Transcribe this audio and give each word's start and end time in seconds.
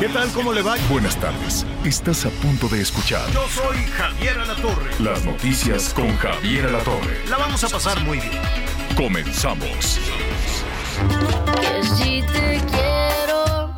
¿Qué 0.00 0.08
tal? 0.08 0.28
¿Cómo 0.32 0.52
le 0.52 0.62
va? 0.62 0.76
Buenas 0.90 1.16
tardes. 1.16 1.64
Estás 1.84 2.26
a 2.26 2.30
punto 2.30 2.68
de 2.68 2.80
escuchar 2.82 3.30
Yo 3.32 3.46
soy 3.48 3.76
Javier 3.96 4.38
Alatorre. 4.38 4.90
las 4.98 5.24
noticias 5.24 5.94
con 5.94 6.16
Javier 6.16 6.66
Alatorre. 6.66 7.24
La 7.28 7.38
vamos 7.38 7.62
a 7.64 7.68
pasar 7.68 8.00
muy 8.02 8.18
bien. 8.18 8.40
Comenzamos. 8.96 9.98
Que 11.60 11.86
si 11.96 12.22
te 12.22 12.60
quiero, 12.70 13.74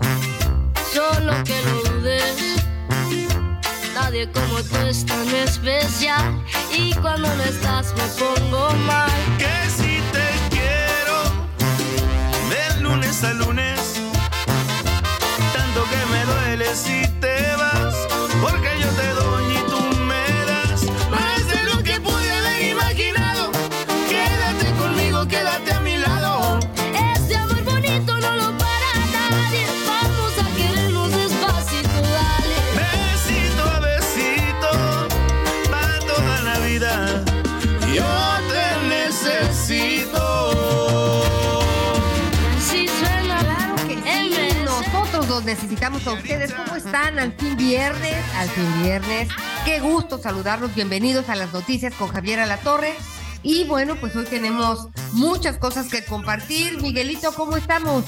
solo 0.92 1.32
que 1.44 1.62
lo 1.62 1.90
dudes. 1.90 2.62
Nadie 3.94 4.30
como 4.32 4.62
tú 4.62 4.76
es 4.88 5.04
tan 5.04 5.28
especial. 5.28 6.42
Y 6.72 6.94
cuando 6.94 7.28
no 7.34 7.42
estás 7.44 7.94
me 7.94 8.04
pongo 8.18 8.70
mal. 8.86 9.10
Que 9.38 9.70
si 9.70 10.00
te 10.12 10.56
quiero, 10.56 11.22
de 12.50 12.80
lunes 12.82 13.22
a 13.22 13.32
lunes. 13.34 13.65
Si 16.64 17.06
te 17.20 17.54
vas, 17.56 17.94
porque 18.40 18.75
necesitamos 45.76 46.06
a 46.06 46.12
ustedes. 46.14 46.54
¿Cómo 46.54 46.76
están? 46.76 47.18
Al 47.18 47.32
fin 47.32 47.54
viernes, 47.56 48.24
al 48.34 48.48
fin 48.48 48.82
viernes. 48.82 49.28
Qué 49.66 49.80
gusto 49.80 50.18
saludarlos. 50.18 50.74
Bienvenidos 50.74 51.28
a 51.28 51.36
las 51.36 51.52
noticias 51.52 51.92
con 51.94 52.08
Javier 52.08 52.40
Alatorre. 52.40 52.94
Y 53.42 53.64
bueno, 53.64 53.96
pues 53.96 54.16
hoy 54.16 54.24
tenemos 54.24 54.88
muchas 55.12 55.58
cosas 55.58 55.88
que 55.88 56.02
compartir. 56.02 56.80
Miguelito, 56.80 57.30
¿cómo 57.32 57.58
estamos? 57.58 58.04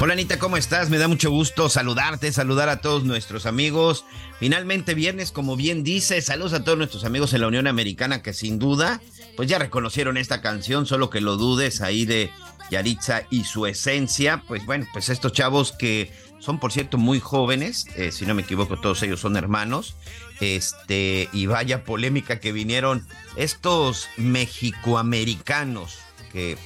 Hola 0.00 0.12
Anita, 0.12 0.38
¿cómo 0.38 0.56
estás? 0.56 0.88
Me 0.88 0.98
da 0.98 1.08
mucho 1.08 1.30
gusto 1.30 1.68
saludarte, 1.68 2.30
saludar 2.30 2.68
a 2.68 2.80
todos 2.80 3.02
nuestros 3.02 3.46
amigos. 3.46 4.04
Finalmente 4.38 4.94
viernes, 4.94 5.32
como 5.32 5.56
bien 5.56 5.82
dice, 5.82 6.22
saludos 6.22 6.52
a 6.52 6.62
todos 6.62 6.78
nuestros 6.78 7.04
amigos 7.04 7.34
en 7.34 7.40
la 7.40 7.48
Unión 7.48 7.66
Americana 7.66 8.22
que 8.22 8.32
sin 8.32 8.60
duda, 8.60 9.00
pues 9.36 9.48
ya 9.48 9.58
reconocieron 9.58 10.16
esta 10.16 10.40
canción, 10.40 10.86
solo 10.86 11.10
que 11.10 11.20
lo 11.20 11.36
dudes 11.36 11.80
ahí 11.80 12.04
de 12.04 12.30
Yaritza 12.70 13.22
y 13.30 13.44
su 13.44 13.66
esencia. 13.66 14.42
Pues 14.46 14.64
bueno, 14.64 14.86
pues 14.92 15.08
estos 15.08 15.32
chavos 15.32 15.72
que 15.72 16.10
son 16.42 16.58
por 16.58 16.72
cierto 16.72 16.98
muy 16.98 17.20
jóvenes, 17.20 17.86
eh, 17.96 18.10
si 18.10 18.26
no 18.26 18.34
me 18.34 18.42
equivoco 18.42 18.78
todos 18.78 19.02
ellos 19.04 19.20
son 19.20 19.36
hermanos, 19.36 19.94
este, 20.40 21.28
y 21.32 21.46
vaya 21.46 21.84
polémica 21.84 22.40
que 22.40 22.50
vinieron 22.50 23.06
estos 23.36 24.08
mexicoamericanos 24.16 25.98
que 26.32 26.58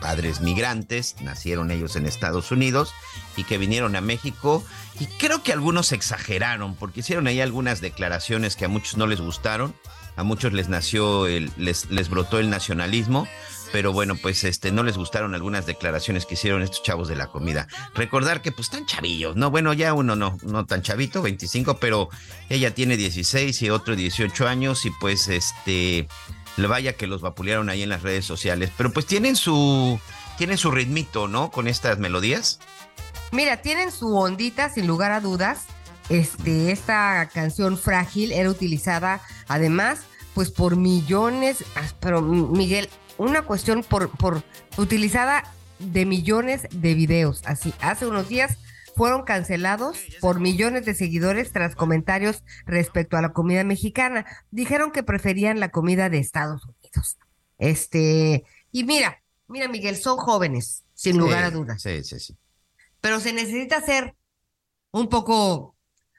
padres 0.00 0.40
migrantes, 0.40 1.16
nacieron 1.20 1.70
ellos 1.70 1.96
en 1.96 2.06
Estados 2.06 2.50
Unidos 2.50 2.94
y 3.36 3.44
que 3.44 3.58
vinieron 3.58 3.94
a 3.94 4.00
México 4.00 4.64
y 4.98 5.06
creo 5.06 5.42
que 5.42 5.52
algunos 5.52 5.92
exageraron 5.92 6.74
porque 6.74 7.00
hicieron 7.00 7.26
ahí 7.26 7.40
algunas 7.40 7.82
declaraciones 7.82 8.56
que 8.56 8.64
a 8.64 8.68
muchos 8.68 8.96
no 8.96 9.06
les 9.06 9.20
gustaron, 9.20 9.74
a 10.16 10.22
muchos 10.22 10.54
les 10.54 10.68
nació 10.68 11.26
el, 11.26 11.52
les, 11.58 11.90
les 11.90 12.08
brotó 12.08 12.38
el 12.38 12.48
nacionalismo, 12.48 13.28
pero 13.74 13.92
bueno, 13.92 14.14
pues 14.14 14.44
este 14.44 14.70
no 14.70 14.84
les 14.84 14.96
gustaron 14.96 15.34
algunas 15.34 15.66
declaraciones 15.66 16.26
que 16.26 16.34
hicieron 16.34 16.62
estos 16.62 16.84
chavos 16.84 17.08
de 17.08 17.16
la 17.16 17.26
comida. 17.26 17.66
Recordar 17.96 18.40
que 18.40 18.52
pues 18.52 18.68
están 18.68 18.86
chavillos, 18.86 19.34
no, 19.34 19.50
bueno, 19.50 19.72
ya 19.72 19.94
uno 19.94 20.14
no, 20.14 20.38
no 20.42 20.64
tan 20.64 20.80
chavito, 20.82 21.22
25, 21.22 21.78
pero 21.78 22.08
ella 22.48 22.72
tiene 22.72 22.96
16 22.96 23.62
y 23.62 23.70
otro 23.70 23.96
18 23.96 24.46
años 24.46 24.86
y 24.86 24.90
pues 25.00 25.26
este 25.26 26.06
vaya 26.56 26.92
que 26.92 27.08
los 27.08 27.20
vapulearon 27.20 27.68
ahí 27.68 27.82
en 27.82 27.88
las 27.88 28.02
redes 28.02 28.24
sociales, 28.24 28.70
pero 28.76 28.92
pues 28.92 29.06
tienen 29.06 29.34
su 29.34 29.98
tienen 30.38 30.56
su 30.56 30.70
ritmito, 30.70 31.26
¿no? 31.26 31.50
Con 31.50 31.66
estas 31.66 31.98
melodías. 31.98 32.60
Mira, 33.32 33.56
tienen 33.56 33.90
su 33.90 34.16
ondita, 34.16 34.70
sin 34.70 34.86
lugar 34.86 35.10
a 35.10 35.18
dudas. 35.18 35.64
Este, 36.10 36.70
esta 36.70 37.28
canción 37.34 37.76
frágil 37.76 38.30
era 38.30 38.48
utilizada 38.50 39.20
además, 39.48 40.02
pues 40.32 40.52
por 40.52 40.76
millones, 40.76 41.64
ah, 41.74 41.82
pero 41.98 42.22
Miguel, 42.22 42.88
una 43.18 43.42
cuestión 43.42 43.82
por, 43.82 44.10
por 44.10 44.42
utilizada 44.76 45.44
de 45.78 46.06
millones 46.06 46.66
de 46.70 46.94
videos. 46.94 47.42
Así, 47.46 47.72
hace 47.80 48.06
unos 48.06 48.28
días 48.28 48.58
fueron 48.96 49.24
cancelados 49.24 49.98
por 50.20 50.38
millones 50.40 50.84
de 50.84 50.94
seguidores 50.94 51.50
tras 51.52 51.74
comentarios 51.74 52.44
respecto 52.64 53.16
a 53.16 53.22
la 53.22 53.32
comida 53.32 53.64
mexicana. 53.64 54.24
Dijeron 54.50 54.92
que 54.92 55.02
preferían 55.02 55.58
la 55.60 55.70
comida 55.70 56.08
de 56.08 56.18
Estados 56.18 56.62
Unidos. 56.64 57.18
Este, 57.58 58.44
y 58.70 58.84
mira, 58.84 59.22
mira 59.48 59.68
Miguel, 59.68 59.96
son 59.96 60.16
jóvenes, 60.16 60.84
sin 60.94 61.18
lugar 61.18 61.44
a 61.44 61.50
dudas 61.50 61.82
Sí, 61.82 62.02
sí, 62.04 62.20
sí. 62.20 62.36
pero 63.00 63.20
se 63.20 63.32
necesita 63.32 63.80
ser 63.80 64.14
un 64.92 65.08
poco, 65.08 65.76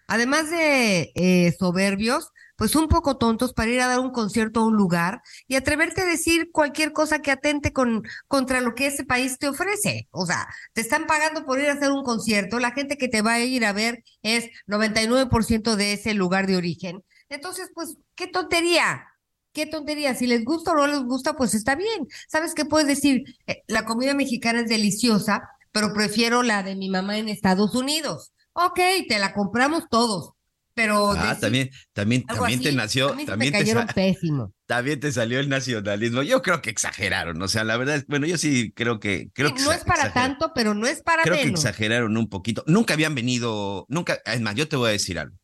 además 0.07 0.49
de 0.49 1.11
eh, 1.15 1.55
soberbios, 1.57 2.31
pues 2.55 2.75
un 2.75 2.87
poco 2.87 3.17
tontos 3.17 3.53
para 3.53 3.71
ir 3.71 3.81
a 3.81 3.87
dar 3.87 3.99
un 3.99 4.11
concierto 4.11 4.61
a 4.61 4.65
un 4.65 4.75
lugar 4.75 5.21
y 5.47 5.55
atreverte 5.55 6.01
a 6.01 6.05
decir 6.05 6.51
cualquier 6.51 6.93
cosa 6.93 7.19
que 7.19 7.31
atente 7.31 7.73
con, 7.73 8.03
contra 8.27 8.61
lo 8.61 8.75
que 8.75 8.87
ese 8.87 9.03
país 9.03 9.37
te 9.37 9.47
ofrece. 9.47 10.07
O 10.11 10.25
sea, 10.25 10.47
te 10.73 10.81
están 10.81 11.07
pagando 11.07 11.45
por 11.45 11.59
ir 11.59 11.69
a 11.69 11.73
hacer 11.73 11.91
un 11.91 12.03
concierto, 12.03 12.59
la 12.59 12.71
gente 12.71 12.97
que 12.97 13.07
te 13.07 13.21
va 13.21 13.33
a 13.33 13.39
ir 13.41 13.65
a 13.65 13.73
ver 13.73 14.03
es 14.21 14.49
99% 14.67 15.75
de 15.75 15.93
ese 15.93 16.13
lugar 16.13 16.47
de 16.47 16.57
origen. 16.57 17.03
Entonces, 17.29 17.69
pues, 17.73 17.97
qué 18.15 18.27
tontería. 18.27 19.07
Qué 19.53 19.65
tontería, 19.65 20.13
si 20.15 20.27
les 20.27 20.43
gusta 20.43 20.71
o 20.71 20.75
no 20.75 20.85
les 20.87 21.03
gusta, 21.03 21.33
pues 21.33 21.53
está 21.53 21.75
bien. 21.75 22.07
¿Sabes 22.27 22.53
qué 22.53 22.65
puedes 22.65 22.87
decir? 22.87 23.23
Eh, 23.47 23.63
la 23.67 23.85
comida 23.85 24.13
mexicana 24.13 24.59
es 24.59 24.67
deliciosa, 24.67 25.49
pero 25.71 25.93
prefiero 25.93 26.43
la 26.43 26.61
de 26.61 26.75
mi 26.75 26.89
mamá 26.89 27.17
en 27.17 27.29
Estados 27.29 27.73
Unidos. 27.73 28.33
Ok, 28.51 28.79
te 29.07 29.19
la 29.19 29.33
compramos 29.33 29.85
todos, 29.89 30.31
pero 30.75 31.11
Ah, 31.11 31.29
decir 31.29 31.39
también, 31.39 31.69
también, 31.93 32.23
también 32.25 32.61
te 32.61 32.71
nació, 32.73 33.15
también 33.25 33.53
te, 33.53 33.65
pésimo. 33.95 34.53
también 34.67 34.99
te 34.99 35.11
salió 35.11 35.39
el 35.39 35.49
nacionalismo. 35.49 36.21
Yo 36.21 36.41
creo 36.41 36.61
que 36.61 36.69
exageraron, 36.69 37.41
o 37.41 37.47
sea, 37.47 37.63
la 37.63 37.77
verdad 37.77 37.95
es, 37.95 38.05
bueno, 38.07 38.27
yo 38.27 38.37
sí 38.37 38.71
creo 38.75 38.99
que, 38.99 39.29
creo 39.33 39.49
Sí, 39.49 39.55
que 39.55 39.61
no 39.63 39.71
es 39.71 39.83
para 39.85 40.03
exageraron. 40.03 40.37
tanto, 40.37 40.51
pero 40.53 40.73
no 40.75 40.85
es 40.87 41.01
para 41.01 41.23
Creo 41.23 41.35
que 41.35 41.45
menos. 41.45 41.61
exageraron 41.61 42.17
un 42.17 42.29
poquito. 42.29 42.63
Nunca 42.67 42.93
habían 42.93 43.15
venido, 43.15 43.85
nunca, 43.89 44.19
es 44.25 44.41
más, 44.41 44.55
yo 44.55 44.67
te 44.67 44.75
voy 44.75 44.89
a 44.89 44.91
decir 44.91 45.17
algo. 45.17 45.35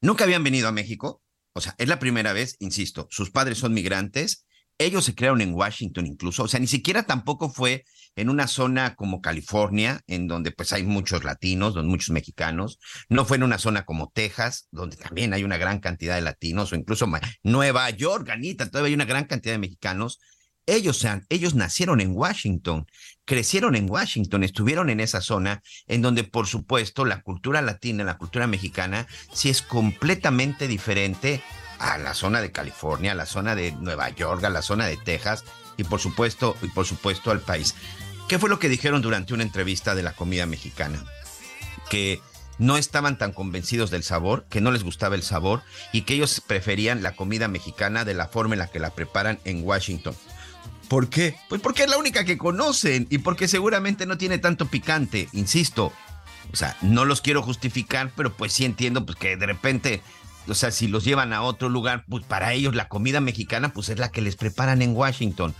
Nunca 0.00 0.24
habían 0.24 0.44
venido 0.44 0.68
a 0.68 0.72
México. 0.72 1.22
O 1.54 1.60
sea, 1.60 1.74
es 1.78 1.88
la 1.88 1.98
primera 1.98 2.32
vez, 2.32 2.56
insisto, 2.60 3.06
sus 3.10 3.30
padres 3.30 3.58
son 3.58 3.74
migrantes. 3.74 4.46
Ellos 4.84 5.04
se 5.04 5.14
crearon 5.14 5.40
en 5.40 5.54
Washington 5.54 6.06
incluso. 6.06 6.44
O 6.44 6.48
sea, 6.48 6.60
ni 6.60 6.66
siquiera 6.66 7.04
tampoco 7.04 7.50
fue 7.50 7.84
en 8.16 8.28
una 8.28 8.46
zona 8.46 8.94
como 8.94 9.20
California, 9.20 10.02
en 10.06 10.26
donde 10.26 10.50
pues 10.50 10.72
hay 10.72 10.82
muchos 10.82 11.24
latinos, 11.24 11.74
donde 11.74 11.90
muchos 11.90 12.10
mexicanos. 12.10 12.78
No 13.08 13.24
fue 13.24 13.36
en 13.36 13.44
una 13.44 13.58
zona 13.58 13.84
como 13.84 14.10
Texas, 14.12 14.68
donde 14.70 14.96
también 14.96 15.32
hay 15.32 15.44
una 15.44 15.56
gran 15.56 15.80
cantidad 15.80 16.16
de 16.16 16.22
latinos, 16.22 16.72
o 16.72 16.76
incluso 16.76 17.08
Nueva 17.42 17.88
York, 17.90 18.28
Anita, 18.30 18.68
todavía 18.70 18.88
hay 18.88 18.94
una 18.94 19.04
gran 19.04 19.24
cantidad 19.24 19.54
de 19.54 19.58
mexicanos. 19.58 20.20
Ellos, 20.64 20.98
sean, 20.98 21.26
ellos 21.28 21.56
nacieron 21.56 22.00
en 22.00 22.12
Washington, 22.14 22.86
crecieron 23.24 23.74
en 23.74 23.90
Washington, 23.90 24.44
estuvieron 24.44 24.90
en 24.90 25.00
esa 25.00 25.20
zona 25.20 25.60
en 25.88 26.02
donde, 26.02 26.22
por 26.22 26.46
supuesto, 26.46 27.04
la 27.04 27.22
cultura 27.22 27.62
latina, 27.62 28.04
la 28.04 28.16
cultura 28.16 28.46
mexicana, 28.46 29.08
sí 29.32 29.48
es 29.48 29.60
completamente 29.60 30.68
diferente 30.68 31.42
a 31.82 31.98
la 31.98 32.14
zona 32.14 32.40
de 32.40 32.52
California, 32.52 33.12
a 33.12 33.16
la 33.16 33.26
zona 33.26 33.54
de 33.54 33.72
Nueva 33.72 34.08
York, 34.08 34.42
a 34.44 34.50
la 34.50 34.62
zona 34.62 34.86
de 34.86 34.96
Texas 34.96 35.44
y 35.76 35.84
por 35.84 36.00
supuesto, 36.00 36.56
y 36.62 36.68
por 36.68 36.86
supuesto 36.86 37.30
al 37.30 37.40
país. 37.40 37.74
¿Qué 38.28 38.38
fue 38.38 38.48
lo 38.48 38.58
que 38.58 38.68
dijeron 38.68 39.02
durante 39.02 39.34
una 39.34 39.42
entrevista 39.42 39.94
de 39.94 40.04
la 40.04 40.12
comida 40.12 40.46
mexicana? 40.46 41.04
Que 41.90 42.20
no 42.58 42.76
estaban 42.76 43.18
tan 43.18 43.32
convencidos 43.32 43.90
del 43.90 44.04
sabor, 44.04 44.44
que 44.48 44.60
no 44.60 44.70
les 44.70 44.84
gustaba 44.84 45.16
el 45.16 45.24
sabor 45.24 45.62
y 45.92 46.02
que 46.02 46.14
ellos 46.14 46.40
preferían 46.40 47.02
la 47.02 47.16
comida 47.16 47.48
mexicana 47.48 48.04
de 48.04 48.14
la 48.14 48.28
forma 48.28 48.54
en 48.54 48.60
la 48.60 48.68
que 48.68 48.78
la 48.78 48.90
preparan 48.90 49.40
en 49.44 49.64
Washington. 49.64 50.14
¿Por 50.88 51.08
qué? 51.08 51.34
Pues 51.48 51.60
porque 51.60 51.82
es 51.82 51.90
la 51.90 51.98
única 51.98 52.24
que 52.24 52.38
conocen 52.38 53.08
y 53.10 53.18
porque 53.18 53.48
seguramente 53.48 54.06
no 54.06 54.18
tiene 54.18 54.38
tanto 54.38 54.66
picante, 54.66 55.28
insisto. 55.32 55.92
O 56.52 56.56
sea, 56.56 56.76
no 56.80 57.04
los 57.04 57.22
quiero 57.22 57.42
justificar, 57.42 58.12
pero 58.14 58.32
pues 58.32 58.52
sí 58.52 58.64
entiendo 58.64 59.04
pues, 59.04 59.18
que 59.18 59.36
de 59.36 59.46
repente, 59.46 60.02
o 60.48 60.54
sea, 60.54 60.70
si 60.70 60.88
los 60.88 61.04
llevan 61.04 61.32
a 61.32 61.42
otro 61.42 61.68
lugar, 61.68 62.04
pues 62.08 62.24
para 62.24 62.52
ellos 62.52 62.74
la 62.74 62.88
comida 62.88 63.20
mexicana 63.20 63.72
pues 63.72 63.88
es 63.88 63.98
la 63.98 64.10
que 64.10 64.22
les 64.22 64.36
preparan 64.36 64.82
en 64.82 64.96
Washington. 64.96 65.54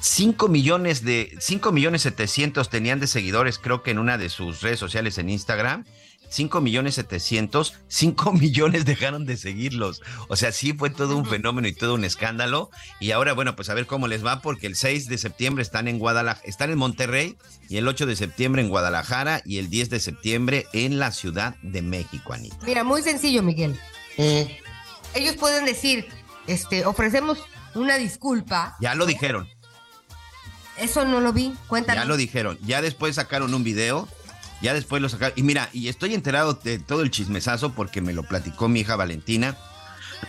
5 0.00 0.48
millones 0.48 1.04
de 1.04 1.36
5 1.40 1.72
millones 1.72 2.02
700 2.02 2.68
tenían 2.68 3.00
de 3.00 3.06
seguidores, 3.06 3.58
creo 3.58 3.82
que 3.82 3.90
en 3.90 3.98
una 3.98 4.18
de 4.18 4.28
sus 4.28 4.60
redes 4.60 4.78
sociales 4.78 5.18
en 5.18 5.30
Instagram. 5.30 5.84
5 6.28 6.60
millones 6.60 6.94
700, 6.96 7.74
5 7.88 8.32
millones 8.34 8.84
dejaron 8.84 9.26
de 9.26 9.36
seguirlos. 9.36 10.02
O 10.28 10.36
sea, 10.36 10.52
sí 10.52 10.72
fue 10.72 10.90
todo 10.90 11.16
un 11.16 11.26
fenómeno 11.26 11.68
y 11.68 11.72
todo 11.72 11.94
un 11.94 12.04
escándalo. 12.04 12.70
Y 13.00 13.12
ahora, 13.12 13.32
bueno, 13.32 13.56
pues 13.56 13.68
a 13.68 13.74
ver 13.74 13.86
cómo 13.86 14.08
les 14.08 14.24
va, 14.24 14.40
porque 14.40 14.66
el 14.66 14.76
6 14.76 15.08
de 15.08 15.18
septiembre 15.18 15.62
están 15.62 15.88
en 15.88 15.98
Guadalajara, 15.98 16.46
están 16.46 16.70
en 16.70 16.78
Monterrey, 16.78 17.36
y 17.68 17.76
el 17.76 17.88
8 17.88 18.06
de 18.06 18.16
septiembre 18.16 18.62
en 18.62 18.68
Guadalajara, 18.68 19.42
y 19.44 19.58
el 19.58 19.68
10 19.70 19.90
de 19.90 20.00
septiembre 20.00 20.66
en 20.72 20.98
la 20.98 21.12
Ciudad 21.12 21.56
de 21.62 21.82
México, 21.82 22.32
Anita. 22.32 22.58
Mira, 22.64 22.84
muy 22.84 23.02
sencillo, 23.02 23.42
Miguel. 23.42 23.78
Eh. 24.16 24.60
Ellos 25.14 25.36
pueden 25.36 25.64
decir, 25.64 26.06
este, 26.46 26.84
ofrecemos 26.84 27.38
una 27.74 27.96
disculpa. 27.96 28.76
Ya 28.80 28.94
lo 28.94 29.06
dijeron. 29.06 29.48
Eso 30.78 31.04
no 31.06 31.20
lo 31.20 31.32
vi, 31.32 31.54
cuéntame. 31.68 31.98
Ya 31.98 32.04
lo 32.04 32.16
dijeron. 32.16 32.58
Ya 32.62 32.82
después 32.82 33.14
sacaron 33.14 33.54
un 33.54 33.64
video 33.64 34.08
ya 34.62 34.74
después 34.74 35.02
lo 35.02 35.08
sacaron. 35.08 35.34
Y 35.36 35.42
mira, 35.42 35.68
y 35.72 35.88
estoy 35.88 36.14
enterado 36.14 36.54
de 36.54 36.78
todo 36.78 37.02
el 37.02 37.10
chismesazo 37.10 37.72
porque 37.72 38.00
me 38.00 38.12
lo 38.12 38.22
platicó 38.22 38.68
mi 38.68 38.80
hija 38.80 38.96
Valentina, 38.96 39.56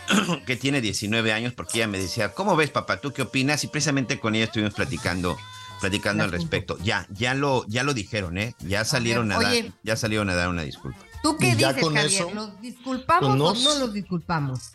que 0.45 0.55
tiene 0.55 0.81
19 0.81 1.31
años, 1.33 1.53
porque 1.53 1.79
ella 1.79 1.87
me 1.87 1.97
decía, 1.97 2.33
¿cómo 2.33 2.55
ves, 2.55 2.71
papá? 2.71 2.97
¿Tú 2.97 3.13
qué 3.13 3.23
opinas? 3.23 3.63
Y 3.63 3.67
precisamente 3.67 4.19
con 4.19 4.35
ella 4.35 4.45
estuvimos 4.45 4.73
platicando 4.73 5.37
platicando 5.79 6.23
al 6.23 6.31
respecto. 6.31 6.77
Ya, 6.79 7.05
ya 7.11 7.33
lo, 7.33 7.65
ya 7.67 7.83
lo 7.83 7.93
dijeron, 7.93 8.37
¿eh? 8.37 8.55
Ya 8.59 8.83
salieron 8.83 9.31
a 9.31 9.39
dar, 9.39 9.53
ya 9.83 9.95
salieron 9.95 10.29
a 10.29 10.35
dar 10.35 10.49
una 10.49 10.63
disculpa. 10.63 10.97
¿Tú 11.21 11.37
qué 11.37 11.55
dices, 11.55 11.75
Javier? 11.81 12.33
¿Los 12.33 12.61
disculpamos 12.61 13.29
o 13.29 13.35
no 13.35 13.79
los 13.79 13.93
disculpamos? 13.93 14.71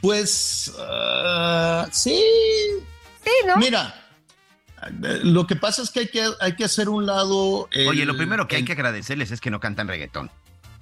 Pues 0.00 0.72
uh, 0.78 1.88
sí. 1.90 2.22
Sí, 3.24 3.32
¿no? 3.46 3.56
Mira, 3.56 4.05
lo 5.00 5.46
que 5.46 5.56
pasa 5.56 5.82
es 5.82 5.90
que 5.90 6.00
hay 6.00 6.08
que, 6.08 6.28
hay 6.40 6.54
que 6.54 6.64
hacer 6.64 6.88
un 6.88 7.06
lado. 7.06 7.68
Oye, 7.88 8.04
lo 8.04 8.16
primero 8.16 8.46
que 8.46 8.56
hay 8.56 8.64
que 8.64 8.72
agradecerles 8.72 9.30
es 9.30 9.40
que 9.40 9.50
no 9.50 9.60
cantan 9.60 9.88
reggaetón. 9.88 10.30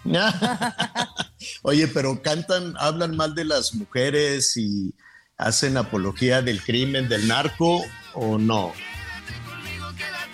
Oye, 1.62 1.88
pero 1.88 2.20
cantan, 2.23 2.75
hablan 2.79 3.17
mal 3.17 3.35
de 3.35 3.44
las 3.44 3.75
mujeres 3.75 4.56
y 4.56 4.94
hacen 5.38 5.76
apología 5.76 6.43
del 6.43 6.62
crimen, 6.62 7.08
del 7.08 7.26
narco 7.26 7.82
o 8.12 8.38
no? 8.38 8.73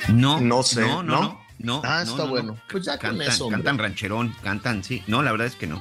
No, 0.09 0.41
no 0.41 0.63
sé, 0.63 0.81
¿no? 0.81 1.03
No, 1.03 1.41
no, 1.59 1.83
ah, 1.85 2.03
está 2.03 2.25
bueno. 2.25 2.61
Pues 2.71 2.85
ya 2.85 2.99
cantan, 2.99 3.19
con 3.19 3.27
eso. 3.27 3.49
Cantan 3.49 3.79
rancherón, 3.79 4.35
cantan, 4.43 4.83
sí. 4.83 5.05
No, 5.07 5.23
la 5.23 5.31
verdad 5.31 5.47
es 5.47 5.55
que 5.55 5.67
no. 5.67 5.81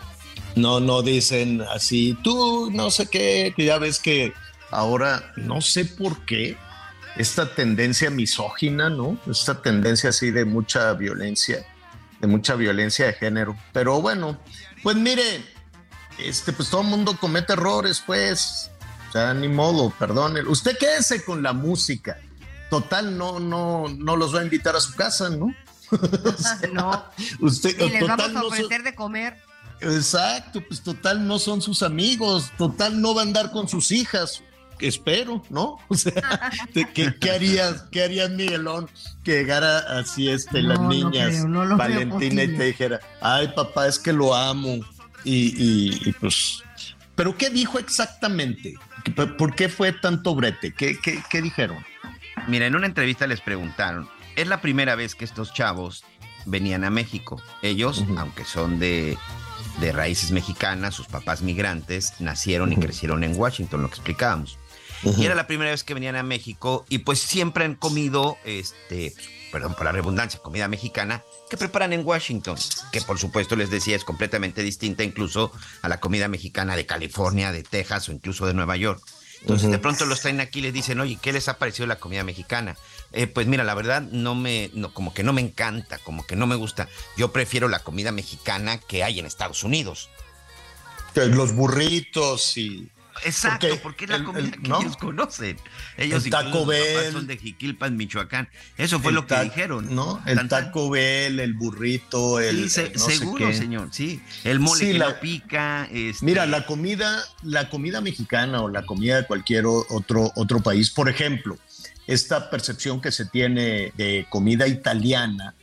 No, 0.55 0.79
no 0.79 1.01
dicen 1.01 1.61
así, 1.61 2.17
tú 2.23 2.69
no 2.71 2.91
sé 2.91 3.07
qué, 3.07 3.53
que 3.55 3.65
ya 3.65 3.77
ves 3.77 3.99
que 3.99 4.33
ahora 4.71 5.31
no 5.35 5.61
sé 5.61 5.85
por 5.85 6.25
qué 6.25 6.57
esta 7.19 7.53
tendencia 7.53 8.09
misógina, 8.09 8.89
¿no? 8.89 9.19
Esta 9.29 9.61
tendencia 9.61 10.11
así 10.11 10.31
de 10.31 10.45
mucha 10.45 10.93
violencia, 10.93 11.65
de 12.21 12.27
mucha 12.27 12.55
violencia 12.55 13.07
de 13.07 13.13
género. 13.13 13.57
Pero 13.73 14.01
bueno, 14.01 14.39
pues 14.83 14.95
mire, 14.95 15.43
este, 16.17 16.53
pues 16.53 16.69
todo 16.69 16.79
el 16.79 16.87
mundo 16.87 17.17
comete 17.19 17.53
errores, 17.53 18.01
pues. 18.05 18.71
O 19.09 19.11
sea, 19.11 19.33
ni 19.33 19.49
modo, 19.49 19.89
perdone. 19.99 20.43
Usted 20.43 20.77
quédese 20.77 21.25
con 21.25 21.43
la 21.43 21.51
música. 21.51 22.17
Total, 22.69 23.17
no, 23.17 23.41
no, 23.41 23.89
no 23.89 24.15
los 24.15 24.33
va 24.33 24.39
a 24.39 24.43
invitar 24.43 24.77
a 24.77 24.79
su 24.79 24.95
casa, 24.95 25.29
¿no? 25.29 25.53
no. 26.71 27.03
Usted, 27.41 27.77
y 27.81 27.89
les 27.89 28.07
vamos 28.07 28.33
a 28.33 28.43
ofrecer 28.43 28.81
de 28.81 28.95
comer. 28.95 29.35
Exacto, 29.81 30.61
pues 30.65 30.81
total 30.81 31.27
no 31.27 31.37
son 31.37 31.61
sus 31.61 31.83
amigos, 31.83 32.49
total 32.57 33.01
no 33.01 33.13
va 33.13 33.23
a 33.23 33.25
andar 33.25 33.51
con 33.51 33.67
sus 33.67 33.91
hijas 33.91 34.41
espero, 34.79 35.43
¿no? 35.49 35.77
O 35.87 35.95
sea, 35.95 36.51
¿qué, 36.73 37.15
qué 37.19 37.31
harías, 37.31 37.85
qué 37.91 38.03
harías 38.03 38.29
Miguelón 38.29 38.89
que 39.23 39.39
llegara 39.39 39.79
así 39.99 40.29
este, 40.29 40.61
las 40.61 40.79
niñas, 40.79 41.45
Valentina, 41.77 42.43
y 42.43 42.55
te 42.55 42.63
dijera, 42.65 42.99
ay 43.21 43.49
papá, 43.55 43.87
es 43.87 43.99
que 43.99 44.13
lo 44.13 44.35
amo. 44.35 44.79
Y, 45.23 46.11
pues, 46.13 46.63
pero 47.15 47.37
¿qué 47.37 47.49
dijo 47.49 47.77
exactamente? 47.77 48.75
¿Por 49.37 49.53
qué 49.53 49.67
fue 49.67 49.91
tanto 49.91 50.33
brete? 50.33 50.73
¿Qué, 50.73 50.97
qué, 51.01 51.41
dijeron? 51.41 51.77
Mira, 52.47 52.65
en 52.67 52.75
una 52.75 52.85
entrevista 52.85 53.27
les 53.27 53.41
preguntaron, 53.41 54.07
es 54.37 54.47
la 54.47 54.61
primera 54.61 54.95
vez 54.95 55.15
que 55.15 55.25
estos 55.25 55.53
chavos 55.53 56.05
venían 56.45 56.85
a 56.85 56.89
México. 56.89 57.41
Ellos, 57.61 58.05
aunque 58.17 58.45
son 58.45 58.79
de 58.79 59.17
de 59.79 59.91
raíces 59.91 60.31
mexicanas, 60.31 60.95
sus 60.95 61.07
papás 61.07 61.41
migrantes, 61.41 62.13
nacieron 62.19 62.73
y 62.73 62.77
crecieron 62.77 63.23
en 63.23 63.37
Washington, 63.37 63.81
lo 63.81 63.89
que 63.89 63.95
explicábamos. 63.95 64.57
Y 65.03 65.25
era 65.25 65.35
la 65.35 65.47
primera 65.47 65.71
vez 65.71 65.83
que 65.83 65.93
venían 65.93 66.15
a 66.15 66.23
México 66.23 66.85
y 66.89 66.99
pues 66.99 67.19
siempre 67.19 67.63
han 67.63 67.75
comido, 67.75 68.37
este, 68.43 69.13
perdón 69.51 69.73
por 69.75 69.85
la 69.85 69.91
redundancia, 69.91 70.39
comida 70.41 70.67
mexicana 70.67 71.23
que 71.49 71.57
preparan 71.57 71.93
en 71.93 72.05
Washington, 72.05 72.57
que 72.91 73.01
por 73.01 73.17
supuesto 73.17 73.55
les 73.55 73.69
decía 73.69 73.95
es 73.95 74.03
completamente 74.03 74.61
distinta 74.61 75.03
incluso 75.03 75.51
a 75.81 75.89
la 75.89 75.99
comida 75.99 76.27
mexicana 76.27 76.75
de 76.75 76.85
California, 76.85 77.51
de 77.51 77.63
Texas 77.63 78.09
o 78.09 78.11
incluso 78.11 78.45
de 78.45 78.53
Nueva 78.53 78.75
York. 78.77 79.01
Entonces 79.41 79.71
de 79.71 79.79
pronto 79.79 80.05
los 80.05 80.19
traen 80.19 80.41
aquí 80.41 80.59
y 80.59 80.63
les 80.63 80.73
dicen, 80.73 80.99
oye, 80.99 81.17
¿qué 81.21 81.31
les 81.31 81.47
ha 81.47 81.57
parecido 81.57 81.87
la 81.87 81.97
comida 81.97 82.25
mexicana? 82.25 82.75
Eh, 83.13 83.25
pues 83.25 83.47
mira, 83.47 83.63
la 83.63 83.73
verdad 83.73 84.01
no 84.01 84.35
me, 84.35 84.69
no, 84.73 84.93
como 84.93 85.13
que 85.13 85.23
no 85.23 85.31
me 85.31 85.41
encanta, 85.41 85.97
como 85.99 86.27
que 86.27 86.35
no 86.35 86.45
me 86.45 86.55
gusta. 86.55 86.89
Yo 87.15 87.31
prefiero 87.31 87.69
la 87.69 87.79
comida 87.79 88.11
mexicana 88.11 88.79
que 88.79 89.03
hay 89.03 89.19
en 89.19 89.25
Estados 89.25 89.63
Unidos. 89.63 90.09
Los 91.15 91.53
burritos 91.53 92.57
y 92.57 92.89
Exacto, 93.25 93.67
porque, 93.81 94.05
es 94.05 94.11
la 94.11 94.23
comida 94.23 94.51
que 94.51 94.67
ellos 94.67 94.97
conocen. 94.97 95.57
Ellos 95.97 96.25
el 96.25 96.31
Taco 96.31 96.65
Bell. 96.65 97.11
son 97.11 97.27
de 97.27 97.37
Jiquilpan, 97.37 97.95
Michoacán. 97.97 98.49
Eso 98.77 98.99
fue 98.99 99.11
lo 99.11 99.25
que 99.27 99.39
dijeron. 99.41 99.93
¿no? 99.93 100.21
El 100.25 100.47
Taco 100.47 100.89
Bell, 100.89 101.39
el 101.39 101.53
burrito, 101.53 102.39
el. 102.39 102.69
Sí, 102.69 102.91
seguro, 102.95 103.53
señor, 103.53 103.89
sí. 103.91 104.21
El 104.43 104.59
mole 104.59 104.91
que 104.91 104.93
la, 104.97 105.19
pica. 105.19 105.87
Este 105.91 106.25
Mira, 106.25 106.45
la 106.45 106.65
comida, 106.65 107.23
la 107.43 107.69
comida 107.69 108.01
mexicana 108.01 108.61
o 108.61 108.69
la 108.69 108.85
comida 108.85 109.17
de 109.17 109.27
cualquier 109.27 109.65
otro, 109.65 110.31
otro 110.35 110.59
país, 110.61 110.89
por 110.89 111.09
ejemplo, 111.09 111.57
esta 112.07 112.49
percepción 112.49 113.01
que 113.01 113.11
se 113.11 113.25
tiene 113.25 113.93
de 113.95 114.25
comida 114.29 114.67
italiana 114.67 115.55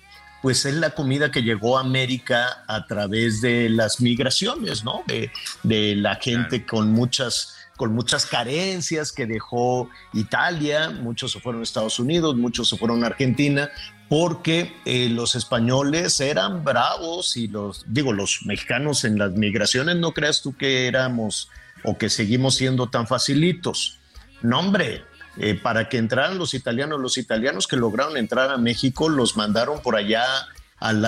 pues 0.47 0.65
es 0.65 0.75
la 0.75 0.91
comida 0.91 1.33
que 1.33 1.43
llegó 1.43 1.77
a 1.77 1.81
América 1.81 2.63
a 2.69 2.87
través 2.87 3.41
de 3.41 3.69
las 3.69 4.01
migraciones, 4.01 4.85
¿no? 4.85 5.03
De, 5.09 5.33
de 5.65 5.97
la 5.97 6.15
gente 6.17 6.65
con 6.65 6.93
muchas 6.93 7.56
con 7.77 7.95
muchas 7.95 8.27
carencias 8.27 9.13
que 9.13 9.27
dejó 9.27 9.89
Italia, 10.13 10.91
muchos 10.91 11.33
se 11.33 11.41
fueron 11.41 11.61
a 11.61 11.65
Estados 11.65 11.99
Unidos, 11.99 12.37
muchos 12.37 12.69
se 12.69 12.77
fueron 12.77 13.05
a 13.05 13.09
Argentina, 13.09 13.71
porque 14.09 14.75
eh, 14.85 15.09
los 15.09 15.35
españoles 15.35 16.21
eran 16.21 16.65
bravos 16.65 17.37
y 17.37 17.49
los, 17.49 17.85
digo, 17.87 18.13
los 18.13 18.41
mexicanos 18.45 19.05
en 19.05 19.19
las 19.19 19.33
migraciones, 19.33 19.97
no 19.97 20.13
creas 20.13 20.43
tú 20.43 20.57
que 20.57 20.87
éramos 20.87 21.51
o 21.85 21.99
que 21.99 22.09
seguimos 22.09 22.57
siendo 22.57 22.89
tan 22.89 23.07
facilitos. 23.07 23.99
No, 24.43 24.61
hombre, 24.61 25.05
eh, 25.39 25.55
para 25.55 25.89
que 25.89 25.99
entraran 25.99 26.39
los 26.39 26.55
italianos. 26.55 27.01
Los 27.01 27.19
italianos 27.19 27.67
que 27.67 27.77
lograron 27.77 28.17
entrar 28.17 28.51
a 28.51 28.57
México 28.57 29.09
los 29.09 29.37
mandaron 29.37 29.83
por 29.83 29.97
allá, 29.97 30.25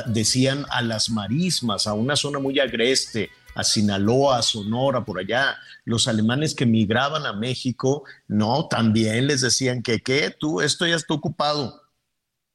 decían 0.07 0.67
a 0.71 0.83
las 0.83 1.11
marismas, 1.11 1.87
a 1.87 1.95
una 1.95 2.17
zona 2.17 2.39
muy 2.39 2.59
agreste, 2.59 3.31
a 3.59 3.65
Sinaloa, 3.65 4.39
a 4.39 4.43
Sonora, 4.43 5.05
por 5.05 5.19
allá. 5.19 5.59
Los 5.85 6.07
alemanes 6.07 6.55
que 6.55 6.65
migraban 6.65 7.27
a 7.27 7.33
México, 7.33 8.05
no, 8.29 8.69
también 8.69 9.27
les 9.27 9.41
decían 9.41 9.83
que, 9.83 10.01
¿qué? 10.01 10.31
Tú, 10.31 10.61
esto 10.61 10.87
ya 10.87 10.95
está 10.95 11.15
ocupado. 11.15 11.83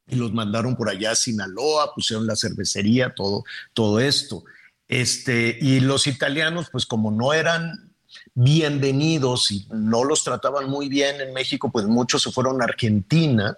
Y 0.08 0.16
los 0.16 0.32
mandaron 0.32 0.78
por 0.78 0.90
allá 0.90 1.12
a 1.12 1.16
Sinaloa, 1.16 1.94
pusieron 1.94 2.26
la 2.26 2.38
cervecería, 2.38 3.14
todo, 3.14 3.44
todo 3.74 4.00
esto. 4.00 4.46
Este, 4.88 5.58
y 5.60 5.82
los 5.82 6.08
italianos, 6.08 6.70
pues 6.72 6.86
como 6.86 7.12
no 7.12 7.34
eran 7.34 7.94
bienvenidos 8.34 9.52
y 9.52 9.68
no 9.72 10.06
los 10.06 10.24
trataban 10.24 10.70
muy 10.70 10.88
bien 10.88 11.20
en 11.20 11.34
México, 11.34 11.70
pues 11.70 11.86
muchos 11.86 12.24
se 12.24 12.32
fueron 12.32 12.62
a 12.62 12.66
Argentina, 12.66 13.58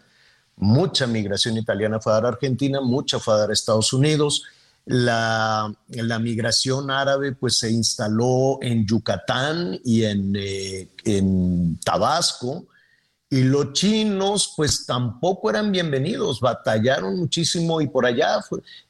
mucha 0.55 1.05
migración 1.05 1.57
italiana 1.57 1.99
fue 1.99 2.11
a 2.13 2.17
Argentina, 2.17 2.81
mucha 2.81 3.19
fue 3.19 3.35
a 3.35 3.53
Estados 3.53 3.93
Unidos. 3.93 4.45
La, 4.85 5.73
la 5.89 6.19
migración 6.19 6.91
árabe 6.91 7.31
pues 7.33 7.57
se 7.57 7.71
instaló 7.71 8.59
en 8.61 8.85
Yucatán 8.85 9.79
y 9.83 10.03
en, 10.03 10.35
eh, 10.37 10.89
en 11.03 11.79
Tabasco, 11.83 12.67
y 13.29 13.41
los 13.41 13.73
chinos 13.73 14.53
pues 14.55 14.85
tampoco 14.85 15.49
eran 15.49 15.71
bienvenidos, 15.71 16.39
batallaron 16.39 17.17
muchísimo 17.17 17.81
y 17.81 17.87
por 17.87 18.05
allá 18.05 18.39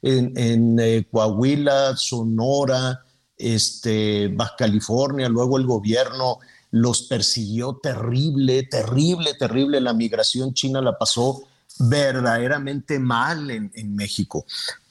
en, 0.02 0.36
en 0.36 0.78
eh, 0.78 1.06
Coahuila, 1.10 1.96
Sonora, 1.96 3.02
este, 3.38 4.28
Baja 4.28 4.54
California, 4.58 5.28
luego 5.28 5.56
el 5.58 5.66
gobierno 5.66 6.38
los 6.70 7.02
persiguió 7.02 7.78
terrible, 7.82 8.64
terrible, 8.64 9.34
terrible. 9.34 9.80
La 9.80 9.92
migración 9.92 10.52
china 10.52 10.80
la 10.80 10.98
pasó 10.98 11.42
verdaderamente 11.78 12.98
mal 12.98 13.50
en, 13.50 13.94
México. 13.94 14.44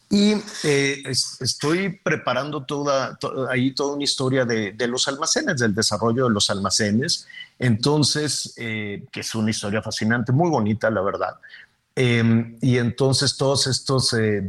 Y 0.10 0.34
eh, 0.64 1.04
estoy 1.08 2.00
preparando 2.04 2.64
toda, 2.64 3.18
ahí 3.50 3.74
toda 3.74 3.96
una 3.96 4.04
historia 4.04 4.46
de, 4.46 4.88
los 4.88 5.08
almacenes, 5.08 5.60
del 5.60 5.74
desarrollo 5.74 6.26
de 6.26 6.30
los 6.32 6.50
almacenes. 6.50 7.28
Entonces, 7.58 8.54
eh, 8.58 9.04
que 9.12 9.22
es 9.22 9.36
una 9.36 9.52
historia 9.52 9.82
fascinante, 9.82 10.32
muy 10.32 10.50
bonita, 10.50 10.90
la 10.90 11.02
verdad. 11.02 11.36
Em, 11.96 12.58
y 12.62 12.78
entonces 12.78 13.38
todos 13.38 13.68
estos 13.68 14.14
eh, 14.14 14.44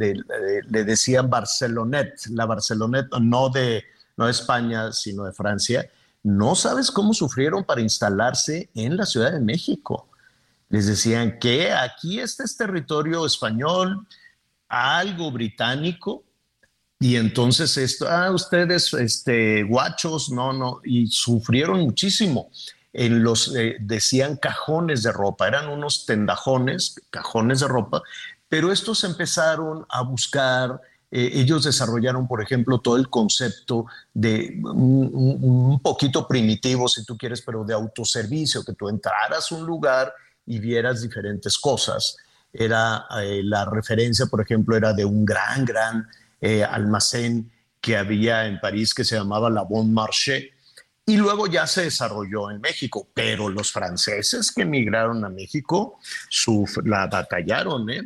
le 0.68 0.84
decían 0.84 1.30
Barcelonet, 1.30 2.26
la 2.30 2.44
Barcelonet, 2.44 3.06
no 3.20 3.48
de, 3.48 3.84
no 4.16 4.26
de 4.26 4.32
España, 4.32 4.92
sino 4.92 5.24
de 5.24 5.32
Francia. 5.32 5.88
No 6.22 6.54
sabes 6.54 6.90
cómo 6.90 7.14
sufrieron 7.14 7.64
para 7.64 7.80
instalarse 7.80 8.68
en 8.74 8.96
la 8.96 9.06
Ciudad 9.06 9.32
de 9.32 9.40
México 9.40 10.08
les 10.68 10.86
decían 10.86 11.38
que 11.38 11.72
aquí 11.72 12.20
este 12.20 12.44
es 12.44 12.56
territorio 12.56 13.24
español, 13.24 14.06
algo 14.68 15.30
británico, 15.30 16.24
y 16.98 17.16
entonces 17.16 17.76
esto, 17.76 18.08
ah, 18.08 18.30
ustedes, 18.30 18.92
este, 18.94 19.62
guachos, 19.64 20.30
no, 20.30 20.52
no, 20.52 20.80
y 20.84 21.06
sufrieron 21.08 21.80
muchísimo. 21.80 22.50
En 22.92 23.22
los, 23.22 23.54
eh, 23.54 23.76
decían 23.80 24.36
cajones 24.36 25.02
de 25.02 25.12
ropa, 25.12 25.46
eran 25.46 25.68
unos 25.68 26.06
tendajones, 26.06 26.94
cajones 27.10 27.60
de 27.60 27.68
ropa, 27.68 28.02
pero 28.48 28.72
estos 28.72 29.04
empezaron 29.04 29.84
a 29.90 30.00
buscar, 30.00 30.80
eh, 31.10 31.30
ellos 31.34 31.64
desarrollaron, 31.64 32.26
por 32.26 32.42
ejemplo, 32.42 32.78
todo 32.78 32.96
el 32.96 33.10
concepto 33.10 33.84
de 34.14 34.58
un, 34.62 35.10
un, 35.12 35.80
poquito 35.80 36.26
primitivo, 36.26 36.88
si 36.88 37.04
tú 37.04 37.18
quieres, 37.18 37.42
pero 37.42 37.64
de 37.64 37.74
autoservicio, 37.74 38.64
que 38.64 38.72
tú 38.72 38.88
entraras 38.88 39.52
a 39.52 39.54
un 39.54 39.66
lugar 39.66 40.14
y 40.46 40.58
vieras 40.58 41.02
diferentes 41.02 41.58
cosas. 41.58 42.16
Era 42.58 43.06
eh, 43.22 43.42
la 43.44 43.64
referencia, 43.64 44.26
por 44.26 44.40
ejemplo, 44.40 44.76
era 44.76 44.92
de 44.92 45.04
un 45.04 45.24
gran, 45.24 45.64
gran 45.64 46.08
eh, 46.40 46.64
almacén 46.64 47.50
que 47.80 47.96
había 47.96 48.46
en 48.46 48.58
París 48.60 48.94
que 48.94 49.04
se 49.04 49.16
llamaba 49.16 49.50
La 49.50 49.62
Bon 49.62 49.92
Marché 49.92 50.52
y 51.08 51.16
luego 51.16 51.46
ya 51.46 51.68
se 51.68 51.82
desarrolló 51.82 52.50
en 52.50 52.60
México, 52.60 53.08
pero 53.14 53.48
los 53.48 53.70
franceses 53.70 54.50
que 54.50 54.62
emigraron 54.62 55.24
a 55.24 55.28
México 55.28 56.00
la 56.84 57.06
batallaron, 57.06 57.88
¿eh? 57.90 58.02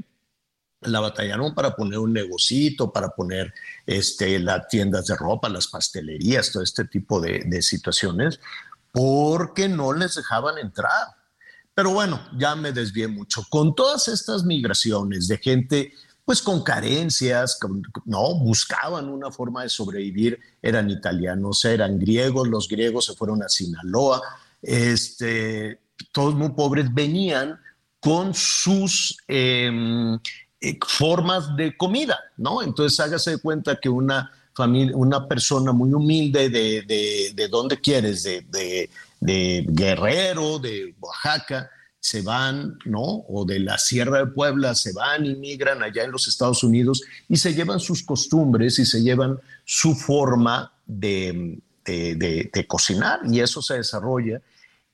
La 0.82 1.00
batallaron 1.00 1.54
para 1.54 1.74
poner 1.74 1.98
un 1.98 2.12
negocito, 2.12 2.92
para 2.92 3.08
poner 3.08 3.54
este, 3.86 4.38
las 4.38 4.68
tiendas 4.68 5.06
de 5.06 5.16
ropa, 5.16 5.48
las 5.48 5.68
pastelerías, 5.68 6.52
todo 6.52 6.62
este 6.62 6.84
tipo 6.84 7.20
de, 7.20 7.42
de 7.46 7.62
situaciones, 7.62 8.38
porque 8.92 9.68
no 9.68 9.92
les 9.94 10.14
dejaban 10.14 10.58
entrar 10.58 11.19
pero 11.80 11.92
bueno, 11.92 12.20
ya 12.36 12.54
me 12.56 12.72
desvié 12.72 13.08
mucho. 13.08 13.42
Con 13.48 13.74
todas 13.74 14.06
estas 14.08 14.44
migraciones 14.44 15.28
de 15.28 15.38
gente 15.38 15.94
pues 16.26 16.42
con 16.42 16.62
carencias, 16.62 17.58
no, 18.04 18.34
buscaban 18.34 19.08
una 19.08 19.30
forma 19.30 19.62
de 19.62 19.70
sobrevivir, 19.70 20.38
eran 20.60 20.90
italianos, 20.90 21.64
eran 21.64 21.98
griegos, 21.98 22.48
los 22.48 22.68
griegos 22.68 23.06
se 23.06 23.14
fueron 23.14 23.42
a 23.42 23.48
Sinaloa, 23.48 24.20
este, 24.60 25.80
todos 26.12 26.34
muy 26.34 26.50
pobres, 26.50 26.92
venían 26.92 27.58
con 27.98 28.34
sus 28.34 29.16
em, 29.26 30.16
eh, 30.60 30.78
formas 30.86 31.56
de 31.56 31.74
comida, 31.78 32.20
¿no? 32.36 32.62
Entonces 32.62 33.00
hágase 33.00 33.30
de 33.30 33.38
cuenta 33.38 33.80
que 33.80 33.88
una 33.88 34.30
familia, 34.52 34.94
una 34.94 35.26
persona 35.26 35.72
muy 35.72 35.94
humilde 35.94 36.50
de, 36.50 36.82
de, 36.82 37.32
de 37.34 37.48
dónde 37.48 37.80
quieres, 37.80 38.24
de 38.24 38.90
de 39.20 39.66
Guerrero, 39.68 40.58
de 40.58 40.94
Oaxaca, 40.98 41.70
se 42.00 42.22
van, 42.22 42.78
¿no? 42.86 43.24
O 43.28 43.44
de 43.44 43.60
la 43.60 43.76
Sierra 43.76 44.18
de 44.20 44.26
Puebla, 44.26 44.74
se 44.74 44.92
van 44.94 45.26
y 45.26 45.36
migran 45.36 45.82
allá 45.82 46.02
en 46.02 46.10
los 46.10 46.26
Estados 46.26 46.64
Unidos 46.64 47.02
y 47.28 47.36
se 47.36 47.54
llevan 47.54 47.78
sus 47.78 48.02
costumbres 48.02 48.78
y 48.78 48.86
se 48.86 49.02
llevan 49.02 49.38
su 49.64 49.94
forma 49.94 50.72
de, 50.86 51.60
de, 51.84 52.66
cocinar 52.66 53.20
y 53.30 53.40
eso 53.40 53.60
se 53.60 53.74
desarrolla. 53.74 54.40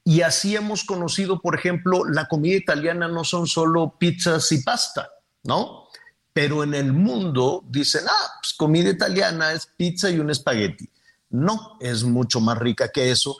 Y 0.02 0.22
así 0.22 0.56
hemos 0.56 0.84
conocido, 0.84 1.40
por 1.40 1.54
ejemplo, 1.54 2.04
la 2.04 2.26
comida 2.26 2.56
italiana 2.56 3.08
no 3.08 3.22
son 3.24 3.46
solo 3.46 3.96
pizzas 3.98 4.50
y 4.52 4.62
pasta, 4.62 5.08
¿no? 5.44 5.86
Pero 6.32 6.64
en 6.64 6.74
el 6.74 6.92
mundo 6.92 7.64
dicen, 7.68 8.02
ah, 8.08 8.32
pues 8.42 8.52
comida 8.54 8.90
italiana 8.90 9.52
es 9.52 9.66
pizza 9.66 10.10
y 10.10 10.18
un 10.18 10.30
espagueti. 10.30 10.88
No, 11.30 11.76
es 11.80 12.04
mucho 12.04 12.40
más 12.40 12.58
rica 12.58 12.90
que 12.90 13.10
eso 13.10 13.36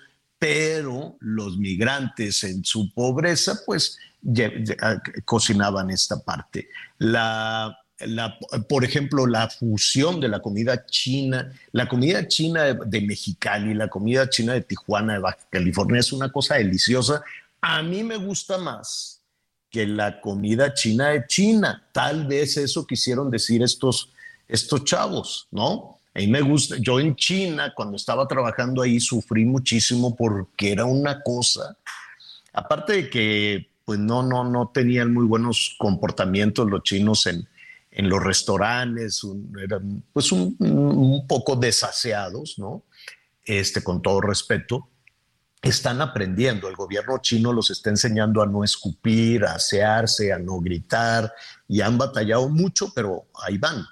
pero 0.46 1.16
los 1.18 1.58
migrantes 1.58 2.44
en 2.44 2.64
su 2.64 2.92
pobreza, 2.94 3.62
pues 3.66 3.98
cocinaban 5.24 5.90
esta 5.90 6.22
parte. 6.22 6.68
La, 6.98 7.76
por 8.68 8.84
ejemplo, 8.84 9.26
la 9.26 9.50
fusión 9.50 10.20
de 10.20 10.28
la 10.28 10.38
comida 10.38 10.86
china, 10.86 11.52
la 11.72 11.88
comida 11.88 12.28
china 12.28 12.62
de, 12.62 12.78
de, 12.86 13.00
Mexicali, 13.00 13.74
la 13.74 13.88
comida 13.88 14.30
china 14.30 14.52
de 14.52 14.60
Tijuana, 14.60 15.14
de 15.14 15.18
Baja 15.18 15.48
California, 15.50 15.98
es 15.98 16.12
una 16.12 16.30
cosa 16.30 16.54
deliciosa. 16.54 17.24
A 17.60 17.82
mí 17.82 18.04
me 18.04 18.16
gusta 18.16 18.56
más 18.56 19.20
que 19.68 19.84
la 19.84 20.20
comida 20.20 20.72
china 20.74 21.08
de 21.08 21.26
China. 21.26 21.84
Tal 21.90 22.24
vez 22.24 22.56
eso 22.56 22.86
quisieron 22.86 23.32
decir 23.32 23.64
estos, 23.64 24.12
estos 24.46 24.84
chavos, 24.84 25.48
¿no? 25.50 25.95
A 26.16 26.18
mí 26.18 26.28
me 26.28 26.40
gusta, 26.40 26.76
yo 26.78 26.98
en 26.98 27.14
China, 27.14 27.74
cuando 27.76 27.96
estaba 27.96 28.26
trabajando 28.26 28.80
ahí, 28.80 28.98
sufrí 29.00 29.44
muchísimo 29.44 30.16
porque 30.16 30.72
era 30.72 30.86
una 30.86 31.20
cosa, 31.22 31.76
aparte 32.54 32.94
de 32.94 33.10
que 33.10 33.68
pues 33.84 33.98
no, 33.98 34.22
no, 34.22 34.42
no 34.42 34.70
tenían 34.72 35.12
muy 35.12 35.26
buenos 35.26 35.76
comportamientos 35.78 36.70
los 36.70 36.82
chinos 36.84 37.26
en, 37.26 37.46
en 37.90 38.08
los 38.08 38.22
restaurantes, 38.22 39.20
eran 39.62 40.02
pues 40.10 40.32
un, 40.32 40.56
un, 40.58 41.26
poco 41.26 41.54
desaseados, 41.54 42.58
¿no? 42.58 42.84
Este, 43.44 43.84
con 43.84 44.00
todo 44.00 44.22
respeto, 44.22 44.88
están 45.60 46.00
aprendiendo. 46.00 46.66
El 46.66 46.76
gobierno 46.76 47.18
chino 47.18 47.52
los 47.52 47.70
está 47.70 47.90
enseñando 47.90 48.40
a 48.40 48.46
no 48.46 48.64
escupir, 48.64 49.44
a 49.44 49.56
asearse, 49.56 50.32
a 50.32 50.38
no 50.38 50.60
gritar, 50.60 51.30
y 51.68 51.82
han 51.82 51.98
batallado 51.98 52.48
mucho, 52.48 52.90
pero 52.94 53.26
ahí 53.34 53.58
van 53.58 53.84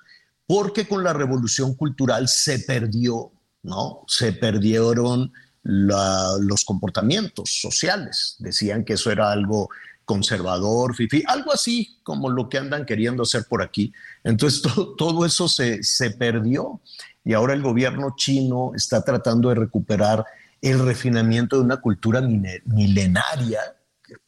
porque 0.46 0.86
con 0.86 1.02
la 1.02 1.12
revolución 1.12 1.74
cultural 1.74 2.28
se 2.28 2.60
perdió, 2.60 3.32
¿no? 3.62 4.04
Se 4.06 4.32
perdieron 4.32 5.32
los 5.62 6.64
comportamientos 6.64 7.60
sociales. 7.60 8.36
Decían 8.38 8.84
que 8.84 8.94
eso 8.94 9.10
era 9.10 9.32
algo 9.32 9.70
conservador, 10.04 10.94
fifi, 10.94 11.22
algo 11.26 11.52
así 11.52 11.98
como 12.02 12.28
lo 12.28 12.48
que 12.50 12.58
andan 12.58 12.84
queriendo 12.84 13.22
hacer 13.22 13.44
por 13.48 13.62
aquí. 13.62 13.92
Entonces 14.22 14.62
todo 14.98 15.24
eso 15.24 15.48
se, 15.48 15.82
se 15.82 16.10
perdió 16.10 16.80
y 17.24 17.32
ahora 17.32 17.54
el 17.54 17.62
gobierno 17.62 18.14
chino 18.16 18.72
está 18.74 19.02
tratando 19.02 19.48
de 19.48 19.54
recuperar 19.54 20.24
el 20.60 20.78
refinamiento 20.84 21.56
de 21.56 21.62
una 21.62 21.78
cultura 21.78 22.20
milenaria, 22.20 23.60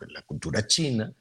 la 0.09 0.23
cultura 0.23 0.67
china, 0.67 1.13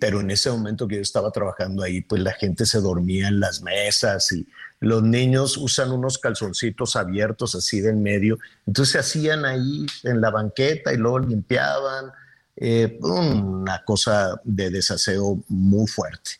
pero 0.00 0.20
en 0.20 0.32
ese 0.32 0.50
momento 0.50 0.88
que 0.88 0.96
yo 0.96 1.00
estaba 1.00 1.30
trabajando 1.30 1.82
ahí, 1.82 2.00
pues 2.00 2.20
la 2.20 2.32
gente 2.32 2.66
se 2.66 2.80
dormía 2.80 3.28
en 3.28 3.38
las 3.38 3.62
mesas 3.62 4.32
y 4.32 4.46
los 4.80 5.02
niños 5.02 5.56
usan 5.56 5.92
unos 5.92 6.18
calzoncitos 6.18 6.96
abiertos 6.96 7.54
así 7.54 7.80
de 7.80 7.90
en 7.90 8.02
medio. 8.02 8.38
Entonces 8.66 8.92
se 8.92 8.98
hacían 8.98 9.44
ahí 9.44 9.86
en 10.02 10.20
la 10.20 10.30
banqueta 10.30 10.92
y 10.92 10.96
luego 10.96 11.20
limpiaban. 11.20 12.12
Eh, 12.56 12.98
una 13.00 13.82
cosa 13.84 14.40
de 14.44 14.70
desaseo 14.70 15.42
muy 15.48 15.88
fuerte. 15.88 16.32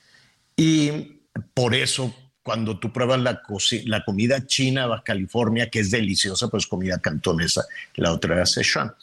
Y 0.56 1.20
por 1.54 1.74
eso, 1.74 2.14
cuando 2.42 2.78
tú 2.78 2.92
pruebas 2.92 3.20
la, 3.20 3.42
la 3.86 4.04
comida 4.04 4.46
china 4.46 4.86
Baja 4.86 5.02
California, 5.02 5.70
que 5.70 5.80
es 5.80 5.90
deliciosa, 5.90 6.48
pues 6.48 6.68
comida 6.68 6.98
cantonesa, 6.98 7.64
la 7.96 8.12
otra 8.12 8.34
era 8.36 8.46
Sichuan. 8.46 8.94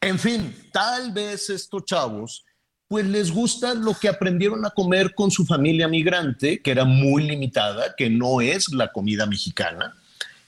En 0.00 0.18
fin, 0.18 0.54
tal 0.72 1.12
vez 1.12 1.50
estos 1.50 1.84
chavos 1.84 2.44
pues 2.90 3.06
les 3.06 3.30
gusta 3.30 3.72
lo 3.72 3.94
que 3.94 4.08
aprendieron 4.08 4.66
a 4.66 4.70
comer 4.70 5.14
con 5.14 5.30
su 5.30 5.46
familia 5.46 5.86
migrante, 5.86 6.60
que 6.60 6.72
era 6.72 6.84
muy 6.84 7.22
limitada, 7.22 7.94
que 7.96 8.10
no 8.10 8.40
es 8.40 8.68
la 8.72 8.90
comida 8.90 9.26
mexicana. 9.26 9.94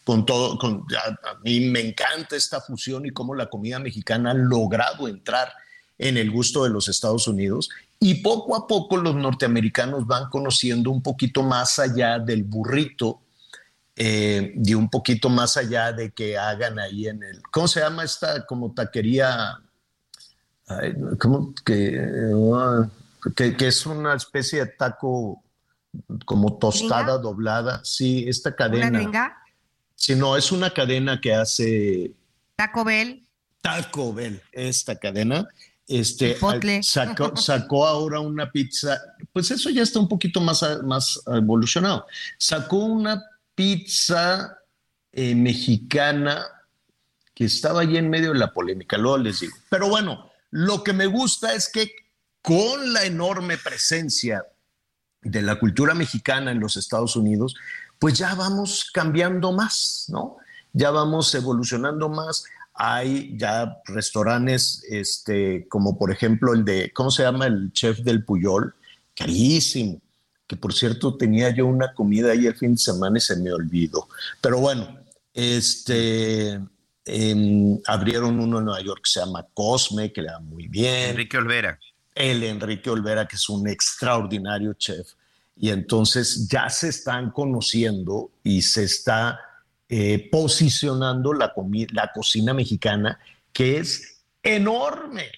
Con 0.02 0.26
todo, 0.26 0.58
con, 0.58 0.84
a, 0.92 1.38
mí 1.44 1.60
me 1.60 1.78
encanta 1.78 2.34
esta 2.34 2.60
fusión 2.60 3.06
y 3.06 3.12
cómo 3.12 3.36
la 3.36 3.46
comida 3.46 3.78
mexicana 3.78 4.32
ha 4.32 4.34
logrado 4.34 5.06
entrar 5.06 5.52
en 5.96 6.16
el 6.16 6.32
gusto 6.32 6.64
de 6.64 6.70
los 6.70 6.88
Estados 6.88 7.28
Unidos. 7.28 7.70
Y 8.00 8.14
poco 8.14 8.56
a 8.56 8.66
poco 8.66 8.96
los 8.96 9.14
norteamericanos 9.14 10.04
van 10.08 10.28
conociendo 10.28 10.90
un 10.90 11.00
poquito 11.00 11.44
más 11.44 11.78
allá 11.78 12.18
del 12.18 12.42
burrito 12.42 13.20
eh, 13.94 14.52
y 14.56 14.74
un 14.74 14.90
poquito 14.90 15.28
más 15.28 15.56
allá 15.56 15.92
de 15.92 16.10
que 16.10 16.36
hagan 16.36 16.80
ahí 16.80 17.06
en 17.06 17.22
el, 17.22 17.40
¿cómo 17.52 17.68
se 17.68 17.78
llama 17.78 18.02
esta 18.02 18.44
como 18.46 18.74
taquería? 18.74 19.60
¿Cómo? 21.18 21.54
Ah, 22.54 22.88
que, 23.36 23.56
que, 23.56 23.68
es 23.68 23.86
una 23.86 24.14
especie 24.14 24.60
de 24.60 24.66
taco 24.66 25.42
como 26.24 26.58
tostada 26.58 27.18
doblada. 27.18 27.80
Sí, 27.84 28.24
esta 28.28 28.54
cadena. 28.54 28.88
¿Una 28.88 28.98
gringa? 28.98 29.36
Sí, 29.94 30.14
no, 30.16 30.36
es 30.36 30.50
una 30.52 30.70
cadena 30.70 31.20
que 31.20 31.34
hace. 31.34 32.12
Taco 32.56 32.84
Bell. 32.84 33.26
Taco 33.60 34.12
Bell, 34.12 34.42
esta 34.50 34.96
cadena, 34.96 35.46
este, 35.86 36.36
sacó, 36.82 37.36
sacó 37.36 37.86
ahora 37.86 38.18
una 38.18 38.50
pizza, 38.50 39.00
pues 39.32 39.50
eso 39.52 39.70
ya 39.70 39.82
está 39.82 40.00
un 40.00 40.08
poquito 40.08 40.40
más, 40.40 40.64
más 40.84 41.22
evolucionado. 41.26 42.06
Sacó 42.38 42.78
una 42.78 43.22
pizza 43.54 44.58
eh, 45.12 45.34
mexicana 45.34 46.44
que 47.34 47.44
estaba 47.44 47.82
ahí 47.82 47.96
en 47.96 48.10
medio 48.10 48.32
de 48.32 48.38
la 48.38 48.52
polémica, 48.52 48.98
luego 48.98 49.18
les 49.18 49.40
digo. 49.40 49.54
Pero 49.70 49.88
bueno, 49.88 50.31
lo 50.52 50.84
que 50.84 50.92
me 50.92 51.06
gusta 51.06 51.54
es 51.54 51.68
que 51.68 51.92
con 52.42 52.92
la 52.92 53.04
enorme 53.04 53.56
presencia 53.56 54.44
de 55.22 55.40
la 55.40 55.58
cultura 55.58 55.94
mexicana 55.94 56.50
en 56.50 56.60
los 56.60 56.76
Estados 56.76 57.16
Unidos, 57.16 57.54
pues 57.98 58.18
ya 58.18 58.34
vamos 58.34 58.90
cambiando 58.92 59.52
más, 59.52 60.06
¿no? 60.08 60.36
Ya 60.72 60.90
vamos 60.90 61.34
evolucionando 61.34 62.08
más. 62.10 62.44
Hay 62.74 63.34
ya 63.38 63.80
restaurantes, 63.86 64.84
este, 64.90 65.66
como 65.68 65.98
por 65.98 66.10
ejemplo 66.10 66.52
el 66.52 66.64
de, 66.64 66.92
¿cómo 66.92 67.10
se 67.10 67.22
llama? 67.22 67.46
El 67.46 67.72
chef 67.72 68.00
del 68.00 68.24
Puyol, 68.24 68.74
carísimo. 69.16 70.00
Que 70.46 70.56
por 70.56 70.74
cierto 70.74 71.16
tenía 71.16 71.48
yo 71.48 71.66
una 71.66 71.94
comida 71.94 72.32
ahí 72.32 72.46
el 72.46 72.56
fin 72.56 72.72
de 72.72 72.78
semana 72.78 73.16
y 73.16 73.22
se 73.22 73.36
me 73.36 73.52
olvidó. 73.52 74.06
Pero 74.42 74.58
bueno, 74.58 74.98
este, 75.32 76.60
em, 77.04 77.80
abrieron 77.86 78.38
uno 78.38 78.58
en 78.58 78.64
Nueva 78.66 78.80
York 78.80 79.02
que 79.04 79.10
se 79.10 79.20
llama 79.20 79.46
Cosme, 79.54 80.12
que 80.12 80.22
le 80.22 80.28
da 80.28 80.40
muy 80.40 80.68
bien 80.68 81.10
Enrique 81.10 81.36
Olvera. 81.36 81.78
el 82.14 82.42
Enrique 82.42 82.90
Olvera, 82.90 83.26
que 83.26 83.36
es 83.36 83.48
un 83.48 83.68
extraordinario 83.68 84.74
chef. 84.74 85.12
Y 85.56 85.70
entonces 85.70 86.48
ya 86.48 86.68
se 86.70 86.88
están 86.88 87.30
conociendo 87.30 88.30
y 88.42 88.62
se 88.62 88.84
está 88.84 89.38
eh, 89.88 90.28
posicionando 90.30 91.32
la, 91.32 91.52
la 91.92 92.10
cocina 92.12 92.54
mexicana, 92.54 93.18
que 93.52 93.78
es 93.78 94.22
enorme, 94.42 95.30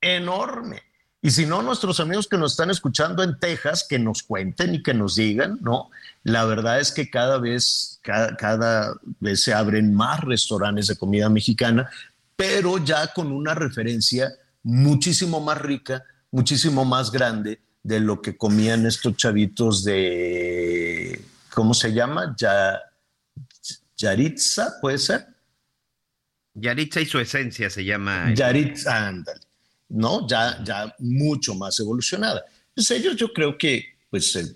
enorme. 0.00 0.82
Y 1.24 1.30
si 1.30 1.46
no, 1.46 1.62
nuestros 1.62 2.00
amigos 2.00 2.26
que 2.26 2.36
nos 2.36 2.52
están 2.52 2.70
escuchando 2.70 3.22
en 3.22 3.38
Texas, 3.38 3.86
que 3.88 4.00
nos 4.00 4.24
cuenten 4.24 4.74
y 4.74 4.82
que 4.82 4.92
nos 4.92 5.14
digan, 5.14 5.56
¿no? 5.62 5.88
La 6.24 6.44
verdad 6.44 6.80
es 6.80 6.90
que 6.90 7.08
cada 7.10 7.38
vez, 7.38 8.00
cada, 8.02 8.36
cada 8.36 8.96
vez 9.20 9.44
se 9.44 9.54
abren 9.54 9.94
más 9.94 10.20
restaurantes 10.20 10.88
de 10.88 10.96
comida 10.96 11.28
mexicana, 11.28 11.88
pero 12.34 12.78
ya 12.78 13.06
con 13.12 13.30
una 13.30 13.54
referencia 13.54 14.34
muchísimo 14.64 15.40
más 15.40 15.60
rica, 15.60 16.04
muchísimo 16.32 16.84
más 16.84 17.12
grande 17.12 17.60
de 17.84 18.00
lo 18.00 18.20
que 18.20 18.36
comían 18.36 18.84
estos 18.84 19.16
chavitos 19.16 19.84
de, 19.84 21.24
¿cómo 21.54 21.72
se 21.72 21.92
llama? 21.92 22.34
Ya, 22.36 22.80
Yaritza, 23.96 24.80
¿puede 24.80 24.98
ser? 24.98 25.28
Yaritza 26.54 27.00
y 27.00 27.06
su 27.06 27.20
esencia 27.20 27.70
se 27.70 27.84
llama. 27.84 28.34
Yaritza, 28.34 29.06
ándale, 29.06 29.40
¿no? 29.92 30.26
Ya, 30.26 30.58
ya 30.64 30.94
mucho 30.98 31.54
más 31.54 31.78
evolucionada. 31.78 32.44
Pues 32.74 32.90
ellos 32.90 33.16
yo 33.16 33.32
creo 33.32 33.56
que, 33.56 33.84
pues, 34.10 34.34
eh, 34.36 34.46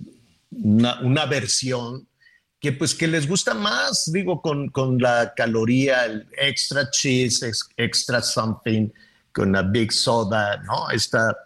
una, 0.50 1.00
una 1.00 1.26
versión 1.26 2.08
que 2.58 2.72
pues 2.72 2.94
que 2.94 3.06
les 3.06 3.28
gusta 3.28 3.52
más, 3.52 4.10
digo, 4.10 4.40
con, 4.40 4.70
con 4.70 4.98
la 4.98 5.34
caloría, 5.36 6.06
el 6.06 6.26
extra 6.38 6.90
cheese, 6.90 7.42
ex- 7.42 7.68
extra 7.76 8.22
something, 8.22 8.88
con 9.32 9.52
la 9.52 9.62
big 9.62 9.92
soda, 9.92 10.56
¿no? 10.64 10.90
Esta 10.90 11.36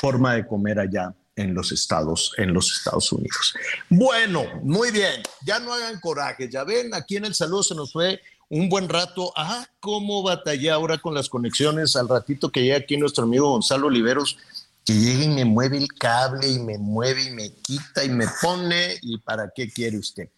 forma 0.00 0.34
de 0.34 0.46
comer 0.46 0.80
allá 0.80 1.14
en 1.36 1.54
los 1.54 1.70
Estados, 1.70 2.32
en 2.38 2.52
los 2.52 2.76
Estados 2.76 3.12
Unidos. 3.12 3.54
Bueno, 3.88 4.44
muy 4.62 4.90
bien, 4.90 5.22
ya 5.44 5.60
no 5.60 5.72
hagan 5.72 6.00
coraje, 6.00 6.48
ya 6.50 6.64
ven, 6.64 6.92
aquí 6.94 7.16
en 7.16 7.26
el 7.26 7.34
saludo 7.34 7.62
se 7.62 7.74
nos 7.76 7.92
fue 7.92 8.20
un 8.48 8.68
buen 8.68 8.88
rato. 8.88 9.32
Ah, 9.36 9.66
cómo 9.80 10.22
batallé 10.22 10.70
ahora 10.70 10.98
con 10.98 11.14
las 11.14 11.28
conexiones 11.28 11.96
al 11.96 12.08
ratito 12.08 12.50
que 12.50 12.62
llega 12.62 12.78
aquí 12.78 12.96
nuestro 12.96 13.24
amigo 13.24 13.50
Gonzalo 13.50 13.88
Oliveros, 13.88 14.38
que 14.84 14.94
llega 14.94 15.24
y 15.24 15.28
me 15.28 15.44
mueve 15.44 15.78
el 15.78 15.88
cable 15.88 16.48
y 16.48 16.58
me 16.58 16.78
mueve 16.78 17.24
y 17.24 17.30
me 17.30 17.52
quita 17.54 18.04
y 18.04 18.08
me 18.08 18.26
pone 18.40 18.96
y 19.02 19.18
para 19.18 19.50
qué 19.54 19.70
quiere 19.70 19.98
usted. 19.98 20.28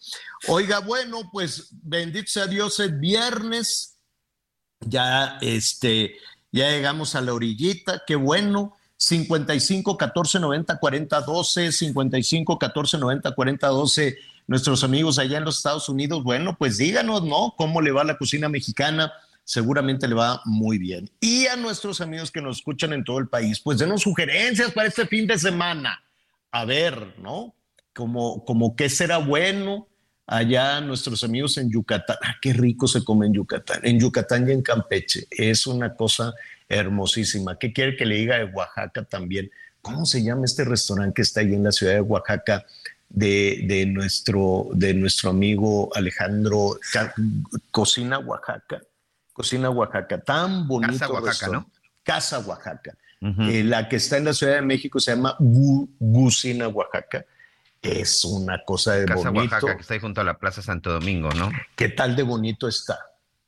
Oiga, 0.49 0.81
bueno, 0.81 1.29
pues 1.33 1.69
bendito 1.71 2.31
sea 2.31 2.47
Dios, 2.47 2.81
es 2.81 2.99
viernes, 2.99 3.97
ya 4.81 5.39
este, 5.43 6.17
ya 6.51 6.71
llegamos 6.71 7.15
a 7.15 7.21
la 7.21 7.35
orillita, 7.35 8.03
qué 8.07 8.17
bueno. 8.17 8.75
55 9.01 9.97
14 9.97 10.41
90 10.41 10.77
40 10.77 11.21
12, 11.21 11.71
55 11.71 12.59
14 12.59 12.99
90 12.99 13.33
40 13.33 13.67
12. 13.69 14.19
Nuestros 14.49 14.83
amigos 14.83 15.19
allá 15.19 15.37
en 15.37 15.45
los 15.45 15.59
Estados 15.59 15.91
Unidos, 15.91 16.25
bueno, 16.25 16.57
pues 16.59 16.79
díganos, 16.79 17.23
¿no? 17.23 17.55
¿Cómo 17.59 17.83
le 17.83 17.91
va 17.91 18.03
la 18.03 18.17
cocina 18.17 18.49
mexicana? 18.49 19.13
Seguramente 19.45 20.09
le 20.09 20.15
va 20.15 20.41
muy 20.47 20.79
bien. 20.79 21.11
Y 21.21 21.47
a 21.49 21.57
nuestros 21.57 22.01
amigos 22.01 22.31
que 22.31 22.41
nos 22.41 22.57
escuchan 22.57 22.95
en 22.95 23.05
todo 23.05 23.19
el 23.19 23.29
país, 23.29 23.61
pues 23.61 23.77
denos 23.77 24.01
sugerencias 24.01 24.73
para 24.73 24.89
este 24.89 25.07
fin 25.07 25.27
de 25.27 25.39
semana. 25.39 26.03
A 26.51 26.65
ver, 26.65 27.15
¿no? 27.19 27.55
Como, 27.93 28.43
como 28.47 28.75
qué 28.75 28.89
será 28.89 29.19
bueno 29.19 29.87
allá 30.27 30.81
nuestros 30.81 31.23
amigos 31.25 31.59
en 31.59 31.71
Yucatán. 31.71 32.17
Ah, 32.23 32.37
qué 32.41 32.55
rico 32.55 32.89
se 32.89 33.05
come 33.05 33.27
en 33.27 33.35
Yucatán. 33.35 33.81
En 33.83 34.01
Yucatán 34.01 34.49
y 34.49 34.53
en 34.53 34.63
Campeche. 34.63 35.27
Es 35.31 35.67
una 35.67 35.95
cosa 35.95 36.33
hermosísima. 36.71 37.59
¿Qué 37.59 37.75
quiere 37.75 37.97
que 37.97 38.07
le 38.07 38.15
diga 38.15 38.39
de 38.39 38.45
Oaxaca 38.45 39.05
también? 39.05 39.51
¿Cómo 39.83 40.07
se 40.07 40.23
llama 40.23 40.47
este 40.47 40.65
restaurante 40.65 41.15
que 41.15 41.23
está 41.23 41.41
ahí 41.41 41.53
en 41.53 41.65
la 41.65 41.73
ciudad 41.73 41.93
de 41.93 42.01
Oaxaca 42.01 42.65
de, 43.09 43.65
de 43.67 43.87
nuestro, 43.87 44.69
de 44.73 44.95
nuestro 44.95 45.31
amigo 45.31 45.91
Alejandro? 45.95 46.79
Ca- 46.93 47.15
Cocina 47.71 48.19
Oaxaca. 48.19 48.81
Cocina 49.33 49.71
Oaxaca. 49.71 50.21
Tan 50.21 50.67
bonito. 50.69 50.93
Casa 50.93 51.09
Oaxaca, 51.13 51.31
restaurante. 51.31 51.71
Casa 52.03 52.39
Oaxaca. 52.41 52.95
Eh, 53.21 53.65
la 53.65 53.89
que 53.89 53.97
está 53.97 54.17
en 54.17 54.27
la 54.27 54.33
Ciudad 54.33 54.55
de 54.55 54.63
México 54.63 55.01
se 55.01 55.11
llama 55.13 55.37
Gu- 55.39 55.89
Gucina 55.99 56.69
Oaxaca. 56.69 57.25
Es 57.83 58.25
una 58.25 58.63
cosa 58.65 58.95
de 58.95 59.07
Casa 59.07 59.31
bonito. 59.31 59.55
Oaxaca, 59.55 59.75
que 59.77 59.83
está 59.83 59.95
ahí 59.95 60.01
junto 60.01 60.21
a 60.21 60.25
la 60.25 60.39
Plaza 60.39 60.63
Santo 60.63 60.93
Domingo, 60.93 61.31
¿no? 61.31 61.51
¿Qué 61.77 61.89
tal 61.89 62.15
de 62.17 62.23
bonito 62.23 62.69
está? 62.69 62.99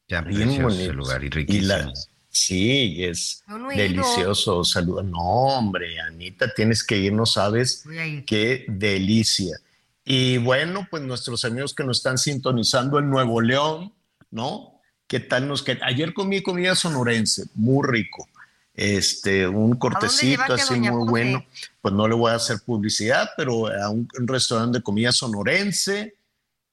Ya, 0.09 0.23
Bien 0.23 0.41
precioso 0.49 0.63
bonito. 0.65 0.83
ese 0.85 0.93
lugar 0.93 1.23
y 1.23 1.27
Y 1.27 1.31
riquísimo. 1.31 1.67
la, 1.69 1.93
sí, 2.31 3.05
es 3.05 3.43
no 3.47 3.69
delicioso. 3.69 4.65
Saluda. 4.65 5.03
No, 5.03 5.19
hombre, 5.19 6.01
Anita, 6.01 6.53
tienes 6.55 6.85
que 6.85 6.97
ir, 6.97 7.13
no 7.13 7.27
sabes 7.27 7.85
ir. 7.87 8.25
qué 8.25 8.65
delicia. 8.69 9.59
Y 10.05 10.39
bueno, 10.39 10.87
pues 10.91 11.03
nuestros 11.03 11.45
amigos 11.45 11.75
que 11.75 11.85
nos 11.85 11.99
están 11.99 12.19
sintonizando 12.19 12.99
en 12.99 13.11
Nuevo 13.11 13.41
León, 13.41 13.93
¿no? 14.31 14.81
¿Qué 15.07 15.21
tal 15.21 15.49
nos 15.49 15.63
queda? 15.63 15.87
Ayer 15.87 16.15
comí 16.15 16.43
comida 16.43 16.75
sonorense, 16.75 17.45
muy 17.55 17.87
rico. 17.87 18.29
Este, 18.75 19.47
un 19.47 19.77
cortecito 19.77 20.55
así 20.55 20.81
muy 20.81 21.09
bueno. 21.09 21.45
Pues 21.83 21.93
no 21.93 22.09
le 22.09 22.15
voy 22.15 22.31
a 22.31 22.37
hacer 22.37 22.61
publicidad, 22.65 23.31
pero 23.37 23.67
a 23.67 23.91
un, 23.91 24.09
un 24.19 24.29
restaurante 24.29 24.79
de 24.79 24.83
comida 24.83 25.13
sonorense 25.13 26.15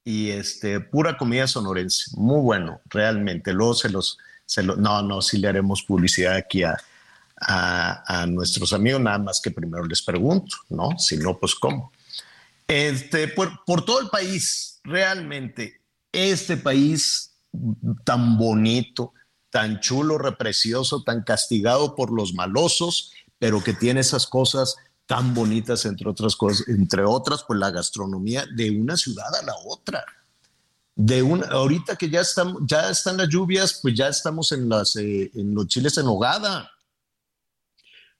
y 0.04 0.30
este, 0.30 0.80
pura 0.80 1.18
comida 1.18 1.46
sonorense. 1.46 2.12
Muy 2.16 2.40
bueno, 2.40 2.80
realmente. 2.86 3.52
Luego 3.52 3.74
se 3.74 3.90
los, 3.90 4.18
no, 4.62 5.02
no, 5.02 5.22
sí 5.22 5.38
le 5.38 5.48
haremos 5.48 5.82
publicidad 5.82 6.34
aquí 6.34 6.62
a, 6.62 6.76
a, 7.40 8.22
a 8.22 8.26
nuestros 8.26 8.72
amigos, 8.72 9.00
nada 9.00 9.18
más 9.18 9.40
que 9.40 9.50
primero 9.50 9.84
les 9.84 10.02
pregunto, 10.02 10.56
¿no? 10.70 10.98
Si 10.98 11.16
no, 11.16 11.38
pues 11.38 11.54
cómo. 11.54 11.92
Este, 12.66 13.28
por, 13.28 13.64
por 13.64 13.84
todo 13.84 14.00
el 14.00 14.08
país, 14.08 14.80
realmente, 14.84 15.80
este 16.12 16.56
país 16.56 17.32
tan 18.04 18.36
bonito, 18.36 19.14
tan 19.50 19.80
chulo, 19.80 20.18
reprecioso, 20.18 21.02
tan 21.02 21.22
castigado 21.22 21.94
por 21.94 22.12
los 22.12 22.34
malosos, 22.34 23.12
pero 23.38 23.62
que 23.62 23.72
tiene 23.72 24.00
esas 24.00 24.26
cosas 24.26 24.76
tan 25.06 25.32
bonitas, 25.32 25.86
entre 25.86 26.08
otras 26.08 26.36
cosas, 26.36 26.68
entre 26.68 27.04
otras, 27.04 27.42
pues 27.46 27.58
la 27.58 27.70
gastronomía 27.70 28.44
de 28.54 28.70
una 28.70 28.96
ciudad 28.96 29.34
a 29.40 29.46
la 29.46 29.54
otra. 29.64 30.04
De 31.00 31.22
una, 31.22 31.46
ahorita 31.46 31.94
que 31.94 32.10
ya 32.10 32.22
están, 32.22 32.56
ya 32.66 32.90
están 32.90 33.18
las 33.18 33.28
lluvias, 33.28 33.78
pues 33.80 33.94
ya 33.94 34.08
estamos 34.08 34.50
en 34.50 34.68
las 34.68 34.96
eh, 34.96 35.30
en 35.32 35.54
los 35.54 35.68
chiles 35.68 35.96
en 35.96 36.06
nogada. 36.06 36.72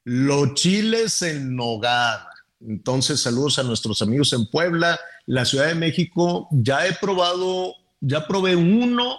Los 0.04 0.54
chiles 0.54 1.20
en 1.22 1.56
nogada. 1.56 2.30
Entonces, 2.60 3.20
saludos 3.20 3.58
a 3.58 3.64
nuestros 3.64 4.00
amigos 4.00 4.32
en 4.32 4.46
Puebla, 4.46 4.96
la 5.26 5.44
Ciudad 5.44 5.66
de 5.66 5.74
México. 5.74 6.46
Ya 6.52 6.86
he 6.86 6.92
probado, 6.94 7.74
ya 8.00 8.28
probé 8.28 8.54
uno. 8.54 9.16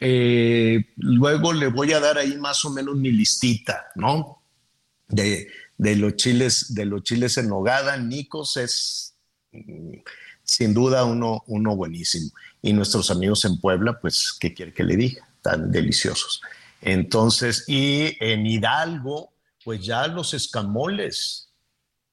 eh, 0.00 0.84
luego 0.96 1.52
le 1.52 1.68
voy 1.68 1.92
a 1.92 2.00
dar 2.00 2.18
ahí 2.18 2.36
más 2.38 2.64
o 2.64 2.70
menos 2.70 2.96
mi 2.96 3.12
listita, 3.12 3.86
¿no? 3.94 4.42
De, 5.06 5.46
de 5.78 5.94
los 5.94 6.16
chiles, 6.16 6.74
de 6.74 6.86
los 6.86 7.04
chiles 7.04 7.38
en 7.38 7.48
nogada. 7.50 7.96
Nicos 7.98 8.56
es 8.56 9.14
mm, 9.52 9.98
sin 10.42 10.74
duda 10.74 11.04
uno, 11.04 11.44
uno 11.46 11.76
buenísimo. 11.76 12.30
Y 12.64 12.72
nuestros 12.72 13.10
amigos 13.10 13.44
en 13.44 13.60
Puebla, 13.60 14.00
pues, 14.00 14.34
¿qué 14.40 14.54
quiere 14.54 14.72
que 14.72 14.84
le 14.84 14.96
diga? 14.96 15.28
Tan 15.42 15.70
deliciosos. 15.70 16.40
Entonces, 16.80 17.68
y 17.68 18.16
en 18.20 18.46
Hidalgo, 18.46 19.34
pues 19.62 19.84
ya 19.84 20.06
los 20.06 20.32
escamoles, 20.32 21.50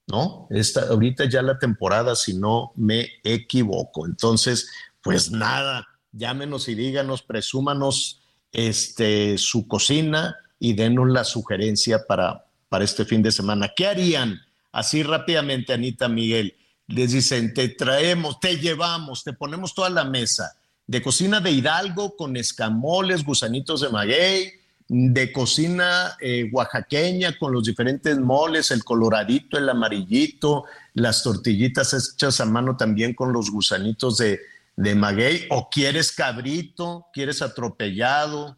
¿no? 0.08 0.48
Esta, 0.50 0.90
ahorita 0.90 1.24
ya 1.30 1.42
la 1.42 1.58
temporada, 1.58 2.18
si 2.18 2.34
no 2.34 2.74
me 2.76 3.08
equivoco. 3.24 4.06
Entonces, 4.06 4.70
pues 5.02 5.32
nada, 5.32 5.88
llámenos 6.12 6.68
y 6.68 6.76
díganos, 6.76 7.22
presúmanos 7.22 8.20
este, 8.52 9.38
su 9.38 9.70
cocina 9.70 10.36
y 10.60 10.74
denos 10.74 11.10
la 11.10 11.24
sugerencia 11.24 12.06
para, 12.06 12.46
para 12.68 12.84
este 12.84 13.06
fin 13.06 13.24
de 13.24 13.32
semana. 13.32 13.72
¿Qué 13.74 13.88
harían? 13.88 14.42
Así 14.74 15.02
rápidamente, 15.02 15.72
Anita 15.72 16.10
Miguel. 16.10 16.58
Les 16.92 17.12
dicen, 17.12 17.54
te 17.54 17.70
traemos, 17.70 18.40
te 18.40 18.58
llevamos, 18.58 19.24
te 19.24 19.34
ponemos 19.34 19.74
toda 19.74 19.90
la 19.90 20.04
mesa 20.04 20.56
de 20.88 21.02
cocina 21.02 21.40
de 21.40 21.52
Hidalgo 21.52 22.18
con 22.18 22.36
escamoles, 22.36 23.24
gusanitos 23.24 23.82
de 23.82 23.90
maguey, 23.90 24.52
de 24.90 25.32
cocina 25.32 26.18
eh, 26.20 26.50
oaxaqueña 26.52 27.38
con 27.38 27.54
los 27.54 27.64
diferentes 27.64 28.20
moles, 28.20 28.72
el 28.72 28.84
coloradito, 28.84 29.58
el 29.58 29.70
amarillito, 29.70 30.66
las 30.94 31.24
tortillitas 31.24 31.94
hechas 31.94 32.42
a 32.42 32.46
mano 32.46 32.76
también 32.76 33.14
con 33.14 33.32
los 33.32 33.52
gusanitos 33.52 34.18
de, 34.18 34.42
de 34.76 34.96
maguey, 34.96 35.46
o 35.50 35.70
quieres 35.70 36.12
cabrito, 36.12 37.06
quieres 37.14 37.42
atropellado, 37.42 38.58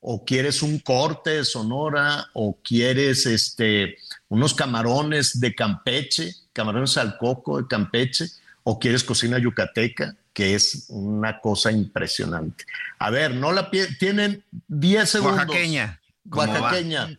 o 0.00 0.24
quieres 0.24 0.62
un 0.62 0.78
corte 0.78 1.30
de 1.30 1.44
Sonora, 1.44 2.30
o 2.32 2.58
quieres 2.62 3.26
este, 3.26 3.96
unos 4.28 4.54
camarones 4.54 5.38
de 5.38 5.54
Campeche, 5.54 6.32
camarones 6.54 6.96
al 6.96 7.18
coco 7.18 7.60
de 7.60 7.68
Campeche, 7.68 8.26
o 8.62 8.78
quieres 8.78 9.04
cocina 9.04 9.38
yucateca, 9.38 10.16
que 10.32 10.54
es 10.54 10.86
una 10.88 11.38
cosa 11.40 11.70
impresionante. 11.70 12.64
A 12.98 13.10
ver, 13.10 13.34
no 13.34 13.52
la 13.52 13.70
tienen 13.98 14.42
10 14.68 15.08
segundos. 15.10 15.40
Oaxaqueña. 15.40 16.00
Oaxaqueña. 16.30 17.18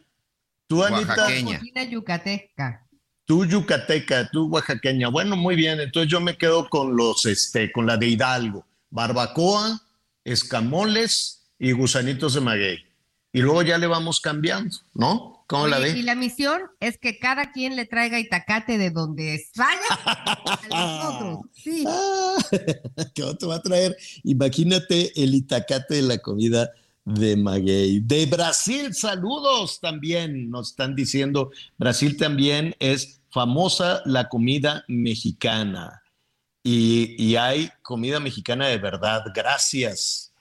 Tú, 0.67 0.84
Anita. 0.84 1.15
Cocina 1.15 1.84
yucateca. 1.84 2.82
Tú 3.26 3.45
yucateca, 3.45 4.30
tú 4.32 4.48
oaxaqueña. 4.48 5.10
Bueno, 5.10 5.36
muy 5.36 5.56
bien. 5.56 5.80
Entonces 5.80 6.12
yo 6.12 6.19
me 6.19 6.38
quedo 6.38 6.69
con 6.69 6.95
los, 6.95 7.26
este, 7.26 7.71
con 7.71 7.86
la 7.86 7.98
de 7.98 8.08
Hidalgo. 8.08 8.65
Barbacoa, 8.89 9.82
escamoles 10.24 11.43
y 11.60 11.71
gusanitos 11.71 12.34
de 12.34 12.41
maguey. 12.41 12.86
Y 13.34 13.41
luego 13.41 13.62
ya 13.63 13.78
le 13.78 13.88
vamos 13.88 14.21
cambiando, 14.21 14.78
¿no? 14.93 15.35
¿Cómo 15.47 15.67
la 15.67 15.77
ve? 15.77 15.91
Y 15.91 16.01
la 16.01 16.15
misión 16.15 16.62
es 16.79 16.97
que 16.97 17.19
cada 17.19 17.51
quien 17.51 17.75
le 17.75 17.86
traiga 17.86 18.19
itacate 18.19 18.79
de 18.79 18.89
donde 18.89 19.43
vaya 19.55 19.79
a 20.71 21.03
nosotros. 21.03 21.39
Sí. 21.53 21.86
¿Qué 23.13 23.23
otro 23.23 23.49
va 23.49 23.55
a 23.55 23.62
traer? 23.62 23.95
Imagínate 24.23 25.12
el 25.21 25.36
itacate 25.36 25.95
de 25.95 26.01
la 26.01 26.17
comida 26.17 26.71
de 27.03 27.38
Maguey. 27.38 27.99
De 27.99 28.25
Brasil, 28.25 28.95
saludos 28.95 29.79
también, 29.79 30.49
nos 30.49 30.71
están 30.71 30.95
diciendo. 30.95 31.51
Brasil 31.77 32.17
también 32.17 32.75
es 32.79 33.21
famosa 33.29 34.01
la 34.05 34.27
comida 34.29 34.84
mexicana. 34.88 36.01
Y, 36.63 37.15
y 37.23 37.36
hay 37.36 37.69
comida 37.84 38.19
mexicana 38.19 38.67
de 38.67 38.79
verdad. 38.79 39.25
Gracias 39.36 40.34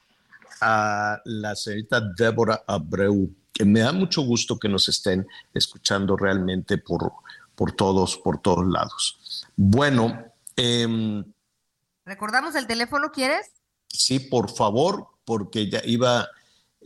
a 0.62 1.20
la 1.26 1.54
señorita 1.54 2.00
Débora 2.16 2.64
Abreu 2.66 3.30
que 3.54 3.64
me 3.64 3.80
da 3.80 3.92
mucho 3.92 4.22
gusto 4.22 4.58
que 4.58 4.68
nos 4.68 4.88
estén 4.88 5.26
escuchando 5.54 6.16
realmente 6.16 6.76
por, 6.76 7.12
por 7.54 7.72
todos, 7.72 8.18
por 8.18 8.42
todos 8.42 8.66
lados. 8.66 9.46
Bueno. 9.56 10.24
Em, 10.56 11.24
¿Recordamos 12.04 12.56
el 12.56 12.66
teléfono, 12.66 13.12
quieres? 13.12 13.52
Sí, 13.88 14.18
por 14.18 14.50
favor, 14.50 15.06
porque 15.24 15.70
ya 15.70 15.80
iba... 15.84 16.28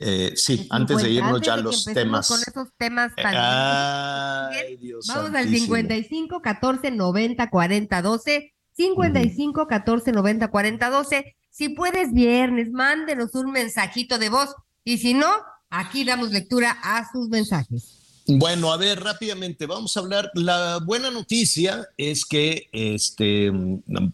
Eh, 0.00 0.34
sí, 0.36 0.68
antes 0.70 1.02
de 1.02 1.10
irnos 1.10 1.40
ya 1.40 1.56
los 1.56 1.84
temas. 1.86 2.28
Con 2.28 2.38
esos 2.38 2.68
temas 2.76 3.12
tan 3.16 3.34
Ay, 3.34 4.76
Dios 4.76 5.08
Vamos 5.08 5.34
al 5.34 5.48
55 5.48 6.40
14 6.40 6.92
90 6.92 7.50
40 7.50 8.02
12. 8.02 8.54
55 8.74 9.66
14 9.66 10.12
90 10.12 10.48
40 10.48 10.90
12. 10.90 11.36
Si 11.50 11.70
puedes 11.70 12.12
viernes, 12.12 12.70
mándenos 12.70 13.34
un 13.34 13.50
mensajito 13.50 14.18
de 14.18 14.28
voz. 14.28 14.54
Y 14.84 14.98
si 14.98 15.14
no, 15.14 15.28
Aquí 15.70 16.04
damos 16.04 16.30
lectura 16.30 16.78
a 16.82 17.10
sus 17.10 17.28
mensajes. 17.28 17.98
Bueno, 18.26 18.72
a 18.72 18.76
ver, 18.76 19.00
rápidamente, 19.00 19.66
vamos 19.66 19.96
a 19.96 20.00
hablar. 20.00 20.30
La 20.34 20.78
buena 20.84 21.10
noticia 21.10 21.88
es 21.96 22.26
que 22.26 22.68
este, 22.72 23.50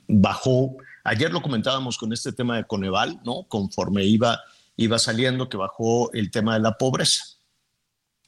bajó, 0.06 0.76
ayer 1.02 1.32
lo 1.32 1.42
comentábamos 1.42 1.98
con 1.98 2.12
este 2.12 2.32
tema 2.32 2.56
de 2.56 2.64
Coneval, 2.64 3.20
¿no? 3.24 3.44
Conforme 3.48 4.04
iba, 4.04 4.40
iba 4.76 4.98
saliendo, 5.00 5.48
que 5.48 5.56
bajó 5.56 6.12
el 6.12 6.30
tema 6.30 6.54
de 6.54 6.60
la 6.60 6.78
pobreza. 6.78 7.24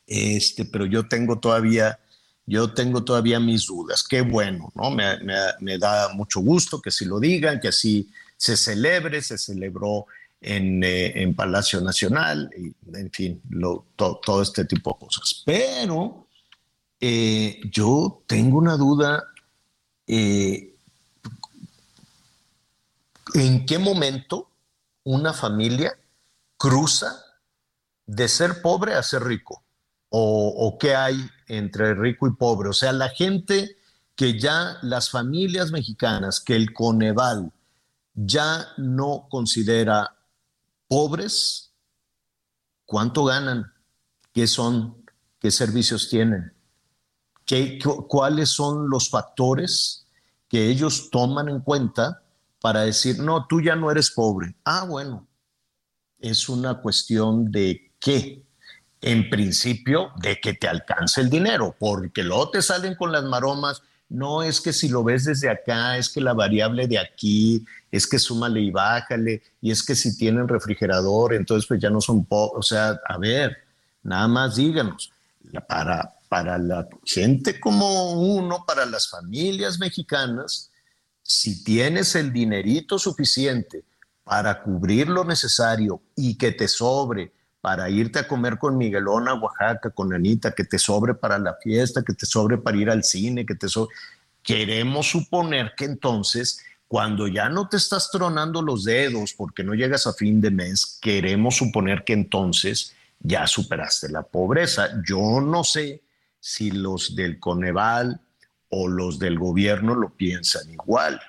Este, 0.09 0.65
pero 0.65 0.87
yo 0.87 1.07
tengo 1.07 1.39
todavía, 1.39 2.01
yo 2.47 2.73
tengo 2.73 3.05
todavía 3.05 3.39
mis 3.39 3.67
dudas. 3.67 4.03
Qué 4.03 4.23
bueno, 4.23 4.73
¿no? 4.75 4.91
Me, 4.91 5.19
me 5.61 5.79
da 5.79 6.09
mucho 6.15 6.41
gusto 6.41 6.81
que 6.81 6.89
así 6.89 7.05
lo 7.05 7.21
digan, 7.21 7.61
que 7.61 7.69
así 7.69 8.09
se 8.37 8.57
celebre, 8.57 9.23
se 9.23 9.39
celebró 9.39 10.07
eh, 10.41 11.13
en, 11.17 11.35
Palacio 11.35 11.81
Nacional, 11.81 12.51
y, 12.57 12.75
en 12.97 13.11
fin, 13.11 13.43
todo 13.97 14.43
este 14.43 14.65
tipo 14.65 14.93
de 14.93 15.07
cosas. 15.07 15.43
Pero 15.45 16.29
eh, 17.01 17.61
yo 17.71 18.23
tengo 18.27 18.59
una 18.59 18.77
duda, 18.77 19.25
eh, 20.07 20.75
¿en 23.35 23.67
qué 23.67 23.79
momento 23.79 24.51
una 25.05 25.33
familia 25.33 25.99
cruza 26.57 27.25
de 28.07 28.29
ser 28.29 28.61
pobre 28.63 28.95
a 28.95 29.03
ser 29.03 29.25
rico? 29.25 29.65
¿O, 30.11 30.55
o 30.57 30.79
qué 30.79 30.95
hay 30.95 31.17
entre 31.49 31.95
rico 31.95 32.29
y 32.29 32.35
pobre? 32.35 32.69
O 32.69 32.75
sea, 32.75 32.93
la 32.93 33.09
gente 33.09 33.77
que 34.15 34.39
ya 34.39 34.79
las 34.83 35.11
familias 35.11 35.73
mexicanas, 35.73 36.41
que 36.41 36.57
el 36.57 36.73
Coneval 36.73 37.53
ya 38.15 38.69
no 38.79 39.27
considera 39.29 40.16
pobres, 40.89 41.73
¿cuánto 42.85 43.25
ganan? 43.25 43.73
¿Qué 44.33 44.47
son? 44.47 45.05
¿Qué 45.39 45.51
servicios 45.51 46.09
tienen? 46.09 46.53
¿Qué, 47.45 47.79
¿Cuáles 48.09 48.51
son 48.51 48.91
los 48.91 49.09
factores 49.09 50.07
que 50.49 50.69
ellos 50.69 51.11
toman 51.11 51.49
en 51.49 51.61
cuenta 51.61 52.23
para 52.61 52.81
decir, 52.81 53.19
no, 53.19 53.47
tú 53.47 53.61
ya 53.61 53.77
no 53.77 53.91
eres 53.91 54.11
pobre? 54.11 54.57
Ah, 54.65 54.85
bueno, 54.89 55.27
es 56.19 56.49
una 56.49 56.81
cuestión 56.81 57.51
de 57.51 57.93
qué. 57.99 58.43
En 59.03 59.29
principio, 59.29 60.11
de 60.17 60.41
que 60.41 60.55
te 60.55 60.67
alcance 60.67 61.21
el 61.21 61.31
dinero, 61.31 61.77
porque 61.79 62.25
luego 62.25 62.51
te 62.51 62.63
salen 62.63 62.97
con 62.97 63.13
las 63.13 63.25
maromas 63.25 63.83
no 64.09 64.43
es 64.43 64.61
que 64.61 64.73
si 64.73 64.89
lo 64.89 65.03
ves 65.03 65.25
desde 65.25 65.49
acá, 65.49 65.97
es 65.99 66.09
que 66.09 66.21
la 66.21 66.33
variable 66.33 66.87
de 66.87 66.99
aquí, 66.99 67.65
es 67.91 68.07
que 68.07 68.19
súmale 68.19 68.61
y 68.61 68.71
bájale, 68.71 69.43
y 69.61 69.71
es 69.71 69.83
que 69.83 69.97
si 69.97 70.17
tienen 70.17 70.49
refrigerador, 70.49 71.35
entonces 71.35 71.67
pues 71.67 71.81
ya 71.81 71.91
no 71.91 72.01
son 72.01 72.27
o 72.29 72.63
sea, 72.63 73.01
a 73.07 73.19
ver, 73.19 73.57
nada 74.03 74.29
más 74.29 74.57
díganos, 74.57 75.11
para, 75.69 76.15
para 76.29 76.59
la 76.59 76.89
gente 77.05 77.59
como 77.59 78.13
uno, 78.13 78.65
para 78.67 78.87
las 78.87 79.09
familias 79.09 79.79
mexicanas, 79.79 80.71
si 81.23 81.65
tienes 81.65 82.15
el 82.15 82.33
dinerito 82.33 82.99
suficiente 82.99 83.85
para 84.23 84.63
cubrir 84.63 85.09
lo 85.09 85.25
necesario 85.25 86.01
y 86.15 86.37
que 86.37 86.53
te 86.53 86.69
sobre 86.69 87.33
para 87.67 87.91
irte 87.91 88.21
a 88.21 88.29
comer 88.29 88.59
con 88.59 88.79
Miguelona, 88.79 89.35
Oaxaca, 89.35 89.91
con 89.91 90.15
Anita, 90.15 90.53
que 90.53 90.63
te 90.63 90.79
sobre 90.79 91.15
para 91.15 91.37
la 91.37 91.57
fiesta, 91.61 92.05
que 92.05 92.13
te 92.13 92.25
sobre 92.25 92.59
para 92.59 92.77
ir 92.77 92.89
al 92.89 93.03
cine, 93.03 93.45
que 93.45 93.57
te 93.57 93.69
sobre. 93.69 93.93
Queremos 94.41 95.11
suponer 95.11 95.73
que 95.77 95.87
entonces, 95.87 96.65
cuando 96.87 97.27
ya 97.27 97.49
no 97.49 97.69
te 97.69 97.77
estás 97.77 98.09
tronando 98.13 98.63
los 98.63 98.85
dedos 98.85 99.33
porque 99.33 99.65
no 99.65 99.75
llegas 99.75 100.07
a 100.07 100.13
fin 100.13 100.41
de 100.41 100.53
mes, 100.53 101.01
queremos 101.03 101.57
suponer 101.57 102.05
que 102.05 102.13
entonces 102.13 102.95
ya 103.19 103.49
superaste 103.49 104.11
la 104.11 104.23
pobreza. 104.23 105.03
Yo 105.05 105.41
no 105.41 105.65
sé 105.65 106.05
si 106.39 106.71
los 106.71 107.17
del 107.17 107.41
Coneval 107.41 108.21
o 108.69 108.87
los 108.87 109.19
del 109.19 109.41
gobierno 109.41 109.97
lo 109.97 110.11
piensan 110.11 110.71
igual, 110.71 111.21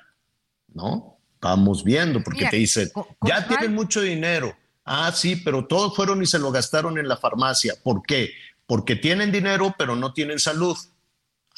¿no? 0.71 1.17
Vamos 1.41 1.83
viendo, 1.83 2.21
porque 2.21 2.45
te 2.45 2.57
dicen, 2.57 2.91
ya 3.25 3.47
tienen 3.47 3.73
mucho 3.73 4.01
dinero 4.01 4.55
Ah, 4.89 5.11
sí, 5.11 5.35
pero 5.35 5.67
todos 5.67 5.93
fueron 5.97 6.23
y 6.23 6.25
se 6.25 6.39
lo 6.39 6.49
gastaron 6.49 6.97
en 6.97 7.09
la 7.09 7.17
farmacia. 7.17 7.73
¿Por 7.83 8.03
qué? 8.03 8.31
Porque 8.65 8.95
tienen 8.95 9.33
dinero, 9.33 9.75
pero 9.77 9.97
no 9.97 10.13
tienen 10.13 10.39
salud. 10.39 10.77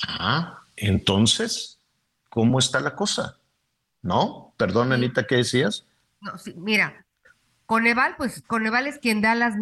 Ah, 0.07 0.63
entonces, 0.75 1.77
¿cómo 2.29 2.57
está 2.57 2.79
la 2.79 2.95
cosa? 2.95 3.37
¿No? 4.01 4.55
Perdón, 4.57 4.93
Anita, 4.93 5.27
¿qué 5.27 5.35
decías? 5.35 5.85
No, 6.21 6.39
sí, 6.39 6.55
mira, 6.57 7.05
Coneval, 7.67 8.15
pues 8.17 8.41
Coneval 8.47 8.87
es 8.87 8.97
quien 8.97 9.21
da 9.21 9.35
las, 9.35 9.53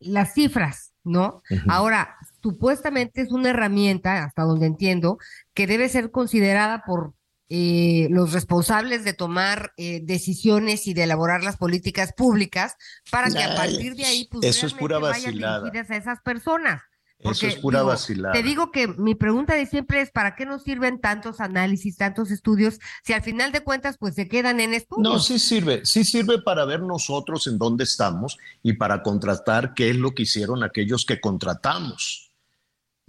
las 0.00 0.32
cifras, 0.32 0.94
¿no? 1.04 1.42
Ahora, 1.68 2.16
supuestamente 2.42 3.20
es 3.20 3.30
una 3.30 3.50
herramienta, 3.50 4.24
hasta 4.24 4.44
donde 4.44 4.64
entiendo, 4.64 5.18
que 5.52 5.66
debe 5.66 5.90
ser 5.90 6.10
considerada 6.10 6.82
por 6.86 7.12
eh, 7.54 8.08
los 8.08 8.32
responsables 8.32 9.04
de 9.04 9.12
tomar 9.12 9.74
eh, 9.76 10.00
decisiones 10.02 10.86
y 10.86 10.94
de 10.94 11.02
elaborar 11.02 11.44
las 11.44 11.58
políticas 11.58 12.14
públicas 12.14 12.76
para 13.10 13.28
que 13.28 13.42
a 13.42 13.54
partir 13.54 13.94
de 13.94 14.06
ahí 14.06 14.26
pues, 14.30 14.46
eso 14.46 14.66
es 14.66 14.72
pura 14.72 14.98
dirigidas 14.98 15.90
a 15.90 15.96
esas 15.96 16.22
personas. 16.22 16.80
Eso 17.18 17.46
es 17.46 17.56
pura 17.56 17.82
vacilada. 17.82 18.32
Te 18.32 18.42
digo 18.42 18.72
que 18.72 18.88
mi 18.88 19.14
pregunta 19.14 19.54
de 19.54 19.66
siempre 19.66 20.00
es, 20.00 20.10
¿para 20.10 20.34
qué 20.34 20.46
nos 20.46 20.62
sirven 20.62 20.98
tantos 20.98 21.40
análisis, 21.40 21.98
tantos 21.98 22.30
estudios, 22.30 22.78
si 23.04 23.12
al 23.12 23.20
final 23.20 23.52
de 23.52 23.60
cuentas 23.60 23.98
pues 23.98 24.14
se 24.14 24.28
quedan 24.28 24.58
en 24.58 24.72
estudios? 24.72 25.12
No, 25.12 25.18
sí 25.18 25.38
sirve, 25.38 25.84
sí 25.84 26.04
sirve 26.04 26.40
para 26.40 26.64
ver 26.64 26.80
nosotros 26.80 27.46
en 27.48 27.58
dónde 27.58 27.84
estamos 27.84 28.38
y 28.62 28.72
para 28.72 29.02
contratar 29.02 29.74
qué 29.74 29.90
es 29.90 29.96
lo 29.96 30.12
que 30.12 30.22
hicieron 30.22 30.64
aquellos 30.64 31.04
que 31.04 31.20
contratamos. 31.20 32.31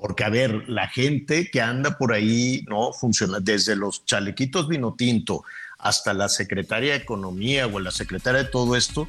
Porque, 0.04 0.26
a 0.26 0.30
ver, 0.30 0.66
la 0.68 0.90
gente 0.90 1.50
que 1.50 1.62
anda 1.62 1.98
por 1.98 2.12
ahí, 2.12 2.66
¿no? 2.68 2.92
Funciona 2.92 3.40
desde 3.40 3.78
los 3.78 4.04
chalequitos 4.04 4.68
vino 4.68 4.96
tinto 4.96 5.46
hasta 5.80 6.14
la 6.14 6.28
secretaria 6.28 6.92
de 6.92 6.98
Economía 6.98 7.68
o 7.68 7.80
la 7.80 7.90
secretaria 7.90 8.44
de 8.44 8.50
todo 8.50 8.76
esto, 8.76 9.08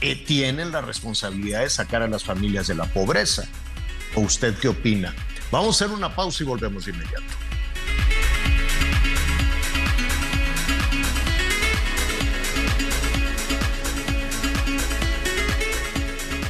eh, 0.00 0.14
tienen 0.14 0.70
la 0.70 0.80
responsabilidad 0.80 1.62
de 1.62 1.70
sacar 1.70 2.02
a 2.02 2.06
las 2.06 2.22
familias 2.22 2.68
de 2.68 2.76
la 2.76 2.84
pobreza. 2.84 3.48
¿O 4.14 4.20
usted 4.20 4.54
qué 4.58 4.68
opina? 4.68 5.12
Vamos 5.50 5.82
a 5.82 5.84
hacer 5.84 5.96
una 5.96 6.14
pausa 6.14 6.44
y 6.44 6.46
volvemos 6.46 6.84
de 6.84 6.92
inmediato. 6.92 7.41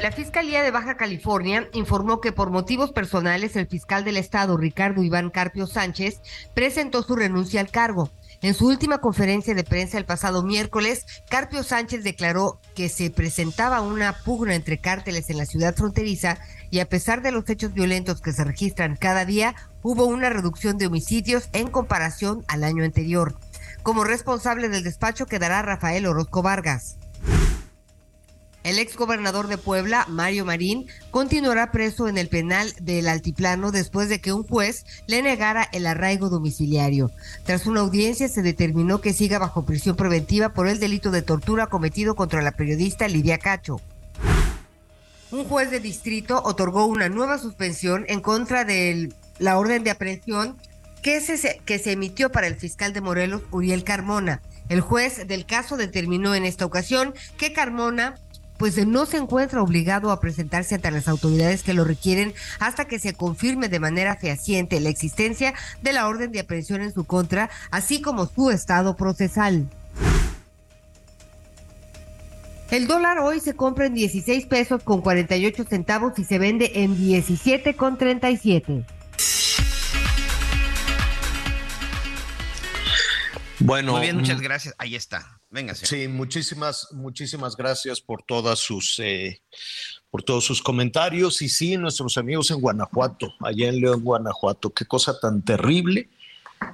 La 0.00 0.12
Fiscalía 0.12 0.62
de 0.62 0.70
Baja 0.70 0.96
California 0.96 1.68
informó 1.74 2.22
que 2.22 2.32
por 2.32 2.48
motivos 2.48 2.90
personales 2.90 3.54
el 3.56 3.66
fiscal 3.66 4.02
del 4.02 4.16
estado, 4.16 4.56
Ricardo 4.56 5.02
Iván 5.02 5.28
Carpio 5.28 5.66
Sánchez, 5.66 6.22
presentó 6.54 7.02
su 7.02 7.16
renuncia 7.16 7.60
al 7.60 7.70
cargo. 7.70 8.10
En 8.40 8.54
su 8.54 8.66
última 8.66 9.02
conferencia 9.02 9.54
de 9.54 9.62
prensa 9.62 9.98
el 9.98 10.06
pasado 10.06 10.42
miércoles, 10.42 11.04
Carpio 11.28 11.62
Sánchez 11.62 12.02
declaró 12.02 12.58
que 12.74 12.88
se 12.88 13.10
presentaba 13.10 13.82
una 13.82 14.14
pugna 14.24 14.54
entre 14.54 14.78
cárteles 14.78 15.28
en 15.28 15.36
la 15.36 15.44
ciudad 15.44 15.74
fronteriza 15.76 16.38
y 16.70 16.80
a 16.80 16.88
pesar 16.88 17.20
de 17.20 17.32
los 17.32 17.46
hechos 17.50 17.74
violentos 17.74 18.22
que 18.22 18.32
se 18.32 18.44
registran 18.44 18.96
cada 18.96 19.26
día, 19.26 19.54
hubo 19.82 20.06
una 20.06 20.30
reducción 20.30 20.78
de 20.78 20.86
homicidios 20.86 21.50
en 21.52 21.68
comparación 21.68 22.42
al 22.48 22.64
año 22.64 22.84
anterior. 22.84 23.36
Como 23.82 24.04
responsable 24.04 24.70
del 24.70 24.82
despacho 24.82 25.26
quedará 25.26 25.60
Rafael 25.60 26.06
Orozco 26.06 26.40
Vargas. 26.40 26.96
El 28.62 28.78
ex 28.78 28.94
gobernador 28.96 29.48
de 29.48 29.56
Puebla, 29.56 30.04
Mario 30.08 30.44
Marín, 30.44 30.86
continuará 31.10 31.72
preso 31.72 32.08
en 32.08 32.18
el 32.18 32.28
penal 32.28 32.70
del 32.78 33.08
Altiplano 33.08 33.72
después 33.72 34.10
de 34.10 34.20
que 34.20 34.34
un 34.34 34.42
juez 34.42 34.84
le 35.06 35.22
negara 35.22 35.66
el 35.72 35.86
arraigo 35.86 36.28
domiciliario. 36.28 37.10
Tras 37.44 37.66
una 37.66 37.80
audiencia 37.80 38.28
se 38.28 38.42
determinó 38.42 39.00
que 39.00 39.14
siga 39.14 39.38
bajo 39.38 39.64
prisión 39.64 39.96
preventiva 39.96 40.50
por 40.52 40.68
el 40.68 40.78
delito 40.78 41.10
de 41.10 41.22
tortura 41.22 41.68
cometido 41.68 42.14
contra 42.14 42.42
la 42.42 42.52
periodista 42.52 43.08
Lidia 43.08 43.38
Cacho. 43.38 43.80
Un 45.30 45.44
juez 45.44 45.70
de 45.70 45.80
distrito 45.80 46.42
otorgó 46.44 46.84
una 46.84 47.08
nueva 47.08 47.38
suspensión 47.38 48.04
en 48.08 48.20
contra 48.20 48.64
de 48.64 49.10
la 49.38 49.58
orden 49.58 49.84
de 49.84 49.92
aprehensión 49.92 50.56
que 51.02 51.20
se, 51.22 51.62
que 51.64 51.78
se 51.78 51.92
emitió 51.92 52.30
para 52.30 52.46
el 52.46 52.56
fiscal 52.56 52.92
de 52.92 53.00
Morelos, 53.00 53.42
Uriel 53.52 53.84
Carmona. 53.84 54.42
El 54.68 54.82
juez 54.82 55.26
del 55.26 55.46
caso 55.46 55.76
determinó 55.76 56.34
en 56.34 56.44
esta 56.44 56.66
ocasión 56.66 57.14
que 57.38 57.52
Carmona 57.52 58.16
pues 58.60 58.86
no 58.86 59.06
se 59.06 59.16
encuentra 59.16 59.62
obligado 59.62 60.12
a 60.12 60.20
presentarse 60.20 60.74
ante 60.74 60.90
las 60.90 61.08
autoridades 61.08 61.62
que 61.62 61.72
lo 61.72 61.82
requieren 61.82 62.34
hasta 62.58 62.84
que 62.84 62.98
se 62.98 63.14
confirme 63.14 63.70
de 63.70 63.80
manera 63.80 64.16
fehaciente 64.16 64.80
la 64.80 64.90
existencia 64.90 65.54
de 65.80 65.94
la 65.94 66.06
orden 66.06 66.30
de 66.30 66.40
aprehensión 66.40 66.82
en 66.82 66.92
su 66.92 67.04
contra, 67.04 67.48
así 67.70 68.02
como 68.02 68.26
su 68.26 68.50
estado 68.50 68.96
procesal. 68.96 69.66
El 72.70 72.86
dólar 72.86 73.20
hoy 73.20 73.40
se 73.40 73.56
compra 73.56 73.86
en 73.86 73.94
16 73.94 74.44
pesos 74.44 74.82
con 74.82 75.00
48 75.00 75.64
centavos 75.64 76.18
y 76.18 76.24
se 76.24 76.38
vende 76.38 76.70
en 76.74 76.98
17 76.98 77.76
con 77.76 77.96
37. 77.96 78.84
Bueno, 83.60 83.92
Muy 83.92 84.02
bien, 84.02 84.16
muchas 84.16 84.42
gracias. 84.42 84.74
Ahí 84.76 84.96
está. 84.96 85.39
Venga, 85.50 85.74
Sí, 85.74 86.06
muchísimas, 86.06 86.88
muchísimas 86.92 87.56
gracias 87.56 88.00
por 88.00 88.22
todas 88.22 88.60
sus, 88.60 89.00
eh, 89.00 89.42
por 90.08 90.22
todos 90.22 90.44
sus 90.44 90.62
comentarios. 90.62 91.42
Y 91.42 91.48
sí, 91.48 91.76
nuestros 91.76 92.16
amigos 92.18 92.52
en 92.52 92.60
Guanajuato, 92.60 93.34
allá 93.40 93.68
en 93.68 93.80
León, 93.80 94.02
Guanajuato, 94.02 94.70
qué 94.70 94.84
cosa 94.84 95.18
tan 95.18 95.42
terrible. 95.42 96.08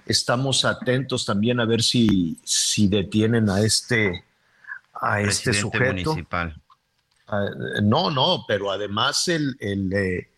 Estamos 0.05 0.67
atentos 0.67 1.25
también 1.25 1.59
a 1.59 1.65
ver 1.65 1.83
si, 1.83 2.39
si 2.45 2.87
detienen 2.87 3.49
a 3.49 3.61
este, 3.61 4.25
a 4.93 5.23
este 5.23 5.55
sujeto. 5.55 6.11
municipal. 6.11 6.61
Ah, 7.29 7.47
no, 7.83 8.11
no, 8.11 8.45
pero 8.47 8.71
además 8.71 9.27
el, 9.29 9.57
el 9.59 9.93
eh, 9.95 10.29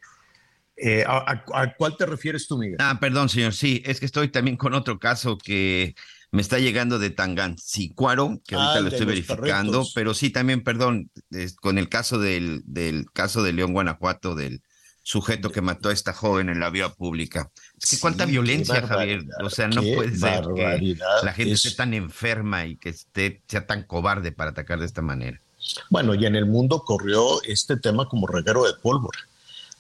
eh, 0.77 1.05
¿a, 1.05 1.43
a, 1.53 1.75
cuál 1.75 1.97
te 1.97 2.07
refieres 2.07 2.47
tú, 2.47 2.57
Miguel? 2.57 2.77
Ah, 2.79 2.99
perdón, 3.01 3.29
señor. 3.29 3.53
Sí, 3.53 3.83
es 3.85 3.99
que 3.99 4.07
estoy 4.07 4.29
también 4.29 4.57
con 4.57 4.75
otro 4.75 4.97
caso 4.99 5.37
que 5.37 5.97
me 6.31 6.43
está 6.43 6.59
llegando 6.59 6.99
de 6.99 7.11
Tangancicuaro, 7.11 8.41
que 8.47 8.55
ahorita 8.55 8.75
Ah, 8.75 8.81
lo 8.81 8.89
estoy 8.89 9.07
verificando, 9.07 9.73
perritos. 9.73 9.93
pero 9.95 10.15
sí 10.15 10.31
también, 10.31 10.63
perdón, 10.63 11.11
es- 11.31 11.57
con 11.57 11.79
el 11.79 11.89
caso 11.89 12.19
del, 12.19 12.63
del 12.67 13.07
caso 13.13 13.43
de 13.43 13.53
León, 13.53 13.73
Guanajuato, 13.73 14.35
del 14.35 14.63
sujeto 15.03 15.51
que 15.51 15.63
mató 15.63 15.89
a 15.89 15.93
esta 15.95 16.13
joven 16.13 16.51
en 16.51 16.61
la 16.61 16.69
vía 16.69 16.91
pública. 16.91 17.51
Es 17.81 17.91
que 17.93 17.99
cuánta 17.99 18.27
Sí, 18.27 18.33
violencia, 18.33 18.87
Javier. 18.87 19.25
O 19.43 19.49
sea, 19.49 19.69
no 19.69 19.81
puede 19.81 20.15
ser 20.15 20.45
que 20.55 20.99
la 21.25 21.33
gente 21.33 21.55
Es- 21.55 21.65
esté 21.65 21.77
tan 21.79 21.95
enferma 21.95 22.67
y 22.67 22.77
que 22.77 22.91
esté, 22.91 23.43
sea 23.49 23.67
tan 23.67 23.85
cobarde 23.85 24.33
para 24.33 24.51
atacar 24.51 24.79
de 24.81 24.85
esta 24.87 25.01
manera. 25.01 25.41
Bueno, 25.89 26.15
y 26.15 26.27
en 26.27 26.37
el 26.37 26.45
mundo 26.45 26.81
corrió 26.85 27.43
este 27.45 27.79
tema 27.79 28.07
como 28.07 28.27
reguero 28.27 28.65
de 28.67 28.75
pólvora. 28.75 29.19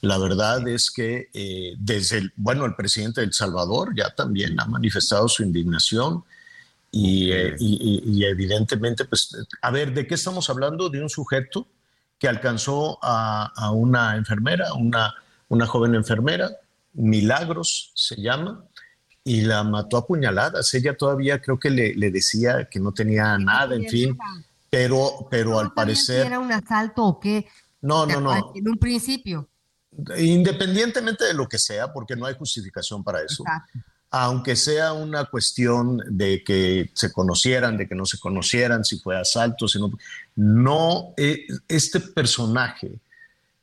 La 0.01 0.17
verdad 0.17 0.67
es 0.69 0.91
que 0.91 1.29
eh, 1.35 1.75
desde 1.79 2.19
el, 2.19 2.33
bueno, 2.37 2.65
el 2.65 2.75
presidente 2.75 3.21
de 3.21 3.27
El 3.27 3.33
Salvador 3.33 3.95
ya 3.97 4.15
también 4.15 4.59
ha 4.61 4.65
manifestado 4.65 5.29
su 5.29 5.43
indignación 5.43 6.25
y, 6.91 7.31
eh, 7.33 7.55
y- 7.59 8.03
y- 8.05 8.19
y 8.19 8.25
evidentemente, 8.25 9.05
pues, 9.05 9.37
a 9.63 9.71
ver, 9.71 9.93
¿de 9.93 10.07
qué 10.07 10.15
estamos 10.15 10.49
hablando? 10.51 10.89
De 10.89 11.03
un 11.03 11.09
sujeto 11.11 11.69
que 12.19 12.29
alcanzó 12.29 12.99
a, 13.03 13.53
a 13.55 13.71
una 13.73 14.17
enfermera, 14.17 14.73
una, 14.75 15.15
una 15.49 15.67
joven 15.67 15.95
enfermera, 15.95 16.51
Milagros 16.95 17.93
se 17.95 18.17
llama, 18.17 18.65
y 19.23 19.43
la 19.43 19.63
mató 19.63 19.99
a 19.99 20.07
puñaladas. 20.07 20.73
Ella 20.75 20.97
todavía 20.97 21.41
creo 21.41 21.59
que 21.59 21.71
le, 21.71 21.95
le 21.95 22.11
decía 22.11 22.69
que 22.71 22.81
no 22.81 22.93
tenía 22.93 23.37
nada, 23.39 23.75
en 23.77 23.87
fin, 23.89 24.19
pero, 24.71 25.29
pero 25.31 25.59
al 25.59 25.67
¿No 25.67 25.73
sabían 25.77 25.97
si 25.97 26.07
parecer... 26.07 26.27
era 26.27 26.39
un 26.39 26.51
asalto 26.51 27.05
o 27.05 27.21
qué? 27.21 27.47
No, 27.83 28.07
no, 28.07 28.21
no. 28.21 28.53
En 28.55 28.69
un 28.69 28.79
principio. 28.79 29.49
Independientemente 30.17 31.25
de 31.25 31.35
lo 31.35 31.47
que 31.49 31.59
sea, 31.59 31.93
porque 31.93 32.17
no 32.17 32.27
hay 32.27 32.35
justificación 32.35 33.05
para 33.05 33.23
eso, 33.23 33.43
Exacto. 33.45 33.79
Aunque 34.11 34.57
sea 34.57 34.93
una 34.95 35.27
cuestión 35.27 36.03
de 36.09 36.43
que 36.43 36.91
se 36.95 37.13
conocieran, 37.13 37.77
de 37.77 37.87
que 37.87 37.95
no 37.95 38.07
se 38.07 38.19
conocieran, 38.19 38.85
si 38.85 38.99
fue 38.99 39.19
asalto, 39.19 39.69
si 39.69 39.79
no, 39.79 39.93
no, 40.37 41.15
eh, 41.17 41.47
este 41.69 42.01
personaje 42.01 43.01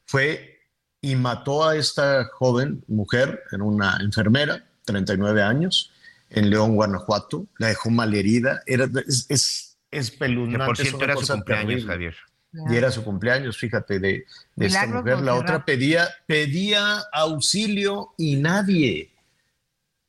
fue 0.06 0.60
y 1.02 1.16
mató 1.16 1.68
a 1.68 1.76
esta 1.76 2.26
joven 2.34 2.84
mujer, 2.88 3.44
era 3.52 3.64
una 3.64 3.98
enfermera, 4.02 4.64
39 4.86 5.42
años, 5.42 5.92
en 6.30 6.50
León, 6.50 6.76
Guanajuato, 6.76 7.48
la 7.58 7.68
dejó 7.68 7.90
malherida, 7.90 8.62
era, 8.66 8.90
es, 9.08 9.26
es, 9.30 9.78
es 9.92 10.10
Que 10.10 10.16
espeluznante. 10.16 10.66
por 10.66 10.78
cierto 10.78 11.04
era 11.04 11.16
su 11.16 11.28
cumpleaños, 11.34 11.68
terrible 11.68 11.94
Javier. 11.94 12.16
y 12.52 12.76
era 12.76 12.92
su 12.92 13.04
cumpleaños, 13.04 13.58
fíjate, 13.58 14.00
de, 14.00 14.26
de 14.56 14.66
esta 14.66 14.88
mujer. 14.88 15.22
La 15.22 15.36
otra 15.36 15.66
pedía, 15.66 16.08
pedía 16.28 17.04
auxilio 17.14 18.14
y 18.18 18.36
nadie. 18.36 19.15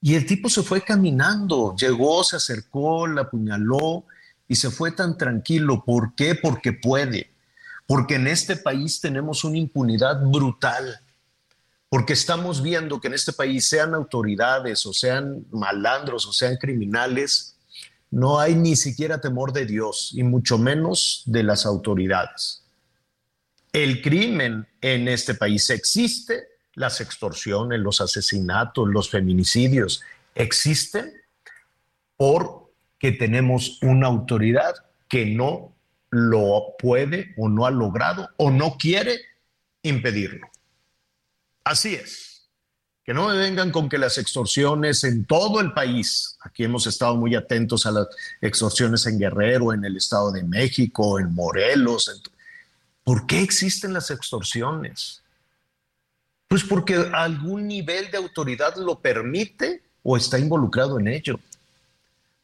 Y 0.07 0.15
el 0.15 0.25
tipo 0.25 0.49
se 0.49 0.63
fue 0.63 0.83
caminando, 0.83 1.75
llegó, 1.75 2.23
se 2.23 2.37
acercó, 2.37 3.09
la 3.09 3.23
apuñaló 3.23 4.05
y 4.47 4.55
se 4.55 4.71
fue 4.71 4.93
tan 4.93 5.19
tranquilo. 5.19 5.83
¿Por 5.85 6.15
qué? 6.15 6.37
Porque 6.37 6.73
puede. 6.73 7.33
porque 7.89 8.15
en 8.15 8.29
este 8.29 8.55
país 8.55 9.01
tenemos 9.01 9.43
una 9.43 9.59
impunidad 9.59 10.23
brutal, 10.23 11.01
porque 11.89 12.13
estamos 12.13 12.63
viendo 12.63 13.01
que 13.01 13.09
en 13.09 13.15
este 13.15 13.33
país 13.33 13.69
sean 13.69 13.95
autoridades 13.95 14.87
o 14.87 14.93
sean 14.93 15.45
malandros 15.51 16.25
o 16.27 16.33
sean 16.33 16.57
criminales, 16.57 17.57
no 18.09 18.39
hay 18.39 18.55
ni 18.55 18.77
siquiera 18.77 19.21
temor 19.21 19.53
de 19.53 19.67
Dios 19.67 20.13
y 20.15 20.23
mucho 20.23 20.57
menos 20.57 21.25
de 21.27 21.43
las 21.43 21.67
autoridades. 21.67 22.63
El 23.73 24.01
crimen 24.03 24.69
en 24.81 25.09
este 25.09 25.35
país 25.35 25.69
existe, 25.69 26.47
las 26.77 27.01
extorsiones, 27.01 27.81
los 27.81 28.01
asesinatos, 28.01 28.87
los 28.89 29.11
feminicidios 29.11 30.03
existen 30.35 31.13
porque 32.17 33.13
tenemos 33.13 33.83
una 33.83 34.07
autoridad 34.07 34.75
que 35.09 35.27
no 35.27 35.75
lo 36.11 36.75
puede 36.79 37.35
o 37.37 37.49
no 37.49 37.67
ha 37.67 37.71
logrado 37.71 38.29
o 38.37 38.51
no 38.51 38.77
quiere 38.79 39.19
impedirlo. 39.83 40.49
Así 41.65 41.95
es. 41.95 42.49
Que 43.05 43.15
no 43.15 43.29
me 43.29 43.37
vengan 43.37 43.71
con 43.71 43.89
que 43.89 43.99
las 43.99 44.19
extorsiones 44.19 45.05
en 45.05 45.25
todo 45.25 45.61
el 45.61 45.73
país, 45.73 46.37
aquí 46.41 46.65
hemos 46.65 46.87
estado 46.87 47.17
muy 47.17 47.35
atentos 47.37 47.87
a 47.87 47.93
las 47.93 48.09
extorsiones 48.41 49.07
en 49.07 49.19
Guerrero, 49.19 49.73
en 49.73 49.85
el 49.85 49.97
Estado 49.97 50.33
de 50.33 50.43
México, 50.43 51.21
en 51.21 51.33
Morelos. 51.33 52.23
¿Por 53.05 53.27
qué 53.27 53.43
existen 53.43 53.93
las 53.93 54.11
extorsiones? 54.11 55.23
Pues 56.49 56.63
porque 56.65 56.95
algún 57.13 57.67
nivel 57.67 58.11
de 58.11 58.19
autoridad 58.19 58.77
lo 58.77 59.01
permite 59.01 59.83
o 60.03 60.17
está 60.17 60.39
involucrado 60.39 61.01
en 61.01 61.09
ello. 61.09 61.41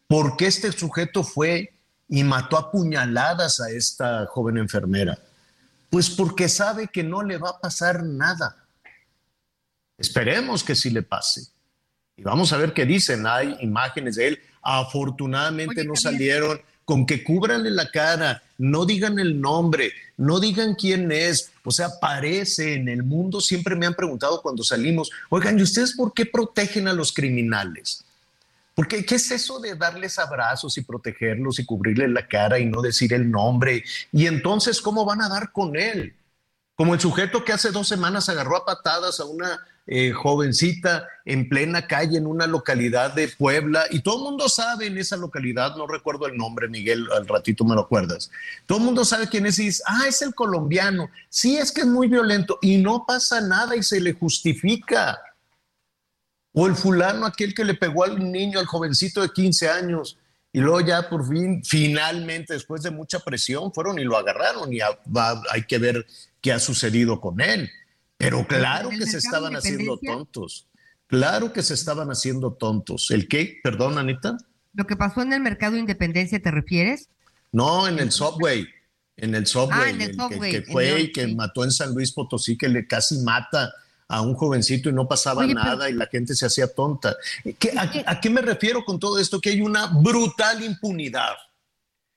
¿Por 0.09 0.37
qué 0.37 0.47
este 0.47 0.73
sujeto 0.73 1.23
fue 1.23 1.73
y 2.09 2.25
mató 2.25 2.59
a 2.59 2.71
puñaladas 2.71 3.61
a 3.61 3.71
esta 3.71 4.27
joven 4.27 4.59
enfermera? 4.59 5.19
Pues 5.89 6.11
porque 6.11 6.49
sabe 6.49 6.89
que 6.89 7.03
no 7.03 7.23
le 7.23 7.39
va 7.39 7.51
a 7.51 7.61
pasar 7.61 8.03
nada. 8.03 8.57
Esperemos 9.97 10.65
que 10.65 10.75
sí 10.75 10.91
le 10.91 11.03
pase. 11.03 11.47
Y 12.17 12.23
vamos 12.23 12.53
a 12.53 12.57
ver 12.57 12.73
qué 12.73 12.85
dicen. 12.85 13.27
Hay 13.27 13.57
imágenes 13.61 14.17
de 14.17 14.29
él. 14.29 14.41
Afortunadamente 14.63 15.85
no 15.85 15.95
salieron 15.95 16.61
con 16.85 17.07
que 17.07 17.23
cubranle 17.23 17.71
la 17.71 17.91
cara, 17.91 18.43
no 18.59 18.85
digan 18.85 19.19
el 19.19 19.41
nombre, 19.41 19.93
no 20.17 20.41
digan 20.41 20.75
quién 20.75 21.13
es. 21.13 21.52
O 21.65 21.71
sea, 21.71 21.87
aparece 21.87 22.75
en 22.75 22.89
el 22.89 23.03
mundo. 23.03 23.41
Siempre 23.41 23.77
me 23.77 23.87
han 23.87 23.95
preguntado 23.95 24.43
cuando 24.43 24.65
salimos, 24.65 25.11
oigan, 25.29 25.59
¿y 25.59 25.63
ustedes 25.63 25.95
por 25.95 26.13
qué 26.13 26.27
protegen 26.27 26.89
a 26.89 26.93
los 26.93 27.13
criminales? 27.13 28.05
Porque, 28.75 29.05
¿qué 29.05 29.17
es 29.17 29.31
eso 29.31 29.61
de 29.61 29.75
darles 29.75 30.19
abrazos 30.19 30.79
y 30.79 30.83
protegerlos 30.83 31.59
y 31.59 31.67
cubrirles 31.67 32.11
la 32.11 32.27
cara 32.27 32.59
y 32.59 32.65
no 32.65 32.81
decir 32.81 33.13
el 33.13 33.31
nombre? 33.31 33.85
Y 34.11 34.27
entonces, 34.27 34.81
¿cómo 34.81 35.05
van 35.05 35.21
a 35.21 35.29
dar 35.29 35.53
con 35.53 35.77
él? 35.77 36.15
Como 36.75 36.95
el 36.95 37.01
sujeto 37.01 37.45
que 37.45 37.53
hace 37.53 37.71
dos 37.71 37.87
semanas 37.87 38.29
agarró 38.29 38.57
a 38.57 38.65
patadas 38.65 39.21
a 39.21 39.25
una 39.25 39.61
eh, 39.87 40.13
jovencita 40.13 41.09
en 41.25 41.49
plena 41.49 41.89
calle 41.89 42.17
en 42.17 42.27
una 42.27 42.47
localidad 42.47 43.15
de 43.15 43.27
Puebla 43.29 43.85
y 43.91 44.01
todo 44.01 44.19
el 44.19 44.23
mundo 44.31 44.49
sabe 44.49 44.87
en 44.87 44.97
esa 44.97 45.17
localidad, 45.17 45.75
no 45.77 45.89
recuerdo 45.89 46.27
el 46.27 46.37
nombre, 46.37 46.69
Miguel, 46.69 47.09
al 47.13 47.27
ratito 47.27 47.65
me 47.65 47.75
lo 47.75 47.83
acuerdas. 47.83 48.31
Todo 48.67 48.79
el 48.79 48.85
mundo 48.85 49.05
sabe 49.05 49.29
quién 49.29 49.47
es 49.47 49.59
y 49.59 49.65
dice, 49.67 49.83
ah, 49.87 50.05
es 50.07 50.23
el 50.23 50.35
colombiano. 50.35 51.11
Sí, 51.29 51.57
es 51.57 51.73
que 51.73 51.81
es 51.81 51.87
muy 51.87 52.07
violento 52.07 52.59
y 52.63 52.79
no 52.79 53.05
pasa 53.07 53.41
nada 53.41 53.75
y 53.75 53.83
se 53.83 54.01
le 54.01 54.13
justifica. 54.13 55.21
O 56.53 56.67
el 56.67 56.77
fulano, 56.77 57.27
aquel 57.27 57.55
que 57.55 57.65
le 57.65 57.75
pegó 57.75 58.05
al 58.05 58.31
niño, 58.31 58.61
al 58.61 58.67
jovencito 58.67 59.23
de 59.23 59.31
15 59.31 59.69
años, 59.69 60.19
y 60.53 60.61
luego 60.61 60.81
ya 60.81 61.09
por 61.09 61.27
fin, 61.27 61.65
finalmente, 61.65 62.53
después 62.53 62.83
de 62.83 62.91
mucha 62.91 63.19
presión, 63.21 63.73
fueron 63.73 63.99
y 63.99 64.05
lo 64.05 64.19
agarraron 64.19 64.73
y 64.73 64.81
hay 64.81 65.63
que 65.67 65.79
ver 65.79 66.07
qué 66.43 66.53
ha 66.53 66.61
sucedido 66.61 67.21
con 67.21 67.41
él. 67.41 67.71
Pero 68.23 68.47
claro 68.47 68.89
que 68.91 69.05
se 69.05 69.19
estaban 69.19 69.57
haciendo 69.57 69.99
tontos. 69.99 70.69
Claro 71.09 71.53
que 71.53 71.63
se 71.63 71.75
estaban 71.75 72.09
haciendo 72.09 72.53
tontos. 72.53 73.11
¿El 73.11 73.27
qué? 73.27 73.59
Perdón, 73.65 73.99
Anita. 73.99 74.39
¿Lo 74.75 74.87
que 74.87 74.97
pasó 74.97 75.23
en 75.23 75.33
el 75.33 75.41
mercado 75.41 75.77
Independencia 75.77 76.41
te 76.41 76.51
refieres? 76.53 77.09
No, 77.51 77.89
en 77.89 77.99
el 77.99 78.13
subway. 78.13 78.67
En 79.17 79.35
el 79.35 79.47
subway. 79.47 79.81
Ah, 79.83 79.91
en 79.91 80.01
el 80.01 80.15
subway. 80.15 80.53
Que, 80.53 80.63
fue 80.63 81.01
y 81.01 81.13
que 81.13 81.27
mató 81.35 81.65
en 81.65 81.73
San 81.73 81.93
Luis 81.93 82.13
Potosí, 82.13 82.57
que 82.57 82.69
le 82.69 82.87
casi 82.87 83.19
mata 83.19 83.75
a 84.07 84.21
un 84.21 84.35
jovencito 84.35 84.89
y 84.89 84.93
no 84.93 85.09
pasaba 85.09 85.45
nada 85.47 85.91
y 85.91 85.95
la 85.95 86.07
gente 86.07 86.35
se 86.37 86.47
hacía 86.47 86.73
tonta. 86.73 87.17
a, 88.07 88.21
qué 88.21 88.31
me 88.31 88.41
refiero 88.41 88.85
con 88.85 89.01
todo 89.01 89.19
esto? 89.19 89.41
Que 89.41 89.51
hay 89.51 89.61
una 89.61 89.87
brutal 89.87 90.63
impunidad 90.63 91.35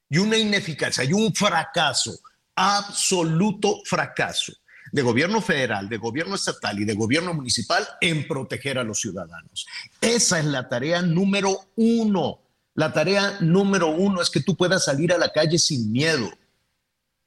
y 0.08 0.20
una 0.20 0.38
ineficacia 0.38 1.04
y 1.04 1.14
un 1.14 1.34
fracaso, 1.34 2.14
absoluto 2.56 3.82
fracaso 3.86 4.54
de 4.96 5.02
gobierno 5.02 5.42
federal, 5.42 5.90
de 5.90 5.98
gobierno 5.98 6.36
estatal 6.36 6.80
y 6.80 6.86
de 6.86 6.94
gobierno 6.94 7.34
municipal 7.34 7.86
en 8.00 8.26
proteger 8.26 8.80
a 8.80 8.84
los 8.86 9.02
ciudadanos. 9.02 9.68
Esa 10.00 10.40
es 10.40 10.46
la 10.46 10.70
tarea 10.70 11.02
número 11.02 11.60
uno. 11.76 12.40
La 12.76 12.94
tarea 12.94 13.40
número 13.42 13.90
uno 13.90 14.22
es 14.22 14.30
que 14.30 14.40
tú 14.40 14.56
puedas 14.56 14.86
salir 14.86 15.12
a 15.12 15.18
la 15.18 15.34
calle 15.34 15.60
sin 15.60 15.92
miedo. 15.92 16.32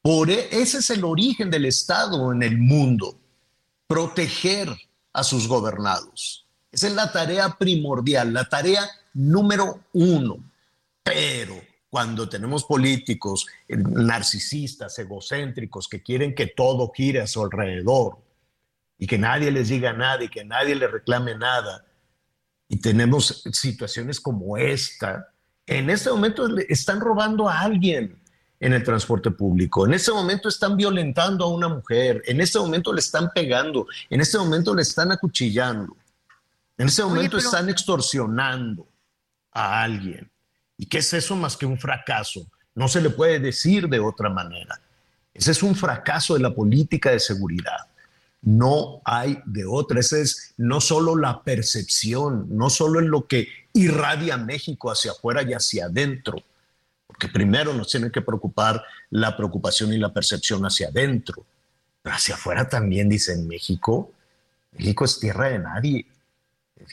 Por 0.00 0.31
e, 0.31 0.48
ese 0.50 0.78
es 0.78 0.88
el 0.88 1.04
origen 1.04 1.50
del 1.50 1.66
Estado 1.66 2.33
en 2.33 2.42
el 2.42 2.57
mundo 2.57 3.20
proteger 3.87 4.74
a 5.12 5.22
sus 5.22 5.46
gobernados. 5.46 6.46
Esa 6.72 6.87
es 6.87 6.94
la 6.94 7.12
tarea 7.12 7.59
primordial, 7.59 8.33
la 8.33 8.48
tarea 8.48 8.88
número 9.12 9.85
uno. 9.92 10.38
Pero 11.02 11.61
cuando 11.90 12.29
tenemos 12.29 12.64
políticos 12.64 13.46
narcisistas, 13.68 14.98
egocéntricos, 14.98 15.88
que 15.88 16.03
quieren 16.03 16.35
que 16.35 16.48
todo 16.48 16.92
gire 16.94 17.20
a 17.20 17.27
su 17.27 17.42
alrededor 17.42 18.18
y 18.98 19.07
que 19.07 19.18
nadie 19.18 19.51
les 19.51 19.68
diga 19.68 19.92
nada 19.92 20.24
y 20.24 20.29
que 20.29 20.44
nadie 20.44 20.74
les 20.74 20.90
reclame 20.90 21.37
nada, 21.37 21.85
y 22.68 22.81
tenemos 22.81 23.42
situaciones 23.53 24.20
como 24.20 24.59
esta, 24.59 25.33
en 25.66 25.88
este 25.88 26.11
momento 26.11 26.46
están 26.68 27.01
robando 27.01 27.48
a 27.48 27.61
alguien, 27.61 28.18
en 28.61 28.72
el 28.72 28.83
transporte 28.83 29.31
público. 29.31 29.87
En 29.87 29.94
este 29.94 30.11
momento 30.11 30.48
están 30.48 30.77
violentando 30.77 31.44
a 31.44 31.48
una 31.48 31.68
mujer, 31.68 32.22
en 32.27 32.40
este 32.40 32.59
momento 32.59 32.92
le 32.92 33.01
están 33.01 33.31
pegando, 33.31 33.87
en 34.11 34.20
este 34.20 34.38
momento 34.38 34.74
le 34.74 34.83
están 34.83 35.12
acuchillando, 35.12 35.96
en 36.77 36.88
este 36.88 37.03
momento 37.03 37.38
están 37.38 37.68
extorsionando 37.68 38.88
a 39.53 39.83
alguien. 39.83 40.31
¿Y 40.79 40.87
qué 40.87 40.99
es 40.99 41.12
eso 41.12 41.37
más 41.37 41.57
que 41.57 41.67
un 41.67 41.79
fracaso? 41.79 42.47
No 42.75 42.88
se 42.88 43.03
le 43.03 43.11
puede 43.11 43.41
decir 43.41 43.88
de 43.88 43.99
otra 43.99 44.31
manera. 44.31 44.81
Ese 45.35 45.51
es 45.51 45.62
un 45.62 45.75
fracaso 45.75 46.35
de 46.35 46.41
la 46.41 46.55
política 46.55 47.11
de 47.11 47.19
seguridad. 47.19 47.87
No 48.41 49.03
hay 49.05 49.41
de 49.45 49.64
otra. 49.67 49.99
Esa 49.99 50.19
es 50.19 50.55
no 50.57 50.81
solo 50.81 51.17
la 51.17 51.43
percepción, 51.43 52.47
no 52.51 52.71
solo 52.71 53.01
en 53.01 53.11
lo 53.11 53.27
que 53.27 53.49
irradia 53.73 54.37
México 54.37 54.91
hacia 54.91 55.11
afuera 55.11 55.43
y 55.43 55.53
hacia 55.53 55.87
adentro, 55.87 56.38
porque 57.07 57.29
primero 57.29 57.75
nos 57.75 57.91
tiene 57.91 58.12
que 58.12 58.23
preocupar 58.23 58.83
la 59.11 59.37
preocupación 59.37 59.93
y 59.93 59.99
la 59.99 60.12
percepción 60.12 60.64
hacia 60.64 60.88
adentro, 60.88 61.45
pero 62.03 62.14
hacia 62.14 62.37
afuera 62.37 62.69
también, 62.69 63.09
dice 63.09 63.33
en 63.33 63.49
México, 63.49 64.12
México 64.73 65.05
es 65.05 65.19
tierra 65.19 65.49
de 65.49 65.59
nadie. 65.59 66.07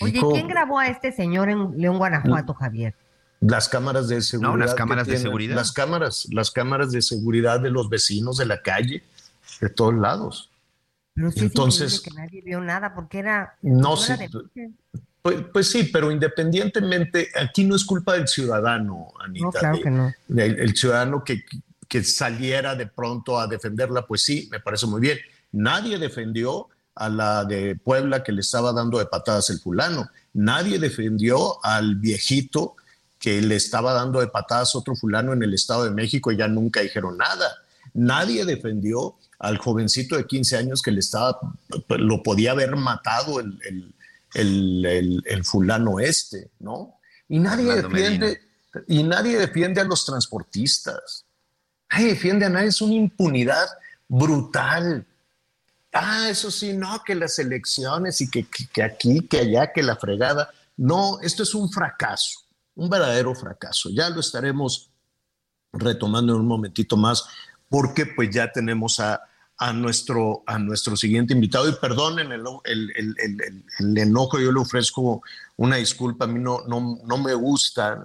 Oye, 0.01 0.19
¿quién 0.31 0.47
grabó 0.47 0.79
a 0.79 0.87
este 0.87 1.11
señor 1.11 1.49
en 1.49 1.79
León, 1.79 1.99
Guanajuato, 1.99 2.55
Javier? 2.55 2.95
Las 3.41 3.69
cámaras 3.69 4.07
de 4.07 4.21
seguridad. 4.21 4.51
No, 4.51 4.57
las 4.57 4.73
cámaras 4.73 5.07
de 5.07 5.17
seguridad. 5.17 5.55
Las 5.55 5.71
cámaras, 5.71 6.27
las 6.31 6.51
cámaras 6.51 6.91
de 6.91 7.01
seguridad 7.01 7.59
de 7.59 7.69
los 7.69 7.89
vecinos 7.89 8.37
de 8.37 8.45
la 8.45 8.61
calle, 8.61 9.03
de 9.61 9.69
todos 9.69 9.93
lados. 9.93 10.51
Pero 11.13 11.31
sí, 11.31 11.39
Entonces, 11.41 12.01
que 12.01 12.11
nadie 12.11 12.41
vio 12.41 12.61
nada 12.61 12.93
porque 12.93 13.19
era. 13.19 13.55
No, 13.61 13.95
sí. 13.97 14.13
Pues, 15.21 15.37
pues, 15.51 15.71
sí, 15.71 15.85
pero 15.85 16.11
independientemente, 16.11 17.29
aquí 17.35 17.63
no 17.63 17.75
es 17.75 17.83
culpa 17.83 18.13
del 18.13 18.27
ciudadano, 18.27 19.07
Anita. 19.23 19.45
No, 19.45 19.51
claro 19.51 19.81
que 19.81 19.89
no. 19.89 20.13
el, 20.35 20.75
ciudadano 20.75 21.23
que, 21.23 21.43
que 21.87 22.03
saliera 22.03 22.75
de 22.75 22.85
pronto 22.85 23.39
a 23.39 23.47
defenderla, 23.47 24.05
pues 24.05 24.21
sí, 24.21 24.47
me 24.51 24.59
parece 24.59 24.85
muy 24.85 25.01
bien. 25.01 25.17
Nadie 25.51 25.97
defendió 25.97 26.69
a 26.95 27.09
la 27.09 27.43
de 27.43 27.75
Puebla 27.75 28.23
que 28.23 28.31
le 28.31 28.41
estaba 28.41 28.71
dando 28.71 28.99
de 28.99 29.05
patadas 29.05 29.49
el 29.49 29.59
fulano. 29.59 30.09
Nadie 30.33 30.79
defendió 30.79 31.63
al 31.63 31.95
viejito 31.95 32.75
que 33.25 33.41
le 33.41 33.55
estaba 33.55 33.91
dando 33.93 34.19
de 34.19 34.27
patadas 34.27 34.75
otro 34.75 34.95
fulano 34.95 35.33
en 35.33 35.41
el 35.41 35.55
Estado 35.55 35.85
de 35.85 35.89
México 35.89 36.31
y 36.31 36.37
ya 36.37 36.47
nunca 36.47 36.81
dijeron 36.81 37.17
nada. 37.17 37.55
Nadie 37.95 38.45
defendió 38.45 39.15
al 39.39 39.57
jovencito 39.57 40.15
de 40.15 40.27
15 40.27 40.57
años 40.57 40.83
que 40.83 40.91
le 40.91 40.99
estaba, 40.99 41.39
lo 41.89 42.21
podía 42.21 42.51
haber 42.51 42.75
matado 42.75 43.39
el, 43.39 43.95
el, 44.35 45.43
fulano 45.43 45.99
este, 45.99 46.51
¿no? 46.59 46.99
Y 47.27 47.39
nadie 47.39 47.81
defiende, 47.81 48.41
y 48.87 49.01
nadie 49.01 49.39
defiende 49.39 49.81
a 49.81 49.85
los 49.85 50.05
transportistas. 50.05 51.25
Nadie 51.91 52.09
defiende 52.09 52.45
a 52.45 52.49
nadie, 52.49 52.67
es 52.67 52.79
una 52.79 52.93
impunidad 52.93 53.65
brutal. 54.07 55.03
Ah, 55.91 56.29
eso 56.29 56.51
sí, 56.51 56.73
no, 56.73 57.01
que 57.03 57.15
las 57.15 57.39
elecciones 57.39 58.21
y 58.21 58.29
que, 58.29 58.45
que, 58.71 58.83
aquí, 58.83 59.21
que 59.21 59.39
allá, 59.39 59.73
que 59.73 59.81
la 59.81 59.95
fregada. 59.95 60.51
No, 60.77 61.19
esto 61.23 61.41
es 61.41 61.55
un 61.55 61.71
fracaso, 61.71 62.44
un 62.75 62.89
verdadero 62.89 63.33
fracaso. 63.35 63.89
Ya 63.89 64.09
lo 64.09 64.19
estaremos 64.19 64.89
retomando 65.73 66.33
en 66.33 66.41
un 66.41 66.47
momentito 66.47 66.97
más 66.97 67.25
porque 67.69 68.05
pues 68.05 68.29
ya 68.29 68.51
tenemos 68.51 68.99
a, 68.99 69.21
a 69.57 69.73
nuestro, 69.73 70.43
a 70.45 70.59
nuestro 70.59 70.95
siguiente 70.95 71.33
invitado. 71.33 71.67
Y 71.69 71.73
perdonen 71.73 72.31
el, 72.31 73.97
enojo, 73.97 74.39
yo 74.39 74.51
le 74.51 74.59
ofrezco 74.59 75.21
una 75.57 75.77
disculpa. 75.77 76.25
A 76.25 76.27
mí 76.27 76.39
no, 76.39 76.61
no, 76.67 76.99
no 77.05 77.17
me 77.17 77.33
gusta. 77.33 78.03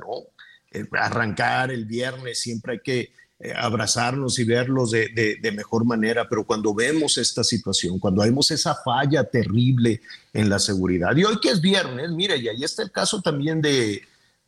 Eh, 0.73 0.87
arrancar 0.93 1.73
el 1.73 1.85
viernes, 1.85 2.41
siempre 2.41 2.75
hay 2.75 2.81
que 2.81 3.13
eh, 3.41 3.53
abrazarnos 3.57 4.39
y 4.39 4.45
verlos 4.45 4.93
de, 4.93 5.09
de, 5.09 5.37
de, 5.43 5.51
mejor 5.51 5.85
manera, 5.85 6.29
pero 6.29 6.47
cuando 6.47 6.73
vemos 6.73 7.19
esta 7.19 7.43
situación, 7.43 7.99
cuando 7.99 8.23
vemos 8.23 8.53
esa 8.53 8.77
falla 8.77 9.25
terrible 9.25 10.01
en 10.33 10.49
la 10.49 10.61
seguridad, 10.61 11.17
y 11.17 11.25
hoy 11.25 11.41
que 11.41 11.51
es 11.51 11.61
viernes, 11.61 12.13
mire, 12.13 12.37
y 12.37 12.47
ahí 12.47 12.63
está 12.63 12.85
el 12.85 12.93
caso 12.93 13.21
también 13.21 13.61
de, 13.61 14.01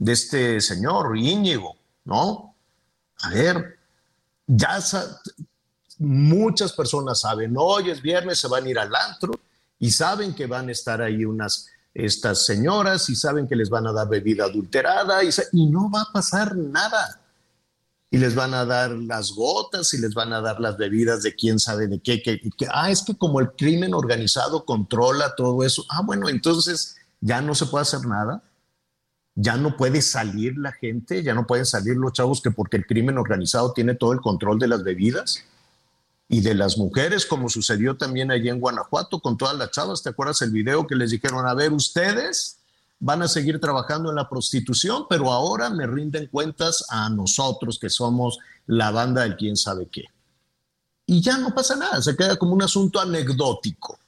de 0.03 0.13
este 0.13 0.61
señor 0.61 1.17
Íñigo, 1.17 1.77
¿no? 2.05 2.57
A 3.23 3.31
ver, 3.31 3.79
ya 4.49 4.81
muchas 5.99 6.73
personas 6.73 7.21
saben, 7.21 7.55
hoy 7.57 7.91
es 7.91 8.03
viernes, 8.03 8.41
se 8.41 8.49
van 8.49 8.65
a 8.65 8.69
ir 8.69 8.79
al 8.81 8.93
antro 8.93 9.33
y 9.79 9.93
saben 9.93 10.35
que 10.35 10.47
van 10.47 10.69
a 10.69 10.73
estar 10.73 11.01
ahí 11.01 11.25
unas 11.25 11.69
estas 11.95 12.45
señoras 12.47 13.09
y 13.11 13.15
saben 13.15 13.47
que 13.47 13.55
les 13.55 13.71
van 13.71 13.87
a 13.87 13.93
dar 13.93 14.09
bebida 14.09 14.45
adulterada 14.45 15.23
y, 15.23 15.29
y 15.53 15.67
no 15.67 15.89
va 15.89 16.03
a 16.03 16.13
pasar 16.13 16.57
nada. 16.57 17.21
Y 18.11 18.19
les 18.19 18.35
van 18.35 18.55
a 18.55 18.65
dar 18.65 18.91
las 18.91 19.33
gotas 19.33 19.95
y 19.95 19.99
les 19.99 20.15
van 20.15 20.33
a 20.33 20.41
dar 20.41 20.61
las 20.61 20.77
bebidas 20.77 21.23
de 21.23 21.35
quién 21.35 21.59
sabe 21.59 21.87
de 21.87 22.01
qué. 22.01 22.23
Que, 22.23 22.41
que, 22.41 22.67
ah, 22.71 22.91
es 22.91 23.03
que 23.03 23.15
como 23.15 23.41
el 23.41 23.53
crimen 23.53 23.95
organizado 23.95 24.65
controla 24.65 25.35
todo 25.37 25.65
eso. 25.65 25.85
Ah, 25.89 26.03
bueno, 26.03 26.29
entonces 26.29 26.97
ya 27.21 27.41
no 27.41 27.55
se 27.55 27.67
puede 27.67 27.83
hacer 27.83 28.05
nada. 28.07 28.43
Ya 29.35 29.57
no 29.57 29.77
puede 29.77 30.03
salir 30.03 30.59
la 30.59 30.73
gente, 30.73 31.23
ya 31.23 31.35
no 31.35 31.47
pueden 31.47 31.67
salir 31.67 31.97
los 31.97 32.13
chavos 32.13 32.43
que 32.43 32.51
porque 32.51 32.77
el 32.77 32.87
crimen 32.87 33.19
organizado 33.19 33.73
tiene 33.73 33.95
todo 33.95 34.13
el 34.13 34.21
control 34.21 34.59
de 34.59 34.69
las 34.69 34.85
bebidas 34.85 35.45
y 36.29 36.41
de 36.41 36.55
las 36.55 36.79
mujeres, 36.79 37.27
como 37.27 37.49
sucedió 37.49 37.97
también 37.97 38.31
allí 38.31 38.49
en 38.49 38.61
Guanajuato 38.61 39.21
con 39.21 39.37
todas 39.37 39.57
las 39.57 39.71
chavas. 39.71 40.03
¿Te 40.03 40.11
acuerdas 40.11 40.41
el 40.43 40.51
video 40.51 40.87
que 40.87 40.95
les 40.95 41.11
dijeron, 41.11 41.47
a 41.47 41.55
ver, 41.55 41.73
ustedes 41.73 42.59
van 42.99 43.21
a 43.21 43.29
seguir 43.29 43.61
trabajando 43.61 44.11
en 44.11 44.17
la 44.17 44.29
prostitución, 44.29 45.07
pero 45.11 45.33
ahora 45.33 45.69
me 45.71 45.87
rinden 45.87 46.29
cuentas 46.29 46.85
a 46.89 47.11
nosotros 47.11 47.79
que 47.79 47.91
somos 47.91 48.39
la 48.67 48.93
banda 48.93 49.23
del 49.23 49.37
quién 49.37 49.57
sabe 49.57 49.89
qué? 49.91 50.05
Y 51.05 51.21
ya 51.21 51.37
no 51.37 51.55
pasa 51.55 51.75
nada, 51.77 52.01
se 52.01 52.17
queda 52.17 52.37
como 52.37 52.55
un 52.55 52.63
asunto 52.63 53.01
anecdótico. 53.01 53.99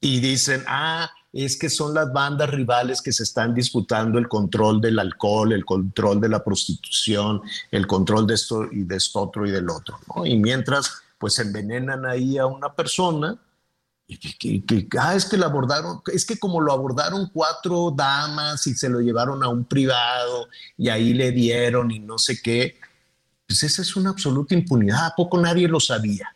Y 0.00 0.20
dicen, 0.20 0.64
ah, 0.66 1.10
es 1.44 1.56
que 1.56 1.68
son 1.68 1.92
las 1.92 2.12
bandas 2.12 2.50
rivales 2.50 3.02
que 3.02 3.12
se 3.12 3.24
están 3.24 3.54
disputando 3.54 4.18
el 4.18 4.28
control 4.28 4.80
del 4.80 4.98
alcohol, 4.98 5.52
el 5.52 5.64
control 5.64 6.20
de 6.20 6.28
la 6.28 6.42
prostitución, 6.42 7.42
el 7.70 7.86
control 7.86 8.26
de 8.26 8.34
esto 8.34 8.64
y 8.72 8.84
de 8.84 8.96
esto 8.96 9.20
otro 9.20 9.46
y 9.46 9.50
del 9.50 9.68
otro. 9.68 9.98
Y 10.24 10.36
mientras 10.36 11.02
pues 11.18 11.38
envenenan 11.38 12.06
ahí 12.06 12.38
a 12.38 12.46
una 12.46 12.74
persona 12.74 13.38
que, 14.06 14.88
ah, 14.98 15.14
es 15.14 15.26
que 15.26 15.36
lo 15.36 15.46
abordaron, 15.46 16.00
es 16.12 16.24
que 16.24 16.38
como 16.38 16.60
lo 16.60 16.72
abordaron 16.72 17.28
cuatro 17.32 17.92
damas 17.94 18.66
y 18.66 18.74
se 18.74 18.88
lo 18.88 19.00
llevaron 19.00 19.42
a 19.42 19.48
un 19.48 19.64
privado 19.64 20.48
y 20.78 20.88
ahí 20.88 21.12
le 21.12 21.32
dieron 21.32 21.90
y 21.90 21.98
no 21.98 22.16
sé 22.16 22.40
qué, 22.40 22.78
pues 23.46 23.62
esa 23.62 23.82
es 23.82 23.96
una 23.96 24.10
absoluta 24.10 24.54
impunidad. 24.54 25.06
¿A 25.06 25.14
poco 25.14 25.38
nadie 25.38 25.68
lo 25.68 25.80
sabía? 25.80 26.34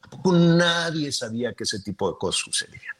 ¿A 0.00 0.08
poco 0.08 0.32
nadie 0.32 1.10
sabía 1.10 1.52
que 1.52 1.64
ese 1.64 1.80
tipo 1.80 2.10
de 2.10 2.18
cosas 2.18 2.42
sucedían? 2.44 2.95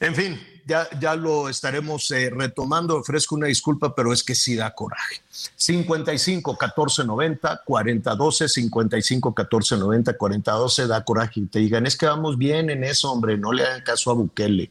En 0.00 0.14
fin, 0.14 0.40
ya, 0.66 1.14
lo 1.14 1.50
estaremos 1.50 2.10
eh, 2.10 2.30
retomando. 2.30 2.96
Ofrezco 2.96 3.34
una 3.34 3.48
disculpa, 3.48 3.94
pero 3.94 4.12
es 4.12 4.24
que 4.24 4.34
sí 4.34 4.56
da 4.56 4.74
coraje. 4.74 5.20
55 5.30 6.56
14 6.56 7.04
90 7.04 7.62
40 7.64 8.14
12, 8.14 8.48
55 8.48 9.34
14 9.34 9.76
90 9.76 10.16
40 10.16 10.52
12, 10.52 10.86
da 10.86 11.04
coraje 11.04 11.40
y 11.40 11.46
te 11.46 11.58
digan, 11.58 11.86
es 11.86 11.96
que 11.96 12.06
vamos 12.06 12.38
bien 12.38 12.70
en 12.70 12.82
eso, 12.82 13.12
hombre, 13.12 13.36
no 13.36 13.52
le 13.52 13.64
hagan 13.64 13.82
caso 13.82 14.10
a 14.10 14.14
Bukele. 14.14 14.70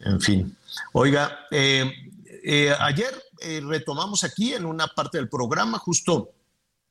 En 0.00 0.20
fin, 0.20 0.56
oiga, 0.92 1.46
eh, 1.50 1.90
eh, 2.44 2.72
ayer 2.78 3.12
retomamos 3.62 4.22
aquí 4.22 4.54
en 4.54 4.64
una 4.64 4.86
parte 4.86 5.18
del 5.18 5.28
programa, 5.28 5.78
justo 5.78 6.30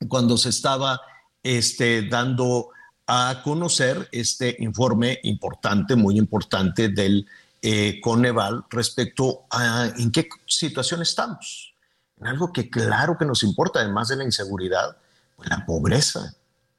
cuando 0.08 0.36
se 0.36 0.50
estaba 0.50 1.00
este, 1.42 2.02
dando 2.08 2.70
a 3.10 3.40
conocer 3.42 4.06
este 4.12 4.54
informe 4.58 5.18
importante, 5.22 5.96
muy 5.96 6.18
importante 6.18 6.90
del 6.90 7.26
eh, 7.62 8.00
Coneval 8.02 8.66
respecto 8.68 9.46
a 9.50 9.90
en 9.96 10.12
qué 10.12 10.28
situación 10.46 11.00
estamos. 11.00 11.74
En 12.20 12.26
algo 12.26 12.52
que 12.52 12.68
claro 12.68 13.16
que 13.18 13.24
nos 13.24 13.42
importa, 13.42 13.80
además 13.80 14.08
de 14.08 14.16
la 14.16 14.24
inseguridad, 14.24 14.98
pues 15.36 15.48
la 15.48 15.64
pobreza, 15.64 16.34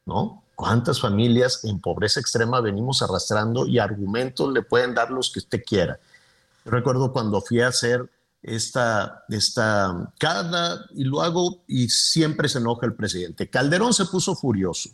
¿no? 0.05 0.43
¿Cuántas 0.53 1.01
familias 1.01 1.61
en 1.63 1.79
pobreza 1.79 2.19
extrema 2.19 2.61
venimos 2.61 3.01
arrastrando 3.01 3.65
y 3.65 3.79
argumentos 3.79 4.53
le 4.53 4.61
pueden 4.61 4.93
dar 4.93 5.09
los 5.09 5.31
que 5.31 5.39
usted 5.39 5.63
quiera? 5.65 5.99
recuerdo 6.65 7.11
cuando 7.11 7.41
fui 7.41 7.61
a 7.61 7.69
hacer 7.69 8.07
esta, 8.43 9.23
esta, 9.29 10.13
cada, 10.19 10.85
y 10.93 11.05
lo 11.05 11.23
hago 11.23 11.63
y 11.65 11.89
siempre 11.89 12.47
se 12.47 12.59
enoja 12.59 12.85
el 12.85 12.93
presidente. 12.93 13.49
Calderón 13.49 13.93
se 13.93 14.05
puso 14.05 14.35
furioso 14.35 14.91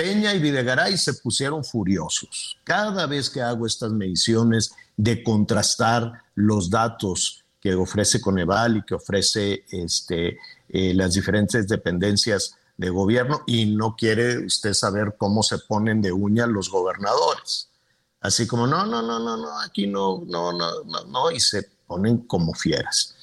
Peña 0.00 0.32
y 0.32 0.38
Videgaray 0.38 0.96
se 0.96 1.12
pusieron 1.12 1.62
furiosos. 1.62 2.56
Cada 2.64 3.04
vez 3.04 3.28
que 3.28 3.42
hago 3.42 3.66
estas 3.66 3.92
mediciones 3.92 4.72
de 4.96 5.22
contrastar 5.22 6.22
los 6.34 6.70
datos 6.70 7.44
que 7.60 7.74
ofrece 7.74 8.18
Coneval 8.18 8.78
y 8.78 8.82
que 8.82 8.94
ofrece 8.94 9.66
este, 9.70 10.38
eh, 10.70 10.94
las 10.94 11.12
diferentes 11.12 11.68
dependencias 11.68 12.56
de 12.78 12.88
gobierno 12.88 13.42
y 13.46 13.66
no 13.66 13.94
quiere 13.94 14.38
usted 14.38 14.72
saber 14.72 15.16
cómo 15.18 15.42
se 15.42 15.58
ponen 15.58 16.00
de 16.00 16.12
uña 16.12 16.46
los 16.46 16.70
gobernadores. 16.70 17.68
Así 18.22 18.46
como, 18.46 18.66
no, 18.66 18.86
no, 18.86 19.02
no, 19.02 19.18
no, 19.18 19.36
no, 19.36 19.60
aquí 19.60 19.86
no, 19.86 20.22
no, 20.26 20.50
no, 20.50 20.82
no, 20.82 21.04
no, 21.04 21.30
y 21.30 21.40
se 21.40 21.68
ponen 21.86 22.26
como 22.26 22.54
fieras. 22.54 23.16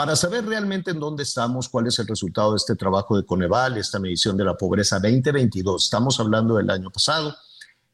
Para 0.00 0.16
saber 0.16 0.46
realmente 0.46 0.92
en 0.92 0.98
dónde 0.98 1.24
estamos, 1.24 1.68
cuál 1.68 1.86
es 1.86 1.98
el 1.98 2.06
resultado 2.06 2.52
de 2.52 2.56
este 2.56 2.74
trabajo 2.74 3.18
de 3.18 3.26
Coneval, 3.26 3.76
esta 3.76 4.00
medición 4.00 4.34
de 4.34 4.44
la 4.44 4.56
pobreza 4.56 4.98
2022, 4.98 5.84
estamos 5.84 6.18
hablando 6.18 6.56
del 6.56 6.70
año 6.70 6.88
pasado, 6.88 7.36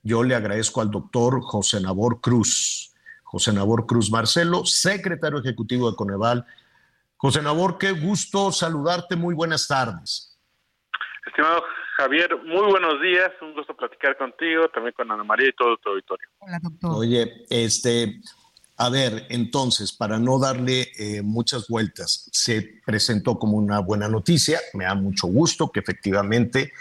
yo 0.04 0.22
le 0.22 0.36
agradezco 0.36 0.80
al 0.80 0.92
doctor 0.92 1.40
José 1.42 1.80
Nabor 1.80 2.20
Cruz, 2.20 2.94
José 3.24 3.52
Nabor 3.52 3.86
Cruz 3.86 4.08
Marcelo, 4.08 4.64
secretario 4.64 5.40
ejecutivo 5.40 5.90
de 5.90 5.96
Coneval. 5.96 6.46
José 7.16 7.42
Nabor, 7.42 7.76
qué 7.76 7.90
gusto 7.90 8.52
saludarte, 8.52 9.16
muy 9.16 9.34
buenas 9.34 9.66
tardes. 9.66 10.38
Estimado 11.26 11.64
Javier, 11.96 12.36
muy 12.44 12.70
buenos 12.70 13.02
días, 13.02 13.32
un 13.42 13.52
gusto 13.52 13.76
platicar 13.76 14.16
contigo, 14.16 14.68
también 14.68 14.94
con 14.96 15.10
Ana 15.10 15.24
María 15.24 15.48
y 15.48 15.52
todo 15.54 15.76
tu 15.78 15.88
auditorio. 15.88 16.28
Hola, 16.38 16.60
doctor. 16.62 16.90
Oye, 16.94 17.46
este, 17.50 18.20
a 18.78 18.90
ver, 18.90 19.26
entonces, 19.30 19.92
para 19.92 20.18
no 20.18 20.38
darle 20.38 20.88
eh, 20.98 21.22
muchas 21.22 21.66
vueltas, 21.66 22.28
se 22.30 22.80
presentó 22.84 23.38
como 23.38 23.56
una 23.56 23.78
buena 23.80 24.08
noticia. 24.08 24.60
Me 24.74 24.84
da 24.84 24.94
mucho 24.94 25.28
gusto 25.28 25.70
que 25.70 25.80
efectivamente 25.80 26.72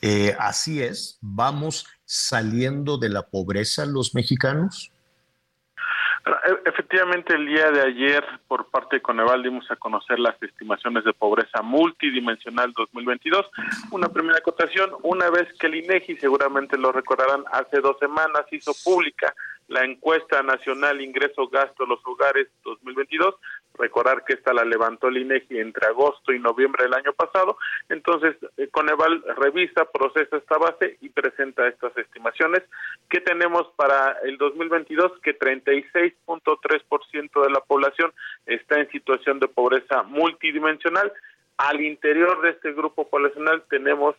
eh, 0.00 0.36
así 0.38 0.80
es. 0.80 1.18
Vamos 1.20 1.86
saliendo 2.04 2.98
de 2.98 3.08
la 3.08 3.26
pobreza 3.26 3.84
los 3.84 4.14
mexicanos. 4.14 4.92
E, 6.46 6.68
efectivamente, 6.68 7.34
el 7.34 7.46
día 7.46 7.70
de 7.70 7.82
ayer, 7.82 8.24
por 8.46 8.66
parte 8.66 8.96
de 8.96 9.02
Coneval, 9.02 9.42
dimos 9.42 9.70
a 9.70 9.76
conocer 9.76 10.18
las 10.18 10.40
estimaciones 10.42 11.04
de 11.04 11.12
pobreza 11.12 11.62
multidimensional 11.62 12.72
2022. 12.72 13.46
Una 13.90 14.08
primera 14.08 14.38
acotación, 14.38 14.90
una 15.02 15.30
vez 15.30 15.52
que 15.58 15.66
el 15.66 15.76
INEGI, 15.76 16.16
seguramente 16.16 16.78
lo 16.78 16.92
recordarán, 16.92 17.44
hace 17.52 17.80
dos 17.80 17.98
semanas 17.98 18.44
hizo 18.50 18.72
pública 18.84 19.34
la 19.68 19.84
encuesta 19.84 20.42
nacional 20.42 21.00
ingreso-gasto 21.00 21.84
de 21.84 21.88
los 21.88 22.00
hogares 22.04 22.48
2022. 22.64 23.36
Recordar 23.80 24.24
que 24.24 24.34
esta 24.34 24.52
la 24.52 24.64
levantó 24.64 25.08
el 25.08 25.16
INEGI 25.16 25.58
entre 25.58 25.86
agosto 25.86 26.32
y 26.32 26.38
noviembre 26.38 26.84
del 26.84 26.94
año 26.94 27.14
pasado. 27.14 27.56
Entonces, 27.88 28.36
eh, 28.58 28.68
Coneval 28.68 29.24
revisa, 29.38 29.86
procesa 29.86 30.36
esta 30.36 30.58
base 30.58 30.98
y 31.00 31.08
presenta 31.08 31.66
estas 31.66 31.96
estimaciones. 31.96 32.62
¿Qué 33.08 33.20
tenemos 33.20 33.68
para 33.76 34.18
el 34.24 34.36
2022? 34.36 35.12
Que 35.22 35.38
36.3% 35.38 37.42
de 37.42 37.50
la 37.50 37.60
población 37.60 38.12
está 38.44 38.78
en 38.78 38.90
situación 38.90 39.40
de 39.40 39.48
pobreza 39.48 40.02
multidimensional. 40.02 41.10
Al 41.56 41.80
interior 41.80 42.42
de 42.42 42.50
este 42.50 42.72
grupo 42.72 43.08
poblacional 43.08 43.62
tenemos 43.70 44.14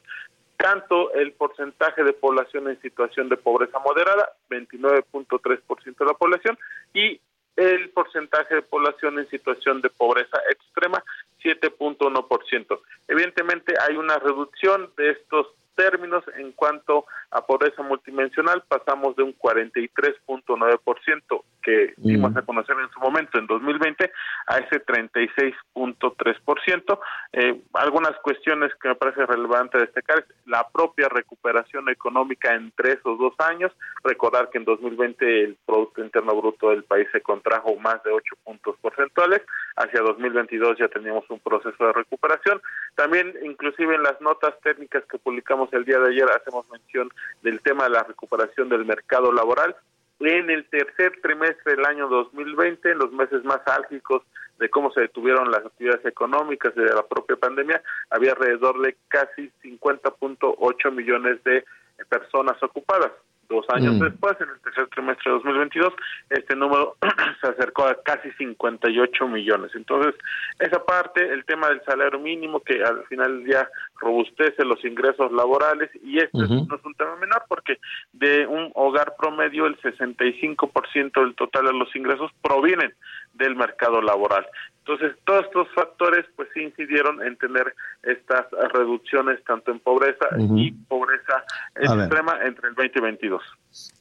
tanto 0.58 1.14
el 1.14 1.34
porcentaje 1.34 2.04
de 2.04 2.14
población 2.14 2.68
en 2.68 2.82
situación 2.82 3.30
de 3.30 3.38
pobreza 3.38 3.78
moderada, 3.80 4.34
29.3% 4.50 5.98
de 5.98 6.06
la 6.06 6.14
población, 6.14 6.58
y 6.94 7.20
el 7.56 7.90
porcentaje 7.90 8.56
de 8.56 8.62
población 8.62 9.20
en 9.20 9.30
situación 9.30 9.82
de 9.82 9.90
pobreza 9.90 10.38
extrema, 10.50 11.04
7.1%. 11.44 12.80
Evidentemente 13.08 13.74
hay 13.80 13.98
una 13.98 14.18
reducción 14.20 14.92
de 14.98 15.12
estos 15.12 15.48
términos 15.76 16.24
en 16.38 16.52
cuanto 16.52 17.06
a 17.32 17.44
pobreza 17.46 17.82
multidimensional, 17.84 18.64
pasamos 18.68 19.16
de 19.16 19.24
un 19.24 19.34
43.9% 19.38 21.44
que 21.62 21.94
dimos 21.98 22.36
a 22.36 22.42
conocer 22.42 22.76
en 22.80 22.90
su 22.90 23.00
momento 23.00 23.38
en 23.40 23.48
2020 23.48 24.12
a 24.48 24.58
ese 24.58 24.84
36.3%. 24.84 27.00
Eh, 27.34 27.62
algunas 27.74 28.12
cuestiones 28.22 28.74
que 28.82 28.90
me 28.90 28.96
parece 28.96 29.26
relevante 29.26 29.78
destacar 29.78 30.20
es 30.20 30.26
la 30.46 30.68
propia 30.70 31.08
recuperación 31.08 31.88
económica 31.90 32.54
entre 32.54 32.92
esos 32.94 33.18
dos 33.18 33.34
años. 33.40 33.72
Recordar 34.04 34.50
que 34.50 34.58
en 34.58 34.66
2020 34.66 35.44
el 35.44 35.56
Producto 35.66 36.04
Interno 36.04 36.36
Bruto 36.36 36.72
del 36.72 36.84
país 36.84 37.08
se 37.12 37.22
contrajo 37.22 37.78
más 37.78 38.04
de 38.04 38.12
8 38.12 38.36
puntos 38.44 38.76
porcentuales. 38.82 39.42
Hacia 39.76 40.02
2022 40.02 40.80
ya 40.80 40.90
teníamos 40.90 41.24
un 41.30 41.40
proceso 41.40 41.86
de 41.86 41.94
recuperación. 41.94 42.62
También, 42.96 43.34
inclusive 43.44 43.96
en 43.96 44.04
las 44.04 44.20
notas 44.20 44.60
técnicas 44.62 45.06
que 45.06 45.18
publicamos 45.18 45.71
el 45.78 45.86
día 45.86 46.00
de 46.00 46.10
ayer, 46.10 46.26
hacemos 46.30 46.70
mención 46.70 47.10
del 47.42 47.62
tema 47.62 47.86
de 47.86 47.92
la 47.92 48.04
recuperación 48.04 48.70
del 48.70 48.86
mercado 48.86 49.32
laboral 49.32 49.76
en 50.20 50.50
el 50.50 50.66
tercer 50.66 51.20
trimestre 51.22 51.76
del 51.76 51.86
año 51.86 52.08
2020, 52.08 52.92
en 52.92 53.00
los 53.00 53.12
meses 53.12 53.44
más 53.44 53.62
álgicos 53.66 54.24
de 54.60 54.70
cómo 54.70 54.92
se 54.92 55.02
detuvieron 55.02 55.50
las 55.50 55.66
actividades 55.66 56.06
económicas 56.06 56.76
de 56.76 56.86
la 56.86 57.06
propia 57.08 57.36
pandemia, 57.36 57.82
había 58.12 58.34
alrededor 58.34 58.80
de 58.82 58.96
casi 59.08 59.52
50.8 59.64 60.92
millones 60.92 61.44
de 61.44 61.66
personas 62.08 62.62
ocupadas. 62.62 63.12
Dos 63.52 63.66
años 63.70 63.96
Mm. 63.96 64.04
después, 64.04 64.40
en 64.40 64.50
el 64.50 64.60
tercer 64.62 64.88
trimestre 64.88 65.30
de 65.30 65.38
2022, 65.38 65.94
este 66.30 66.56
número 66.56 66.96
se 67.42 67.48
acercó 67.48 67.86
a 67.86 68.02
casi 68.02 68.32
58 68.32 69.28
millones. 69.28 69.72
Entonces, 69.76 70.16
esa 70.60 70.84
parte, 70.86 71.34
el 71.34 71.44
tema 71.44 71.68
del 71.68 71.84
salario 71.84 72.18
mínimo, 72.18 72.62
que 72.62 72.82
al 72.82 73.04
final 73.08 73.40
del 73.40 73.46
día 73.46 73.70
robustece 74.00 74.64
los 74.64 74.84
ingresos 74.86 75.34
laborales, 75.34 75.90
y 76.02 76.20
este 76.20 76.38
no 76.38 76.76
es 76.76 76.86
un 76.86 76.96
tema 76.96 77.18
menor, 77.18 77.44
porque 77.50 77.78
de 78.14 78.48
un 78.48 78.72
hogar 78.74 79.16
promedio, 79.20 79.66
el 79.66 79.78
65% 79.82 81.22
del 81.22 81.36
total 81.36 81.66
de 81.66 81.74
los 81.74 81.94
ingresos 81.94 82.32
provienen 82.42 82.94
del 83.34 83.56
mercado 83.56 84.02
laboral. 84.02 84.46
Entonces, 84.80 85.16
todos 85.26 85.46
estos 85.46 85.68
factores, 85.76 86.26
pues 86.36 86.50
incidieron 86.56 87.22
en 87.22 87.38
tener 87.38 87.74
estas 88.02 88.46
reducciones 88.74 89.44
tanto 89.46 89.72
en 89.72 89.80
pobreza 89.80 90.26
y 90.56 90.72
pobreza 90.72 91.44
extrema 91.76 92.40
entre 92.44 92.70
el 92.70 92.76
20 92.76 93.00
y 93.00 93.02
22. 93.02 93.42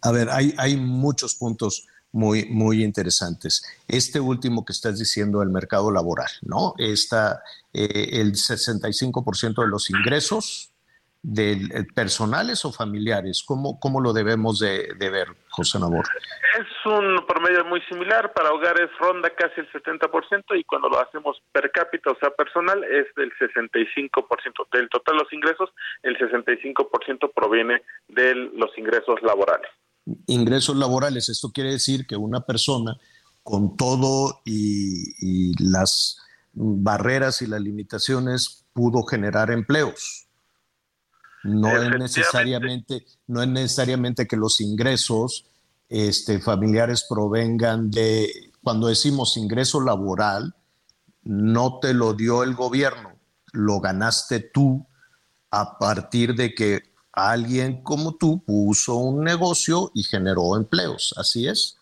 A 0.02 0.12
ver, 0.12 0.28
hay, 0.30 0.54
hay 0.56 0.76
muchos 0.76 1.34
puntos 1.34 1.86
muy, 2.12 2.46
muy 2.46 2.82
interesantes. 2.82 3.62
Este 3.86 4.20
último 4.20 4.64
que 4.64 4.72
estás 4.72 4.98
diciendo 4.98 5.40
del 5.40 5.50
mercado 5.50 5.92
laboral, 5.92 6.30
¿no? 6.42 6.74
Está 6.78 7.42
eh, 7.72 8.08
el 8.20 8.32
65% 8.32 9.62
de 9.62 9.68
los 9.68 9.90
ingresos 9.90 10.69
del 11.22 11.70
eh, 11.72 11.84
personales 11.94 12.64
o 12.64 12.72
familiares. 12.72 13.42
¿Cómo, 13.46 13.78
cómo 13.78 14.00
lo 14.00 14.12
debemos 14.12 14.58
de, 14.58 14.88
de 14.98 15.10
ver, 15.10 15.28
José 15.50 15.78
Nabor? 15.78 16.06
Es 16.58 16.86
un 16.86 17.24
promedio 17.26 17.64
muy 17.64 17.80
similar, 17.82 18.32
para 18.32 18.50
hogares 18.52 18.90
ronda 18.98 19.30
casi 19.30 19.60
el 19.60 19.70
70% 19.70 20.58
y 20.58 20.64
cuando 20.64 20.88
lo 20.88 21.00
hacemos 21.00 21.40
per 21.52 21.70
cápita, 21.70 22.10
o 22.10 22.16
sea, 22.18 22.30
personal, 22.30 22.82
es 22.84 23.06
del 23.16 23.30
65%. 23.32 24.68
Del 24.72 24.88
total 24.88 25.16
de 25.16 25.22
los 25.22 25.32
ingresos, 25.32 25.70
el 26.02 26.16
65% 26.18 27.32
proviene 27.34 27.82
de 28.08 28.34
los 28.34 28.76
ingresos 28.76 29.20
laborales. 29.22 29.70
Ingresos 30.26 30.76
laborales, 30.76 31.28
esto 31.28 31.50
quiere 31.52 31.72
decir 31.72 32.06
que 32.06 32.16
una 32.16 32.40
persona 32.40 32.96
con 33.42 33.76
todo 33.76 34.40
y, 34.44 35.14
y 35.20 35.52
las 35.62 36.18
barreras 36.52 37.42
y 37.42 37.46
las 37.46 37.60
limitaciones 37.60 38.66
pudo 38.72 39.02
generar 39.04 39.50
empleos. 39.50 40.29
No 41.42 41.76
es 41.76 41.98
necesariamente, 41.98 43.06
no 43.26 43.42
es 43.42 43.48
necesariamente 43.48 44.26
que 44.26 44.36
los 44.36 44.60
ingresos 44.60 45.46
este, 45.88 46.38
familiares 46.38 47.06
provengan 47.08 47.90
de, 47.90 48.52
cuando 48.62 48.88
decimos 48.88 49.36
ingreso 49.36 49.80
laboral, 49.80 50.54
no 51.22 51.78
te 51.80 51.94
lo 51.94 52.14
dio 52.14 52.42
el 52.42 52.54
gobierno, 52.54 53.18
lo 53.52 53.80
ganaste 53.80 54.40
tú 54.40 54.86
a 55.50 55.78
partir 55.78 56.34
de 56.34 56.54
que 56.54 56.82
alguien 57.12 57.82
como 57.82 58.14
tú 58.14 58.44
puso 58.44 58.96
un 58.96 59.24
negocio 59.24 59.90
y 59.94 60.04
generó 60.04 60.56
empleos. 60.56 61.14
¿Así 61.16 61.48
es? 61.48 61.76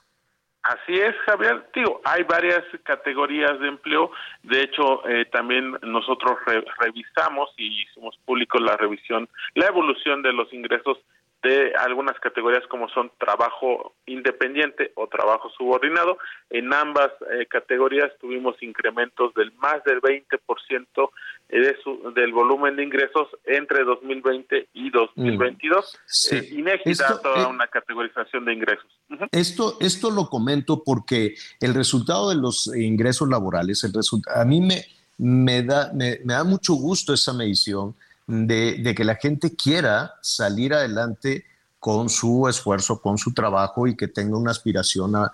Así 0.68 0.92
es, 0.92 1.16
Javier. 1.24 1.66
Digo, 1.74 2.02
hay 2.04 2.24
varias 2.24 2.62
categorías 2.82 3.58
de 3.58 3.68
empleo. 3.68 4.10
De 4.42 4.60
hecho, 4.64 5.08
eh, 5.08 5.24
también 5.32 5.78
nosotros 5.80 6.36
re- 6.44 6.62
revisamos 6.78 7.54
y 7.56 7.84
hicimos 7.84 8.18
público 8.26 8.58
la 8.58 8.76
revisión, 8.76 9.30
la 9.54 9.66
evolución 9.66 10.20
de 10.20 10.34
los 10.34 10.52
ingresos 10.52 10.98
de 11.42 11.72
algunas 11.76 12.18
categorías 12.18 12.66
como 12.68 12.88
son 12.88 13.12
trabajo 13.18 13.94
independiente 14.06 14.92
o 14.96 15.06
trabajo 15.06 15.48
subordinado. 15.56 16.18
En 16.50 16.72
ambas 16.74 17.10
eh, 17.32 17.46
categorías 17.46 18.10
tuvimos 18.20 18.60
incrementos 18.62 19.32
del 19.34 19.52
más 19.52 19.82
del 19.84 20.00
20% 20.00 21.10
de 21.48 21.76
su, 21.82 22.12
del 22.14 22.32
volumen 22.32 22.76
de 22.76 22.82
ingresos 22.82 23.28
entre 23.44 23.84
2020 23.84 24.68
y 24.72 24.90
2022. 24.90 25.98
Sí. 26.06 26.36
Eh, 26.36 26.48
INEGI 26.52 26.94
da 26.94 27.06
Esto, 27.06 27.20
toda 27.20 27.42
eh, 27.44 27.46
una 27.46 27.68
categorización 27.68 28.44
de 28.44 28.52
ingresos. 28.54 28.86
Esto, 29.30 29.76
esto 29.80 30.10
lo 30.10 30.28
comento 30.28 30.82
porque 30.84 31.34
el 31.60 31.74
resultado 31.74 32.30
de 32.30 32.36
los 32.36 32.66
ingresos 32.76 33.28
laborales, 33.28 33.84
el 33.84 33.92
resulta- 33.92 34.40
a 34.40 34.44
mí 34.44 34.60
me, 34.60 34.84
me, 35.18 35.62
da, 35.62 35.92
me, 35.94 36.18
me 36.24 36.34
da 36.34 36.42
mucho 36.42 36.74
gusto 36.74 37.12
esa 37.14 37.32
medición 37.32 37.94
de, 38.28 38.94
que 38.96 39.04
la 39.04 39.16
gente 39.16 39.56
quiera 39.56 40.14
salir 40.22 40.72
adelante 40.74 41.44
con 41.80 42.08
su 42.08 42.46
esfuerzo, 42.48 43.00
con 43.00 43.18
su 43.18 43.34
trabajo 43.34 43.88
y 43.88 43.96
que 43.96 44.06
tenga 44.06 44.36
una 44.36 44.52
aspiración 44.52 45.16
a, 45.16 45.32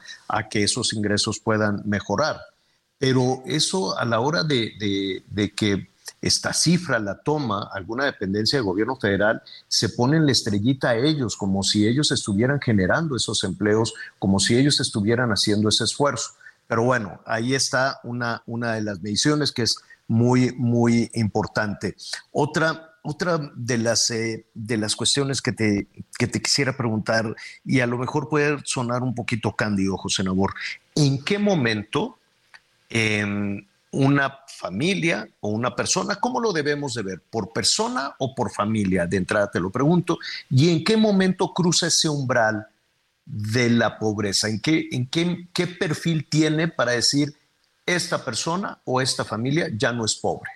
que 0.48 0.62
esos 0.62 0.94
ingresos 0.94 1.38
puedan 1.38 1.82
mejorar. 1.84 2.40
Pero 2.98 3.42
eso 3.44 3.98
a 3.98 4.06
la 4.06 4.20
hora 4.20 4.44
de 4.44 5.52
que 5.54 5.88
esta 6.24 6.54
cifra 6.54 6.98
la 6.98 7.18
toma 7.18 7.68
alguna 7.72 8.06
dependencia 8.06 8.58
del 8.58 8.64
gobierno 8.64 8.96
federal, 8.96 9.42
se 9.68 9.90
ponen 9.90 10.24
la 10.24 10.32
estrellita 10.32 10.90
a 10.90 10.96
ellos, 10.96 11.36
como 11.36 11.62
si 11.62 11.86
ellos 11.86 12.10
estuvieran 12.12 12.60
generando 12.62 13.14
esos 13.14 13.44
empleos, 13.44 13.92
como 14.18 14.40
si 14.40 14.56
ellos 14.56 14.80
estuvieran 14.80 15.30
haciendo 15.30 15.68
ese 15.68 15.84
esfuerzo. 15.84 16.30
Pero 16.66 16.82
bueno, 16.84 17.20
ahí 17.26 17.54
está 17.54 18.00
una, 18.04 18.42
una 18.46 18.72
de 18.72 18.80
las 18.80 19.02
mediciones 19.02 19.52
que 19.52 19.62
es 19.62 19.76
muy, 20.08 20.52
muy 20.56 21.10
importante. 21.14 21.96
Otra, 22.32 22.96
otra 23.02 23.38
de, 23.54 23.78
las, 23.78 24.10
eh, 24.10 24.46
de 24.54 24.76
las 24.76 24.96
cuestiones 24.96 25.42
que 25.42 25.52
te, 25.52 25.88
que 26.18 26.26
te 26.26 26.40
quisiera 26.40 26.76
preguntar, 26.76 27.34
y 27.64 27.80
a 27.80 27.86
lo 27.86 27.98
mejor 27.98 28.28
puede 28.28 28.58
sonar 28.64 29.02
un 29.02 29.14
poquito 29.14 29.52
cándido, 29.52 29.96
José 29.96 30.24
Nabor, 30.24 30.54
¿en 30.94 31.22
qué 31.22 31.38
momento 31.38 32.18
em, 32.88 33.66
una 33.94 34.40
familia 34.48 35.28
o 35.40 35.48
una 35.48 35.74
persona, 35.74 36.16
¿cómo 36.16 36.40
lo 36.40 36.52
debemos 36.52 36.94
de 36.94 37.02
ver? 37.02 37.22
¿Por 37.30 37.52
persona 37.52 38.14
o 38.18 38.34
por 38.34 38.50
familia? 38.50 39.06
De 39.06 39.16
entrada 39.16 39.50
te 39.50 39.60
lo 39.60 39.70
pregunto. 39.70 40.18
¿Y 40.50 40.70
en 40.70 40.84
qué 40.84 40.96
momento 40.96 41.52
cruza 41.52 41.86
ese 41.86 42.08
umbral 42.08 42.66
de 43.24 43.70
la 43.70 43.98
pobreza? 43.98 44.48
¿En 44.48 44.60
qué, 44.60 44.88
en 44.90 45.06
qué, 45.06 45.48
qué 45.52 45.66
perfil 45.66 46.26
tiene 46.28 46.68
para 46.68 46.92
decir 46.92 47.34
esta 47.86 48.24
persona 48.24 48.78
o 48.84 49.00
esta 49.00 49.24
familia 49.24 49.68
ya 49.76 49.92
no 49.92 50.04
es 50.04 50.14
pobre? 50.16 50.50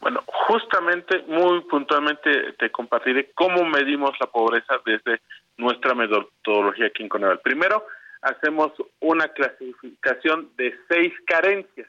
Bueno, 0.00 0.22
justamente, 0.26 1.24
muy 1.26 1.62
puntualmente 1.62 2.52
te 2.58 2.70
compartiré 2.70 3.32
cómo 3.34 3.64
medimos 3.64 4.12
la 4.20 4.26
pobreza 4.26 4.74
desde 4.84 5.22
nuestra 5.56 5.94
metodología 5.94 6.86
aquí 6.86 7.02
en 7.02 7.08
Coneval. 7.08 7.40
Primero, 7.40 7.86
hacemos 8.20 8.72
una 9.00 9.28
clasificación 9.28 10.50
de 10.56 10.74
seis 10.88 11.12
carencias. 11.26 11.88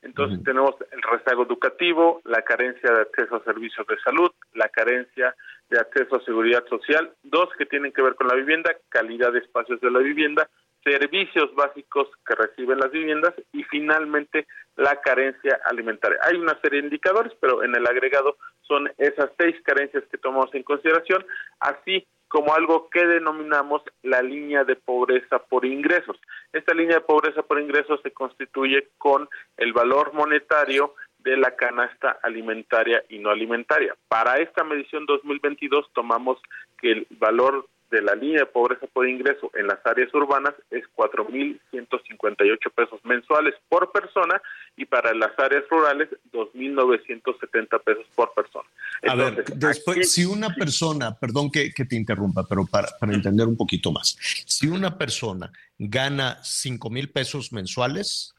Entonces 0.00 0.42
tenemos 0.42 0.74
el 0.90 1.00
rezago 1.00 1.44
educativo, 1.44 2.20
la 2.24 2.42
carencia 2.42 2.90
de 2.90 3.02
acceso 3.02 3.36
a 3.36 3.44
servicios 3.44 3.86
de 3.86 4.00
salud, 4.00 4.32
la 4.54 4.68
carencia 4.68 5.34
de 5.70 5.78
acceso 5.78 6.16
a 6.16 6.24
seguridad 6.24 6.64
social, 6.68 7.12
dos 7.22 7.48
que 7.56 7.66
tienen 7.66 7.92
que 7.92 8.02
ver 8.02 8.16
con 8.16 8.26
la 8.26 8.34
vivienda, 8.34 8.74
calidad 8.88 9.32
de 9.32 9.38
espacios 9.38 9.80
de 9.80 9.90
la 9.90 10.00
vivienda, 10.00 10.48
servicios 10.84 11.54
básicos 11.54 12.08
que 12.26 12.34
reciben 12.34 12.78
las 12.78 12.90
viviendas 12.90 13.34
y 13.52 13.62
finalmente 13.64 14.46
la 14.76 15.00
carencia 15.00 15.60
alimentaria. 15.66 16.18
Hay 16.22 16.36
una 16.36 16.58
serie 16.60 16.80
de 16.80 16.86
indicadores, 16.86 17.32
pero 17.40 17.62
en 17.62 17.74
el 17.74 17.86
agregado 17.86 18.36
son 18.62 18.90
esas 18.98 19.30
seis 19.38 19.56
carencias 19.64 20.04
que 20.10 20.18
tomamos 20.18 20.54
en 20.54 20.62
consideración, 20.62 21.24
así 21.60 22.06
como 22.28 22.54
algo 22.54 22.88
que 22.88 23.06
denominamos 23.06 23.82
la 24.02 24.22
línea 24.22 24.64
de 24.64 24.74
pobreza 24.74 25.38
por 25.38 25.66
ingresos. 25.66 26.18
Esta 26.52 26.72
línea 26.72 26.96
de 26.96 27.02
pobreza 27.02 27.42
por 27.42 27.60
ingresos 27.60 28.00
se 28.02 28.10
constituye 28.10 28.88
con 28.96 29.28
el 29.58 29.74
valor 29.74 30.14
monetario 30.14 30.94
de 31.18 31.36
la 31.36 31.54
canasta 31.56 32.18
alimentaria 32.22 33.04
y 33.10 33.18
no 33.18 33.28
alimentaria. 33.28 33.94
Para 34.08 34.36
esta 34.38 34.64
medición 34.64 35.04
2022 35.04 35.90
tomamos 35.92 36.40
que 36.80 36.92
el 36.92 37.06
valor 37.10 37.66
de 37.92 38.02
la 38.02 38.14
línea 38.14 38.40
de 38.40 38.46
pobreza 38.46 38.86
por 38.86 39.06
ingreso 39.06 39.50
en 39.54 39.66
las 39.66 39.78
áreas 39.84 40.12
urbanas 40.14 40.54
es 40.70 40.82
4.158 40.96 42.58
pesos 42.74 43.00
mensuales 43.04 43.54
por 43.68 43.92
persona 43.92 44.40
y 44.76 44.86
para 44.86 45.14
las 45.14 45.38
áreas 45.38 45.64
rurales 45.70 46.08
2.970 46.32 47.84
pesos 47.84 48.06
por 48.16 48.32
persona. 48.32 48.68
A 49.06 49.12
A 49.12 49.14
ver, 49.14 49.44
después, 49.44 50.10
si 50.10 50.24
una 50.24 50.54
persona, 50.54 51.14
perdón 51.18 51.50
que, 51.50 51.70
te 51.70 51.94
interrumpa, 51.96 52.46
pero 52.48 52.64
para, 52.66 52.88
entender 53.02 53.46
un 53.46 53.56
poquito 53.56 53.92
más, 53.92 54.16
si 54.46 54.66
una 54.68 54.96
persona 54.96 55.52
gana 55.78 56.38
5 56.42 56.88
mil 56.88 57.10
pesos 57.10 57.52
mensuales, 57.52 58.34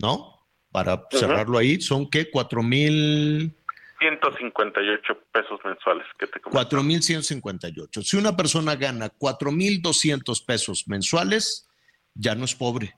¿no? 0.00 0.46
Para 0.70 1.06
cerrarlo 1.10 1.58
ahí, 1.58 1.80
son 1.80 2.08
qué, 2.08 2.30
4 2.30 2.62
mil... 2.62 3.52
158 3.98 5.18
pesos 5.32 5.60
mensuales 5.64 6.06
que 6.18 6.26
te 6.26 6.40
4.158. 6.40 8.02
Si 8.02 8.16
una 8.16 8.36
persona 8.36 8.76
gana 8.76 9.08
4.200 9.08 10.44
pesos 10.44 10.84
mensuales, 10.86 11.68
ya 12.14 12.34
no 12.34 12.44
es 12.44 12.54
pobre. 12.54 12.94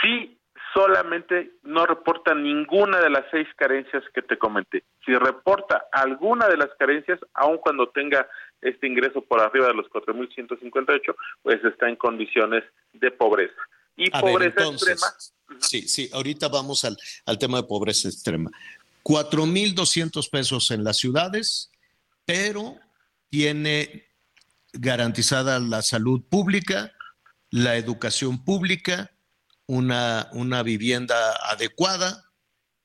Sí, 0.00 0.38
solamente 0.74 1.52
no 1.62 1.86
reporta 1.86 2.34
ninguna 2.34 3.00
de 3.00 3.10
las 3.10 3.24
seis 3.30 3.46
carencias 3.56 4.02
que 4.14 4.22
te 4.22 4.38
comenté. 4.38 4.84
Si 5.04 5.14
reporta 5.14 5.86
alguna 5.92 6.48
de 6.48 6.56
las 6.56 6.70
carencias, 6.78 7.18
aun 7.34 7.58
cuando 7.58 7.88
tenga 7.90 8.28
este 8.60 8.86
ingreso 8.86 9.22
por 9.22 9.40
arriba 9.40 9.68
de 9.68 9.74
los 9.74 9.86
4.158, 9.86 11.14
pues 11.42 11.64
está 11.64 11.88
en 11.88 11.96
condiciones 11.96 12.64
de 12.92 13.10
pobreza. 13.10 13.60
Y 13.96 14.10
pobreza 14.10 14.64
extrema. 14.64 15.06
Sí, 15.58 15.82
sí, 15.82 16.08
ahorita 16.12 16.48
vamos 16.48 16.84
al, 16.84 16.96
al 17.26 17.38
tema 17.38 17.58
de 17.58 17.64
pobreza 17.64 18.08
extrema. 18.08 18.50
4.200 19.04 20.30
pesos 20.30 20.70
en 20.70 20.84
las 20.84 20.98
ciudades, 20.98 21.70
pero 22.24 22.76
tiene 23.28 24.06
garantizada 24.72 25.58
la 25.58 25.82
salud 25.82 26.22
pública, 26.28 26.92
la 27.50 27.76
educación 27.76 28.44
pública, 28.44 29.10
una, 29.66 30.28
una 30.32 30.62
vivienda 30.62 31.16
adecuada, 31.50 32.24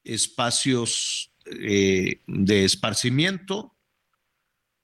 espacios 0.04 1.34
eh, 1.46 2.22
de 2.28 2.66
esparcimiento 2.66 3.76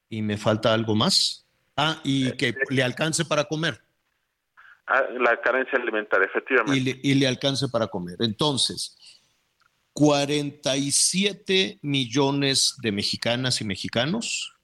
y 0.10 0.22
me 0.22 0.38
falta 0.38 0.74
algo 0.74 0.96
más. 0.96 1.46
Ah, 1.76 2.00
y 2.04 2.32
que 2.34 2.54
le 2.70 2.84
alcance 2.84 3.26
para 3.26 3.46
comer. 3.46 3.82
Ah, 4.86 5.02
la 5.20 5.42
carencia 5.42 5.80
alimentaria, 5.80 6.28
efectivamente. 6.28 6.78
Y 6.78 6.84
le, 6.84 7.00
y 7.02 7.16
le 7.16 7.28
alcance 7.28 7.68
para 7.70 7.88
comer. 7.88 8.18
Entonces, 8.20 9.23
47 9.94 11.80
millones 11.82 12.76
de 12.82 12.92
mexicanas 12.92 13.62
y 13.62 13.66
mexicanos 13.66 14.56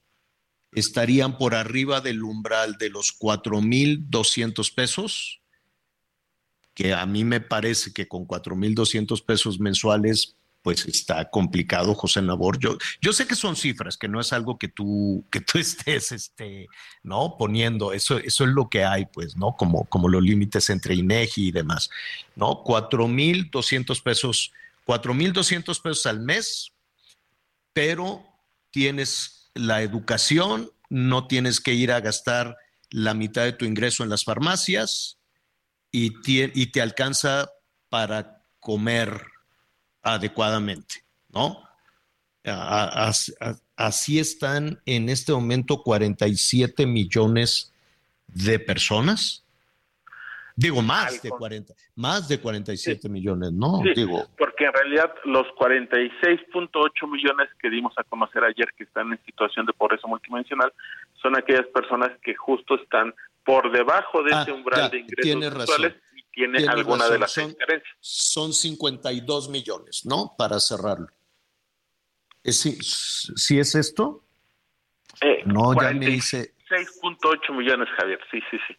estarían 0.72 1.38
por 1.38 1.54
arriba 1.54 2.00
del 2.00 2.22
umbral 2.22 2.76
de 2.78 2.90
los 2.90 3.16
4.200 3.18 4.74
pesos, 4.74 5.40
que 6.74 6.94
a 6.94 7.06
mí 7.06 7.24
me 7.24 7.40
parece 7.40 7.92
que 7.92 8.08
con 8.08 8.26
4.200 8.26 9.24
pesos 9.24 9.60
mensuales 9.60 10.36
pues 10.62 10.84
está 10.86 11.30
complicado, 11.30 11.94
José 11.94 12.20
Nabor. 12.20 12.58
Yo, 12.58 12.76
yo 13.00 13.12
sé 13.12 13.26
que 13.26 13.34
son 13.34 13.56
cifras, 13.56 13.96
que 13.96 14.08
no 14.08 14.20
es 14.20 14.32
algo 14.32 14.58
que 14.58 14.68
tú, 14.68 15.24
que 15.30 15.40
tú 15.40 15.58
estés, 15.58 16.12
este, 16.12 16.68
¿no? 17.02 17.36
Poniendo, 17.38 17.92
eso, 17.92 18.18
eso 18.18 18.44
es 18.44 18.50
lo 18.50 18.68
que 18.68 18.84
hay, 18.84 19.06
pues, 19.06 19.36
¿no? 19.36 19.56
Como, 19.56 19.84
como 19.86 20.08
los 20.08 20.22
límites 20.22 20.68
entre 20.70 20.94
INEGI 20.94 21.48
y 21.48 21.52
demás, 21.52 21.88
¿no? 22.36 22.62
4.200 22.62 24.02
pesos 24.02 24.52
4.200 24.90 25.80
pesos 25.82 26.06
al 26.06 26.18
mes, 26.18 26.72
pero 27.72 28.26
tienes 28.72 29.52
la 29.54 29.82
educación, 29.82 30.72
no 30.88 31.28
tienes 31.28 31.60
que 31.60 31.74
ir 31.74 31.92
a 31.92 32.00
gastar 32.00 32.56
la 32.90 33.14
mitad 33.14 33.44
de 33.44 33.52
tu 33.52 33.66
ingreso 33.66 34.02
en 34.02 34.10
las 34.10 34.24
farmacias 34.24 35.18
y 35.92 36.20
te, 36.22 36.82
alcanza 36.82 37.52
para 37.88 38.42
comer 38.58 39.26
adecuadamente, 40.02 41.04
¿no? 41.28 41.62
Así 43.76 44.18
están 44.18 44.82
en 44.86 45.08
este 45.08 45.30
momento 45.32 45.84
47 45.84 46.84
millones 46.86 47.72
de 48.26 48.58
personas 48.58 49.44
Digo, 50.60 50.82
más 50.82 51.22
de 51.22 51.30
40, 51.30 51.72
más 51.96 52.28
de 52.28 52.38
47 52.38 53.08
millones, 53.08 53.50
¿no? 53.50 53.80
Digo. 53.96 54.26
Porque 54.36 54.66
en 54.66 54.74
realidad 54.74 55.10
los 55.24 55.46
46.8 55.58 57.10
millones 57.10 57.48
que 57.58 57.70
dimos 57.70 57.94
a 57.96 58.04
conocer 58.04 58.44
ayer 58.44 58.68
que 58.76 58.84
están 58.84 59.10
en 59.10 59.24
situación 59.24 59.64
de 59.64 59.72
pobreza 59.72 60.06
multidimensional 60.06 60.70
son 61.22 61.38
aquellas 61.38 61.66
personas 61.68 62.10
que 62.22 62.34
justo 62.34 62.74
están 62.74 63.14
por 63.42 63.72
debajo 63.72 64.22
de 64.22 64.34
ah, 64.34 64.42
ese 64.42 64.52
umbral 64.52 64.90
de 64.90 64.98
ingresos 64.98 65.40
mensuales 65.40 65.94
y 66.14 66.22
tiene 66.24 66.68
alguna 66.68 67.08
de 67.08 67.18
las 67.18 67.32
son, 67.32 67.56
Son 68.00 68.52
52 68.52 69.48
millones, 69.48 70.04
¿no? 70.04 70.34
Para 70.36 70.60
cerrarlo. 70.60 71.08
¿Sí, 72.44 73.58
es 73.58 73.74
esto? 73.74 74.22
Eh, 75.22 75.42
no, 75.46 75.72
ya 75.80 75.92
me 75.92 76.04
dice... 76.04 76.52
6.8 76.68 77.56
millones, 77.56 77.88
Javier, 77.96 78.20
sí, 78.30 78.40
sí, 78.50 78.58
sí. 78.68 78.76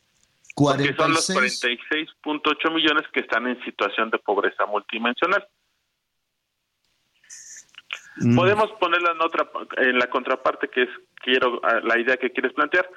Porque 0.56 0.94
son 0.94 1.14
los 1.14 1.30
46.8 1.30 2.74
millones 2.74 3.04
que 3.14 3.22
están 3.22 3.48
en 3.48 3.64
situación 3.64 4.10
de 4.10 4.20
pobreza 4.20 4.66
multidimensional. 4.66 5.48
Mm. 8.18 8.36
Podemos 8.36 8.72
ponerla 8.80 9.12
en 9.12 9.22
otra, 9.22 9.50
en 9.78 9.98
la 9.98 10.10
contraparte 10.10 10.68
que 10.68 10.84
es 10.84 10.90
quiero 11.16 11.62
la 11.84 12.00
idea 12.00 12.18
que 12.18 12.32
quieres 12.32 12.54
plantear. 12.54 12.90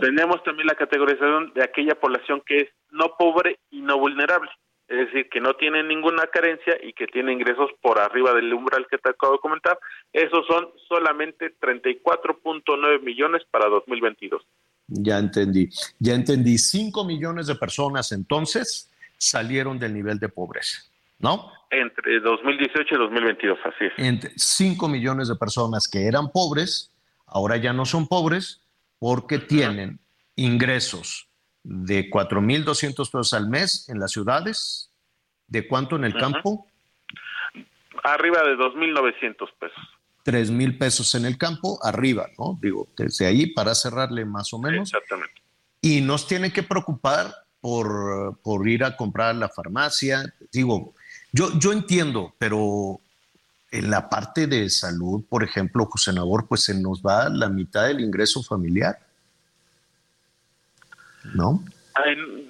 Tenemos 0.00 0.42
también 0.42 0.66
la 0.66 0.74
categorización 0.74 1.52
de 1.54 1.62
aquella 1.62 1.94
población 1.94 2.42
que 2.44 2.62
es 2.62 2.68
no 2.90 3.14
pobre 3.16 3.60
y 3.70 3.80
no 3.80 3.96
vulnerable, 3.96 4.50
es 4.88 5.06
decir, 5.06 5.28
que 5.28 5.40
no 5.40 5.54
tiene 5.54 5.84
ninguna 5.84 6.26
carencia 6.26 6.76
y 6.82 6.92
que 6.94 7.06
tiene 7.06 7.32
ingresos 7.32 7.70
por 7.80 8.00
arriba 8.00 8.32
del 8.32 8.52
umbral 8.52 8.88
que 8.90 8.98
te 8.98 9.10
acabo 9.10 9.34
de 9.34 9.38
comentar. 9.38 9.78
Esos 10.12 10.44
son 10.48 10.70
solamente 10.88 11.54
34.9 11.60 13.02
millones 13.02 13.44
para 13.52 13.68
2022. 13.68 14.44
Ya 14.88 15.18
entendí. 15.18 15.68
Ya 15.98 16.14
entendí. 16.14 16.58
Cinco 16.58 17.04
millones 17.04 17.46
de 17.46 17.54
personas 17.54 18.10
entonces 18.12 18.90
salieron 19.18 19.78
del 19.78 19.94
nivel 19.94 20.18
de 20.18 20.28
pobreza, 20.28 20.82
¿no? 21.18 21.52
Entre 21.70 22.20
2018 22.20 22.94
y 22.94 22.98
2022, 22.98 23.58
así 23.64 23.84
es. 23.84 23.92
Entre 23.98 24.30
cinco 24.36 24.88
millones 24.88 25.28
de 25.28 25.36
personas 25.36 25.86
que 25.86 26.06
eran 26.06 26.30
pobres, 26.30 26.90
ahora 27.26 27.58
ya 27.58 27.74
no 27.74 27.84
son 27.84 28.06
pobres 28.08 28.62
porque 28.98 29.38
tienen 29.38 30.00
ingresos 30.36 31.28
de 31.62 32.08
4.200 32.08 32.94
pesos 32.96 33.34
al 33.34 33.48
mes 33.48 33.88
en 33.90 33.98
las 34.00 34.12
ciudades. 34.12 34.90
¿De 35.46 35.66
cuánto 35.66 35.96
en 35.96 36.04
el 36.04 36.14
campo? 36.14 36.66
Arriba 38.04 38.42
de 38.42 38.56
2.900 38.56 39.52
pesos. 39.58 39.97
3 40.28 40.50
mil 40.50 40.76
pesos 40.76 41.14
en 41.14 41.24
el 41.24 41.38
campo, 41.38 41.78
arriba, 41.82 42.28
¿no? 42.38 42.58
Digo, 42.60 42.86
desde 42.98 43.24
ahí 43.24 43.46
para 43.46 43.74
cerrarle 43.74 44.26
más 44.26 44.52
o 44.52 44.58
menos. 44.58 44.92
Exactamente. 44.92 45.40
Y 45.80 46.02
nos 46.02 46.26
tiene 46.26 46.52
que 46.52 46.62
preocupar 46.62 47.34
por, 47.62 48.38
por 48.42 48.68
ir 48.68 48.84
a 48.84 48.94
comprar 48.94 49.30
a 49.30 49.32
la 49.32 49.48
farmacia. 49.48 50.22
Digo, 50.52 50.92
yo, 51.32 51.58
yo 51.58 51.72
entiendo, 51.72 52.34
pero 52.36 53.00
en 53.70 53.90
la 53.90 54.10
parte 54.10 54.46
de 54.46 54.68
salud, 54.68 55.24
por 55.26 55.42
ejemplo, 55.42 55.86
José 55.86 56.12
Nabor, 56.12 56.46
pues 56.46 56.64
se 56.64 56.78
nos 56.78 57.00
va 57.00 57.30
la 57.30 57.48
mitad 57.48 57.86
del 57.86 58.00
ingreso 58.00 58.42
familiar. 58.42 58.98
¿No? 61.32 61.64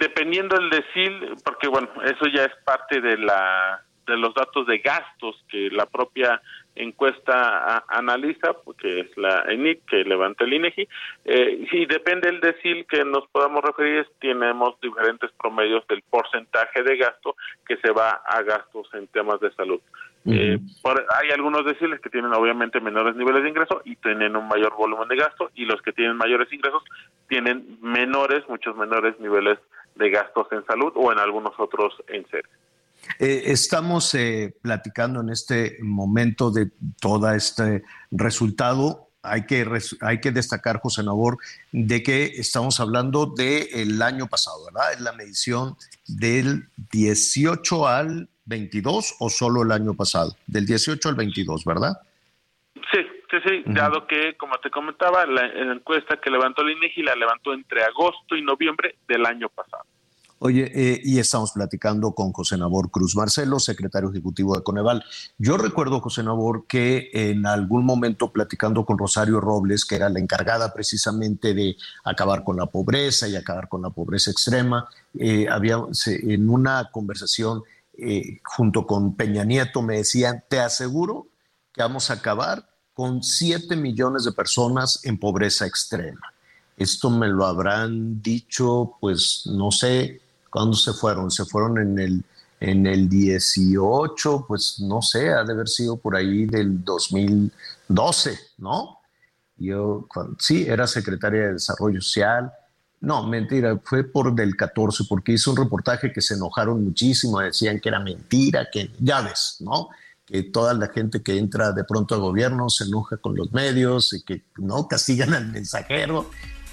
Dependiendo 0.01 0.59
del 0.59 0.71
decil, 0.71 1.37
porque 1.45 1.69
bueno, 1.69 1.89
eso 2.05 2.27
ya 2.27 2.43
es 2.43 2.53
parte 2.65 3.01
de 3.01 3.19
la 3.19 3.85
de 4.09 4.17
los 4.17 4.35
datos 4.35 4.67
de 4.67 4.79
gastos 4.79 5.37
que 5.49 5.69
la 5.71 5.87
propia 5.87 6.41
encuesta 6.79 7.85
analiza, 7.89 8.55
que 8.79 9.01
es 9.01 9.17
la 9.17 9.45
ENIC 9.49 9.85
que 9.87 10.05
levanta 10.05 10.45
el 10.45 10.55
INEGI, 10.55 10.89
eh, 11.25 11.67
y 11.73 11.87
depende 11.87 12.31
del 12.31 12.41
decil 12.41 12.87
que 12.87 13.05
nos 13.05 13.27
podamos 13.29 13.63
referir, 13.65 14.07
tenemos 14.21 14.81
diferentes 14.81 15.31
promedios 15.33 15.87
del 15.89 16.03
porcentaje 16.03 16.83
de 16.83 16.97
gasto 16.97 17.37
que 17.67 17.77
se 17.79 17.91
va 17.91 18.23
a 18.25 18.43
gastos 18.43 18.89
en 18.95 19.07
temas 19.09 19.41
de 19.41 19.53
salud. 19.53 19.81
Eh, 20.27 20.59
hay 20.85 21.31
algunos 21.31 21.65
deciles 21.65 22.01
que 22.01 22.11
tienen 22.11 22.35
obviamente 22.35 22.81
menores 22.81 23.17
niveles 23.17 23.43
de 23.43 23.49
ingreso 23.49 23.81
y 23.85 23.97
tienen 23.97 24.37
un 24.37 24.47
mayor 24.47 24.75
volumen 24.77 25.09
de 25.09 25.17
gasto 25.17 25.51
y 25.55 25.65
los 25.65 25.81
que 25.81 25.93
tienen 25.93 26.17
mayores 26.17 26.53
ingresos 26.53 26.83
tienen 27.29 27.79
menores, 27.81 28.47
muchos 28.49 28.77
menores 28.77 29.19
niveles 29.21 29.59
de 29.95 30.11
gastos 30.11 30.47
en 30.53 30.65
salud 30.67 30.93
o 30.97 31.13
en 31.13 31.19
algunos 31.19 31.59
otros 31.59 31.95
enseres. 32.09 32.51
Eh, 33.19 33.43
estamos 33.47 34.15
eh, 34.15 34.55
platicando 34.63 35.21
en 35.21 35.31
este 35.31 35.79
momento 35.81 36.51
de 36.51 36.71
todo 37.01 37.31
este 37.33 37.83
resultado. 38.11 39.09
Hay 39.23 39.47
que, 39.47 39.67
hay 40.01 40.21
que 40.21 40.31
destacar, 40.31 40.81
José 40.81 41.03
Nabor, 41.03 41.39
de 41.73 42.03
que 42.03 42.25
estamos 42.25 42.79
hablando 42.81 43.27
del 43.27 44.01
año 44.01 44.27
pasado, 44.29 44.65
¿verdad? 44.67 44.93
Es 44.93 45.01
la 45.01 45.13
medición 45.13 45.77
del 46.07 46.69
18 46.93 47.89
al 47.89 48.29
22 48.47 49.17
o 49.19 49.29
solo 49.29 49.63
el 49.63 49.73
año 49.73 49.95
pasado, 49.95 50.37
del 50.47 50.67
18 50.67 51.09
al 51.09 51.15
22, 51.15 51.65
¿verdad? 51.65 51.93
Sí, 52.91 53.01
sí, 53.31 53.37
sí, 53.47 53.63
dado 53.67 54.07
que, 54.07 54.37
como 54.37 54.57
te 54.59 54.71
comentaba, 54.71 55.27
la, 55.27 55.47
encuesta 55.73 56.19
que 56.19 56.31
levantó 56.31 56.63
el 56.63 56.73
INEGI 56.73 57.03
la 57.03 57.15
levantó 57.15 57.53
entre 57.53 57.83
agosto 57.83 58.37
y 58.37 58.43
noviembre 58.43 58.97
del 59.07 59.27
año 59.27 59.49
pasado. 59.51 59.85
Oye, 60.41 60.71
eh, 60.73 61.01
y 61.03 61.19
estamos 61.19 61.53
platicando 61.53 62.13
con 62.13 62.33
José 62.33 62.57
Nabor 62.57 62.91
Cruz 62.91 63.17
Marcelo, 63.17 63.59
secretario 63.59 64.11
ejecutivo 64.11 64.55
de 64.55 64.63
Coneval. 64.63 65.05
Yo 65.37 65.57
recuerdo, 65.57 66.01
José 66.01 66.23
Nabor, 66.23 66.67
que 66.69 67.11
en 67.13 67.45
algún 67.45 67.85
momento 67.85 68.33
platicando 68.33 68.85
con 68.85 68.99
Rosario 68.99 69.41
Robles, 69.41 69.85
que 69.85 69.97
era 69.97 70.09
la 70.09 70.21
encargada 70.21 70.73
precisamente 70.73 71.55
de 71.55 71.77
acabar 72.05 72.45
con 72.45 72.57
la 72.57 72.67
pobreza 72.67 73.27
y 73.27 73.35
acabar 73.35 73.69
con 73.69 73.83
la 73.83 73.91
pobreza 73.91 74.31
extrema, 74.31 74.89
eh, 75.19 75.49
había 75.49 75.79
en 76.07 76.49
una 76.49 76.91
conversación 76.93 77.65
eh, 78.01 78.39
junto 78.45 78.87
con 78.87 79.17
Peña 79.17 79.43
Nieto 79.43 79.83
me 79.83 79.97
decían, 79.97 80.45
te 80.49 80.61
aseguro 80.61 81.27
que 81.73 81.83
vamos 81.83 82.11
a 82.11 82.15
acabar 82.15 82.71
con 82.95 83.25
7 83.25 83.75
millones 83.75 84.23
de 84.23 84.31
personas 84.31 85.01
en 85.05 85.19
pobreza 85.19 85.67
extrema. 85.67 86.33
Esto 86.77 87.11
me 87.11 87.27
lo 87.27 87.45
habrán 87.45 88.23
dicho, 88.23 88.97
pues 89.01 89.43
no 89.47 89.73
sé, 89.73 90.21
¿Cuándo 90.51 90.77
se 90.77 90.93
fueron? 90.93 91.31
Se 91.31 91.45
fueron 91.45 91.79
en 91.79 91.99
el, 91.99 92.25
en 92.61 92.87
el 92.87 93.09
18, 93.09 94.45
pues 94.47 94.81
no 94.81 95.03
sé, 95.03 95.31
ha 95.33 95.45
de 95.45 95.53
haber 95.53 95.69
sido 95.69 95.97
por 95.97 96.17
ahí 96.17 96.47
del 96.47 96.85
2012, 96.85 98.39
¿no? 98.59 98.99
Yo, 99.57 100.07
sí, 100.39 100.65
era 100.69 100.87
secretaria 100.87 101.47
de 101.47 101.53
Desarrollo 101.55 102.01
Social. 102.01 102.53
No, 103.01 103.27
mentira, 103.27 103.79
fue 103.83 104.05
por 104.05 104.35
del 104.35 104.57
14, 104.57 105.05
porque 105.09 105.33
hizo 105.33 105.51
un 105.51 105.57
reportaje 105.57 106.13
que 106.13 106.21
se 106.21 106.35
enojaron 106.35 106.85
muchísimo, 106.85 107.41
decían 107.41 107.81
que 107.81 107.89
era 107.89 108.01
mentira, 108.01 108.69
que 108.73 108.91
ya 108.99 109.21
ves, 109.21 109.57
¿no? 109.61 109.89
Que 110.25 110.45
toda 110.45 110.75
la 110.75 110.89
gente 110.89 111.23
que 111.23 111.39
entra 111.39 111.73
de 111.73 111.85
pronto 111.85 112.15
al 112.15 112.21
gobierno 112.21 112.69
se 112.71 112.85
enoja 112.85 113.17
con 113.17 113.37
los 113.37 113.53
medios 113.53 114.13
y 114.13 114.23
que 114.23 114.43
no 114.57 114.89
castigan 114.89 115.33
al 115.35 115.49
mensajero 115.49 116.29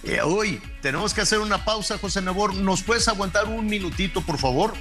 eh, 0.06 0.22
hoy 0.22 0.62
tenemos 0.82 1.14
que 1.14 1.22
hacer 1.22 1.40
una 1.40 1.64
pausa, 1.64 1.98
José 1.98 2.22
Nebor. 2.22 2.54
¿Nos 2.56 2.84
puedes 2.84 3.08
aguantar 3.08 3.46
un 3.48 3.66
minutito, 3.66 4.22
por 4.22 4.38
favor? 4.38 4.74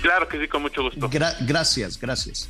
Claro 0.00 0.28
que 0.28 0.40
sí, 0.40 0.48
con 0.48 0.62
mucho 0.62 0.82
gusto. 0.82 1.08
gracias, 1.10 1.98
gracias. 1.98 2.48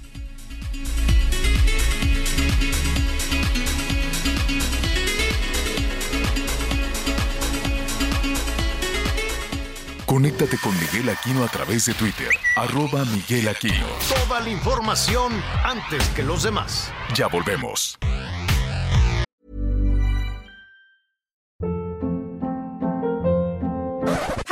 Conéctate 10.07 10.57
con 10.59 10.72
Miguel 10.78 11.09
Aquino 11.09 11.44
a 11.44 11.48
través 11.48 11.84
de 11.84 11.92
Twitter, 11.94 12.30
arroba 12.54 13.04
Miguel 13.04 13.48
Aquino. 13.48 13.86
Toda 14.09 14.40
la 14.40 14.48
información 14.48 15.32
antes 15.64 16.09
que 16.11 16.22
los 16.22 16.44
demás. 16.44 16.92
Ya 17.14 17.26
volvemos. 17.26 17.98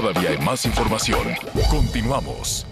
Todavía 0.00 0.30
hay 0.30 0.38
más 0.38 0.64
información. 0.64 1.26
Continuamos. 1.68 2.64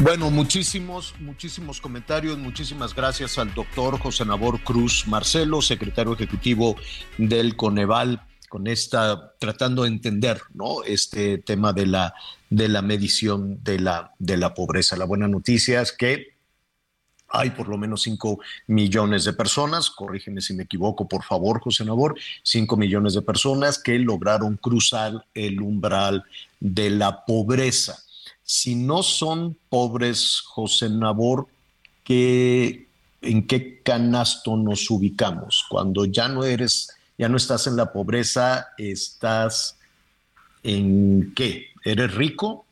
Bueno, 0.00 0.30
muchísimos, 0.30 1.14
muchísimos 1.20 1.82
comentarios. 1.82 2.38
Muchísimas 2.38 2.94
gracias 2.94 3.36
al 3.36 3.52
doctor 3.52 3.98
José 3.98 4.24
Nabor 4.24 4.58
Cruz 4.64 5.06
Marcelo, 5.06 5.60
secretario 5.60 6.14
ejecutivo 6.14 6.76
del 7.18 7.56
Coneval, 7.56 8.22
con 8.48 8.66
esta, 8.66 9.34
tratando 9.38 9.82
de 9.82 9.88
entender, 9.88 10.40
¿no? 10.54 10.82
Este 10.82 11.36
tema 11.36 11.74
de 11.74 11.84
la, 11.84 12.14
de 12.48 12.68
la 12.68 12.80
medición 12.80 13.62
de 13.62 13.80
la, 13.80 14.14
de 14.18 14.38
la 14.38 14.54
pobreza. 14.54 14.96
La 14.96 15.04
buena 15.04 15.28
noticia 15.28 15.82
es 15.82 15.92
que 15.92 16.33
hay 17.34 17.50
por 17.50 17.68
lo 17.68 17.76
menos 17.76 18.02
5 18.02 18.38
millones 18.68 19.24
de 19.24 19.32
personas, 19.32 19.90
corrígeme 19.90 20.40
si 20.40 20.54
me 20.54 20.62
equivoco, 20.62 21.08
por 21.08 21.24
favor, 21.24 21.60
José 21.60 21.84
Nabor, 21.84 22.16
5 22.42 22.76
millones 22.76 23.14
de 23.14 23.22
personas 23.22 23.78
que 23.78 23.98
lograron 23.98 24.56
cruzar 24.56 25.26
el 25.34 25.60
umbral 25.60 26.24
de 26.60 26.90
la 26.90 27.24
pobreza. 27.24 27.98
Si 28.42 28.76
no 28.76 29.02
son 29.02 29.56
pobres, 29.68 30.42
José 30.46 30.88
Nabor, 30.88 31.48
¿qué, 32.04 32.86
¿en 33.20 33.46
qué 33.46 33.82
canasto 33.82 34.56
nos 34.56 34.88
ubicamos? 34.90 35.64
Cuando 35.68 36.04
ya 36.04 36.28
no 36.28 36.44
eres, 36.44 36.94
ya 37.18 37.28
no 37.28 37.36
estás 37.36 37.66
en 37.66 37.76
la 37.76 37.92
pobreza, 37.92 38.68
estás 38.78 39.76
en 40.62 41.32
qué? 41.34 41.68
¿Eres 41.84 42.14
rico? 42.14 42.64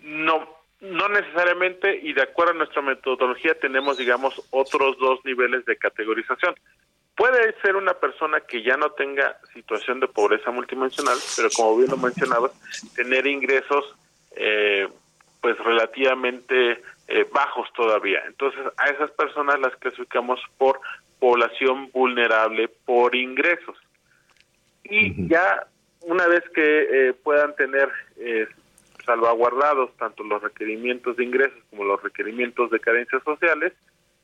No, 0.00 0.53
no 0.84 1.08
necesariamente, 1.08 1.98
y 2.02 2.12
de 2.12 2.22
acuerdo 2.22 2.52
a 2.52 2.56
nuestra 2.56 2.82
metodología 2.82 3.54
tenemos, 3.54 3.96
digamos, 3.96 4.40
otros 4.50 4.98
dos 4.98 5.24
niveles 5.24 5.64
de 5.64 5.76
categorización. 5.76 6.54
Puede 7.16 7.54
ser 7.62 7.76
una 7.76 7.94
persona 7.94 8.40
que 8.40 8.62
ya 8.62 8.76
no 8.76 8.90
tenga 8.90 9.38
situación 9.54 10.00
de 10.00 10.08
pobreza 10.08 10.50
multidimensional, 10.50 11.16
pero 11.36 11.48
como 11.56 11.78
bien 11.78 11.90
lo 11.90 11.96
mencionabas, 11.96 12.52
tener 12.94 13.26
ingresos 13.26 13.94
eh, 14.36 14.88
pues 15.40 15.56
relativamente 15.58 16.82
eh, 17.08 17.26
bajos 17.32 17.72
todavía. 17.74 18.22
Entonces, 18.26 18.60
a 18.76 18.90
esas 18.90 19.10
personas 19.12 19.60
las 19.60 19.76
clasificamos 19.76 20.40
por 20.58 20.80
población 21.18 21.90
vulnerable 21.92 22.68
por 22.84 23.14
ingresos. 23.14 23.78
Y 24.82 25.28
ya 25.28 25.66
una 26.00 26.26
vez 26.26 26.42
que 26.54 27.08
eh, 27.08 27.14
puedan 27.14 27.54
tener 27.56 27.88
salvaguardados 29.04 29.96
tanto 29.96 30.24
los 30.24 30.42
requerimientos 30.42 31.16
de 31.16 31.24
ingresos 31.24 31.58
como 31.70 31.84
los 31.84 32.02
requerimientos 32.02 32.70
de 32.70 32.80
carencias 32.80 33.22
sociales, 33.22 33.72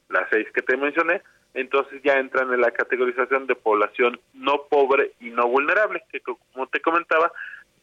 las 0.08 0.28
seis 0.30 0.46
que 0.52 0.62
te 0.62 0.76
mencioné, 0.76 1.22
entonces 1.54 2.00
ya 2.02 2.14
entran 2.14 2.52
en 2.52 2.60
la 2.60 2.70
categorización 2.70 3.46
de 3.46 3.54
población 3.54 4.20
no 4.34 4.66
pobre 4.68 5.12
y 5.20 5.30
no 5.30 5.48
vulnerable, 5.48 6.02
que 6.10 6.20
como 6.20 6.66
te 6.68 6.80
comentaba, 6.80 7.32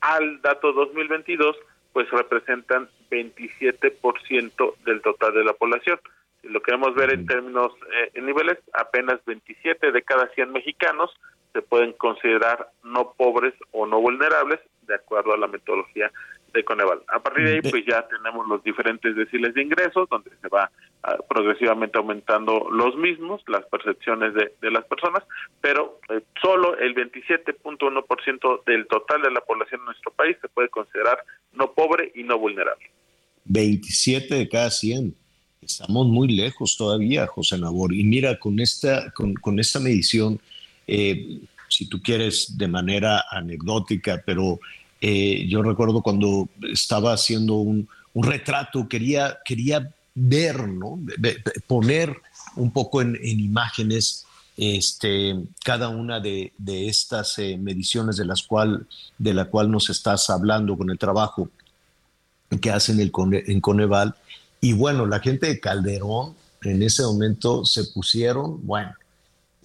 al 0.01 0.41
dato 0.41 0.71
2022, 0.73 1.57
pues 1.91 2.09
representan 2.11 2.89
27% 3.09 4.75
del 4.85 5.01
total 5.01 5.33
de 5.33 5.43
la 5.43 5.53
población. 5.53 5.99
Si 6.41 6.49
lo 6.49 6.61
queremos 6.61 6.93
ver 6.95 7.11
en 7.11 7.25
términos 7.25 7.73
eh, 7.91 8.11
en 8.13 8.25
niveles, 8.25 8.57
apenas 8.73 9.23
27 9.25 9.91
de 9.91 10.01
cada 10.03 10.27
100 10.29 10.51
mexicanos 10.51 11.11
se 11.53 11.61
pueden 11.61 11.93
considerar 11.93 12.69
no 12.83 13.13
pobres 13.17 13.53
o 13.71 13.85
no 13.87 13.99
vulnerables, 13.99 14.59
de 14.83 14.95
acuerdo 14.95 15.33
a 15.33 15.37
la 15.37 15.47
metodología 15.47 16.11
de 16.57 16.65
Coneval. 16.65 17.01
A 17.07 17.19
partir 17.19 17.45
de 17.45 17.53
ahí, 17.55 17.61
pues 17.61 17.85
ya 17.85 18.07
tenemos 18.07 18.47
los 18.47 18.63
diferentes 18.63 19.15
deciles 19.15 19.53
de 19.53 19.61
ingresos, 19.61 20.09
donde 20.09 20.31
se 20.41 20.47
va 20.49 20.71
ah, 21.03 21.17
progresivamente 21.29 21.97
aumentando 21.97 22.67
los 22.71 22.95
mismos, 22.97 23.41
las 23.47 23.65
percepciones 23.65 24.33
de, 24.33 24.71
las 24.71 24.85
personas, 24.85 25.23
pero 25.61 25.99
eh, 26.09 26.21
solo 26.41 26.77
el 26.77 26.93
27.1% 26.95 28.63
del 28.65 28.87
total 28.87 29.21
de 29.21 29.31
la 29.31 29.41
población 29.41 29.81
de 29.81 29.85
nuestro 29.85 30.11
país 30.11 30.35
se 30.41 30.49
puede 30.49 30.69
considerar 30.69 31.23
no 31.53 31.71
pobre 31.73 32.11
y 32.15 32.23
no 32.23 32.37
vulnerable. 32.37 32.91
27 33.45 34.35
de 34.35 34.49
cada 34.49 34.69
100. 34.69 35.15
Estamos 35.61 36.07
muy 36.07 36.29
lejos 36.29 36.77
todavía, 36.77 37.27
José 37.27 37.57
Nabor. 37.57 37.93
Y 37.93 38.03
mira, 38.03 38.37
con 38.39 38.59
esta, 38.59 39.11
con, 39.11 39.59
esta 39.59 39.79
medición, 39.79 40.39
eh, 40.87 41.39
si 41.67 41.89
tú 41.89 42.01
quieres 42.01 42.57
de 42.57 42.67
manera 42.67 43.25
anecdótica, 43.29 44.21
pero 44.25 44.59
eh, 45.01 45.45
yo 45.47 45.61
recuerdo 45.61 46.01
cuando 46.01 46.49
estaba 46.71 47.13
haciendo 47.13 47.55
un, 47.55 47.87
retrato, 48.15 48.87
quería, 48.87 49.37
quería 49.45 49.93
ver, 50.15 50.57
poner 51.67 52.17
un 52.55 52.71
poco 52.71 53.01
en, 53.01 53.15
imágenes 53.21 54.25
este, 54.57 55.35
cada 55.63 55.89
una 55.89 56.19
de, 56.19 56.51
estas 56.65 57.37
eh, 57.37 57.57
mediciones 57.59 58.17
de, 58.17 58.25
las 58.25 58.41
cual, 58.41 58.87
de 59.19 59.33
la 59.35 59.45
cual 59.45 59.69
nos 59.69 59.91
estás 59.91 60.31
hablando 60.31 60.75
con 60.75 60.89
el 60.89 60.97
trabajo 60.97 61.49
que 62.59 62.71
hacen 62.71 62.99
en 62.99 63.61
Coneval. 63.61 64.15
Y 64.61 64.73
bueno, 64.73 65.05
la 65.05 65.19
gente 65.19 65.45
de 65.47 65.59
Calderón 65.59 66.33
en 66.63 66.81
ese 66.81 67.03
momento 67.03 67.65
se 67.65 67.83
pusieron, 67.85 68.65
bueno, 68.65 68.93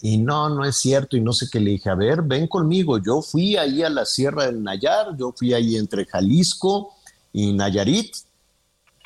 y 0.05 0.19
no, 0.19 0.49
no 0.49 0.65
es 0.65 0.77
cierto, 0.77 1.17
y 1.17 1.21
no 1.21 1.33
sé 1.33 1.47
qué 1.49 1.61
le 1.61 1.71
dije, 1.71 1.89
a 1.89 1.95
ver, 1.95 2.23
ven 2.23 2.49
conmigo, 2.49 2.99
yo 2.99 3.23
fui 3.23 3.57
ahí 3.57 3.85
a 3.85 3.89
la 3.89 4.05
Sierra 4.05 4.47
del 4.47 4.61
Nayar, 4.61 5.17
yo 5.17 5.33
fui 5.33 5.55
ahí 5.55 5.77
entre 5.77 6.05
Jalisco 6.05 6.97
y 7.33 7.53
Nayarit, 7.53 8.13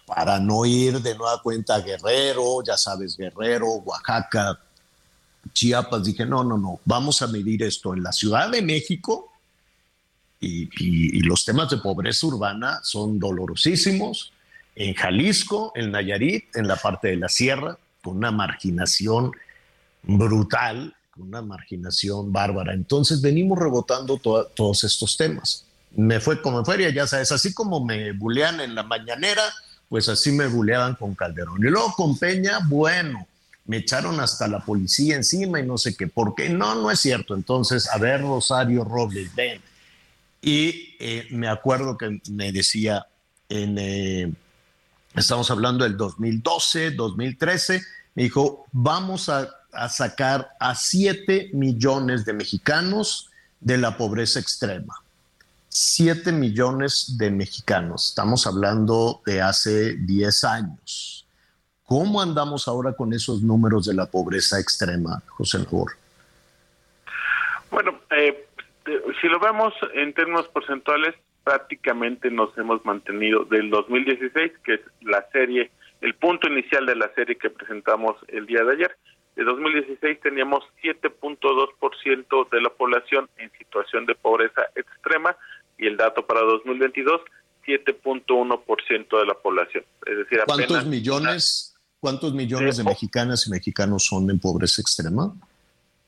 para 0.07 0.41
no 0.41 0.65
ir 0.65 1.03
de 1.03 1.15
nueva 1.15 1.43
cuenta 1.43 1.75
a 1.75 1.81
Guerrero, 1.81 2.65
ya 2.67 2.79
sabes, 2.79 3.15
Guerrero, 3.15 3.67
Oaxaca, 3.85 4.59
Chiapas, 5.53 6.03
dije, 6.03 6.25
no, 6.25 6.43
no, 6.43 6.57
no, 6.57 6.81
vamos 6.87 7.21
a 7.21 7.27
medir 7.27 7.63
esto 7.63 7.93
en 7.93 8.03
la 8.03 8.13
Ciudad 8.13 8.51
de 8.51 8.63
México 8.63 9.31
y, 10.41 11.21
los 11.21 11.45
temas 11.45 11.69
de 11.69 11.77
pobreza 11.77 12.27
urbana 12.27 12.81
son 12.83 13.19
dolorosísimos. 13.19 14.33
En 14.75 14.95
Jalisco, 14.95 15.73
en 15.75 15.91
Nayarit, 15.91 16.57
en 16.57 16.69
la 16.69 16.77
parte 16.77 17.09
de 17.09 17.17
la 17.17 17.29
sierra, 17.29 17.79
con 18.03 18.17
una 18.17 18.31
marginación 18.31 19.33
brutal, 20.07 20.95
una 21.17 21.43
marginación 21.43 22.33
bárbara. 22.33 22.73
Entonces 22.75 23.21
venimos 23.21 23.59
rebotando 23.59 24.19
todos 24.19 24.85
estos 24.85 25.17
temas. 25.17 25.65
Me 25.95 26.21
fue 26.21 26.41
como 26.41 26.65
feria, 26.65 26.91
ya 26.91 27.07
sabes, 27.07 27.33
así 27.33 27.55
como 27.55 27.85
me 27.85 28.13
bulean 28.13 28.61
en 28.61 28.75
la 28.75 28.83
mañanera, 28.83 29.43
pues 29.89 30.09
así 30.09 30.33
me 30.33 30.47
buleaban 30.47 30.95
con 30.95 31.15
Calderón. 31.15 31.59
Y 31.59 31.71
luego 31.71 31.93
con 31.95 32.19
Peña, 32.19 32.59
bueno, 32.67 33.27
me 33.65 33.79
echaron 33.79 34.21
hasta 34.21 34.47
la 34.47 34.61
policía 34.61 35.17
encima 35.17 35.61
y 35.61 35.67
no 35.67 35.79
sé 35.79 35.97
qué, 35.97 36.07
¿por 36.07 36.35
qué? 36.35 36.49
No, 36.49 36.75
no 36.75 36.91
es 36.91 37.01
cierto. 37.01 37.35
Entonces, 37.35 37.89
a 37.89 37.99
ver, 37.99 38.21
Rosario 38.21 38.85
Robles, 38.85 39.35
ven. 39.35 39.61
Y 40.43 40.95
eh, 41.01 41.27
me 41.31 41.49
acuerdo 41.49 41.97
que 41.97 42.21
me 42.31 42.53
decía, 42.53 43.07
en, 43.49 43.79
eh, 43.79 44.33
estamos 45.15 45.51
hablando 45.51 45.85
del 45.85 45.97
2012, 45.97 46.93
2013, 46.93 47.83
me 48.15 48.23
dijo, 48.25 48.67
vamos 48.71 49.29
a, 49.29 49.49
a 49.77 49.89
sacar 49.89 50.51
a 50.59 50.75
7 50.75 51.51
millones 51.53 52.25
de 52.25 52.33
mexicanos 52.33 53.31
de 53.61 53.79
la 53.79 53.97
pobreza 53.97 54.41
extrema. 54.41 54.95
7 55.69 56.33
millones 56.33 57.19
de 57.19 57.31
mexicanos. 57.31 58.09
Estamos 58.09 58.47
hablando 58.47 59.21
de 59.27 59.43
hace 59.43 59.97
10 59.97 60.45
años. 60.45 61.27
¿Cómo 61.85 62.21
andamos 62.21 62.67
ahora 62.67 62.95
con 62.95 63.13
esos 63.13 63.43
números 63.43 63.87
de 63.87 63.95
la 63.95 64.07
pobreza 64.07 64.59
extrema, 64.59 65.23
José 65.29 65.59
Nabor? 65.59 65.93
Bueno, 67.71 68.01
eh, 68.11 68.47
si 69.21 69.29
lo 69.29 69.39
vemos 69.39 69.73
en 69.95 70.13
términos 70.15 70.49
porcentuales, 70.49 71.15
prácticamente 71.45 72.31
nos 72.31 72.57
hemos 72.59 72.85
mantenido 72.85 73.45
del 73.45 73.71
2016, 73.71 74.53
que 74.65 74.75
es 74.75 74.81
la 75.03 75.25
serie, 75.31 75.71
el 76.01 76.15
punto 76.15 76.49
inicial 76.49 76.87
de 76.87 76.97
la 76.97 77.13
serie 77.15 77.37
que 77.37 77.51
presentamos 77.51 78.17
el 78.29 78.47
día 78.47 78.65
de 78.65 78.73
ayer. 78.73 78.97
De 79.37 79.45
2016 79.45 80.21
teníamos 80.21 80.65
7.2% 80.83 82.51
de 82.51 82.61
la 82.61 82.71
población 82.71 83.29
en 83.37 83.51
situación 83.53 84.07
de 84.07 84.15
pobreza 84.15 84.63
extrema 84.75 85.37
y 85.79 85.87
el 85.87 85.97
dato 85.97 86.27
para 86.27 86.41
2022 86.41 87.21
7.1% 87.67 89.19
de 89.19 89.27
la 89.27 89.35
población. 89.35 89.85
Es 90.07 90.19
decir, 90.19 90.41
¿cuántos 90.47 90.87
millones 90.87 91.77
cuántos 92.01 92.33
millones 92.33 92.77
de 92.77 92.85
mexicanas 92.85 93.47
y 93.47 93.51
mexicanos 93.51 94.05
son 94.05 94.31
en 94.31 94.39
pobreza 94.39 94.81
extrema? 94.81 95.35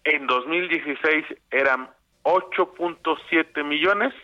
En 0.05 0.27
2016 0.27 1.25
eran 1.51 1.91
8.7 2.23 3.65
millones, 3.65 4.15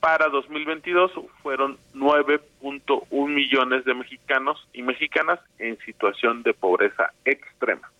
para 0.00 0.28
2022 0.28 1.12
fueron 1.42 1.78
9.1 1.94 3.28
millones 3.28 3.84
de 3.84 3.94
mexicanos 3.94 4.68
y 4.72 4.82
mexicanas 4.82 5.40
en 5.58 5.78
situación 5.78 6.42
de 6.42 6.52
pobreza 6.52 7.10
extrema. 7.24 7.90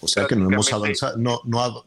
O 0.00 0.06
sea 0.06 0.26
que 0.26 0.36
no 0.36 0.50
hemos 0.50 0.72
avanzado, 0.72 1.16
no, 1.18 1.40
no 1.44 1.84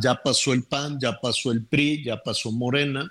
ya 0.00 0.14
pasó 0.22 0.54
el 0.54 0.64
PAN, 0.64 0.98
ya 0.98 1.18
pasó 1.20 1.52
el 1.52 1.64
PRI, 1.66 2.04
ya 2.04 2.22
pasó 2.22 2.50
Morena 2.50 3.10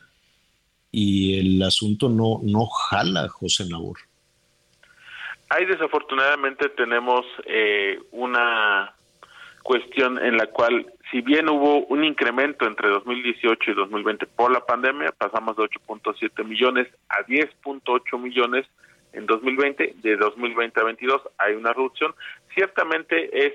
y 0.91 1.37
el 1.39 1.61
asunto 1.61 2.09
no, 2.09 2.39
no 2.41 2.65
jala, 2.65 3.27
José 3.27 3.65
Nabor. 3.69 3.97
Ahí 5.49 5.65
desafortunadamente 5.65 6.69
tenemos 6.69 7.25
eh, 7.45 7.99
una 8.11 8.95
cuestión 9.61 10.17
en 10.23 10.37
la 10.37 10.47
cual, 10.47 10.85
si 11.11 11.21
bien 11.21 11.49
hubo 11.49 11.85
un 11.85 12.03
incremento 12.03 12.65
entre 12.65 12.89
2018 12.89 13.71
y 13.71 13.73
2020 13.75 14.25
por 14.27 14.51
la 14.51 14.65
pandemia, 14.65 15.11
pasamos 15.11 15.57
de 15.57 15.63
8.7 15.63 16.43
millones 16.43 16.87
a 17.09 17.25
10.8 17.25 18.19
millones 18.19 18.65
en 19.13 19.25
2020, 19.25 19.95
de 20.01 20.17
2020 20.17 20.79
a 20.79 20.83
22 20.83 21.21
hay 21.37 21.53
una 21.53 21.73
reducción. 21.73 22.13
Ciertamente 22.53 23.47
es 23.47 23.53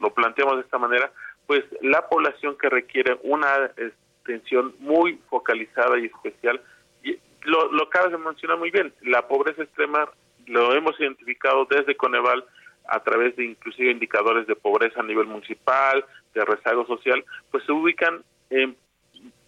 lo 0.00 0.12
planteamos 0.14 0.56
de 0.56 0.62
esta 0.62 0.78
manera, 0.78 1.10
pues 1.46 1.64
la 1.80 2.08
población 2.08 2.56
que 2.58 2.68
requiere 2.68 3.18
una 3.22 3.48
atención 4.22 4.74
muy 4.78 5.18
focalizada 5.28 5.98
y 5.98 6.06
especial, 6.06 6.60
lo, 7.44 7.72
lo 7.72 7.84
acabas 7.84 8.12
de 8.12 8.18
mencionar 8.18 8.58
muy 8.58 8.70
bien, 8.70 8.92
la 9.02 9.26
pobreza 9.26 9.62
extrema 9.62 10.08
lo 10.46 10.74
hemos 10.74 10.98
identificado 11.00 11.66
desde 11.68 11.96
Coneval 11.96 12.44
a 12.88 13.00
través 13.00 13.36
de 13.36 13.44
inclusive 13.44 13.90
indicadores 13.90 14.46
de 14.46 14.56
pobreza 14.56 15.00
a 15.00 15.04
nivel 15.04 15.26
municipal, 15.26 16.04
de 16.34 16.44
rezago 16.44 16.86
social, 16.86 17.24
pues 17.50 17.64
se 17.64 17.72
ubican 17.72 18.22
en 18.50 18.76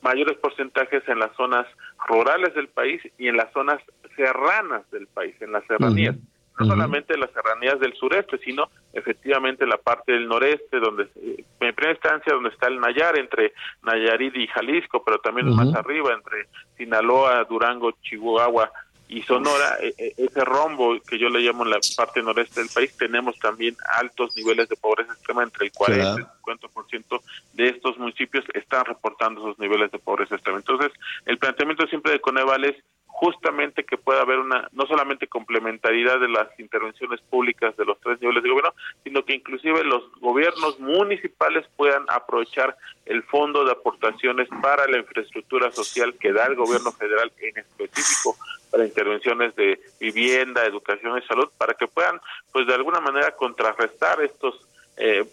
mayores 0.03 0.37
porcentajes 0.39 1.03
en 1.09 1.18
las 1.18 1.35
zonas 1.37 1.66
rurales 2.07 2.55
del 2.55 2.68
país 2.68 3.01
y 3.18 3.28
en 3.28 3.37
las 3.37 3.53
zonas 3.53 3.80
serranas 4.16 4.89
del 4.91 5.07
país, 5.07 5.35
en 5.41 5.53
las 5.53 5.64
serranías 5.66 6.16
no 6.59 6.66
solamente 6.66 7.16
las 7.16 7.30
serranías 7.32 7.80
del 7.80 7.94
sureste, 7.94 8.38
sino 8.38 8.70
efectivamente 8.92 9.66
la 9.66 9.76
parte 9.76 10.12
del 10.12 10.28
noreste, 10.28 10.78
donde 10.78 11.09
en 11.16 11.74
primera 11.74 11.92
instancia 11.92 12.32
donde 12.32 12.50
está 12.50 12.68
el 12.68 12.80
Nayar, 12.80 13.18
entre 13.18 13.52
Nayarit 13.82 14.36
y 14.36 14.46
Jalisco, 14.46 15.02
pero 15.05 15.18
también 15.18 15.55
más 15.55 15.74
arriba, 15.74 16.12
entre 16.14 16.46
Sinaloa, 16.76 17.44
Durango, 17.44 17.92
Chihuahua 18.02 18.70
y 19.09 19.22
Sonora, 19.22 19.78
e, 19.80 19.94
e, 19.98 20.14
ese 20.16 20.44
rombo 20.44 20.96
que 21.07 21.18
yo 21.18 21.28
le 21.28 21.40
llamo 21.40 21.64
la 21.64 21.78
parte 21.96 22.22
noreste 22.22 22.61
del 22.61 22.70
país, 22.70 22.96
tenemos 22.96 23.38
también 23.38 23.76
altos 23.98 24.34
niveles 24.36 24.68
de 24.68 24.76
pobreza 24.76 25.12
extrema, 25.12 25.42
entre 25.42 25.66
el 25.66 25.72
40 25.72 26.05
y 26.05 26.22
el 26.22 26.59
50% 26.59 27.20
de 27.52 27.68
estos 27.68 27.98
municipios 27.98 28.44
están 28.55 28.84
reportando 28.84 29.40
esos 29.42 29.59
niveles 29.59 29.90
de 29.90 29.98
pobreza 29.98 30.36
extrema. 30.36 30.59
Entonces, 30.59 30.92
el 31.26 31.38
planteamiento 31.38 31.86
siempre 31.86 32.12
de 32.12 32.20
Coneval 32.20 32.64
es 32.64 32.76
justamente 33.14 33.84
que 33.84 33.96
pueda 33.96 34.22
haber 34.22 34.40
una 34.40 34.68
no 34.72 34.86
solamente 34.86 35.28
complementariedad 35.28 36.18
de 36.18 36.28
las 36.28 36.48
intervenciones 36.58 37.20
públicas 37.20 37.76
de 37.76 37.84
los 37.84 37.98
tres 38.00 38.20
niveles 38.20 38.42
de 38.42 38.48
gobierno, 38.48 38.74
sino 39.04 39.24
que 39.24 39.34
inclusive 39.34 39.84
los 39.84 40.10
gobiernos 40.20 40.80
municipales 40.80 41.64
puedan 41.76 42.04
aprovechar 42.08 42.76
el 43.06 43.22
fondo 43.22 43.64
de 43.64 43.70
aportaciones 43.70 44.48
para 44.60 44.88
la 44.88 44.98
infraestructura 44.98 45.70
social 45.70 46.14
que 46.18 46.32
da 46.32 46.46
el 46.46 46.56
gobierno 46.56 46.90
federal 46.90 47.30
en 47.38 47.56
específico 47.56 48.36
para 48.72 48.84
intervenciones 48.84 49.54
de 49.54 49.80
vivienda, 50.00 50.66
educación 50.66 51.16
y 51.16 51.26
salud, 51.28 51.48
para 51.56 51.74
que 51.74 51.86
puedan, 51.86 52.20
pues 52.52 52.66
de 52.66 52.74
alguna 52.74 52.98
manera 52.98 53.30
contrarrestar 53.36 54.20
estos 54.22 54.66
eh, 54.96 55.24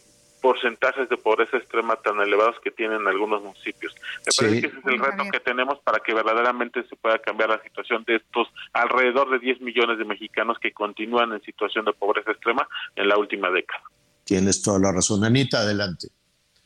porcentajes 0.42 1.08
de 1.10 1.18
pobreza 1.18 1.58
extrema 1.58 1.96
tan 1.98 2.20
elevados 2.20 2.56
que 2.64 2.72
tienen 2.72 3.08
algunos 3.08 3.42
municipios. 3.44 3.94
Me 4.26 4.32
parece 4.38 4.62
que 4.62 4.68
ese 4.68 4.80
es 4.80 4.86
el 4.86 5.00
reto 5.00 5.24
que 5.32 5.40
tenemos 5.40 5.80
para 5.80 6.00
que 6.00 6.14
verdaderamente 6.14 6.84
se 6.88 6.96
pueda 6.96 7.20
cambiar 7.20 7.50
la 7.50 7.62
situación 7.62 8.04
de 8.06 8.16
estos 8.18 8.48
alrededor 8.74 9.30
de 9.30 9.40
10 9.40 9.62
millones 9.62 9.98
de 9.98 10.06
mexicanos 10.06 10.58
que 10.60 10.74
continúan 10.74 11.32
en 11.34 11.42
situación 11.42 11.86
de 11.86 11.94
pobreza 11.94 12.32
extrema 12.32 12.68
en 12.96 13.08
la 13.08 13.18
última 13.18 13.50
década. 13.50 13.84
Tienes 14.24 14.62
toda 14.62 14.80
la 14.80 14.92
razón. 14.92 15.24
Anita, 15.24 15.60
adelante. 15.60 16.08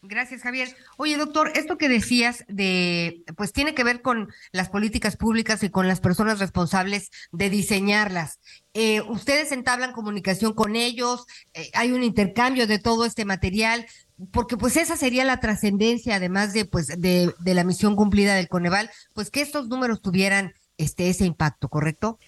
Gracias, 0.08 0.41
Javier. 0.41 0.76
Oye, 0.97 1.18
doctor, 1.18 1.51
esto 1.56 1.78
que 1.78 1.89
decías 1.89 2.43
de, 2.47 3.24
pues 3.36 3.51
tiene 3.51 3.74
que 3.74 3.84
ver 3.84 4.01
con 4.01 4.30
las 4.51 4.70
políticas 4.70 5.18
públicas 5.18 5.64
y 5.64 5.70
con 5.70 5.88
las 5.88 5.99
personas 5.99 6.39
responsables 6.39 7.12
de 7.32 7.49
diseñarlas. 7.49 8.39
Eh, 8.74 9.01
ustedes 9.01 9.51
entablan 9.51 9.93
comunicación 9.93 10.53
con 10.53 10.76
ellos, 10.76 11.26
eh, 11.53 11.70
hay 11.74 11.91
un 11.91 12.03
intercambio 12.03 12.68
de 12.68 12.80
todo 12.80 13.06
este 13.06 13.26
material, 13.26 13.86
porque 14.32 14.58
pues 14.58 14.78
esa 14.78 14.95
sería 14.97 15.26
la 15.26 15.39
trascendencia, 15.39 16.16
además 16.16 16.53
de, 16.53 16.66
pues, 16.66 16.88
de, 16.88 17.34
de 17.39 17.53
la 17.53 17.64
misión 17.64 17.95
cumplida 17.95 18.36
del 18.36 18.47
Coneval, 18.47 18.89
pues 19.14 19.32
que 19.32 19.41
estos 19.41 19.68
números 19.68 20.01
tuvieran 20.01 20.53
este, 20.78 21.10
ese 21.10 21.26
impacto, 21.26 21.70
¿correcto? 21.70 22.20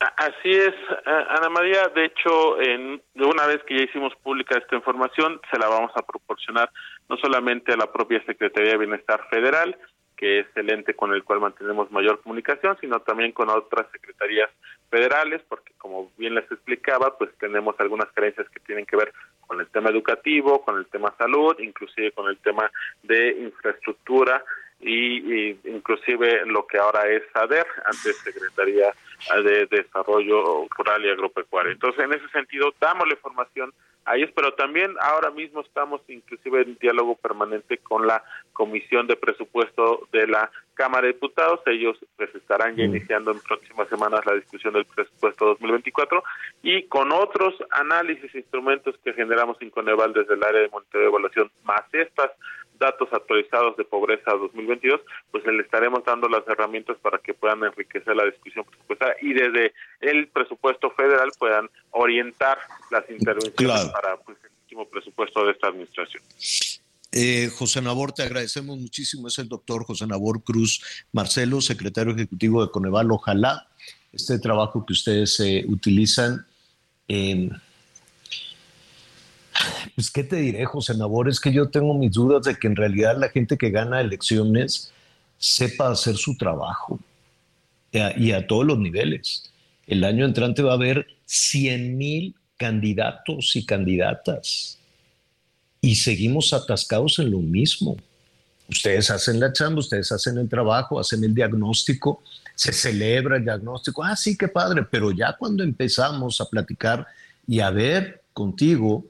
Así 0.00 0.50
es, 0.50 0.74
Ana 1.06 1.48
María. 1.48 1.88
De 1.94 2.04
hecho, 2.04 2.60
en, 2.60 3.02
una 3.16 3.46
vez 3.46 3.62
que 3.64 3.76
ya 3.76 3.84
hicimos 3.84 4.14
pública 4.22 4.56
esta 4.56 4.76
información, 4.76 5.40
se 5.50 5.58
la 5.58 5.68
vamos 5.68 5.90
a 5.96 6.02
proporcionar 6.02 6.70
no 7.08 7.16
solamente 7.16 7.72
a 7.72 7.76
la 7.76 7.90
propia 7.90 8.22
Secretaría 8.24 8.72
de 8.72 8.78
Bienestar 8.78 9.26
Federal, 9.28 9.76
que 10.16 10.40
es 10.40 10.46
el 10.56 10.70
ente 10.70 10.94
con 10.94 11.12
el 11.12 11.24
cual 11.24 11.40
mantenemos 11.40 11.90
mayor 11.90 12.20
comunicación, 12.22 12.76
sino 12.80 13.00
también 13.00 13.32
con 13.32 13.48
otras 13.48 13.90
secretarías 13.90 14.50
federales, 14.90 15.42
porque 15.48 15.72
como 15.78 16.10
bien 16.16 16.34
les 16.34 16.50
explicaba, 16.50 17.16
pues 17.18 17.30
tenemos 17.38 17.78
algunas 17.78 18.10
carencias 18.12 18.48
que 18.50 18.60
tienen 18.60 18.86
que 18.86 18.96
ver 18.96 19.12
con 19.46 19.60
el 19.60 19.66
tema 19.68 19.90
educativo, 19.90 20.62
con 20.64 20.78
el 20.78 20.86
tema 20.86 21.14
salud, 21.18 21.56
inclusive 21.58 22.12
con 22.12 22.28
el 22.28 22.36
tema 22.38 22.70
de 23.02 23.30
infraestructura 23.30 24.44
y, 24.80 25.50
inclusive 25.68 26.46
lo 26.46 26.66
que 26.66 26.78
ahora 26.78 27.08
es 27.08 27.22
SADER, 27.32 27.66
antes 27.84 28.16
Secretaría 28.18 28.92
de 29.44 29.66
Desarrollo 29.66 30.66
Rural 30.76 31.04
y 31.04 31.10
Agropecuario. 31.10 31.72
Entonces, 31.72 32.04
en 32.04 32.12
ese 32.12 32.28
sentido, 32.28 32.72
damos 32.80 33.06
la 33.06 33.14
información 33.14 33.72
a 34.04 34.16
ellos, 34.16 34.30
pero 34.34 34.54
también 34.54 34.94
ahora 35.00 35.30
mismo 35.30 35.60
estamos 35.60 36.00
inclusive 36.08 36.62
en 36.62 36.78
diálogo 36.78 37.16
permanente 37.16 37.78
con 37.78 38.06
la 38.06 38.22
Comisión 38.52 39.06
de 39.06 39.16
Presupuesto 39.16 40.08
de 40.12 40.26
la 40.26 40.50
Cámara 40.74 41.06
de 41.06 41.12
Diputados. 41.12 41.60
Ellos 41.66 41.98
pues 42.16 42.34
estarán 42.34 42.76
ya 42.76 42.84
iniciando 42.84 43.32
en 43.32 43.40
próximas 43.40 43.88
semanas 43.88 44.24
la 44.24 44.34
discusión 44.34 44.74
del 44.74 44.86
presupuesto 44.86 45.46
2024 45.46 46.22
y 46.62 46.84
con 46.84 47.12
otros 47.12 47.54
análisis 47.70 48.34
e 48.34 48.38
instrumentos 48.38 48.96
que 49.04 49.12
generamos 49.12 49.56
en 49.60 49.70
Coneval 49.70 50.12
desde 50.12 50.34
el 50.34 50.42
área 50.42 50.62
de 50.62 50.68
monitoreo 50.68 51.02
de 51.02 51.08
evaluación, 51.08 51.50
más 51.64 51.82
estas 51.92 52.30
datos 52.78 53.08
actualizados 53.12 53.76
de 53.76 53.84
pobreza 53.84 54.32
2022, 54.32 55.00
pues 55.30 55.44
le 55.46 55.62
estaremos 55.62 56.04
dando 56.04 56.28
las 56.28 56.46
herramientas 56.46 56.96
para 56.98 57.18
que 57.18 57.34
puedan 57.34 57.64
enriquecer 57.64 58.14
la 58.14 58.24
discusión 58.24 58.64
presupuestaria 58.64 59.16
y 59.20 59.34
desde 59.34 59.72
el 60.00 60.28
presupuesto 60.28 60.90
federal 60.92 61.30
puedan 61.38 61.68
orientar 61.90 62.58
las 62.90 63.08
intervenciones 63.10 63.92
para 64.00 64.16
pues, 64.18 64.38
el 64.44 64.50
último 64.62 64.88
presupuesto 64.88 65.44
de 65.44 65.52
esta 65.52 65.68
administración. 65.68 66.22
Eh, 67.10 67.50
José 67.56 67.82
Nabor, 67.82 68.12
te 68.12 68.22
agradecemos 68.22 68.78
muchísimo. 68.78 69.28
Es 69.28 69.38
el 69.38 69.48
doctor 69.48 69.84
José 69.84 70.06
Nabor 70.06 70.42
Cruz 70.44 70.82
Marcelo, 71.10 71.60
secretario 71.60 72.14
ejecutivo 72.14 72.64
de 72.64 72.70
Coneval. 72.70 73.10
Ojalá 73.10 73.66
este 74.12 74.38
trabajo 74.38 74.84
que 74.86 74.92
ustedes 74.92 75.40
eh, 75.40 75.64
utilizan 75.68 76.46
en 77.08 77.50
pues, 79.96 80.10
¿qué 80.10 80.22
te 80.22 80.36
diré, 80.36 80.64
José 80.66 80.96
Nabor? 80.96 81.28
Es 81.28 81.40
que 81.40 81.52
yo 81.52 81.68
tengo 81.68 81.94
mis 81.94 82.12
dudas 82.12 82.44
de 82.44 82.54
que 82.54 82.68
en 82.68 82.76
realidad 82.76 83.18
la 83.18 83.30
gente 83.30 83.58
que 83.58 83.70
gana 83.70 84.00
elecciones 84.00 84.92
sepa 85.38 85.90
hacer 85.90 86.16
su 86.16 86.36
trabajo 86.36 87.00
y 87.90 88.30
a, 88.30 88.46
todos 88.46 88.64
los 88.64 88.78
niveles. 88.78 89.50
El 89.86 90.04
año 90.04 90.24
entrante 90.24 90.62
va 90.62 90.72
a 90.72 90.74
haber 90.74 91.06
100 91.24 91.96
mil 91.96 92.34
candidatos 92.58 93.56
y 93.56 93.64
candidatas 93.64 94.78
y 95.80 95.94
seguimos 95.94 96.52
atascados 96.52 97.18
en 97.18 97.30
lo 97.30 97.38
mismo. 97.38 97.96
Ustedes 98.68 99.10
hacen 99.10 99.40
la 99.40 99.52
chamba, 99.52 99.80
ustedes 99.80 100.12
hacen 100.12 100.36
el 100.38 100.48
trabajo, 100.48 101.00
hacen 101.00 101.24
el 101.24 101.34
diagnóstico, 101.34 102.22
se 102.54 102.72
celebra 102.72 103.36
el 103.36 103.44
diagnóstico. 103.44 104.04
Ah, 104.04 104.16
sí, 104.16 104.36
qué 104.36 104.48
padre, 104.48 104.86
pero 104.90 105.10
ya 105.12 105.34
cuando 105.38 105.62
empezamos 105.62 106.40
a 106.40 106.44
platicar 106.46 107.06
y 107.46 107.60
a 107.60 107.70
ver 107.70 108.22
contigo 108.34 109.06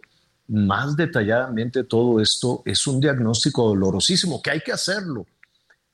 más 0.47 0.97
detalladamente 0.97 1.85
todo 1.85 2.21
esto, 2.21 2.63
es 2.65 2.87
un 2.87 3.01
diagnóstico 3.01 3.69
dolorosísimo, 3.69 4.41
que 4.41 4.51
hay 4.51 4.61
que 4.61 4.73
hacerlo. 4.73 5.27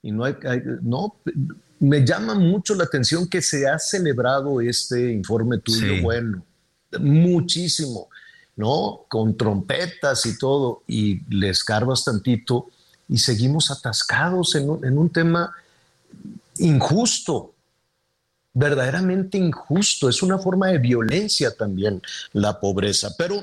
Y 0.03 0.13
no 0.13 0.25
hay, 0.25 0.35
no, 0.83 1.17
me 1.81 2.05
llama 2.05 2.35
mucho 2.35 2.75
la 2.75 2.85
atención 2.85 3.29
que 3.29 3.41
se 3.41 3.67
ha 3.67 3.79
celebrado 3.79 4.61
este 4.61 5.13
informe 5.13 5.59
tuyo, 5.59 6.03
bueno, 6.03 6.45
muchísimo, 7.01 8.09
¿no? 8.57 9.05
Con 9.09 9.37
trompetas 9.37 10.27
y 10.27 10.39
todo, 10.39 10.83
y 10.87 11.21
le 11.35 11.51
escarbas 11.51 12.05
tantito 12.05 12.69
y 13.09 13.19
seguimos 13.19 13.71
atascados 13.71 14.55
en 14.55 14.71
un, 14.71 14.85
en 14.85 14.99
un 14.99 15.11
tema 15.11 15.53
injusto, 16.59 17.53
verdaderamente 18.53 19.37
injusto, 19.37 20.09
es 20.09 20.23
una 20.23 20.39
forma 20.39 20.69
de 20.69 20.79
violencia 20.79 21.55
también 21.55 22.01
la 22.33 22.61
pobreza, 22.61 23.15
pero 23.19 23.43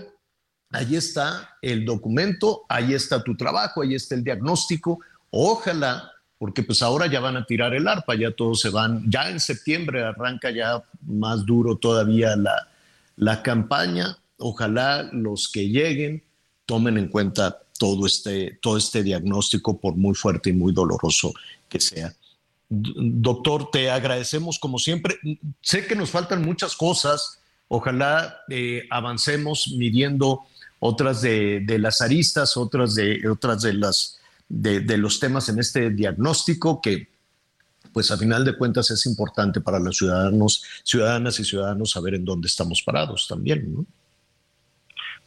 Ahí 0.71 0.95
está 0.95 1.57
el 1.61 1.85
documento, 1.85 2.63
ahí 2.69 2.93
está 2.93 3.21
tu 3.21 3.35
trabajo, 3.35 3.81
ahí 3.81 3.93
está 3.93 4.15
el 4.15 4.23
diagnóstico. 4.23 4.99
Ojalá, 5.29 6.11
porque 6.37 6.63
pues 6.63 6.81
ahora 6.81 7.07
ya 7.07 7.19
van 7.19 7.35
a 7.35 7.45
tirar 7.45 7.73
el 7.73 7.87
arpa, 7.87 8.15
ya 8.15 8.31
todos 8.31 8.61
se 8.61 8.69
van, 8.69 9.03
ya 9.09 9.29
en 9.29 9.39
septiembre 9.39 10.03
arranca 10.03 10.49
ya 10.49 10.81
más 11.01 11.45
duro 11.45 11.75
todavía 11.75 12.35
la, 12.37 12.69
la 13.15 13.43
campaña. 13.43 14.17
Ojalá 14.37 15.09
los 15.11 15.49
que 15.51 15.69
lleguen 15.69 16.23
tomen 16.65 16.97
en 16.97 17.09
cuenta 17.09 17.59
todo 17.77 18.05
este, 18.05 18.59
todo 18.61 18.77
este 18.77 19.03
diagnóstico, 19.03 19.79
por 19.79 19.95
muy 19.95 20.13
fuerte 20.13 20.51
y 20.51 20.53
muy 20.53 20.71
doloroso 20.71 21.33
que 21.67 21.79
sea. 21.79 22.13
Doctor, 22.69 23.69
te 23.71 23.89
agradecemos 23.89 24.57
como 24.57 24.79
siempre. 24.79 25.17
Sé 25.61 25.85
que 25.85 25.95
nos 25.95 26.11
faltan 26.11 26.45
muchas 26.45 26.75
cosas. 26.75 27.39
Ojalá 27.67 28.37
eh, 28.49 28.83
avancemos 28.89 29.73
midiendo 29.77 30.41
otras 30.79 31.21
de, 31.21 31.65
las 31.79 32.01
aristas, 32.01 32.55
otras 32.57 32.95
de, 32.95 33.27
otras 33.29 33.61
de, 33.61 33.73
las, 33.73 34.19
de, 34.47 34.97
los 34.97 35.19
temas 35.19 35.49
en 35.49 35.59
este 35.59 35.89
diagnóstico 35.89 36.81
que 36.81 37.09
pues 37.93 38.11
a 38.11 38.17
final 38.17 38.45
de 38.45 38.57
cuentas 38.57 38.89
es 38.91 39.05
importante 39.05 39.61
para 39.61 39.79
los 39.79 39.97
ciudadanos, 39.97 40.63
ciudadanas 40.83 41.39
y 41.39 41.43
ciudadanos 41.43 41.91
saber 41.91 42.15
en 42.15 42.25
dónde 42.25 42.47
estamos 42.47 42.81
parados 42.83 43.27
también, 43.27 43.73
¿no? 43.73 43.85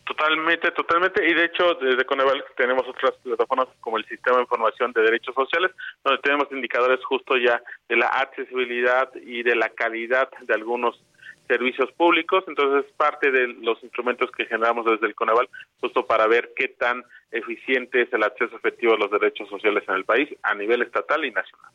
Totalmente, 0.05 0.71
totalmente. 0.73 1.27
Y 1.27 1.33
de 1.33 1.47
hecho, 1.47 1.75
desde 1.81 2.05
Coneval 2.05 2.45
tenemos 2.59 2.87
otras 2.87 3.13
plataformas 3.23 3.69
como 3.81 3.97
el 3.97 4.05
Sistema 4.05 4.37
de 4.37 4.43
Información 4.43 4.93
de 4.93 5.01
Derechos 5.01 5.35
Sociales, 5.35 5.71
donde 6.05 6.21
tenemos 6.21 6.47
indicadores 6.53 7.03
justo 7.05 7.39
ya 7.39 7.63
de 7.89 7.97
la 7.97 8.09
accesibilidad 8.09 9.09
y 9.15 9.43
de 9.43 9.57
la 9.57 9.71
calidad 9.71 10.29
de 10.43 10.55
algunos 10.55 11.01
servicios 11.49 11.91
públicos, 11.93 12.45
entonces 12.47 12.91
parte 12.97 13.31
de 13.31 13.49
los 13.49 13.83
instrumentos 13.83 14.31
que 14.31 14.47
generamos 14.47 14.85
desde 14.87 15.07
el 15.07 15.15
Coneval, 15.15 15.49
justo 15.81 16.07
para 16.07 16.27
ver 16.27 16.53
qué 16.57 16.69
tan 16.69 17.03
eficiente 17.31 18.03
es 18.03 18.13
el 18.13 18.23
acceso 18.23 18.57
efectivo 18.57 18.95
a 18.95 18.99
los 18.99 19.11
derechos 19.11 19.49
sociales 19.49 19.85
en 19.89 19.95
el 19.95 20.05
país 20.05 20.29
a 20.43 20.55
nivel 20.55 20.83
estatal 20.83 21.25
y 21.25 21.31
nacional. 21.31 21.73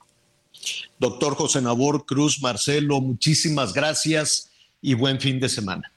Doctor 0.97 1.35
José 1.35 1.61
Nabor 1.61 2.05
Cruz 2.05 2.41
Marcelo, 2.41 3.01
muchísimas 3.01 3.73
gracias 3.73 4.51
y 4.81 4.93
buen 4.93 5.19
fin 5.19 5.39
de 5.39 5.49
semana. 5.49 5.91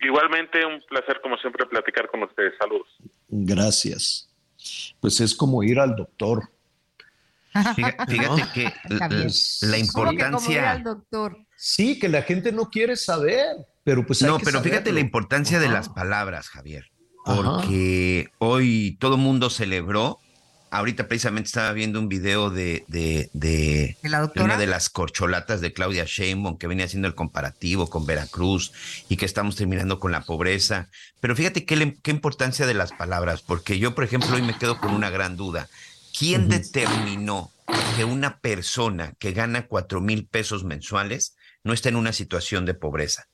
Igualmente, 0.00 0.64
un 0.64 0.80
placer 0.88 1.20
como 1.22 1.36
siempre 1.38 1.66
platicar 1.66 2.10
con 2.10 2.22
ustedes. 2.22 2.54
Saludos. 2.58 2.88
Gracias. 3.28 4.28
Pues 5.00 5.20
es 5.20 5.34
como 5.34 5.62
ir 5.62 5.80
al 5.80 5.96
doctor. 5.96 6.50
Fíjate, 7.74 8.44
que 8.54 8.72
la, 8.88 9.78
importancia... 9.78 10.72
al 10.72 10.82
doctor? 10.82 11.38
Sí, 11.56 11.98
que 11.98 12.08
la 12.08 12.22
gente 12.22 12.52
no 12.52 12.68
quiere 12.68 12.96
saber, 12.96 13.56
pero 13.84 14.04
pues 14.04 14.22
hay 14.22 14.28
No, 14.28 14.38
pero 14.38 14.60
fíjate 14.60 14.92
la 14.92 15.00
importancia 15.00 15.58
de 15.58 15.68
las 15.68 15.88
palabras, 15.88 16.48
Javier. 16.48 16.90
Porque 17.24 18.28
hoy 18.38 18.96
todo 19.00 19.16
mundo 19.16 19.50
celebró. 19.50 20.20
Ahorita 20.76 21.08
precisamente 21.08 21.48
estaba 21.48 21.72
viendo 21.72 21.98
un 21.98 22.08
video 22.08 22.50
de, 22.50 22.84
de, 22.88 23.96
una 24.36 24.58
de 24.58 24.66
las 24.66 24.90
corcholatas 24.90 25.60
de 25.60 25.72
Claudia 25.72 26.04
Sheinbaum 26.06 26.58
que 26.58 26.66
venía 26.66 26.84
haciendo 26.84 27.08
el 27.08 27.14
comparativo 27.14 27.88
con 27.88 28.04
Veracruz 28.04 28.72
y 29.08 29.16
que 29.16 29.24
estamos 29.24 29.56
terminando 29.56 29.98
con 29.98 30.12
la 30.12 30.22
pobreza. 30.22 30.88
Pero 31.20 31.34
fíjate 31.34 31.64
qué, 31.64 31.96
qué 32.02 32.10
importancia 32.10 32.66
de 32.66 32.74
las 32.74 32.92
palabras, 32.92 33.42
porque 33.42 33.78
yo, 33.78 33.94
por 33.94 34.04
ejemplo, 34.04 34.34
hoy 34.34 34.42
me 34.42 34.58
quedo 34.58 34.78
con 34.78 34.92
una 34.92 35.10
gran 35.10 35.36
duda. 35.36 35.68
¿Quién 36.18 36.48
determinó 36.48 37.50
que 37.96 38.04
una 38.04 38.38
persona 38.38 39.14
que 39.18 39.32
gana 39.32 39.66
cuatro 39.66 40.00
mil 40.00 40.26
pesos 40.26 40.64
mensuales 40.64 41.36
no 41.64 41.72
está 41.72 41.88
en 41.88 41.96
una 41.96 42.12
situación 42.12 42.64
de 42.64 42.74
pobreza. 42.74 43.26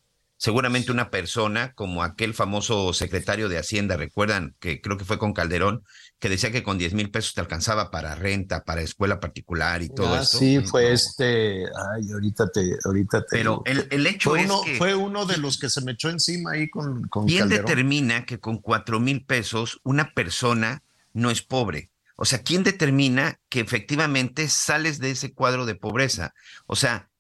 Seguramente 0.43 0.91
una 0.91 1.09
persona 1.09 1.73
como 1.73 2.03
aquel 2.03 2.35
famoso 2.35 2.93
secretario 2.93 3.49
de 3.49 3.59
Hacienda, 3.59 3.97
recuerdan 3.97 4.57
que 4.59 4.81
creo 4.81 4.99
que 4.99 5.05
fue 5.05 5.17
con 5.17 5.35
Calderón, 5.35 5.85
que 6.19 6.29
decía 6.29 6.51
que 6.51 6.65
con 6.65 6.79
10 6.79 6.95
mil 6.95 7.13
pesos 7.13 7.35
te 7.35 7.41
alcanzaba 7.41 7.93
para 7.93 8.17
renta, 8.17 8.65
para 8.65 8.83
escuela 8.83 9.21
particular 9.21 9.83
y 9.83 9.89
todo 9.89 10.17
ah, 10.17 10.23
eso. 10.23 10.39
Sí, 10.39 10.59
fue 10.59 10.93
este, 10.93 11.63
ay, 11.63 12.11
ahorita 12.13 12.49
te, 12.49 12.77
ahorita 12.85 13.21
te. 13.21 13.37
Pero 13.37 13.63
el, 13.67 14.05
hecho 14.05 14.31
fue 14.31 14.41
es 14.41 14.47
uno, 14.47 14.63
que. 14.63 14.75
Fue 14.79 14.97
uno 14.97 15.27
de 15.27 15.37
los 15.37 15.61
que 15.61 15.71
se 15.71 15.81
me 15.83 15.93
echó 15.93 16.11
encima 16.11 16.55
ahí 16.55 16.69
con, 16.69 17.07
con 17.07 17.29
¿Quién 17.29 17.49
determina 17.49 18.27
que 18.27 18.41
con 18.41 18.59
cuatro 18.59 18.99
mil 18.99 19.25
pesos 19.25 19.79
una 19.85 20.13
persona 20.13 20.83
no 21.13 21.31
es 21.31 21.43
pobre? 21.43 21.93
O 22.17 22.25
sea, 22.25 22.43
¿quién 22.43 22.65
determina 22.65 23.39
que 23.49 23.61
efectivamente 23.61 24.49
sales 24.49 24.99
de 24.99 25.13
ese 25.13 25.35
cuadro 25.35 25.67
de 25.67 25.77
pobreza? 25.77 26.35
O 26.67 26.75
sea, 26.75 27.12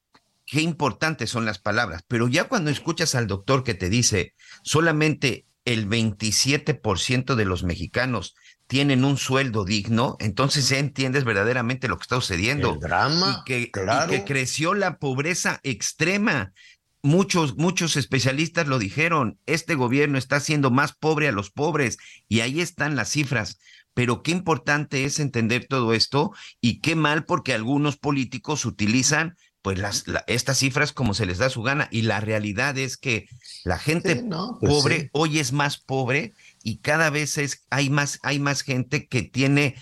qué 0.52 0.60
importantes 0.60 1.30
son 1.30 1.46
las 1.46 1.58
palabras, 1.58 2.04
pero 2.06 2.28
ya 2.28 2.44
cuando 2.44 2.70
escuchas 2.70 3.14
al 3.14 3.26
doctor 3.26 3.64
que 3.64 3.72
te 3.72 3.88
dice 3.88 4.34
solamente 4.62 5.46
el 5.64 5.88
27% 5.88 7.36
de 7.36 7.44
los 7.46 7.64
mexicanos 7.64 8.34
tienen 8.66 9.06
un 9.06 9.16
sueldo 9.16 9.64
digno, 9.64 10.18
entonces 10.20 10.68
ya 10.68 10.76
entiendes 10.76 11.24
verdaderamente 11.24 11.88
lo 11.88 11.96
que 11.96 12.02
está 12.02 12.16
sucediendo. 12.16 12.74
El 12.74 12.80
drama. 12.80 13.40
Y 13.40 13.44
que, 13.46 13.60
y 13.62 14.10
que 14.10 14.24
creció 14.26 14.74
la 14.74 14.98
pobreza 14.98 15.58
extrema. 15.62 16.52
Muchos, 17.00 17.56
muchos 17.56 17.96
especialistas 17.96 18.66
lo 18.66 18.78
dijeron, 18.78 19.38
este 19.46 19.74
gobierno 19.74 20.18
está 20.18 20.36
haciendo 20.36 20.70
más 20.70 20.92
pobre 20.92 21.28
a 21.28 21.32
los 21.32 21.50
pobres 21.50 21.96
y 22.28 22.40
ahí 22.40 22.60
están 22.60 22.94
las 22.94 23.08
cifras. 23.08 23.58
Pero 23.94 24.22
qué 24.22 24.32
importante 24.32 25.06
es 25.06 25.18
entender 25.18 25.66
todo 25.66 25.94
esto 25.94 26.32
y 26.60 26.80
qué 26.80 26.94
mal 26.94 27.24
porque 27.24 27.54
algunos 27.54 27.96
políticos 27.96 28.66
utilizan 28.66 29.34
pues 29.62 29.78
las, 29.78 30.04
estas 30.26 30.58
cifras 30.58 30.92
como 30.92 31.14
se 31.14 31.24
les 31.24 31.38
da 31.38 31.48
su 31.48 31.62
gana. 31.62 31.88
Y 31.90 32.02
la 32.02 32.20
realidad 32.20 32.76
es 32.76 32.96
que 32.96 33.28
la 33.64 33.78
gente 33.78 34.24
pues 34.60 34.72
pobre 34.72 35.10
hoy 35.12 35.38
es 35.38 35.52
más 35.52 35.78
pobre 35.78 36.34
y 36.62 36.78
cada 36.78 37.10
vez 37.10 37.38
es, 37.38 37.64
hay, 37.70 37.88
más, 37.88 38.18
hay 38.22 38.40
más 38.40 38.62
gente 38.62 39.06
que 39.06 39.22
tiene 39.22 39.76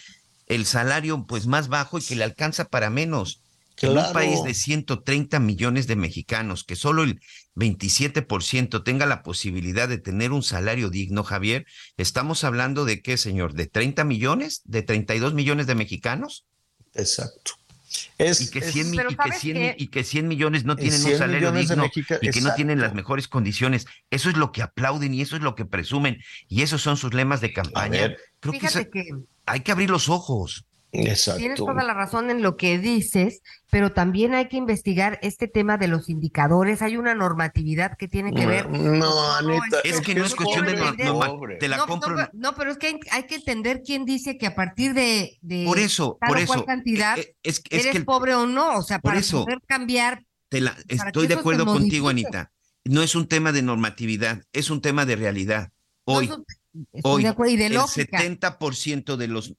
el 0.47 0.67
salario 0.67 1.27
pues 1.27 1.47
más 1.47 1.69
bajo 1.69 1.99
y 1.99 2.03
que 2.03 2.17
le 2.17 2.25
alcanza 2.25 2.67
para 2.67 2.91
menos. 2.91 3.43
En 3.83 3.97
un 3.97 4.13
país 4.13 4.43
de 4.45 4.53
130 4.53 5.41
millones 5.41 5.87
de 5.87 5.97
mexicanos, 5.97 6.65
que 6.65 6.77
solo 6.77 7.03
el 7.03 7.19
27% 7.57 8.85
tenga 8.85 9.07
la 9.07 9.23
posibilidad 9.23 9.89
de 9.89 9.97
tener 9.97 10.33
un 10.33 10.43
salario 10.43 10.91
digno, 10.91 11.25
Javier, 11.25 11.65
estamos 11.97 12.45
hablando 12.45 12.85
de 12.85 13.01
qué, 13.01 13.17
señor, 13.17 13.55
de 13.55 13.67
30 13.67 14.05
millones, 14.05 14.61
de 14.65 14.83
32 14.83 15.33
millones 15.33 15.67
de 15.67 15.77
mexicanos. 15.77 16.45
Exacto. 16.93 17.53
Y, 18.19 18.51
que 18.51 18.61
100, 18.63 18.95
y, 19.79 19.87
que 19.89 20.05
100, 20.05 20.29
millones 20.29 20.65
no 20.65 20.77
tienen 20.77 21.05
un 21.05 21.17
salario 21.17 21.53
digno 21.53 21.91
y 22.21 22.31
que 22.31 22.41
no 22.41 22.55
tienen 22.55 22.81
las 22.81 22.95
mejores 22.95 23.29
condiciones. 23.29 23.87
Eso 24.11 24.31
es 24.31 24.37
lo 24.37 24.53
que 24.53 24.63
aplauden 24.63 25.15
y 25.15 25.23
eso 25.23 25.37
es 25.37 25.43
lo 25.43 25.55
que 25.55 25.65
presumen 25.65 26.23
y 26.49 26.63
esos 26.63 26.83
son 26.83 26.97
sus 26.97 27.15
lemas 27.15 27.41
de 27.41 27.53
campaña. 27.53 28.15
Creo 28.41 28.53
que, 28.53 29.15
hay 29.47 29.61
que 29.61 29.73
abrir 29.73 29.91
los 29.91 30.09
ojos. 30.09 30.67
Tienes 30.91 31.25
toda 31.57 31.85
la 31.85 31.95
razón 31.95 32.31
en 32.31 32.43
lo 32.43 32.57
que 32.57 32.79
dices, 32.79 33.43
pero 33.71 33.93
también 33.93 34.35
hay 34.35 34.49
que 34.49 34.57
investigar 34.57 35.21
este 35.23 35.47
tema 35.47 35.79
de 35.79 35.87
los 35.87 36.09
indicadores. 36.09 36.83
Hay 36.83 36.97
una 36.97 37.15
normatividad 37.15 37.97
que 37.97 38.09
tiene 38.09 38.33
que 38.33 38.45
ver. 38.45 38.69
No, 38.69 39.35
Anita, 39.37 39.79
es, 39.85 40.01
que 40.01 40.17
no 40.17 40.25
es 40.25 40.35
cuestión 40.35 40.67
de 40.67 40.75
normatividad. 40.75 41.59
Te 41.61 41.69
la 41.69 41.77
no, 41.77 41.87
compro. 41.87 42.17
No, 42.33 42.55
pero 42.57 42.73
es 42.73 42.79
que 42.79 42.99
hay, 43.13 43.23
que 43.25 43.37
entender 43.37 43.83
quién 43.85 44.05
dice 44.05 44.37
que 44.37 44.49
a 44.49 44.57
partir 44.57 44.93
de, 44.95 45.39
por 45.65 45.79
eso, 45.79 46.19
por 46.27 46.39
eso, 46.39 46.65
cantidad 46.65 47.19
eh, 47.19 47.37
es, 47.45 47.63
eres 47.71 48.05
pobre 48.05 48.35
o 48.35 48.47
no. 48.47 48.77
O 48.77 48.83
sea, 48.83 48.99
para 48.99 49.21
poder 49.21 49.61
cambiar. 49.67 50.25
Te 50.49 50.61
la, 50.61 50.77
estoy 50.89 51.29
de 51.29 51.35
acuerdo 51.35 51.67
contigo, 51.67 52.09
Anita. 52.09 52.51
No 52.85 53.03
es 53.03 53.15
un 53.15 53.29
tema 53.29 53.53
de 53.53 53.63
normatividad, 53.63 54.43
es 54.53 54.71
un 54.71 54.81
tema 54.81 55.07
de 55.07 55.15
realidad. 55.15 55.71
Hoy, 56.05 56.31
hoy, 57.03 57.27
y 57.49 57.57
de 57.57 57.67
el 57.67 57.77
70% 57.77 59.17
de 59.17 59.29
los, 59.29 59.55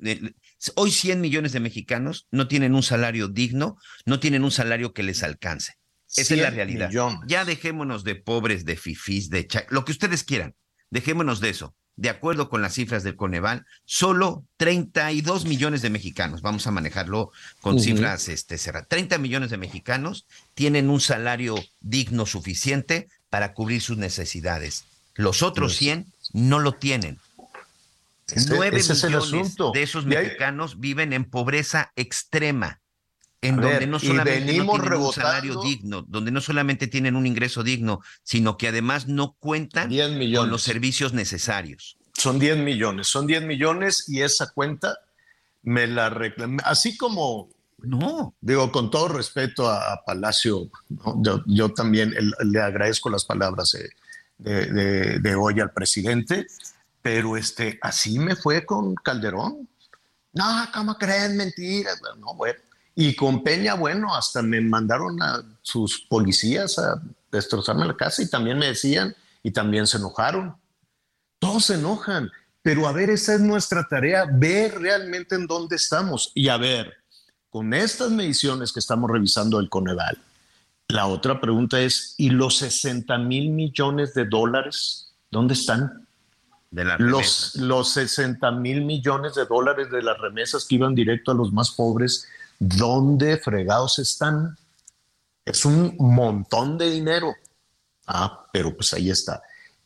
Hoy 0.75 0.91
100 0.91 1.21
millones 1.21 1.51
de 1.51 1.59
mexicanos 1.59 2.27
no 2.31 2.47
tienen 2.47 2.75
un 2.75 2.83
salario 2.83 3.27
digno, 3.27 3.77
no 4.05 4.19
tienen 4.19 4.43
un 4.43 4.51
salario 4.51 4.93
que 4.93 5.03
les 5.03 5.23
alcance. 5.23 5.73
Esa 6.15 6.33
es 6.33 6.41
la 6.41 6.49
realidad. 6.49 6.91
Ya 7.27 7.45
dejémonos 7.45 8.03
de 8.03 8.15
pobres, 8.15 8.65
de 8.65 8.75
fifís, 8.75 9.29
de 9.29 9.47
lo 9.69 9.85
que 9.85 9.91
ustedes 9.91 10.23
quieran. 10.23 10.55
Dejémonos 10.89 11.39
de 11.39 11.49
eso. 11.49 11.75
De 11.95 12.09
acuerdo 12.09 12.49
con 12.49 12.61
las 12.61 12.73
cifras 12.73 13.03
del 13.03 13.15
Coneval, 13.15 13.65
solo 13.85 14.45
32 14.57 15.45
millones 15.45 15.81
de 15.81 15.89
mexicanos, 15.89 16.41
vamos 16.41 16.65
a 16.65 16.71
manejarlo 16.71 17.31
con 17.59 17.79
cifras 17.79 18.27
este, 18.29 18.57
cerradas, 18.57 18.87
30 18.87 19.17
millones 19.17 19.51
de 19.51 19.57
mexicanos 19.57 20.25
tienen 20.53 20.89
un 20.89 21.01
salario 21.01 21.55
digno 21.79 22.25
suficiente 22.25 23.07
para 23.29 23.53
cubrir 23.53 23.81
sus 23.81 23.97
necesidades. 23.97 24.85
Los 25.15 25.43
otros 25.43 25.75
100 25.75 26.10
no 26.33 26.59
lo 26.59 26.73
tienen. 26.73 27.19
Nueve 28.47 28.77
millones 28.77 29.55
de 29.73 29.83
esos 29.83 30.05
mexicanos 30.05 30.79
viven 30.79 31.11
en 31.13 31.25
pobreza 31.25 31.91
extrema, 31.95 32.79
en 33.41 33.57
donde 33.57 33.87
no 33.87 33.99
solamente 33.99 34.41
tienen 34.41 34.69
un 34.69 35.13
salario 35.13 35.61
digno, 35.61 36.05
donde 36.07 36.31
no 36.31 36.41
solamente 36.41 36.87
tienen 36.87 37.15
un 37.15 37.27
ingreso 37.27 37.63
digno, 37.63 38.01
sino 38.23 38.57
que 38.57 38.69
además 38.69 39.07
no 39.07 39.35
cuentan 39.39 39.91
con 40.35 40.49
los 40.49 40.61
servicios 40.61 41.13
necesarios. 41.13 41.97
Son 42.13 42.39
10 42.39 42.57
millones, 42.59 43.07
son 43.07 43.27
10 43.27 43.43
millones 43.43 44.05
y 44.07 44.21
esa 44.21 44.51
cuenta 44.51 44.97
me 45.63 45.87
la 45.87 46.09
reclamé, 46.09 46.61
así 46.65 46.95
como 46.97 47.49
no. 47.79 48.35
Digo, 48.41 48.71
con 48.71 48.91
todo 48.91 49.07
respeto 49.07 49.67
a, 49.67 50.03
Palacio, 50.05 50.69
yo, 51.45 51.69
también 51.73 52.13
le 52.43 52.61
agradezco 52.61 53.09
las 53.09 53.25
palabras 53.25 53.75
de, 54.41 55.19
de, 55.19 55.35
hoy 55.35 55.59
al 55.59 55.71
presidente, 55.71 56.47
pero 57.01 57.37
este, 57.37 57.79
así 57.81 58.19
me 58.19 58.35
fue 58.35 58.65
con 58.65 58.95
Calderón. 58.95 59.67
No, 60.33 60.45
¿cómo 60.73 60.95
creen? 60.97 61.37
Mentiras. 61.37 62.01
No, 62.19 62.33
bueno. 62.33 62.59
Y 62.95 63.15
con 63.15 63.43
Peña, 63.43 63.75
bueno, 63.75 64.13
hasta 64.15 64.41
me 64.41 64.59
mandaron 64.61 65.21
a 65.21 65.43
sus 65.61 66.05
policías 66.09 66.77
a 66.77 67.01
destrozarme 67.31 67.85
la 67.85 67.95
casa 67.95 68.21
y 68.21 68.29
también 68.29 68.57
me 68.57 68.67
decían 68.67 69.15
y 69.43 69.51
también 69.51 69.87
se 69.87 69.97
enojaron. 69.97 70.55
Todos 71.39 71.65
se 71.65 71.75
enojan, 71.75 72.29
pero 72.61 72.87
a 72.87 72.91
ver, 72.91 73.09
esa 73.09 73.33
es 73.33 73.39
nuestra 73.39 73.87
tarea, 73.87 74.25
ver 74.31 74.79
realmente 74.79 75.35
en 75.35 75.47
dónde 75.47 75.77
estamos 75.77 76.31
y 76.35 76.49
a 76.49 76.57
ver, 76.57 76.93
con 77.49 77.73
estas 77.73 78.11
mediciones 78.11 78.71
que 78.71 78.79
estamos 78.79 79.09
revisando 79.09 79.57
del 79.57 79.69
Coneval, 79.69 80.17
la 80.91 81.07
otra 81.07 81.39
pregunta 81.39 81.79
es, 81.79 82.15
¿y 82.17 82.29
los 82.29 82.57
60 82.57 83.17
mil 83.19 83.49
millones 83.49 84.13
de 84.13 84.25
dólares, 84.25 85.13
dónde 85.29 85.53
están? 85.53 86.07
los, 86.71 87.55
los 87.55 87.89
60 87.93 88.49
mil 88.51 88.85
millones 88.85 89.35
de 89.35 89.45
dólares 89.45 89.91
de 89.91 90.01
las 90.01 90.17
remesas 90.19 90.65
que 90.65 90.75
iban 90.75 90.95
directo 90.95 91.31
a 91.31 91.35
los 91.35 91.51
más 91.51 91.71
pobres, 91.71 92.27
¿dónde 92.59 93.37
fregados 93.37 93.99
están? 93.99 94.57
Es 95.43 95.65
un 95.65 95.95
montón 95.99 96.77
de 96.77 96.89
dinero. 96.89 97.35
Ah, 98.07 98.45
pero 98.53 98.75
pues 98.75 98.93
ahí 98.93 99.09
está. 99.09 99.41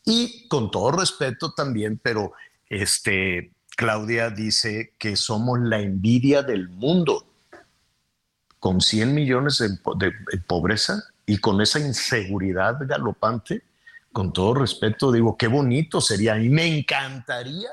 Y 0.06 0.48
con 0.48 0.70
todo 0.70 0.92
respeto 0.92 1.54
también, 1.54 2.00
pero 2.02 2.34
este, 2.70 3.52
Claudia 3.76 4.30
dice 4.30 4.94
que 5.00 5.16
somos 5.16 5.60
la 5.60 5.80
envidia 5.80 6.44
del 6.44 6.70
mundo. 6.70 7.26
Con 8.66 8.82
100 8.82 9.14
millones 9.14 9.60
de 9.60 10.40
pobreza 10.48 11.04
y 11.28 11.38
con 11.38 11.62
esa 11.62 11.80
inseguridad 11.80 12.80
galopante, 12.80 13.62
con 14.12 14.34
todo 14.34 14.56
respeto, 14.56 15.12
digo, 15.12 15.38
qué 15.38 15.46
bonito 15.46 16.02
sería. 16.02 16.42
Y 16.42 16.50
me 16.50 16.66
encantaría 16.66 17.70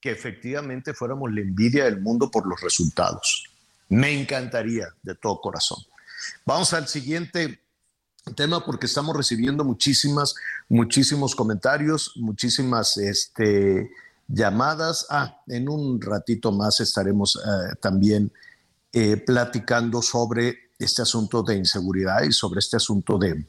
que 0.00 0.12
efectivamente 0.12 0.94
fuéramos 0.94 1.32
la 1.32 1.40
envidia 1.40 1.86
del 1.86 2.00
mundo 2.00 2.30
por 2.30 2.46
los 2.46 2.60
resultados. 2.60 3.42
Me 3.88 4.20
encantaría 4.20 4.86
de 5.02 5.16
todo 5.16 5.40
corazón. 5.40 5.78
Vamos 6.46 6.72
al 6.74 6.86
siguiente 6.86 7.64
tema 8.36 8.64
porque 8.64 8.86
estamos 8.86 9.16
recibiendo 9.16 9.64
muchísimas, 9.64 10.36
muchísimos 10.68 11.34
comentarios, 11.34 12.12
muchísimas 12.14 12.96
este, 12.98 13.90
llamadas. 14.28 15.08
Ah, 15.10 15.42
en 15.48 15.68
un 15.68 16.00
ratito 16.00 16.52
más 16.52 16.78
estaremos 16.78 17.34
eh, 17.34 17.74
también 17.80 18.30
eh, 18.92 19.16
platicando 19.18 20.02
sobre 20.02 20.70
este 20.78 21.02
asunto 21.02 21.42
de 21.42 21.56
inseguridad 21.56 22.22
y 22.22 22.32
sobre 22.32 22.60
este 22.60 22.76
asunto 22.76 23.18
de, 23.18 23.46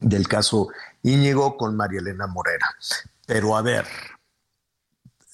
del 0.00 0.26
caso 0.26 0.68
Íñigo 1.02 1.56
con 1.56 1.76
María 1.76 2.00
Elena 2.00 2.26
Morera. 2.26 2.66
Pero 3.26 3.56
a 3.56 3.62
ver, 3.62 3.86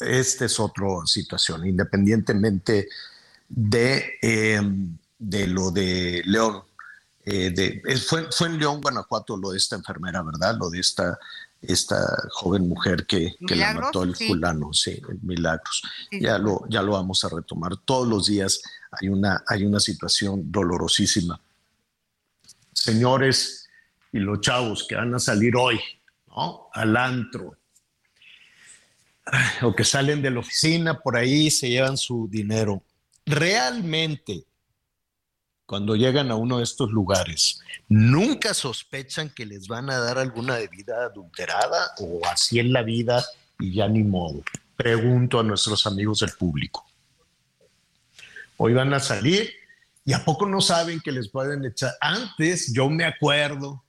esta 0.01 0.45
es 0.45 0.59
otra 0.59 0.87
situación, 1.07 1.66
independientemente 1.66 2.89
de, 3.49 4.18
em, 4.20 4.99
de 5.18 5.47
lo 5.47 5.70
de 5.70 6.22
León. 6.26 6.64
Eh, 7.24 7.51
de, 7.51 7.83
fue, 7.99 8.26
fue, 8.33 8.49
en 8.49 8.59
León, 8.59 8.80
Guanajuato, 8.80 9.37
lo 9.37 9.53
de 9.53 9.59
esta 9.59 9.76
enfermera, 9.76 10.22
¿verdad? 10.22 10.57
Lo 10.59 10.68
de 10.70 10.80
esta, 10.80 11.16
esta 11.61 12.05
joven 12.33 12.68
mujer 12.68 13.07
que, 13.07 13.37
que 13.47 13.55
la 13.55 13.74
mató 13.74 14.03
el 14.03 14.16
fulano, 14.16 14.72
sí, 14.72 15.01
Milagros. 15.22 15.83
Ya, 16.11 16.39
lo, 16.39 16.64
ya 16.68 16.83
lo 16.83 16.93
vamos 16.93 17.24
a 17.24 17.28
retomar. 17.28 17.76
Todos 17.85 18.09
los 18.09 18.26
días 18.26 18.61
hay 18.93 19.09
una, 19.09 19.43
hay 19.47 19.64
una 19.64 19.80
situación 19.80 20.53
dolorosísima. 20.53 21.40
Señores, 22.72 23.68
y 24.12 24.18
los 24.18 24.40
chavos 24.40 24.86
que 24.88 24.95
van 24.95 25.14
a 25.14 25.18
salir 25.18 25.57
hoy, 25.57 25.80
¿no? 26.28 26.68
Al 26.72 26.97
antro, 26.97 27.57
o 29.62 29.74
que 29.74 29.84
salen 29.84 30.20
de 30.20 30.30
la 30.30 30.40
oficina 30.40 31.01
por 31.01 31.16
ahí 31.16 31.51
se 31.51 31.70
llevan 31.70 31.97
su 31.97 32.28
dinero. 32.30 32.82
Realmente, 33.24 34.45
cuando 35.64 35.97
llegan 35.97 36.30
a 36.30 36.36
uno 36.36 36.59
de 36.59 36.64
estos 36.64 36.90
lugares, 36.90 37.61
nunca 37.88 38.53
sospechan 38.53 39.30
que 39.30 39.47
les 39.47 39.68
van 39.68 39.88
a 39.90 39.99
dar 39.99 40.18
alguna 40.18 40.57
bebida 40.57 41.05
adulterada 41.05 41.93
o 41.99 42.20
así 42.26 42.59
en 42.59 42.72
la 42.72 42.82
vida 42.82 43.24
y 43.59 43.74
ya 43.74 43.88
ni 43.88 44.03
modo. 44.03 44.43
Pregunto 44.76 45.38
a 45.38 45.43
nuestros 45.43 45.86
amigos 45.86 46.18
del 46.18 46.32
público. 46.32 46.84
Hoy 48.65 48.75
van 48.75 48.95
a 48.95 49.01
salir 49.01 49.51
y 50.05 50.13
a 50.13 50.25
poco 50.25 50.47
no 50.47 50.61
saben 50.61 51.01
que 51.01 51.11
les 51.11 51.29
pueden 51.29 51.65
echar. 51.65 51.95
Antes 52.01 52.73
yo 52.73 52.89
me 52.89 53.05
acuerdo 53.05 53.83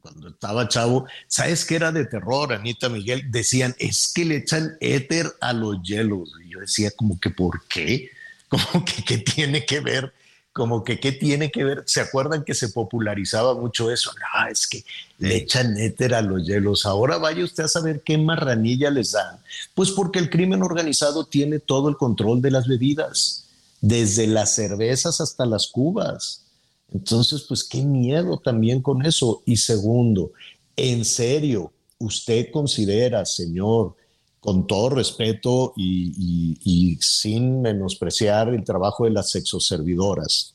cuando 0.00 0.30
estaba 0.30 0.66
chavo, 0.66 1.06
¿sabes 1.28 1.64
qué 1.64 1.76
era 1.76 1.92
de 1.92 2.04
terror, 2.06 2.52
Anita 2.52 2.88
Miguel? 2.88 3.30
Decían, 3.30 3.76
es 3.78 4.10
que 4.12 4.24
le 4.24 4.38
echan 4.38 4.76
éter 4.80 5.32
a 5.40 5.52
los 5.52 5.80
hielos. 5.84 6.32
Y 6.44 6.48
yo 6.48 6.58
decía, 6.58 6.90
como 6.96 7.20
que, 7.20 7.30
¿por 7.30 7.64
qué? 7.68 8.10
Como 8.48 8.84
que, 8.84 9.04
¿qué 9.04 9.18
tiene 9.18 9.64
que 9.64 9.78
ver? 9.78 10.12
Como 10.52 10.82
que, 10.82 10.98
¿qué 10.98 11.12
tiene 11.12 11.52
que 11.52 11.62
ver? 11.62 11.84
¿Se 11.86 12.00
acuerdan 12.00 12.42
que 12.44 12.54
se 12.54 12.70
popularizaba 12.70 13.54
mucho 13.54 13.88
eso? 13.90 14.10
Ah, 14.34 14.50
es 14.50 14.66
que 14.66 14.84
le 15.18 15.36
echan 15.36 15.78
éter 15.78 16.12
a 16.12 16.22
los 16.22 16.44
hielos. 16.44 16.86
Ahora 16.86 17.18
vaya 17.18 17.44
usted 17.44 17.64
a 17.64 17.68
saber 17.68 18.02
qué 18.04 18.18
marranilla 18.18 18.90
les 18.90 19.12
dan. 19.12 19.38
Pues 19.74 19.92
porque 19.92 20.18
el 20.18 20.28
crimen 20.28 20.64
organizado 20.64 21.24
tiene 21.24 21.60
todo 21.60 21.88
el 21.88 21.96
control 21.96 22.42
de 22.42 22.50
las 22.50 22.66
bebidas, 22.66 23.42
desde 23.82 24.28
las 24.28 24.54
cervezas 24.54 25.20
hasta 25.20 25.44
las 25.44 25.66
cubas. 25.66 26.46
Entonces, 26.94 27.42
pues 27.42 27.64
qué 27.64 27.82
miedo 27.82 28.38
también 28.38 28.80
con 28.80 29.04
eso. 29.04 29.42
Y 29.44 29.56
segundo, 29.56 30.32
en 30.76 31.04
serio, 31.04 31.72
usted 31.98 32.50
considera, 32.50 33.26
señor, 33.26 33.96
con 34.40 34.66
todo 34.66 34.90
respeto 34.90 35.72
y, 35.76 36.96
sin 37.00 37.60
menospreciar 37.60 38.48
el 38.48 38.64
trabajo 38.64 39.04
de 39.04 39.10
las 39.10 39.30
sexoservidoras, 39.30 40.52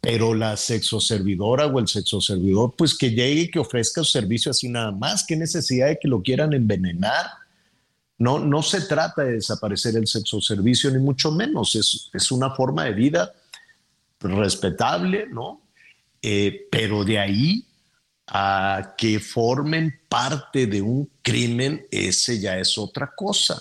Pero 0.00 0.34
la 0.34 0.56
sexoservidora 0.56 1.66
o 1.66 1.78
el 1.78 1.88
sexoservidor, 1.88 2.74
pues 2.76 2.96
que 2.96 3.10
llegue 3.10 3.42
y 3.42 3.50
que 3.50 3.60
ofrezca 3.60 4.02
su 4.04 4.10
servicio 4.10 4.50
así 4.50 4.68
nada 4.68 4.92
más. 4.92 5.24
¿Qué 5.26 5.36
necesidad 5.36 5.88
de 5.88 5.98
que 5.98 6.08
lo 6.08 6.22
quieran 6.22 6.52
envenenar? 6.52 7.26
No, 8.18 8.38
no 8.38 8.62
se 8.62 8.82
trata 8.82 9.22
de 9.22 9.32
desaparecer 9.32 9.96
el 9.96 10.06
sexoservicio, 10.06 10.90
ni 10.90 10.98
mucho 10.98 11.32
menos. 11.32 11.74
Es, 11.74 12.10
es 12.12 12.30
una 12.30 12.50
forma 12.50 12.84
de 12.84 12.92
vida 12.92 13.32
respetable, 14.20 15.26
¿no? 15.28 15.62
Eh, 16.20 16.68
pero 16.70 17.04
de 17.04 17.18
ahí 17.18 17.66
a 18.28 18.94
que 18.96 19.18
formen 19.18 20.00
parte 20.08 20.66
de 20.66 20.80
un 20.80 21.10
crimen, 21.20 21.86
ese 21.90 22.40
ya 22.40 22.58
es 22.58 22.78
otra 22.78 23.12
cosa. 23.14 23.60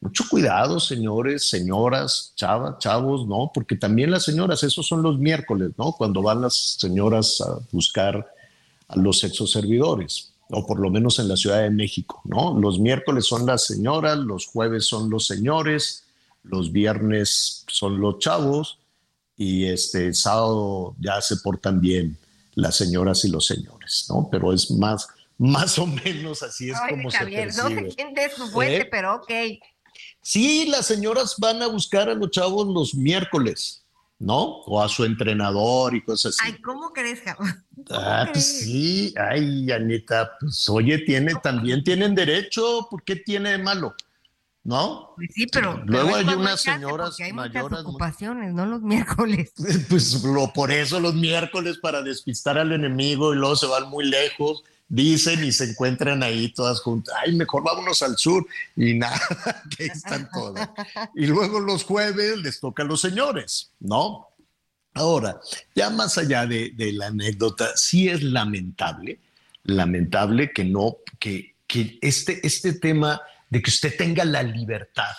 Mucho 0.00 0.24
cuidado, 0.28 0.80
señores, 0.80 1.48
señoras, 1.48 2.32
chavas, 2.34 2.78
chavos, 2.78 3.26
¿no? 3.26 3.50
Porque 3.54 3.76
también 3.76 4.10
las 4.10 4.24
señoras, 4.24 4.62
esos 4.62 4.86
son 4.86 5.02
los 5.02 5.18
miércoles, 5.18 5.70
¿no? 5.78 5.92
Cuando 5.92 6.20
van 6.20 6.42
las 6.42 6.76
señoras 6.78 7.40
a 7.40 7.60
buscar 7.72 8.30
a 8.88 8.96
los 8.96 9.20
sexoservidores, 9.20 10.33
o 10.50 10.66
por 10.66 10.80
lo 10.80 10.90
menos 10.90 11.18
en 11.18 11.28
la 11.28 11.36
Ciudad 11.36 11.62
de 11.62 11.70
México, 11.70 12.20
¿no? 12.24 12.58
Los 12.58 12.78
miércoles 12.78 13.26
son 13.26 13.46
las 13.46 13.66
señoras, 13.66 14.18
los 14.18 14.46
jueves 14.46 14.86
son 14.86 15.10
los 15.10 15.26
señores, 15.26 16.04
los 16.42 16.72
viernes 16.72 17.64
son 17.68 18.00
los 18.00 18.18
chavos, 18.18 18.78
y 19.36 19.66
este 19.66 20.12
sábado 20.14 20.94
ya 21.00 21.20
se 21.20 21.36
portan 21.38 21.80
bien 21.80 22.16
las 22.54 22.76
señoras 22.76 23.24
y 23.24 23.30
los 23.30 23.46
señores, 23.46 24.06
¿no? 24.08 24.28
Pero 24.30 24.52
es 24.52 24.70
más, 24.70 25.08
más 25.38 25.78
o 25.78 25.86
menos 25.86 26.42
así 26.42 26.70
es 26.70 26.78
como 26.88 27.10
se 27.10 27.18
percibe. 27.18 27.46
No 27.46 27.68
sé 27.68 27.94
quién 27.96 28.14
de 28.14 28.30
su 28.30 28.46
fuente, 28.48 28.82
¿Eh? 28.82 28.88
pero 28.90 29.16
ok. 29.16 29.30
Sí, 30.20 30.66
las 30.66 30.86
señoras 30.86 31.34
van 31.38 31.62
a 31.62 31.66
buscar 31.66 32.08
a 32.08 32.14
los 32.14 32.30
chavos 32.30 32.66
los 32.66 32.94
miércoles, 32.94 33.83
¿no? 34.18 34.60
O 34.66 34.82
a 34.82 34.88
su 34.88 35.04
entrenador 35.04 35.94
y 35.94 36.02
cosas 36.02 36.36
así. 36.38 36.52
Ay, 36.52 36.60
¿cómo 36.60 36.92
crees, 36.92 37.20
Javo? 37.20 37.44
Ah, 37.90 38.26
pues 38.32 38.60
sí, 38.60 39.12
ay, 39.18 39.70
Anita, 39.70 40.38
pues 40.40 40.66
oye, 40.70 40.98
tiene, 41.00 41.34
también 41.42 41.84
tienen 41.84 42.14
derecho, 42.14 42.86
¿por 42.90 43.02
qué 43.02 43.16
tiene 43.16 43.50
de 43.50 43.58
malo? 43.58 43.94
¿No? 44.62 45.12
Pues 45.16 45.28
sí, 45.34 45.46
pero. 45.52 45.82
Luego 45.84 46.12
pero 46.14 46.30
hay 46.30 46.34
unas 46.34 46.62
señoras 46.62 47.20
hay 47.20 47.34
mayores, 47.34 47.70
muchas 47.70 47.84
ocupaciones, 47.84 48.54
no 48.54 48.64
los 48.64 48.80
miércoles. 48.80 49.52
Pues 49.90 50.24
lo, 50.24 50.50
por 50.54 50.70
eso 50.72 50.98
los 50.98 51.14
miércoles 51.14 51.76
para 51.76 52.00
despistar 52.00 52.56
al 52.56 52.72
enemigo 52.72 53.34
y 53.34 53.36
luego 53.36 53.56
se 53.56 53.66
van 53.66 53.90
muy 53.90 54.06
lejos, 54.06 54.64
dicen 54.94 55.42
y 55.44 55.50
se 55.50 55.64
encuentran 55.64 56.22
ahí 56.22 56.50
todas 56.50 56.80
juntas. 56.80 57.14
Ay, 57.24 57.34
mejor 57.34 57.64
vámonos 57.64 58.02
al 58.02 58.16
sur 58.16 58.46
y 58.76 58.94
nada, 58.94 59.20
que 59.76 59.86
están 59.86 60.30
todas. 60.32 60.70
Y 61.14 61.26
luego 61.26 61.58
los 61.58 61.84
jueves 61.84 62.38
les 62.38 62.60
toca 62.60 62.84
a 62.84 62.86
los 62.86 63.00
señores, 63.00 63.70
¿no? 63.80 64.28
Ahora, 64.94 65.40
ya 65.74 65.90
más 65.90 66.16
allá 66.18 66.46
de, 66.46 66.70
de 66.76 66.92
la 66.92 67.08
anécdota, 67.08 67.72
sí 67.74 68.08
es 68.08 68.22
lamentable, 68.22 69.18
lamentable 69.64 70.52
que 70.52 70.64
no, 70.64 70.98
que, 71.18 71.56
que 71.66 71.98
este, 72.00 72.46
este 72.46 72.74
tema 72.74 73.20
de 73.50 73.60
que 73.60 73.70
usted 73.70 73.96
tenga 73.96 74.24
la 74.24 74.44
libertad 74.44 75.16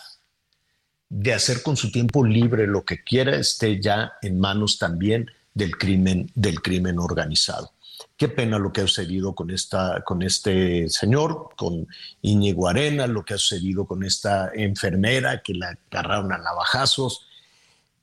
de 1.09 1.33
hacer 1.33 1.61
con 1.61 1.75
su 1.75 1.91
tiempo 1.91 2.25
libre 2.25 2.65
lo 2.65 2.85
que 2.85 3.03
quiera 3.03 3.35
esté 3.35 3.81
ya 3.81 4.13
en 4.21 4.39
manos 4.39 4.77
también 4.77 5.29
del 5.53 5.77
crimen, 5.77 6.31
del 6.33 6.61
crimen 6.61 6.97
organizado. 6.97 7.74
Qué 8.17 8.29
pena 8.29 8.59
lo 8.59 8.71
que 8.71 8.81
ha 8.81 8.87
sucedido 8.87 9.35
con, 9.35 9.51
esta, 9.51 10.01
con 10.05 10.21
este 10.21 10.89
señor, 10.89 11.49
con 11.55 11.87
Íñigo 12.21 12.67
Arena, 12.67 13.07
lo 13.07 13.23
que 13.23 13.33
ha 13.33 13.37
sucedido 13.37 13.85
con 13.85 14.03
esta 14.03 14.51
enfermera 14.53 15.41
que 15.41 15.53
la 15.53 15.77
agarraron 15.91 16.31
a 16.31 16.37
navajazos. 16.37 17.27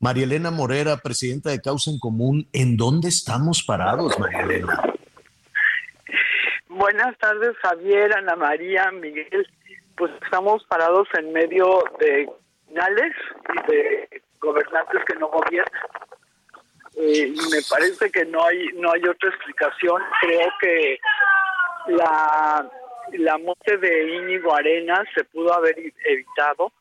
María 0.01 0.25
Elena 0.25 0.51
Morera, 0.51 0.97
presidenta 0.97 1.51
de 1.51 1.61
Causa 1.61 1.91
en 1.91 1.99
Común, 1.99 2.49
¿en 2.53 2.77
dónde 2.77 3.09
estamos 3.09 3.63
parados, 3.63 4.19
María 4.19 4.41
Elena? 4.41 4.83
Buenas 6.69 7.17
tardes, 7.19 7.57
Javier, 7.59 8.17
Ana 8.17 8.35
María, 8.35 8.91
Miguel. 8.91 9.47
Pues 9.97 10.11
estamos 10.25 10.65
parados 10.65 11.07
en 11.17 11.33
medio 11.33 11.85
de 12.01 12.29
finales 12.67 13.13
y 13.49 13.71
de 13.71 14.23
gobernantes 14.41 15.05
que 15.07 15.15
no 15.17 15.29
gobiernan. 15.29 15.83
Eh, 16.97 17.33
me 17.51 17.63
parece 17.71 18.11
que 18.11 18.25
no 18.27 18.45
hay 18.45 18.69
no 18.75 18.93
hay 18.93 19.03
otra 19.05 19.31
explicación. 19.31 20.03
Creo 20.21 20.49
que 20.61 20.99
la, 21.89 22.71
la 23.13 23.39
muerte 23.39 23.79
de 23.79 24.15
Íñigo 24.15 24.55
Arenas 24.55 25.07
se 25.15 25.25
pudo 25.25 25.53
haber 25.55 25.77
evitado 25.79 26.73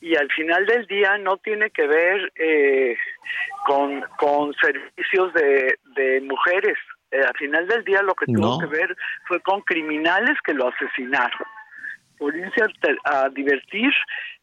y 0.00 0.16
al 0.16 0.30
final 0.32 0.66
del 0.66 0.86
día 0.86 1.18
no 1.18 1.36
tiene 1.38 1.70
que 1.70 1.86
ver 1.86 2.32
eh, 2.36 2.96
con, 3.66 4.02
con 4.18 4.54
servicios 4.54 5.32
de, 5.34 5.78
de 5.96 6.20
mujeres. 6.22 6.76
Eh, 7.10 7.20
al 7.20 7.36
final 7.36 7.66
del 7.66 7.84
día 7.84 8.02
lo 8.02 8.14
que 8.14 8.26
tuvo 8.26 8.58
que 8.58 8.66
ver 8.66 8.96
fue 9.26 9.40
con 9.40 9.62
criminales 9.62 10.36
que 10.44 10.54
lo 10.54 10.68
asesinaron. 10.68 11.46
Por 12.18 12.34
irse 12.34 12.62
a, 12.62 13.24
a 13.24 13.28
divertir, 13.30 13.92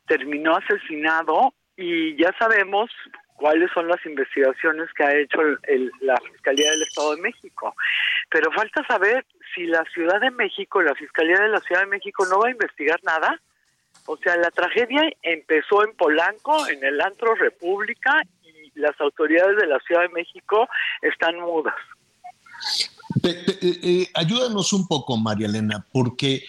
terminó 0.08 0.56
asesinado 0.56 1.54
y 1.76 2.16
ya 2.16 2.32
sabemos 2.38 2.92
cuáles 3.36 3.70
son 3.74 3.88
las 3.88 4.04
investigaciones 4.06 4.90
que 4.94 5.04
ha 5.04 5.16
hecho 5.16 5.42
el- 5.64 5.92
la 6.02 6.18
Fiscalía 6.32 6.72
del 6.72 6.84
Estado 6.84 7.16
de 7.16 7.22
México. 7.22 7.76
Pero 8.30 8.52
falta 8.52 8.86
saber 8.88 9.26
si 9.54 9.66
la 9.66 9.84
Ciudad 9.94 10.20
de 10.22 10.32
México, 10.32 10.82
la 10.82 10.96
Fiscalía 10.96 11.40
de 11.40 11.50
la 11.50 11.60
Ciudad 11.60 11.82
de 11.82 11.88
México 11.88 12.26
no 12.26 12.40
va 12.40 12.48
a 12.48 12.52
investigar 12.52 13.00
nada. 13.04 13.40
O 14.06 14.18
sea, 14.18 14.36
la 14.38 14.52
tragedia 14.52 15.02
empezó 15.22 15.84
en 15.86 15.96
Polanco, 15.96 16.68
en 16.68 16.84
el 16.84 17.00
Antro 17.02 17.36
República, 17.36 18.22
y 18.44 18.72
las 18.80 19.00
autoridades 19.00 19.58
de 19.58 19.68
la 19.68 19.80
Ciudad 19.80 20.02
de 20.02 20.10
México 20.10 20.68
están 21.02 21.40
mudas. 21.40 21.76
Eh, 23.24 23.46
eh, 23.62 24.08
ayúdanos 24.14 24.74
un 24.74 24.88
poco, 24.88 25.18
María 25.18 25.48
Elena, 25.48 25.86
porque, 25.92 26.44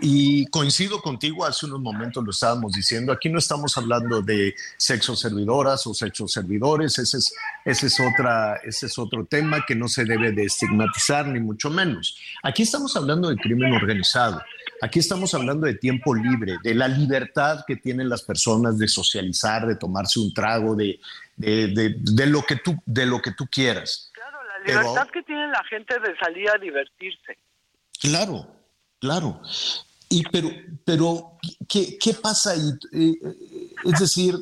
y 0.00 0.46
coincido 0.46 1.00
contigo, 1.00 1.44
hace 1.44 1.66
unos 1.66 1.80
momentos 1.80 2.24
lo 2.24 2.30
estábamos 2.30 2.72
diciendo, 2.72 3.12
aquí 3.12 3.28
no 3.28 3.38
estamos 3.38 3.76
hablando 3.76 4.22
de 4.22 4.54
sexo 4.76 5.14
servidoras 5.16 5.86
o 5.86 5.94
sexo 5.94 6.26
servidores, 6.28 6.98
ese 6.98 7.18
es, 7.18 7.34
ese, 7.64 7.86
es 7.86 8.00
otra, 8.00 8.56
ese 8.64 8.86
es 8.86 8.98
otro 8.98 9.24
tema 9.24 9.64
que 9.66 9.74
no 9.74 9.88
se 9.88 10.04
debe 10.04 10.32
de 10.32 10.44
estigmatizar, 10.44 11.26
ni 11.26 11.40
mucho 11.40 11.70
menos. 11.70 12.16
Aquí 12.42 12.62
estamos 12.62 12.96
hablando 12.96 13.28
de 13.28 13.36
crimen 13.36 13.72
organizado, 13.72 14.40
aquí 14.80 14.98
estamos 14.98 15.34
hablando 15.34 15.66
de 15.66 15.74
tiempo 15.74 16.14
libre, 16.14 16.56
de 16.62 16.74
la 16.74 16.88
libertad 16.88 17.64
que 17.66 17.76
tienen 17.76 18.08
las 18.08 18.22
personas 18.22 18.78
de 18.78 18.88
socializar, 18.88 19.66
de 19.66 19.76
tomarse 19.76 20.20
un 20.20 20.32
trago, 20.32 20.74
de, 20.74 20.98
de, 21.36 21.68
de- 21.68 21.96
de 21.98 22.26
lo, 22.26 22.42
que 22.42 22.56
tú, 22.56 22.76
de 22.86 23.06
lo 23.06 23.20
que 23.20 23.32
tú 23.32 23.46
quieras. 23.50 24.10
La 24.16 24.64
Pero- 24.64 24.80
libertad 24.80 25.08
que 25.12 25.22
tiene 25.22 25.46
la 25.48 25.62
gente 25.64 25.94
de 26.00 26.16
salir 26.18 26.48
a 26.50 26.58
divertirse. 26.58 27.38
Claro, 28.00 28.48
claro. 28.98 29.40
Y 30.08 30.22
pero, 30.24 30.48
pero 30.84 31.38
¿qué, 31.68 31.98
qué 31.98 32.14
pasa 32.14 32.52
ahí? 32.52 32.70
Eh, 32.92 33.14
eh, 33.22 33.74
Es 33.84 34.00
decir, 34.00 34.36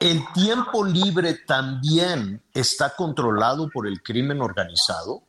el 0.00 0.20
tiempo 0.34 0.84
libre 0.84 1.34
también 1.46 2.42
está 2.52 2.94
controlado 2.94 3.68
por 3.70 3.86
el 3.86 4.02
crimen 4.02 4.40
organizado. 4.40 5.22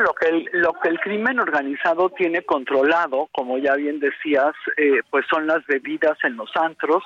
Lo 0.00 0.12
que 0.14 0.28
el, 0.28 0.48
lo 0.52 0.72
que 0.74 0.88
el 0.88 1.00
crimen 1.00 1.40
organizado 1.40 2.10
tiene 2.10 2.42
controlado, 2.42 3.28
como 3.32 3.58
ya 3.58 3.74
bien 3.74 3.98
decías, 3.98 4.54
eh, 4.76 5.00
pues 5.10 5.24
son 5.30 5.46
las 5.46 5.64
bebidas 5.66 6.18
en 6.24 6.36
los 6.36 6.50
antros, 6.56 7.02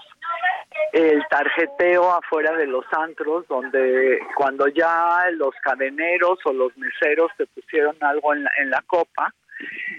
el 0.92 1.22
tarjeteo 1.30 2.10
afuera 2.10 2.56
de 2.56 2.66
los 2.66 2.84
antros, 2.92 3.46
donde 3.48 4.18
cuando 4.36 4.66
ya 4.68 5.24
los 5.32 5.54
cadeneros 5.62 6.38
o 6.44 6.52
los 6.52 6.76
meseros 6.76 7.30
te 7.36 7.46
pusieron 7.46 7.96
algo 8.00 8.34
en 8.34 8.44
la, 8.44 8.50
en 8.58 8.70
la 8.70 8.82
copa, 8.86 9.32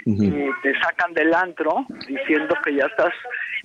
eh, 0.05 0.49
te 0.63 0.79
sacan 0.79 1.13
del 1.13 1.33
antro 1.33 1.85
diciendo 2.07 2.55
que 2.63 2.75
ya 2.75 2.85
estás 2.85 3.13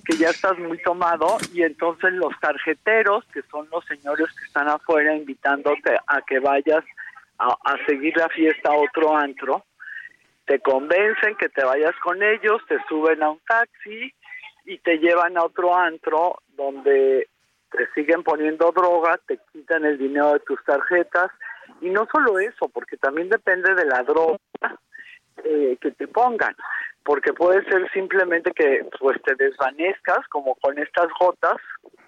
que 0.05 0.15
ya 0.15 0.29
estás 0.29 0.57
muy 0.59 0.77
tomado 0.83 1.37
y 1.53 1.63
entonces 1.63 2.13
los 2.13 2.31
tarjeteros 2.39 3.25
que 3.33 3.41
son 3.49 3.67
los 3.71 3.83
señores 3.85 4.27
que 4.37 4.45
están 4.45 4.69
afuera 4.69 5.15
invitándote 5.15 5.97
a 6.07 6.21
que 6.21 6.39
vayas 6.39 6.83
a, 7.39 7.57
a 7.63 7.85
seguir 7.85 8.15
la 8.17 8.29
fiesta 8.29 8.71
a 8.71 8.77
otro 8.77 9.15
antro 9.15 9.65
te 10.45 10.59
convencen 10.59 11.35
que 11.35 11.49
te 11.49 11.63
vayas 11.63 11.95
con 12.03 12.21
ellos 12.23 12.61
te 12.67 12.77
suben 12.87 13.23
a 13.23 13.31
un 13.31 13.39
taxi 13.47 14.13
y 14.65 14.77
te 14.79 14.97
llevan 14.97 15.37
a 15.37 15.43
otro 15.43 15.75
antro 15.75 16.37
donde 16.55 17.27
te 17.71 17.87
siguen 17.93 18.23
poniendo 18.23 18.71
droga 18.71 19.19
te 19.27 19.39
quitan 19.51 19.85
el 19.85 19.97
dinero 19.97 20.33
de 20.33 20.39
tus 20.39 20.63
tarjetas 20.63 21.31
y 21.81 21.89
no 21.89 22.07
solo 22.11 22.39
eso 22.39 22.69
porque 22.69 22.97
también 22.97 23.29
depende 23.29 23.75
de 23.75 23.85
la 23.85 24.03
droga 24.03 24.37
eh, 25.43 25.77
que 25.79 25.91
te 25.91 26.07
pongan, 26.07 26.55
porque 27.03 27.31
puede 27.31 27.63
ser 27.65 27.89
simplemente 27.91 28.51
que 28.51 28.87
pues 28.99 29.21
te 29.21 29.35
desvanezcas 29.35 30.27
como 30.29 30.55
con 30.55 30.77
estas 30.79 31.07
gotas, 31.19 31.57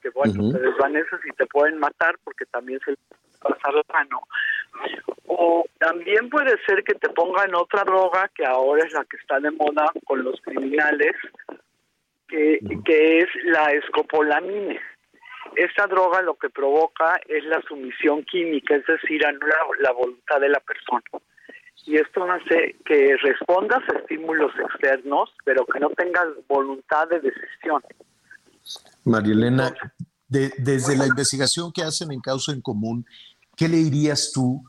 que 0.02 0.10
bueno, 0.10 0.52
te 0.52 0.60
desvaneces 0.60 1.20
y 1.26 1.32
te 1.34 1.46
pueden 1.46 1.78
matar 1.78 2.16
porque 2.24 2.46
también 2.46 2.80
se 2.84 2.92
les 2.92 3.00
pasar 3.40 3.74
la 3.74 3.84
mano. 3.94 4.22
O 5.26 5.66
también 5.78 6.30
puede 6.30 6.56
ser 6.66 6.84
que 6.84 6.96
te 6.96 7.10
pongan 7.10 7.56
otra 7.56 7.84
droga 7.84 8.30
que 8.36 8.46
ahora 8.46 8.84
es 8.86 8.94
la 8.94 9.06
que 9.06 9.18
está 9.18 9.40
de 9.40 9.52
moda 9.52 9.92
con 10.06 10.24
los 10.24 10.40
criminales, 10.42 11.14
que, 12.28 12.60
que 12.86 13.20
es 13.20 13.28
la 13.46 13.72
escopolamina. 13.72 14.80
esa 15.56 15.88
droga 15.88 16.22
lo 16.22 16.36
que 16.36 16.50
provoca 16.50 17.20
es 17.28 17.44
la 17.46 17.62
sumisión 17.68 18.24
química, 18.24 18.76
es 18.76 18.86
decir, 18.86 19.26
anula 19.26 19.56
la 19.80 19.92
voluntad 19.92 20.40
de 20.40 20.50
la 20.50 20.60
persona. 20.60 21.04
Y 21.86 21.96
esto 21.96 22.24
hace 22.30 22.76
que 22.86 23.16
respondas 23.18 23.82
a 23.90 23.98
estímulos 24.00 24.52
externos, 24.60 25.34
pero 25.46 25.66
que 25.66 25.80
no 25.80 25.90
tengas 25.92 26.28
voluntad 26.48 27.08
de 27.08 27.20
decisión. 27.20 27.82
Marielena, 29.06 29.74
desde 30.28 30.98
la 30.98 31.08
investigación 31.08 31.72
que 31.74 31.82
hacen 31.82 32.12
en 32.12 32.20
Causa 32.22 32.52
en 32.52 32.62
Común, 32.62 33.06
¿qué 33.60 33.68
le 33.68 33.76
dirías 33.76 34.32
tú 34.34 34.64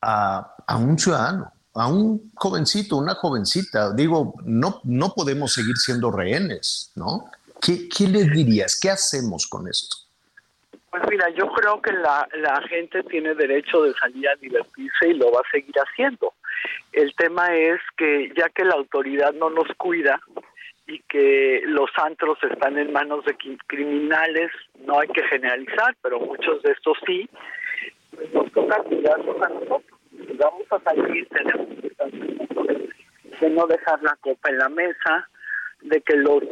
a, 0.00 0.54
a 0.64 0.76
un 0.76 0.96
ciudadano, 0.96 1.52
a 1.74 1.88
un 1.88 2.30
jovencito, 2.36 2.96
una 2.96 3.16
jovencita? 3.16 3.92
Digo, 3.92 4.34
no, 4.44 4.80
no 4.84 5.12
podemos 5.16 5.52
seguir 5.52 5.76
siendo 5.76 6.12
rehenes, 6.12 6.92
¿no? 6.94 7.24
¿Qué, 7.60 7.88
¿Qué 7.88 8.06
le 8.06 8.22
dirías? 8.24 8.78
¿Qué 8.80 8.88
hacemos 8.88 9.48
con 9.48 9.66
esto? 9.66 9.96
Pues 10.90 11.02
mira, 11.10 11.28
yo 11.30 11.48
creo 11.52 11.82
que 11.82 11.92
la, 11.92 12.28
la 12.40 12.62
gente 12.68 13.02
tiene 13.02 13.34
derecho 13.34 13.82
de 13.82 13.94
salir 13.94 14.28
a 14.28 14.36
divertirse 14.36 15.08
y 15.08 15.14
lo 15.14 15.32
va 15.32 15.40
a 15.40 15.50
seguir 15.50 15.74
haciendo. 15.74 16.32
El 16.92 17.12
tema 17.16 17.52
es 17.54 17.80
que 17.96 18.32
ya 18.36 18.48
que 18.50 18.64
la 18.64 18.74
autoridad 18.74 19.32
no 19.34 19.50
nos 19.50 19.68
cuida 19.76 20.20
y 20.86 21.00
que 21.08 21.62
los 21.66 21.90
antros 21.96 22.38
están 22.42 22.78
en 22.78 22.92
manos 22.92 23.24
de 23.24 23.36
criminales, 23.66 24.50
no 24.84 25.00
hay 25.00 25.08
que 25.08 25.22
generalizar, 25.24 25.96
pero 26.02 26.20
muchos 26.20 26.62
de 26.62 26.72
estos 26.72 26.96
sí, 27.06 27.28
nos 28.32 28.52
toca 28.52 28.82
cuidarnos 28.82 29.42
a 29.42 29.48
nosotros. 29.48 30.00
Si 30.10 30.36
vamos 30.36 30.66
a 30.70 30.80
salir, 30.80 31.28
tenemos 31.28 31.80
que 31.80 31.86
estar 31.86 32.10
de 33.40 33.50
no 33.50 33.66
dejar 33.66 34.02
la 34.02 34.16
copa 34.20 34.50
en 34.50 34.58
la 34.58 34.68
mesa, 34.68 35.28
de 35.82 36.00
que 36.02 36.16
los 36.16 36.42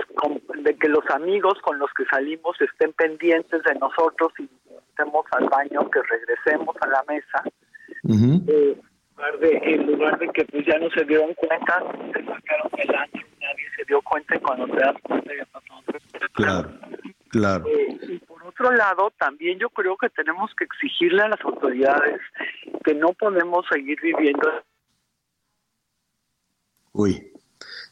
de 0.62 0.76
que 0.76 0.88
los 0.88 1.04
amigos 1.10 1.58
con 1.62 1.78
los 1.78 1.90
que 1.92 2.04
salimos 2.06 2.58
estén 2.60 2.92
pendientes 2.94 3.62
de 3.62 3.74
nosotros 3.74 4.32
y 4.38 4.48
estemos 4.88 5.26
al 5.32 5.48
baño 5.48 5.88
que 5.90 6.00
regresemos 6.02 6.74
a 6.80 6.86
la 6.88 7.04
mesa. 7.08 7.44
Eh, 8.50 8.80
en, 9.62 9.86
lugar 9.86 10.18
de, 10.18 10.28
que 10.28 10.44
pues 10.44 10.64
ya 10.66 10.78
no 10.78 10.88
se 10.90 11.04
dieron 11.04 11.34
cuenta 11.34 11.82
se 12.12 12.24
sacaron 12.24 12.70
el 12.76 12.94
año 12.94 13.22
nadie 13.40 13.64
se 13.76 13.84
dio 13.86 14.00
cuenta 14.02 14.36
y 14.36 14.38
cuando 14.38 14.66
te 14.68 14.76
das 14.76 14.96
cuenta 15.02 15.32
ya 15.36 15.44
pasó 15.46 15.74
claro 16.34 16.70
claro 17.28 17.66
y 17.68 18.18
por 18.18 18.42
otro 18.44 18.72
lado 18.72 19.12
también 19.18 19.58
yo 19.58 19.70
creo 19.70 19.96
que 19.96 20.08
tenemos 20.10 20.50
que 20.56 20.64
exigirle 20.64 21.22
a 21.22 21.28
las 21.28 21.40
autoridades 21.42 22.20
que 22.84 22.94
no 22.94 23.12
podemos 23.12 23.66
seguir 23.70 23.98
viviendo 24.00 24.48
uy 26.92 27.32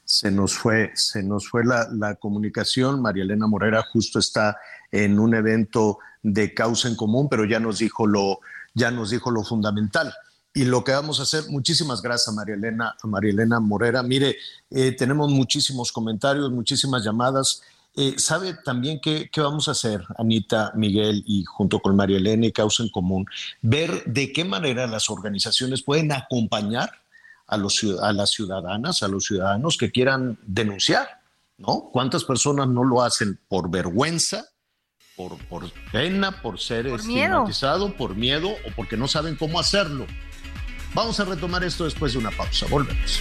se 0.05 0.31
nos 0.31 0.57
fue, 0.57 0.93
se 0.95 1.25
nos 1.25 1.49
fue 1.49 1.65
la, 1.65 1.89
la, 1.91 2.15
comunicación. 2.15 3.03
María 3.03 3.25
Elena 3.25 3.49
Morera 3.49 3.83
justo 3.83 4.21
está 4.21 4.57
en 4.93 5.19
un 5.19 5.35
evento 5.35 5.99
de 6.23 6.55
causa 6.55 6.87
en 6.87 6.95
común, 6.95 7.29
pero 7.29 7.45
ya 7.45 7.59
nos 7.59 7.79
dijo 7.79 8.07
lo, 8.07 8.39
ya 8.73 8.93
nos 8.93 9.11
dijo 9.11 9.33
lo 9.33 9.43
fundamental. 9.43 10.15
Y 10.55 10.65
lo 10.65 10.85
que 10.85 10.93
vamos 10.93 11.21
a 11.21 11.25
hacer, 11.25 11.45
muchísimas 11.51 12.01
gracias 12.01 12.35
María 12.35 12.55
Elena, 12.55 12.97
a 13.03 13.07
María 13.07 13.31
Elena 13.31 13.61
Morera. 13.61 14.03
Mire, 14.03 14.37
eh, 14.71 14.93
tenemos 14.93 15.31
muchísimos 15.31 15.93
comentarios, 15.93 16.51
muchísimas 16.51 17.05
llamadas. 17.05 17.63
Eh, 17.99 18.15
¿Sabe 18.19 18.53
también 18.53 19.01
qué, 19.01 19.31
qué, 19.33 19.41
vamos 19.41 19.69
a 19.69 19.71
hacer, 19.71 20.05
Anita, 20.19 20.71
Miguel 20.75 21.25
y 21.27 21.45
junto 21.45 21.81
con 21.81 21.97
María 21.97 22.19
Elena 22.19 22.47
y 22.47 22.53
Causa 22.53 22.83
en 22.83 22.91
Común? 22.91 23.27
Ver 23.63 24.05
de 24.05 24.33
qué 24.33 24.45
manera 24.45 24.87
las 24.87 25.09
organizaciones 25.09 25.83
pueden 25.83 26.13
acompañar 26.13 26.91
a, 27.47 27.57
los, 27.57 27.83
a 28.03 28.13
las 28.13 28.33
ciudadanas, 28.33 29.03
a 29.03 29.09
los 29.09 29.25
ciudadanos 29.25 29.79
que 29.79 29.91
quieran 29.91 30.39
denunciar, 30.47 31.21
¿no? 31.57 31.89
¿Cuántas 31.91 32.25
personas 32.25 32.69
no 32.69 32.85
lo 32.85 33.03
hacen 33.03 33.39
por 33.49 33.71
vergüenza, 33.71 34.45
por, 35.17 35.39
por 35.47 35.71
pena, 35.91 36.43
por 36.43 36.61
ser 36.61 36.87
estigmatizado, 36.89 37.97
por 37.97 38.15
miedo 38.15 38.51
o 38.51 38.75
porque 38.75 38.99
no 38.99 39.09
saben 39.09 39.37
cómo 39.37 39.59
hacerlo? 39.59 40.07
Vamos 40.93 41.19
a 41.21 41.25
retomar 41.25 41.65
esto 41.65 41.85
después 41.85 42.13
de 42.13 42.19
una 42.19 42.31
pausa. 42.31 42.67
Volvemos. 42.69 43.21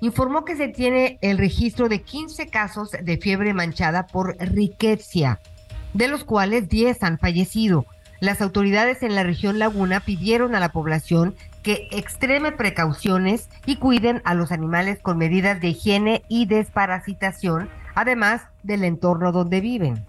informó 0.00 0.44
que 0.44 0.56
se 0.56 0.68
tiene 0.68 1.18
el 1.20 1.38
registro 1.38 1.88
de 1.88 2.02
15 2.02 2.48
casos 2.48 2.90
de 2.90 3.16
fiebre 3.18 3.54
manchada 3.54 4.06
por 4.06 4.36
riqueza, 4.38 5.40
de 5.94 6.08
los 6.08 6.24
cuales 6.24 6.68
10 6.68 7.02
han 7.02 7.18
fallecido. 7.18 7.86
Las 8.20 8.42
autoridades 8.42 9.02
en 9.02 9.14
la 9.14 9.22
región 9.22 9.58
Laguna 9.58 10.00
pidieron 10.00 10.54
a 10.54 10.60
la 10.60 10.70
población 10.70 11.34
que 11.62 11.88
extreme 11.90 12.52
precauciones 12.52 13.48
y 13.66 13.76
cuiden 13.76 14.22
a 14.24 14.34
los 14.34 14.52
animales 14.52 14.98
con 15.00 15.18
medidas 15.18 15.60
de 15.60 15.68
higiene 15.68 16.22
y 16.28 16.46
desparasitación, 16.46 17.68
además 17.94 18.42
del 18.62 18.84
entorno 18.84 19.32
donde 19.32 19.60
viven. 19.60 20.04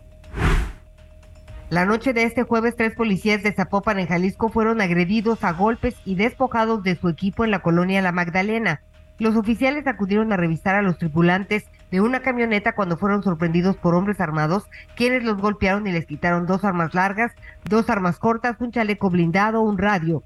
La 1.69 1.85
noche 1.85 2.11
de 2.11 2.23
este 2.23 2.43
jueves, 2.43 2.75
tres 2.75 2.95
policías 2.95 3.43
de 3.43 3.53
Zapopan 3.53 3.97
en 3.97 4.07
Jalisco 4.07 4.49
fueron 4.49 4.81
agredidos 4.81 5.43
a 5.45 5.53
golpes 5.53 5.95
y 6.03 6.15
despojados 6.15 6.83
de 6.83 6.97
su 6.97 7.07
equipo 7.07 7.45
en 7.45 7.51
la 7.51 7.61
colonia 7.61 8.01
La 8.01 8.11
Magdalena. 8.11 8.81
Los 9.21 9.35
oficiales 9.35 9.85
acudieron 9.85 10.33
a 10.33 10.35
revisar 10.35 10.73
a 10.73 10.81
los 10.81 10.97
tripulantes 10.97 11.65
de 11.91 12.01
una 12.01 12.23
camioneta 12.23 12.73
cuando 12.73 12.97
fueron 12.97 13.21
sorprendidos 13.21 13.77
por 13.77 13.93
hombres 13.93 14.19
armados, 14.19 14.63
quienes 14.95 15.23
los 15.23 15.37
golpearon 15.37 15.85
y 15.85 15.91
les 15.91 16.07
quitaron 16.07 16.47
dos 16.47 16.63
armas 16.63 16.95
largas, 16.95 17.31
dos 17.63 17.87
armas 17.91 18.17
cortas, 18.17 18.59
un 18.59 18.71
chaleco 18.71 19.11
blindado, 19.11 19.61
un 19.61 19.77
radio. 19.77 20.23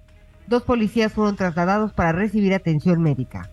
Dos 0.48 0.64
policías 0.64 1.12
fueron 1.12 1.36
trasladados 1.36 1.92
para 1.92 2.14
recibir 2.14 2.54
atención 2.54 3.02
médica. 3.02 3.50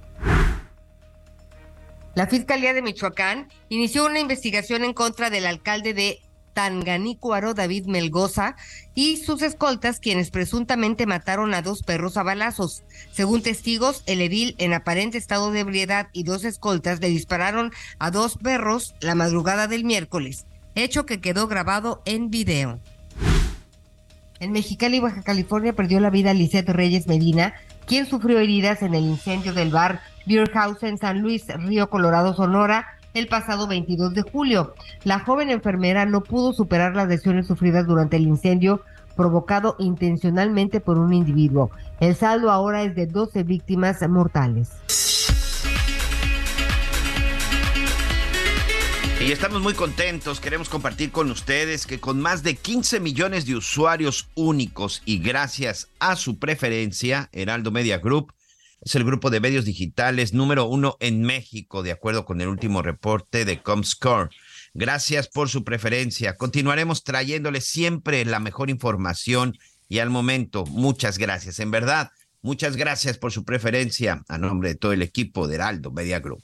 La 2.14 2.28
Fiscalía 2.28 2.72
de 2.72 2.82
Michoacán 2.82 3.48
inició 3.68 4.06
una 4.06 4.20
investigación 4.20 4.84
en 4.84 4.92
contra 4.92 5.28
del 5.28 5.46
alcalde 5.46 5.92
de 5.92 6.20
Tanganícuaro 6.52 7.54
David 7.54 7.86
Melgoza 7.86 8.56
y 8.94 9.16
sus 9.18 9.42
escoltas 9.42 10.00
quienes 10.00 10.30
presuntamente 10.30 11.06
mataron 11.06 11.54
a 11.54 11.62
dos 11.62 11.82
perros 11.82 12.16
a 12.16 12.22
balazos. 12.22 12.82
Según 13.12 13.42
testigos, 13.42 14.02
el 14.06 14.20
edil 14.20 14.54
en 14.58 14.72
aparente 14.72 15.18
estado 15.18 15.50
de 15.50 15.60
ebriedad 15.60 16.08
y 16.12 16.24
dos 16.24 16.44
escoltas 16.44 17.00
le 17.00 17.08
dispararon 17.08 17.72
a 17.98 18.10
dos 18.10 18.36
perros 18.36 18.94
la 19.00 19.14
madrugada 19.14 19.68
del 19.68 19.84
miércoles, 19.84 20.46
hecho 20.74 21.06
que 21.06 21.20
quedó 21.20 21.48
grabado 21.48 22.02
en 22.04 22.30
video. 22.30 22.80
En 24.40 24.50
Mexicali, 24.50 24.98
Baja 24.98 25.22
California, 25.22 25.72
perdió 25.72 26.00
la 26.00 26.10
vida 26.10 26.34
Lisette 26.34 26.70
Reyes 26.70 27.06
Medina, 27.06 27.54
quien 27.86 28.06
sufrió 28.06 28.40
heridas 28.40 28.82
en 28.82 28.94
el 28.94 29.04
incendio 29.04 29.52
del 29.52 29.70
bar 29.70 30.00
Beer 30.26 30.50
House 30.50 30.78
San 31.00 31.20
Luis, 31.20 31.44
Río 31.46 31.88
Colorado, 31.88 32.34
Sonora, 32.34 32.98
el 33.14 33.28
pasado 33.28 33.66
22 33.66 34.14
de 34.14 34.22
julio. 34.22 34.74
La 35.04 35.20
joven 35.20 35.50
enfermera 35.50 36.06
no 36.06 36.22
pudo 36.22 36.52
superar 36.52 36.94
las 36.94 37.08
lesiones 37.08 37.46
sufridas 37.46 37.86
durante 37.86 38.16
el 38.16 38.26
incendio 38.26 38.82
provocado 39.16 39.76
intencionalmente 39.78 40.80
por 40.80 40.98
un 40.98 41.12
individuo. 41.12 41.70
El 42.00 42.14
saldo 42.16 42.50
ahora 42.50 42.82
es 42.82 42.94
de 42.94 43.06
12 43.06 43.42
víctimas 43.42 44.00
mortales. 44.08 44.70
Y 49.20 49.30
estamos 49.30 49.62
muy 49.62 49.74
contentos, 49.74 50.40
queremos 50.40 50.68
compartir 50.68 51.12
con 51.12 51.30
ustedes 51.30 51.86
que 51.86 52.00
con 52.00 52.20
más 52.20 52.42
de 52.42 52.56
15 52.56 52.98
millones 52.98 53.46
de 53.46 53.54
usuarios 53.54 54.28
únicos 54.34 55.00
y 55.04 55.18
gracias 55.18 55.88
a 56.00 56.16
su 56.16 56.40
preferencia, 56.40 57.28
Heraldo 57.32 57.70
Media 57.70 57.98
Group 57.98 58.32
es 58.82 58.94
el 58.94 59.04
grupo 59.04 59.30
de 59.30 59.40
medios 59.40 59.64
digitales 59.64 60.34
número 60.34 60.66
uno 60.66 60.96
en 61.00 61.22
México, 61.22 61.82
de 61.82 61.92
acuerdo 61.92 62.24
con 62.24 62.40
el 62.40 62.48
último 62.48 62.82
reporte 62.82 63.44
de 63.44 63.62
Comscore. 63.62 64.30
Gracias 64.74 65.28
por 65.28 65.48
su 65.48 65.64
preferencia. 65.64 66.36
Continuaremos 66.36 67.04
trayéndoles 67.04 67.64
siempre 67.64 68.24
la 68.24 68.40
mejor 68.40 68.70
información 68.70 69.56
y 69.88 69.98
al 69.98 70.10
momento, 70.10 70.64
muchas 70.66 71.18
gracias. 71.18 71.58
En 71.60 71.70
verdad, 71.70 72.10
Muchas 72.42 72.76
gracias 72.76 73.18
por 73.18 73.30
su 73.30 73.44
preferencia 73.44 74.24
a 74.26 74.36
nombre 74.36 74.70
de 74.70 74.74
todo 74.74 74.92
el 74.92 75.02
equipo 75.02 75.46
de 75.46 75.54
Heraldo 75.54 75.92
Media 75.92 76.18
Group. 76.18 76.42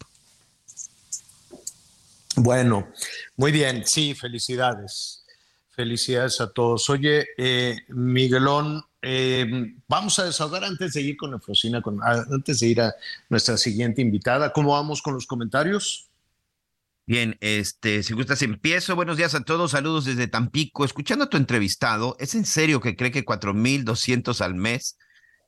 Bueno, 2.36 2.92
muy 3.36 3.50
bien, 3.50 3.84
sí, 3.84 4.14
felicidades. 4.14 5.24
Felicidades 5.70 6.40
a 6.40 6.52
todos. 6.52 6.88
Oye, 6.88 7.26
eh, 7.36 7.78
Miguelón, 7.88 8.84
eh, 9.02 9.74
vamos 9.86 10.18
a 10.18 10.24
desahogar 10.24 10.64
antes 10.64 10.92
de 10.92 11.02
ir 11.02 11.16
con 11.16 11.34
Efrosina, 11.34 11.80
con, 11.80 12.00
antes 12.02 12.60
de 12.60 12.66
ir 12.66 12.80
a 12.80 12.94
nuestra 13.28 13.56
siguiente 13.56 14.02
invitada. 14.02 14.52
¿Cómo 14.52 14.72
vamos 14.72 15.02
con 15.02 15.14
los 15.14 15.26
comentarios? 15.26 16.08
Bien, 17.06 17.38
este, 17.40 18.02
si 18.02 18.12
gustas, 18.12 18.42
empiezo. 18.42 18.94
Buenos 18.94 19.16
días 19.16 19.34
a 19.34 19.42
todos, 19.42 19.70
saludos 19.70 20.04
desde 20.04 20.26
Tampico. 20.26 20.84
Escuchando 20.84 21.24
a 21.24 21.30
tu 21.30 21.38
entrevistado, 21.38 22.16
¿es 22.18 22.34
en 22.34 22.44
serio 22.44 22.80
que 22.80 22.96
cree 22.96 23.10
que 23.10 23.24
4.200 23.24 24.40
al 24.42 24.54
mes 24.54 24.98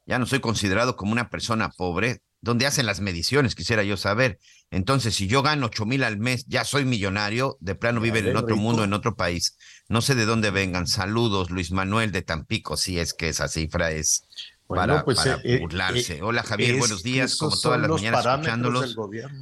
ya 0.06 0.18
no 0.18 0.24
soy 0.24 0.40
considerado 0.40 0.96
como 0.96 1.12
una 1.12 1.28
persona 1.28 1.68
pobre? 1.70 2.22
¿Dónde 2.42 2.66
hacen 2.66 2.86
las 2.86 3.00
mediciones? 3.00 3.54
Quisiera 3.54 3.82
yo 3.82 3.96
saber. 3.96 4.38
Entonces, 4.70 5.14
si 5.14 5.26
yo 5.26 5.42
gano 5.42 5.66
ocho 5.66 5.84
mil 5.84 6.04
al 6.04 6.18
mes, 6.18 6.46
ya 6.46 6.64
soy 6.64 6.84
millonario, 6.84 7.58
de 7.60 7.74
plano 7.74 8.00
viven 8.00 8.26
en 8.26 8.36
otro 8.36 8.56
mundo, 8.56 8.82
en 8.84 8.92
otro 8.92 9.14
país. 9.14 9.56
No 9.88 10.00
sé 10.00 10.14
de 10.14 10.24
dónde 10.24 10.50
vengan. 10.50 10.86
Saludos, 10.86 11.50
Luis 11.50 11.70
Manuel 11.70 12.12
de 12.12 12.22
Tampico, 12.22 12.76
si 12.76 12.98
es 12.98 13.12
que 13.12 13.28
esa 13.28 13.48
cifra 13.48 13.90
es 13.90 14.24
para, 14.74 15.04
pues, 15.04 15.24
eh, 15.26 15.36
eh, 15.44 15.58
burlarse. 15.58 16.18
Eh, 16.18 16.22
Hola 16.22 16.42
Javier, 16.42 16.76
buenos 16.76 17.02
días, 17.02 17.36
como 17.36 17.58
todas 17.58 17.80
las 17.80 17.90
mañanas 17.90 18.24
escuchándolos. 18.24 18.96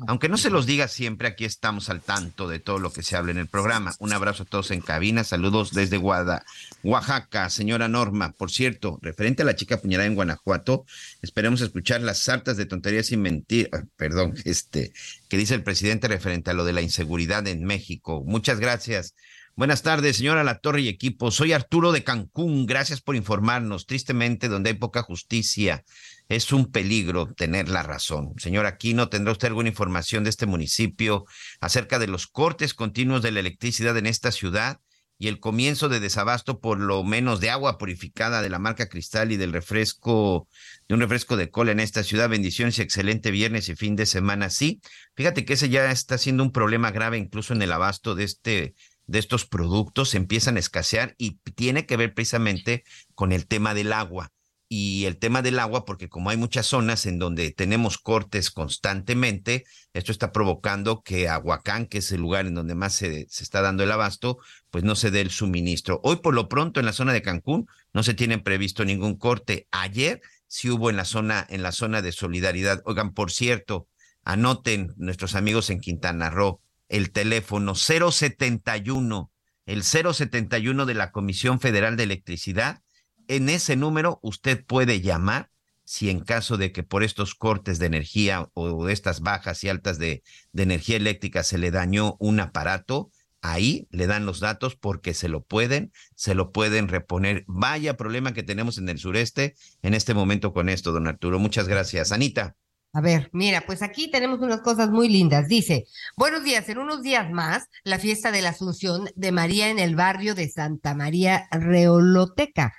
Aunque 0.06 0.28
no 0.28 0.36
se 0.36 0.50
los 0.50 0.66
diga 0.66 0.88
siempre, 0.88 1.28
aquí 1.28 1.44
estamos 1.44 1.90
al 1.90 2.00
tanto 2.00 2.48
de 2.48 2.58
todo 2.58 2.78
lo 2.78 2.92
que 2.92 3.02
se 3.02 3.16
habla 3.16 3.32
en 3.32 3.38
el 3.38 3.46
programa. 3.46 3.94
Un 3.98 4.12
abrazo 4.12 4.44
a 4.44 4.46
todos 4.46 4.70
en 4.70 4.80
cabina, 4.80 5.24
saludos 5.24 5.72
desde 5.72 5.98
Guada, 5.98 6.44
Oaxaca, 6.82 7.50
señora 7.50 7.88
Norma. 7.88 8.32
Por 8.32 8.50
cierto, 8.50 8.98
referente 9.02 9.42
a 9.42 9.46
la 9.46 9.56
chica 9.56 9.80
puñalada 9.80 10.06
en 10.06 10.14
Guanajuato, 10.14 10.84
esperemos 11.22 11.60
escuchar 11.60 12.00
las 12.00 12.20
sartas 12.20 12.56
de 12.56 12.66
tonterías 12.66 13.12
y 13.12 13.16
mentiras, 13.16 13.84
perdón, 13.96 14.34
este, 14.44 14.92
que 15.28 15.36
dice 15.36 15.54
el 15.54 15.62
presidente 15.62 16.08
referente 16.08 16.50
a 16.50 16.54
lo 16.54 16.64
de 16.64 16.72
la 16.72 16.82
inseguridad 16.82 17.46
en 17.46 17.64
México. 17.64 18.22
Muchas 18.24 18.60
gracias. 18.60 19.14
Buenas 19.58 19.82
tardes, 19.82 20.18
señora 20.18 20.44
La 20.44 20.60
Torre 20.60 20.82
y 20.82 20.88
equipo. 20.88 21.32
Soy 21.32 21.52
Arturo 21.52 21.90
de 21.90 22.04
Cancún. 22.04 22.64
Gracias 22.64 23.00
por 23.00 23.16
informarnos. 23.16 23.86
Tristemente, 23.86 24.46
donde 24.46 24.70
hay 24.70 24.76
poca 24.76 25.02
justicia, 25.02 25.84
es 26.28 26.52
un 26.52 26.70
peligro 26.70 27.34
tener 27.34 27.68
la 27.68 27.82
razón. 27.82 28.34
Señor 28.36 28.66
Aquino, 28.66 29.08
¿tendrá 29.08 29.32
usted 29.32 29.48
alguna 29.48 29.68
información 29.68 30.22
de 30.22 30.30
este 30.30 30.46
municipio 30.46 31.24
acerca 31.60 31.98
de 31.98 32.06
los 32.06 32.28
cortes 32.28 32.72
continuos 32.72 33.20
de 33.20 33.32
la 33.32 33.40
electricidad 33.40 33.96
en 33.96 34.06
esta 34.06 34.30
ciudad 34.30 34.78
y 35.18 35.26
el 35.26 35.40
comienzo 35.40 35.88
de 35.88 35.98
desabasto 35.98 36.60
por 36.60 36.78
lo 36.78 37.02
menos 37.02 37.40
de 37.40 37.50
agua 37.50 37.78
purificada 37.78 38.42
de 38.42 38.50
la 38.50 38.60
marca 38.60 38.88
Cristal 38.88 39.32
y 39.32 39.38
del 39.38 39.52
refresco, 39.52 40.46
de 40.86 40.94
un 40.94 41.00
refresco 41.00 41.36
de 41.36 41.50
cola 41.50 41.72
en 41.72 41.80
esta 41.80 42.04
ciudad? 42.04 42.28
Bendiciones 42.28 42.78
y 42.78 42.82
excelente 42.82 43.32
viernes 43.32 43.68
y 43.68 43.74
fin 43.74 43.96
de 43.96 44.06
semana. 44.06 44.50
Sí, 44.50 44.80
fíjate 45.16 45.44
que 45.44 45.54
ese 45.54 45.68
ya 45.68 45.90
está 45.90 46.16
siendo 46.16 46.44
un 46.44 46.52
problema 46.52 46.92
grave 46.92 47.18
incluso 47.18 47.54
en 47.54 47.62
el 47.62 47.72
abasto 47.72 48.14
de 48.14 48.22
este 48.22 48.76
de 49.08 49.18
estos 49.18 49.46
productos 49.46 50.14
empiezan 50.14 50.56
a 50.56 50.60
escasear 50.60 51.14
y 51.18 51.38
tiene 51.56 51.86
que 51.86 51.96
ver 51.96 52.14
precisamente 52.14 52.84
con 53.14 53.32
el 53.32 53.46
tema 53.46 53.74
del 53.74 53.92
agua. 53.92 54.32
Y 54.70 55.06
el 55.06 55.16
tema 55.16 55.40
del 55.40 55.60
agua, 55.60 55.86
porque 55.86 56.10
como 56.10 56.28
hay 56.28 56.36
muchas 56.36 56.66
zonas 56.66 57.06
en 57.06 57.18
donde 57.18 57.50
tenemos 57.52 57.96
cortes 57.96 58.50
constantemente, 58.50 59.64
esto 59.94 60.12
está 60.12 60.30
provocando 60.30 61.00
que 61.02 61.26
Aguacán, 61.26 61.86
que 61.86 61.98
es 61.98 62.12
el 62.12 62.20
lugar 62.20 62.46
en 62.46 62.54
donde 62.54 62.74
más 62.74 62.92
se, 62.92 63.26
se 63.30 63.44
está 63.44 63.62
dando 63.62 63.82
el 63.82 63.90
abasto, 63.90 64.38
pues 64.70 64.84
no 64.84 64.94
se 64.94 65.10
dé 65.10 65.22
el 65.22 65.30
suministro. 65.30 66.00
Hoy 66.04 66.16
por 66.16 66.34
lo 66.34 66.50
pronto 66.50 66.80
en 66.80 66.86
la 66.86 66.92
zona 66.92 67.14
de 67.14 67.22
Cancún 67.22 67.66
no 67.94 68.02
se 68.02 68.12
tiene 68.12 68.36
previsto 68.36 68.84
ningún 68.84 69.16
corte. 69.16 69.66
Ayer 69.70 70.20
sí 70.48 70.68
hubo 70.68 70.90
en 70.90 70.96
la 70.96 71.06
zona, 71.06 71.46
en 71.48 71.62
la 71.62 71.72
zona 71.72 72.02
de 72.02 72.12
solidaridad. 72.12 72.82
Oigan, 72.84 73.14
por 73.14 73.32
cierto, 73.32 73.88
anoten 74.22 74.92
nuestros 74.98 75.34
amigos 75.34 75.70
en 75.70 75.80
Quintana 75.80 76.28
Roo, 76.28 76.60
el 76.88 77.10
teléfono 77.10 77.74
071, 77.74 79.30
el 79.66 79.82
071 79.82 80.86
de 80.86 80.94
la 80.94 81.10
Comisión 81.10 81.60
Federal 81.60 81.96
de 81.96 82.04
Electricidad. 82.04 82.82
En 83.26 83.48
ese 83.48 83.76
número 83.76 84.18
usted 84.22 84.64
puede 84.64 85.00
llamar 85.00 85.50
si 85.84 86.10
en 86.10 86.20
caso 86.20 86.58
de 86.58 86.70
que 86.70 86.82
por 86.82 87.02
estos 87.02 87.34
cortes 87.34 87.78
de 87.78 87.86
energía 87.86 88.50
o 88.52 88.84
de 88.84 88.92
estas 88.92 89.20
bajas 89.20 89.64
y 89.64 89.70
altas 89.70 89.98
de, 89.98 90.22
de 90.52 90.62
energía 90.62 90.96
eléctrica 90.96 91.42
se 91.42 91.56
le 91.56 91.70
dañó 91.70 92.16
un 92.18 92.40
aparato, 92.40 93.10
ahí 93.40 93.88
le 93.90 94.06
dan 94.06 94.26
los 94.26 94.40
datos 94.40 94.76
porque 94.76 95.14
se 95.14 95.28
lo 95.28 95.42
pueden, 95.42 95.92
se 96.14 96.34
lo 96.34 96.52
pueden 96.52 96.88
reponer. 96.88 97.44
Vaya 97.46 97.96
problema 97.96 98.34
que 98.34 98.42
tenemos 98.42 98.78
en 98.78 98.88
el 98.88 98.98
sureste 98.98 99.54
en 99.82 99.94
este 99.94 100.12
momento 100.12 100.52
con 100.52 100.68
esto, 100.68 100.92
don 100.92 101.06
Arturo. 101.06 101.38
Muchas 101.38 101.68
gracias. 101.68 102.12
Anita. 102.12 102.56
A 102.92 103.00
ver, 103.02 103.28
mira, 103.32 103.64
pues 103.66 103.82
aquí 103.82 104.10
tenemos 104.10 104.40
unas 104.40 104.62
cosas 104.62 104.90
muy 104.90 105.08
lindas. 105.08 105.46
Dice, 105.46 105.86
buenos 106.16 106.42
días, 106.42 106.68
en 106.68 106.78
unos 106.78 107.02
días 107.02 107.30
más, 107.30 107.68
la 107.84 107.98
fiesta 107.98 108.30
de 108.32 108.40
la 108.40 108.50
Asunción 108.50 109.10
de 109.14 109.30
María 109.30 109.68
en 109.68 109.78
el 109.78 109.94
barrio 109.94 110.34
de 110.34 110.48
Santa 110.48 110.94
María 110.94 111.48
Reoloteca. 111.50 112.72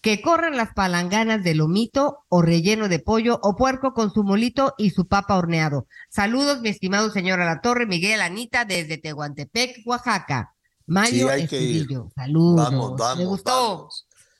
Que 0.00 0.20
corran 0.20 0.56
las 0.56 0.74
palanganas 0.74 1.44
de 1.44 1.54
lomito 1.54 2.24
o 2.28 2.42
relleno 2.42 2.88
de 2.88 2.98
pollo 2.98 3.38
o 3.40 3.54
puerco 3.54 3.94
con 3.94 4.12
su 4.12 4.24
molito 4.24 4.74
y 4.76 4.90
su 4.90 5.06
papa 5.06 5.36
horneado. 5.36 5.86
Saludos, 6.10 6.60
mi 6.60 6.70
estimado 6.70 7.08
señor 7.10 7.40
A 7.40 7.44
la 7.44 7.60
Torre, 7.60 7.86
Miguel 7.86 8.20
Anita, 8.20 8.64
desde 8.64 8.98
Tehuantepec, 8.98 9.86
Oaxaca. 9.86 10.54
Mayo 10.86 11.28
sí, 11.48 11.86
Saludos. 12.16 12.70
Vamos, 12.70 12.96
vamos. 12.98 13.18
¿Me 13.18 13.24
gustó? 13.26 13.88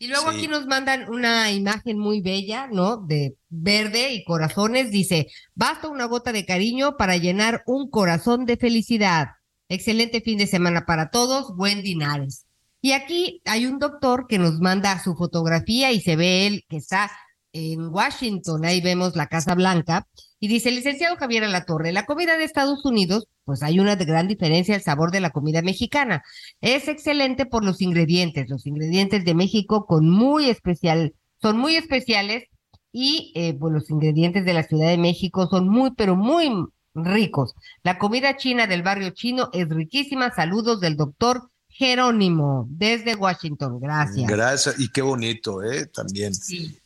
Y 0.03 0.09
luego 0.09 0.31
aquí 0.31 0.49
nos 0.49 0.67
mandan 0.67 1.09
una 1.09 1.53
imagen 1.53 1.97
muy 1.97 2.23
bella, 2.23 2.67
¿no? 2.67 2.97
De 2.97 3.37
verde 3.49 4.13
y 4.15 4.25
corazones. 4.25 4.91
Dice, 4.91 5.29
basta 5.55 5.87
una 5.87 6.07
gota 6.07 6.33
de 6.33 6.45
cariño 6.45 6.97
para 6.97 7.19
llenar 7.19 7.63
un 7.67 7.89
corazón 7.89 8.45
de 8.45 8.57
felicidad. 8.57 9.29
Excelente 9.69 10.21
fin 10.21 10.39
de 10.39 10.49
semana 10.49 10.87
para 10.87 11.11
todos. 11.11 11.55
Buen 11.55 11.83
dinares. 11.83 12.47
Y 12.81 12.91
aquí 12.91 13.43
hay 13.45 13.67
un 13.67 13.79
doctor 13.79 14.27
que 14.29 14.41
nos 14.41 14.59
manda 14.59 15.01
su 15.01 15.15
fotografía 15.15 15.93
y 15.93 16.01
se 16.01 16.17
ve 16.17 16.49
él 16.49 16.65
que 16.69 16.79
está 16.79 17.09
en 17.53 17.87
Washington, 17.87 18.65
ahí 18.65 18.81
vemos 18.81 19.15
la 19.15 19.29
Casa 19.29 19.55
Blanca, 19.55 20.09
y 20.43 20.49
dice, 20.49 20.73
licenciado 20.73 21.15
Javier 21.15 21.45
Alatorre, 21.45 21.93
la 21.93 22.05
comida 22.05 22.37
de 22.37 22.43
Estados 22.43 22.85
Unidos, 22.85 23.29
pues 23.45 23.63
hay 23.63 23.79
una 23.79 23.95
gran 23.95 24.27
diferencia 24.27 24.75
el 24.75 24.83
sabor 24.83 25.13
de 25.13 25.21
la 25.21 25.31
comida 25.31 25.63
mexicana. 25.63 26.25
Es 26.61 26.89
excelente 26.89 27.47
por 27.47 27.65
los 27.65 27.81
ingredientes, 27.81 28.51
los 28.51 28.67
ingredientes 28.67 29.25
de 29.25 29.37
México 29.37 29.87
con 29.87 30.11
muy 30.11 30.51
especial, 30.51 31.15
son 31.41 31.59
muy 31.59 31.77
especiales 31.77 32.49
y 32.91 33.31
eh, 33.37 33.55
pues 33.55 33.73
los 33.73 33.89
ingredientes 33.89 34.45
de 34.45 34.53
la 34.53 34.65
Ciudad 34.65 34.89
de 34.89 34.99
México 34.99 35.47
son 35.49 35.69
muy, 35.69 35.93
pero 35.97 36.17
muy 36.17 36.51
ricos. 36.93 37.55
La 37.85 38.01
comida 38.01 38.37
china 38.37 38.67
del 38.67 38.83
barrio 38.83 39.11
chino 39.11 39.49
es 39.53 39.69
riquísima. 39.69 40.35
Saludos 40.35 40.81
del 40.81 40.97
doctor 40.97 41.53
Jerónimo, 41.69 42.67
desde 42.69 43.15
Washington. 43.15 43.79
Gracias. 43.79 44.29
Gracias, 44.29 44.81
y 44.81 44.89
qué 44.91 45.03
bonito, 45.03 45.63
¿eh? 45.63 45.87
También. 45.87 46.33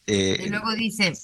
Eh, 0.06 0.42
y 0.44 0.48
luego 0.50 0.74
dice, 0.74 1.14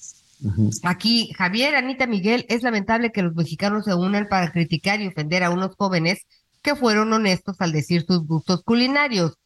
aquí, 0.83 1.33
Javier, 1.37 1.75
Anita 1.75 2.07
Miguel, 2.07 2.47
es 2.49 2.63
lamentable 2.63 3.13
que 3.13 3.23
los 3.23 3.35
mexicanos 3.35 3.85
se 3.85 3.95
unan 3.95 4.29
para 4.29 4.53
criticar 4.53 5.01
y 5.01 5.09
ofender 5.09 5.43
a 5.43 5.51
unos 5.51 5.75
jóvenes 5.77 6.27
que 6.63 6.77
fueron 6.77 7.13
honestos 7.13 7.57
al 7.61 7.73
decir 7.73 8.05
sus 8.07 8.27
gustos 8.27 8.63
culinarios. 8.63 9.39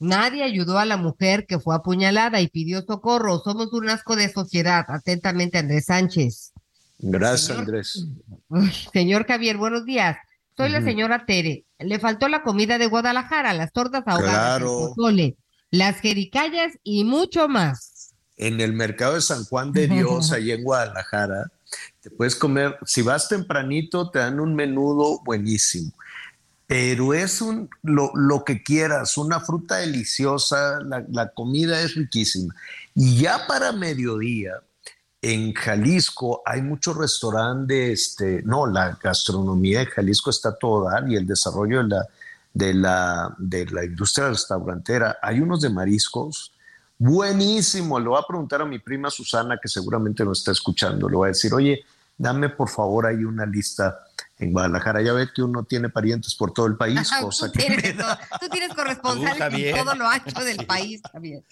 Nadie 0.00 0.44
ayudó 0.44 0.78
a 0.78 0.84
la 0.84 0.96
mujer 0.96 1.46
que 1.46 1.58
fue 1.58 1.74
apuñalada 1.74 2.40
y 2.40 2.48
pidió 2.48 2.82
socorro. 2.82 3.40
Somos 3.40 3.72
un 3.72 3.88
asco 3.88 4.14
de 4.14 4.28
sociedad. 4.28 4.84
Atentamente, 4.88 5.58
Andrés 5.58 5.86
Sánchez. 5.86 6.52
Gracias, 6.98 7.58
Andrés. 7.58 8.06
señor 8.92 9.26
Javier, 9.26 9.56
buenos 9.56 9.84
días. 9.84 10.16
Soy 10.56 10.70
la 10.70 10.82
señora 10.82 11.24
Tere. 11.24 11.64
Le 11.78 11.98
faltó 12.00 12.28
la 12.28 12.42
comida 12.42 12.78
de 12.78 12.86
Guadalajara, 12.86 13.54
las 13.54 13.72
tortas 13.72 14.02
ahogadas, 14.06 14.60
el 14.60 15.36
las 15.70 16.00
jericayas 16.00 16.72
y 16.82 17.04
mucho 17.04 17.48
más. 17.48 17.97
En 18.38 18.60
el 18.60 18.72
mercado 18.72 19.14
de 19.14 19.20
San 19.20 19.44
Juan 19.44 19.72
de 19.72 19.88
Dios, 19.88 20.32
allí 20.32 20.52
en 20.52 20.62
Guadalajara, 20.62 21.50
te 22.00 22.10
puedes 22.10 22.36
comer, 22.36 22.78
si 22.86 23.02
vas 23.02 23.28
tempranito, 23.28 24.10
te 24.10 24.20
dan 24.20 24.40
un 24.40 24.54
menudo 24.54 25.20
buenísimo. 25.24 25.92
Pero 26.66 27.14
es 27.14 27.40
un, 27.40 27.68
lo, 27.82 28.12
lo 28.14 28.44
que 28.44 28.62
quieras, 28.62 29.16
una 29.18 29.40
fruta 29.40 29.76
deliciosa, 29.76 30.80
la, 30.80 31.04
la 31.10 31.28
comida 31.30 31.80
es 31.80 31.94
riquísima. 31.94 32.54
Y 32.94 33.18
ya 33.20 33.46
para 33.46 33.72
mediodía, 33.72 34.52
en 35.20 35.52
Jalisco 35.52 36.42
hay 36.46 36.62
muchos 36.62 36.96
restaurantes, 36.96 38.10
este, 38.10 38.42
no, 38.44 38.66
la 38.66 38.98
gastronomía 39.02 39.80
de 39.80 39.86
Jalisco 39.86 40.30
está 40.30 40.56
toda 40.56 41.04
y 41.08 41.16
el 41.16 41.26
desarrollo 41.26 41.82
de 41.82 41.88
la, 41.88 42.06
de 42.54 42.74
la, 42.74 43.34
de 43.38 43.66
la 43.66 43.84
industria 43.84 44.28
restaurantera. 44.28 45.18
Hay 45.22 45.40
unos 45.40 45.60
de 45.60 45.70
mariscos, 45.70 46.52
buenísimo. 46.98 47.98
Le 47.98 48.08
voy 48.08 48.18
a 48.18 48.26
preguntar 48.26 48.60
a 48.62 48.64
mi 48.64 48.78
prima 48.78 49.10
Susana, 49.10 49.58
que 49.60 49.68
seguramente 49.68 50.24
nos 50.24 50.38
está 50.38 50.52
escuchando, 50.52 51.08
le 51.08 51.16
voy 51.16 51.26
a 51.26 51.28
decir, 51.28 51.54
oye, 51.54 51.84
dame 52.16 52.48
por 52.48 52.68
favor 52.68 53.06
ahí 53.06 53.24
una 53.24 53.46
lista 53.46 54.00
en 54.38 54.52
Guadalajara. 54.52 55.02
Ya 55.02 55.12
ves 55.12 55.30
que 55.34 55.42
uno 55.42 55.64
tiene 55.64 55.88
parientes 55.88 56.34
por 56.34 56.52
todo 56.52 56.66
el 56.66 56.76
país, 56.76 57.10
cosa 57.20 57.50
tú, 57.50 57.58
que 57.58 57.66
tienes, 57.66 57.96
tú 58.40 58.48
tienes 58.50 58.74
corresponsales 58.74 59.54
en 59.54 59.76
todo 59.76 59.94
lo 59.94 60.08
ancho 60.08 60.44
del 60.44 60.56
país, 60.66 61.00
Javier. 61.12 61.42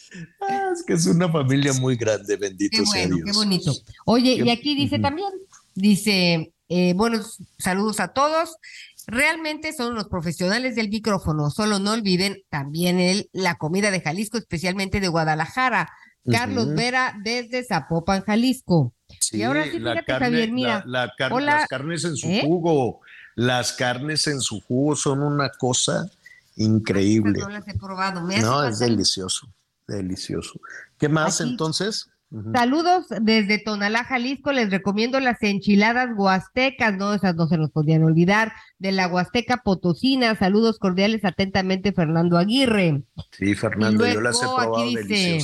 Ah, 0.41 0.71
es 0.73 0.85
que 0.85 0.95
es 0.95 1.07
una 1.07 1.31
familia 1.31 1.73
muy 1.75 1.97
grande, 1.97 2.37
bendito 2.37 2.77
qué 2.79 2.87
sea 2.87 3.07
bueno, 3.07 3.17
Dios. 3.17 3.27
Qué 3.27 3.33
bonito. 3.33 3.73
Oye, 4.05 4.35
y 4.35 4.51
aquí 4.51 4.75
dice 4.75 4.99
también, 4.99 5.31
dice, 5.75 6.53
eh, 6.69 6.95
buenos 6.95 7.39
saludos 7.59 8.01
a 8.01 8.09
todos. 8.09 8.57
Realmente 9.07 9.73
son 9.73 9.95
los 9.95 10.09
profesionales 10.09 10.75
del 10.75 10.89
micrófono, 10.89 11.51
solo 11.51 11.79
no 11.79 11.93
olviden 11.93 12.39
también 12.51 12.99
el, 12.99 13.29
la 13.33 13.55
comida 13.57 13.91
de 13.91 14.01
Jalisco, 14.01 14.37
especialmente 14.39 15.01
de 15.01 15.09
Guadalajara. 15.09 15.89
Carlos. 16.29 16.75
Vera 16.75 17.15
desde 17.23 17.63
Zapopan, 17.63 18.23
Jalisco. 18.25 18.93
Sí, 19.21 19.37
y 19.39 19.43
ahora 19.45 19.63
sí, 19.71 19.79
la 19.79 19.93
fíjate, 19.93 20.07
carne- 20.13 20.25
Javier, 20.27 20.51
mira. 20.53 20.83
la- 20.85 21.07
la 21.07 21.13
car- 21.17 21.33
hola, 21.33 21.55
las 21.59 21.69
carnes 21.69 22.05
en 22.05 22.17
su 22.17 22.27
¿eh? 22.27 22.41
jugo, 22.45 23.01
las 23.37 23.73
carnes 23.75 24.27
en 24.27 24.41
su 24.41 24.61
jugo 24.61 24.97
son 24.97 25.23
una 25.23 25.51
cosa 25.51 26.11
increíble. 26.57 27.39
No 27.39 27.49
las 27.49 27.69
he 27.69 27.75
probado. 27.79 28.23
Me 28.23 28.41
No, 28.41 28.65
es 28.65 28.81
delicioso, 28.81 29.47
delicioso. 29.87 30.59
¿Qué 30.99 31.09
más 31.09 31.41
Aquí. 31.41 31.51
entonces? 31.51 32.09
Saludos 32.53 33.07
desde 33.23 33.59
Tonalá, 33.59 34.03
Jalisco. 34.05 34.51
Les 34.53 34.71
recomiendo 34.71 35.21
las 35.21 35.43
enchiladas 35.43 36.11
huastecas, 36.17 36.97
¿no? 36.97 37.15
Esas 37.15 37.37
no 37.37 37.47
se 37.47 37.57
nos 37.57 37.71
podían 37.71 38.03
olvidar. 38.03 38.53
De 38.79 38.93
la 38.93 39.07
Huasteca 39.07 39.59
Potosina. 39.59 40.35
Saludos 40.35 40.79
cordiales, 40.79 41.25
atentamente, 41.25 41.93
Fernando 41.93 42.37
Aguirre. 42.37 43.05
Sí, 43.31 43.55
Fernando, 43.55 44.07
yo 44.07 44.21
las 44.21 44.37
he 44.37 44.41
probado 44.41 44.77
aquí 44.77 44.97
dice. 44.97 45.39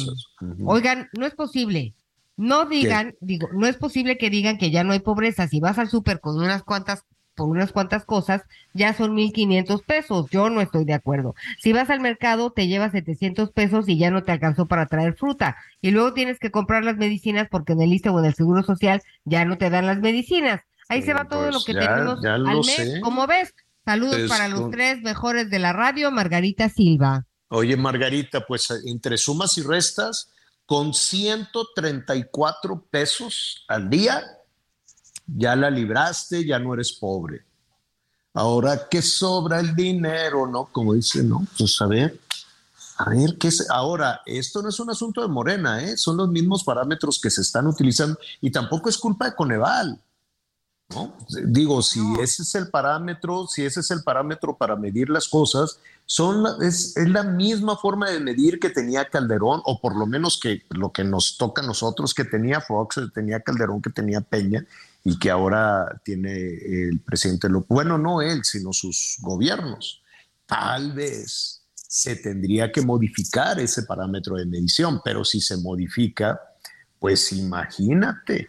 Oigan, 0.64 1.08
no 1.16 1.24
es 1.24 1.34
posible. 1.34 1.94
No 2.36 2.64
digan, 2.64 3.14
digo, 3.20 3.48
no 3.52 3.66
es 3.66 3.76
posible 3.76 4.18
que 4.18 4.30
digan 4.30 4.58
que 4.58 4.70
ya 4.70 4.82
no 4.82 4.92
hay 4.92 5.00
pobreza. 5.00 5.46
Si 5.46 5.60
vas 5.60 5.78
al 5.78 5.88
súper 5.88 6.20
con 6.20 6.36
unas 6.36 6.64
cuantas, 6.64 7.04
por 7.34 7.48
unas 7.48 7.72
cuantas 7.72 8.04
cosas, 8.04 8.42
ya 8.74 8.92
son 8.94 9.14
1.500 9.16 9.82
pesos. 9.84 10.28
Yo 10.30 10.50
no 10.50 10.60
estoy 10.60 10.84
de 10.84 10.94
acuerdo. 10.94 11.34
Si 11.60 11.72
vas 11.72 11.88
al 11.90 12.00
mercado, 12.00 12.50
te 12.52 12.66
llevas 12.68 12.92
700 12.92 13.50
pesos 13.52 13.88
y 13.88 13.98
ya 13.98 14.10
no 14.10 14.22
te 14.22 14.32
alcanzó 14.32 14.66
para 14.66 14.86
traer 14.86 15.14
fruta. 15.14 15.56
Y 15.80 15.90
luego 15.92 16.12
tienes 16.12 16.38
que 16.38 16.50
comprar 16.50 16.84
las 16.84 16.96
medicinas 16.96 17.48
porque 17.50 17.72
en 17.72 17.82
el 17.82 17.92
ISSSTE 17.92 18.08
o 18.10 18.18
en 18.18 18.24
el 18.26 18.34
Seguro 18.34 18.62
Social 18.62 19.02
ya 19.24 19.44
no 19.44 19.56
te 19.58 19.70
dan 19.70 19.86
las 19.86 19.98
medicinas. 19.98 20.60
Ahí 20.88 21.02
se 21.02 21.14
va 21.14 21.26
todo 21.26 21.44
pues 21.44 21.54
lo 21.54 21.64
que 21.64 21.72
ya- 21.74 21.80
tenemos 21.94 22.22
ya 22.22 22.34
al 22.34 22.44
mes. 22.44 22.66
sé. 22.66 23.00
Como 23.00 23.26
ves, 23.26 23.54
saludos 23.84 24.28
para 24.28 24.48
los 24.48 24.60
un- 24.60 24.70
tres 24.70 25.00
mejores 25.00 25.48
de 25.48 25.58
la 25.58 25.72
radio, 25.72 26.10
Margarita 26.10 26.68
Silva. 26.68 27.24
Oye, 27.48 27.76
Margarita, 27.76 28.44
pues 28.46 28.68
entre 28.86 29.16
sumas 29.16 29.56
y 29.58 29.62
restas, 29.62 30.30
con 30.66 30.92
134 30.94 32.84
pesos 32.90 33.64
al 33.68 33.90
día, 33.90 34.22
ya 35.26 35.56
la 35.56 35.70
libraste, 35.70 36.44
ya 36.44 36.58
no 36.58 36.74
eres 36.74 36.92
pobre. 36.92 37.44
Ahora 38.34 38.88
que 38.88 39.02
sobra 39.02 39.60
el 39.60 39.74
dinero, 39.74 40.46
¿no? 40.46 40.64
Como 40.66 40.94
dice, 40.94 41.22
¿no? 41.22 41.46
Pues 41.58 41.80
a 41.82 41.86
ver, 41.86 42.18
a 42.96 43.10
ver, 43.10 43.36
¿qué 43.38 43.48
es? 43.48 43.68
Ahora, 43.70 44.22
esto 44.24 44.62
no 44.62 44.70
es 44.70 44.80
un 44.80 44.90
asunto 44.90 45.20
de 45.20 45.28
Morena, 45.28 45.82
¿eh? 45.82 45.96
Son 45.96 46.16
los 46.16 46.28
mismos 46.28 46.64
parámetros 46.64 47.20
que 47.20 47.30
se 47.30 47.42
están 47.42 47.66
utilizando 47.66 48.18
y 48.40 48.50
tampoco 48.50 48.88
es 48.88 48.96
culpa 48.98 49.26
de 49.26 49.34
Coneval. 49.34 50.00
¿no? 50.90 51.14
Digo, 51.46 51.80
si 51.82 52.00
ese 52.20 52.42
es 52.42 52.54
el 52.54 52.68
parámetro, 52.68 53.46
si 53.46 53.64
ese 53.64 53.80
es 53.80 53.90
el 53.90 54.02
parámetro 54.02 54.56
para 54.58 54.76
medir 54.76 55.08
las 55.08 55.26
cosas, 55.26 55.78
son, 56.04 56.42
la- 56.42 56.56
es, 56.60 56.94
es 56.98 57.08
la 57.08 57.22
misma 57.22 57.76
forma 57.78 58.10
de 58.10 58.20
medir 58.20 58.60
que 58.60 58.68
tenía 58.68 59.08
Calderón, 59.08 59.62
o 59.64 59.80
por 59.80 59.96
lo 59.96 60.04
menos 60.04 60.38
que 60.38 60.62
lo 60.68 60.92
que 60.92 61.02
nos 61.02 61.38
toca 61.38 61.62
a 61.62 61.66
nosotros, 61.66 62.12
que 62.12 62.24
tenía 62.24 62.60
Fox, 62.60 62.96
que 62.96 63.08
tenía 63.08 63.40
Calderón, 63.40 63.80
que 63.80 63.88
tenía 63.88 64.20
Peña, 64.20 64.66
y 65.04 65.18
que 65.18 65.30
ahora 65.30 66.00
tiene 66.04 66.32
el 66.32 67.00
presidente 67.00 67.48
López. 67.48 67.68
Bueno, 67.68 67.98
no 67.98 68.22
él, 68.22 68.44
sino 68.44 68.72
sus 68.72 69.16
gobiernos. 69.20 70.02
Tal 70.46 70.92
vez 70.92 71.62
se 71.74 72.16
tendría 72.16 72.70
que 72.70 72.82
modificar 72.82 73.58
ese 73.60 73.82
parámetro 73.82 74.36
de 74.36 74.46
medición, 74.46 75.00
pero 75.04 75.24
si 75.24 75.40
se 75.40 75.56
modifica, 75.56 76.40
pues 76.98 77.32
imagínate. 77.32 78.48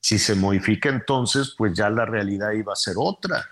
Si 0.00 0.18
se 0.18 0.34
modifica 0.34 0.88
entonces, 0.88 1.54
pues 1.56 1.74
ya 1.74 1.88
la 1.88 2.04
realidad 2.04 2.50
iba 2.52 2.72
a 2.72 2.76
ser 2.76 2.94
otra, 2.98 3.44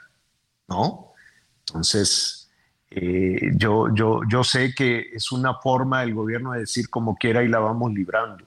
¿no? 0.68 1.12
Entonces, 1.60 2.50
eh, 2.90 3.52
yo, 3.54 3.94
yo, 3.94 4.22
yo 4.28 4.42
sé 4.42 4.74
que 4.74 5.10
es 5.12 5.30
una 5.30 5.54
forma 5.54 6.00
del 6.00 6.12
gobierno 6.12 6.52
de 6.52 6.60
decir 6.60 6.90
como 6.90 7.16
quiera 7.16 7.44
y 7.44 7.48
la 7.48 7.60
vamos 7.60 7.92
librando. 7.92 8.44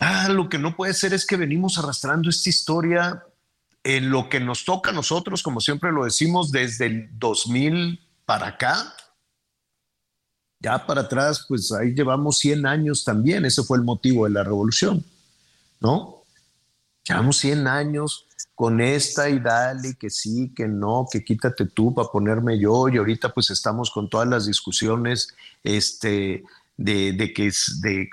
Ah, 0.00 0.30
lo 0.30 0.48
que 0.48 0.58
no 0.58 0.74
puede 0.74 0.94
ser 0.94 1.12
es 1.12 1.26
que 1.26 1.36
venimos 1.36 1.76
arrastrando 1.76 2.30
esta 2.30 2.48
historia 2.48 3.22
en 3.84 4.10
lo 4.10 4.30
que 4.30 4.40
nos 4.40 4.64
toca 4.64 4.90
a 4.90 4.94
nosotros, 4.94 5.42
como 5.42 5.60
siempre 5.60 5.92
lo 5.92 6.04
decimos, 6.04 6.50
desde 6.50 6.86
el 6.86 7.18
2000 7.18 8.00
para 8.24 8.48
acá. 8.48 8.94
Ya 10.58 10.86
para 10.86 11.02
atrás, 11.02 11.44
pues 11.46 11.70
ahí 11.72 11.94
llevamos 11.94 12.38
100 12.38 12.66
años 12.66 13.04
también, 13.04 13.44
ese 13.44 13.62
fue 13.62 13.76
el 13.76 13.84
motivo 13.84 14.24
de 14.24 14.30
la 14.30 14.42
revolución, 14.42 15.04
¿no? 15.80 16.22
Llevamos 17.04 17.36
100 17.36 17.66
años 17.66 18.26
con 18.54 18.80
esta 18.80 19.28
y 19.28 19.38
dale 19.38 19.96
que 19.96 20.08
sí, 20.08 20.52
que 20.56 20.66
no, 20.66 21.06
que 21.10 21.24
quítate 21.24 21.66
tú 21.66 21.94
para 21.94 22.08
ponerme 22.08 22.58
yo 22.58 22.88
y 22.88 22.96
ahorita 22.96 23.34
pues 23.34 23.50
estamos 23.50 23.90
con 23.90 24.08
todas 24.08 24.28
las 24.28 24.46
discusiones 24.46 25.34
este, 25.62 26.44
de, 26.76 27.12
de 27.12 27.32
que, 27.32 27.50
de 27.82 28.10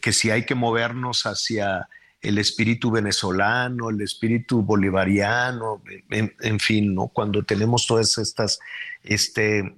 que 0.00 0.12
si 0.12 0.30
hay 0.30 0.44
que 0.44 0.54
movernos 0.54 1.24
hacia 1.24 1.88
el 2.20 2.38
espíritu 2.38 2.90
venezolano, 2.90 3.90
el 3.90 4.00
espíritu 4.00 4.62
bolivariano, 4.62 5.82
en, 6.10 6.60
fin, 6.60 6.94
¿no? 6.94 7.08
Cuando 7.08 7.44
tenemos 7.44 7.86
todas 7.86 8.18
estas 8.18 8.58
este, 9.02 9.76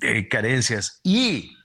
eh, 0.00 0.28
carencias. 0.28 1.00
Y 1.02 1.56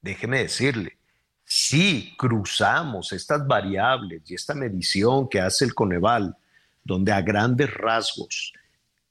déjeme 0.00 0.38
decirle, 0.38 0.98
si 1.44 2.14
cruzamos 2.16 3.12
estas 3.12 3.46
variables 3.46 4.22
y 4.30 4.34
esta 4.34 4.54
medición 4.54 5.28
que 5.28 5.40
hace 5.40 5.64
el 5.64 5.74
Coneval, 5.74 6.36
donde 6.84 7.12
a 7.12 7.20
grandes 7.20 7.72
rasgos 7.74 8.52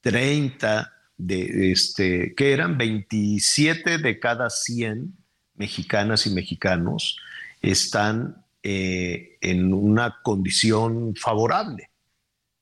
30 0.00 0.92
de 1.16 1.72
este 1.72 2.34
que 2.36 2.52
eran 2.52 2.78
27 2.78 3.98
de 3.98 4.20
cada 4.20 4.50
100 4.50 5.16
mexicanas 5.56 6.26
y 6.26 6.30
mexicanos 6.30 7.18
están 7.60 8.44
eh, 8.62 9.38
en 9.40 9.72
una 9.72 10.18
condición 10.22 11.14
favorable. 11.14 11.90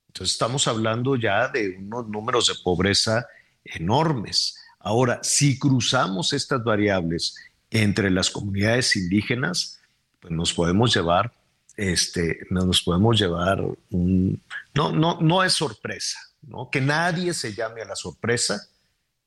Entonces 0.09 0.35
estamos 0.35 0.67
hablando 0.69 1.17
ya 1.17 1.49
de 1.49 1.77
unos 1.79 2.09
números 2.09 2.49
de 2.49 2.55
pobreza 2.63 3.27
enormes. 3.65 4.57
Ahora, 4.79 5.21
si 5.23 5.59
cruzamos 5.59 6.33
estas 6.33 6.63
variables 6.63 7.35
entre 7.71 8.11
las 8.11 8.31
comunidades 8.31 8.97
indígenas, 8.97 9.79
pues 10.21 10.33
nos 10.33 10.53
podemos 10.53 10.95
llevar, 10.95 11.33
este, 11.77 12.39
nos 12.51 12.83
podemos 12.83 13.19
llevar 13.19 13.63
un, 13.91 14.41
no, 14.75 14.93
no, 14.93 15.21
no 15.21 15.45
es 15.45 15.53
sorpresa, 15.53 16.19
¿no? 16.43 16.71
Que 16.71 16.81
nadie 16.81 17.35
se 17.35 17.53
llame 17.53 17.83
a 17.83 17.87
la 17.87 17.97
sorpresa, 17.97 18.69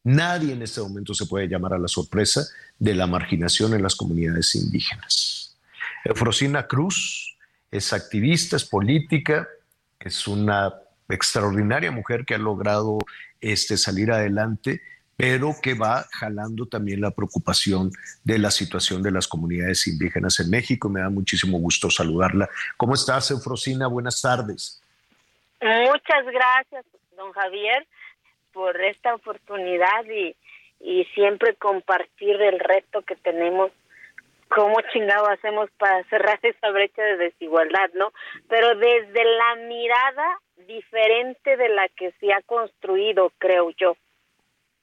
nadie 0.03 0.53
en 0.53 0.61
este 0.61 0.81
momento 0.81 1.13
se 1.13 1.25
puede 1.25 1.47
llamar 1.47 1.73
a 1.73 1.79
la 1.79 1.87
sorpresa 1.87 2.47
de 2.77 2.95
la 2.95 3.05
marginación 3.05 3.73
en 3.73 3.83
las 3.83 3.95
comunidades 3.95 4.55
indígenas. 4.55 5.48
Eufrosina 6.05 6.67
Cruz 6.67 7.37
es 7.71 7.93
activista, 7.93 8.55
es 8.55 8.65
política, 8.65 9.47
es 9.99 10.27
una 10.27 10.73
extraordinaria 11.09 11.91
mujer 11.91 12.25
que 12.25 12.35
ha 12.35 12.37
logrado 12.37 12.99
este, 13.41 13.77
salir 13.77 14.11
adelante, 14.11 14.81
pero 15.17 15.53
que 15.61 15.73
va 15.73 16.05
jalando 16.13 16.65
también 16.65 17.01
la 17.01 17.11
preocupación 17.11 17.91
de 18.23 18.37
la 18.37 18.51
situación 18.51 19.03
de 19.03 19.11
las 19.11 19.27
comunidades 19.27 19.85
indígenas 19.87 20.39
en 20.39 20.49
México. 20.49 20.87
Me 20.87 21.01
da 21.01 21.09
muchísimo 21.09 21.59
gusto 21.59 21.89
saludarla. 21.89 22.47
¿Cómo 22.77 22.93
estás, 22.93 23.29
Eufrosina? 23.31 23.87
Buenas 23.87 24.21
tardes. 24.21 24.81
Muchas 25.61 26.25
gracias, 26.31 26.85
don 27.17 27.33
Javier, 27.33 27.85
por 28.53 28.79
esta 28.79 29.13
oportunidad 29.13 30.05
y, 30.05 30.37
y 30.79 31.03
siempre 31.13 31.55
compartir 31.55 32.41
el 32.41 32.59
reto 32.59 33.01
que 33.01 33.17
tenemos. 33.17 33.71
¿Cómo 34.55 34.77
chingado 34.91 35.27
hacemos 35.27 35.69
para 35.77 36.03
cerrar 36.09 36.39
esa 36.43 36.69
brecha 36.71 37.01
de 37.01 37.17
desigualdad, 37.17 37.89
no? 37.95 38.11
Pero 38.47 38.75
desde 38.77 39.23
la 39.23 39.55
mirada 39.67 40.39
diferente 40.67 41.55
de 41.57 41.69
la 41.69 41.87
que 41.95 42.13
se 42.19 42.33
ha 42.33 42.41
construido, 42.45 43.31
creo 43.37 43.69
yo. 43.79 43.95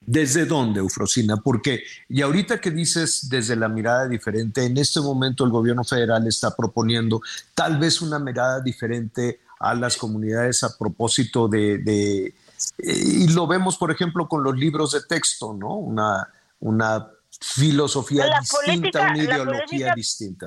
¿Desde 0.00 0.44
dónde, 0.44 0.80
Eufrosina? 0.80 1.38
Porque, 1.38 1.82
y 2.08 2.22
ahorita 2.22 2.60
que 2.60 2.70
dices 2.70 3.28
desde 3.28 3.56
la 3.56 3.68
mirada 3.68 4.06
diferente, 4.06 4.64
en 4.64 4.76
este 4.76 5.00
momento 5.00 5.44
el 5.44 5.50
gobierno 5.50 5.82
federal 5.84 6.26
está 6.28 6.54
proponiendo 6.54 7.20
tal 7.54 7.78
vez 7.78 8.00
una 8.00 8.18
mirada 8.18 8.60
diferente 8.60 9.40
a 9.58 9.74
las 9.74 9.96
comunidades 9.96 10.62
a 10.62 10.76
propósito 10.78 11.48
de, 11.48 11.78
de- 11.78 12.26
eh, 12.26 12.34
y 12.78 13.28
lo 13.34 13.46
vemos, 13.46 13.76
por 13.76 13.90
ejemplo, 13.90 14.28
con 14.28 14.44
los 14.44 14.56
libros 14.56 14.92
de 14.92 15.00
texto, 15.02 15.52
¿no? 15.54 15.74
Una, 15.76 16.28
una 16.60 17.08
filosofía 17.40 18.26
La 18.26 18.40
distinta, 18.40 18.66
política- 18.66 19.02
una 19.12 19.18
ideología 19.18 19.64
política- 19.66 19.94
distinta. 19.94 20.46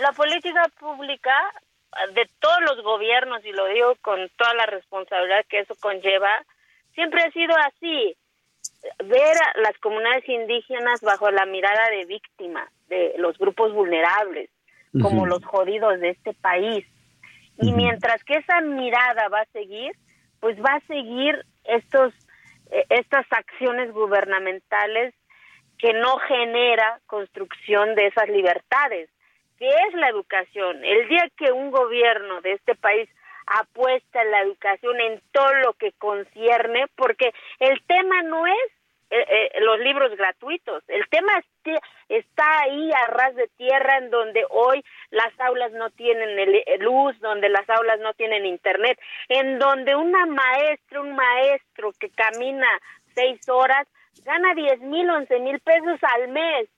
La 0.00 0.12
política 0.12 0.62
pública 0.78 1.34
de 2.14 2.28
todos 2.40 2.60
los 2.62 2.82
gobiernos, 2.82 3.44
y 3.44 3.52
lo 3.52 3.66
digo 3.68 3.96
con 4.02 4.18
toda 4.36 4.54
la 4.54 4.66
responsabilidad 4.66 5.44
que 5.48 5.60
eso 5.60 5.74
conlleva, 5.80 6.30
siempre 6.94 7.22
ha 7.22 7.30
sido 7.32 7.54
así, 7.56 8.16
ver 9.04 9.36
a 9.54 9.60
las 9.60 9.76
comunidades 9.78 10.28
indígenas 10.28 11.00
bajo 11.00 11.30
la 11.30 11.46
mirada 11.46 11.88
de 11.90 12.04
víctima, 12.04 12.70
de 12.88 13.14
los 13.18 13.38
grupos 13.38 13.72
vulnerables, 13.72 14.50
como 15.00 15.26
los 15.26 15.44
jodidos 15.44 16.00
de 16.00 16.10
este 16.10 16.32
país. 16.34 16.86
Y 17.58 17.72
mientras 17.72 18.22
que 18.24 18.34
esa 18.34 18.60
mirada 18.60 19.28
va 19.28 19.40
a 19.40 19.46
seguir, 19.52 19.92
pues 20.40 20.58
va 20.58 20.74
a 20.74 20.86
seguir 20.86 21.44
estos 21.64 22.12
eh, 22.70 22.84
estas 22.90 23.24
acciones 23.30 23.92
gubernamentales 23.92 25.14
que 25.78 25.92
no 25.92 26.16
genera 26.18 27.00
construcción 27.06 27.94
de 27.94 28.06
esas 28.06 28.28
libertades, 28.28 29.10
que 29.58 29.68
es 29.68 29.94
la 29.94 30.08
educación. 30.08 30.84
El 30.84 31.08
día 31.08 31.28
que 31.36 31.52
un 31.52 31.70
gobierno 31.70 32.40
de 32.40 32.52
este 32.52 32.74
país 32.74 33.08
apuesta 33.46 34.22
en 34.22 34.30
la 34.30 34.42
educación 34.42 35.00
en 35.00 35.22
todo 35.32 35.54
lo 35.64 35.72
que 35.74 35.92
concierne, 35.92 36.86
porque 36.96 37.32
el 37.60 37.80
tema 37.84 38.22
no 38.22 38.46
es 38.46 38.72
eh, 39.08 39.24
eh, 39.28 39.60
los 39.60 39.78
libros 39.78 40.16
gratuitos. 40.16 40.82
El 40.88 41.08
tema 41.08 41.32
está 42.08 42.60
ahí 42.62 42.90
a 42.92 43.06
ras 43.06 43.36
de 43.36 43.48
tierra 43.56 43.98
en 43.98 44.10
donde 44.10 44.44
hoy 44.50 44.84
las 45.10 45.32
aulas 45.38 45.70
no 45.72 45.90
tienen 45.90 46.36
luz, 46.80 47.18
donde 47.20 47.48
las 47.48 47.68
aulas 47.70 48.00
no 48.00 48.14
tienen 48.14 48.46
internet, 48.46 48.98
en 49.28 49.60
donde 49.60 49.94
una 49.94 50.26
maestra, 50.26 51.00
un 51.00 51.14
maestro 51.14 51.92
que 52.00 52.10
camina 52.10 52.66
seis 53.14 53.48
horas 53.48 53.86
gana 54.24 54.54
diez 54.54 54.80
mil, 54.80 55.08
once 55.10 55.38
mil 55.40 55.58
pesos 55.60 55.98
al 56.14 56.28
mes, 56.28 56.68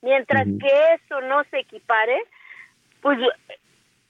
mientras 0.00 0.44
que 0.44 0.94
eso 0.94 1.20
no 1.22 1.44
se 1.44 1.60
equipare, 1.60 2.22
pues 3.00 3.18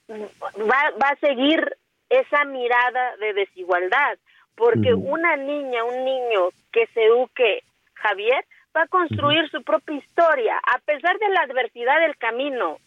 va, 0.09 0.91
va 1.01 1.09
a 1.09 1.19
seguir 1.19 1.77
esa 2.09 2.45
mirada 2.45 3.17
de 3.17 3.33
desigualdad 3.33 4.17
porque 4.55 4.93
una 4.93 5.35
niña, 5.35 5.83
un 5.83 6.05
niño 6.05 6.49
que 6.71 6.87
se 6.93 7.03
eduque, 7.03 7.63
Javier, 7.95 8.45
va 8.75 8.83
a 8.83 8.87
construir 8.87 9.49
su 9.49 9.63
propia 9.63 9.97
historia, 9.97 10.57
a 10.57 10.79
pesar 10.79 11.17
de 11.19 11.29
la 11.29 11.41
adversidad 11.41 11.99
del 12.01 12.17
camino. 12.17 12.77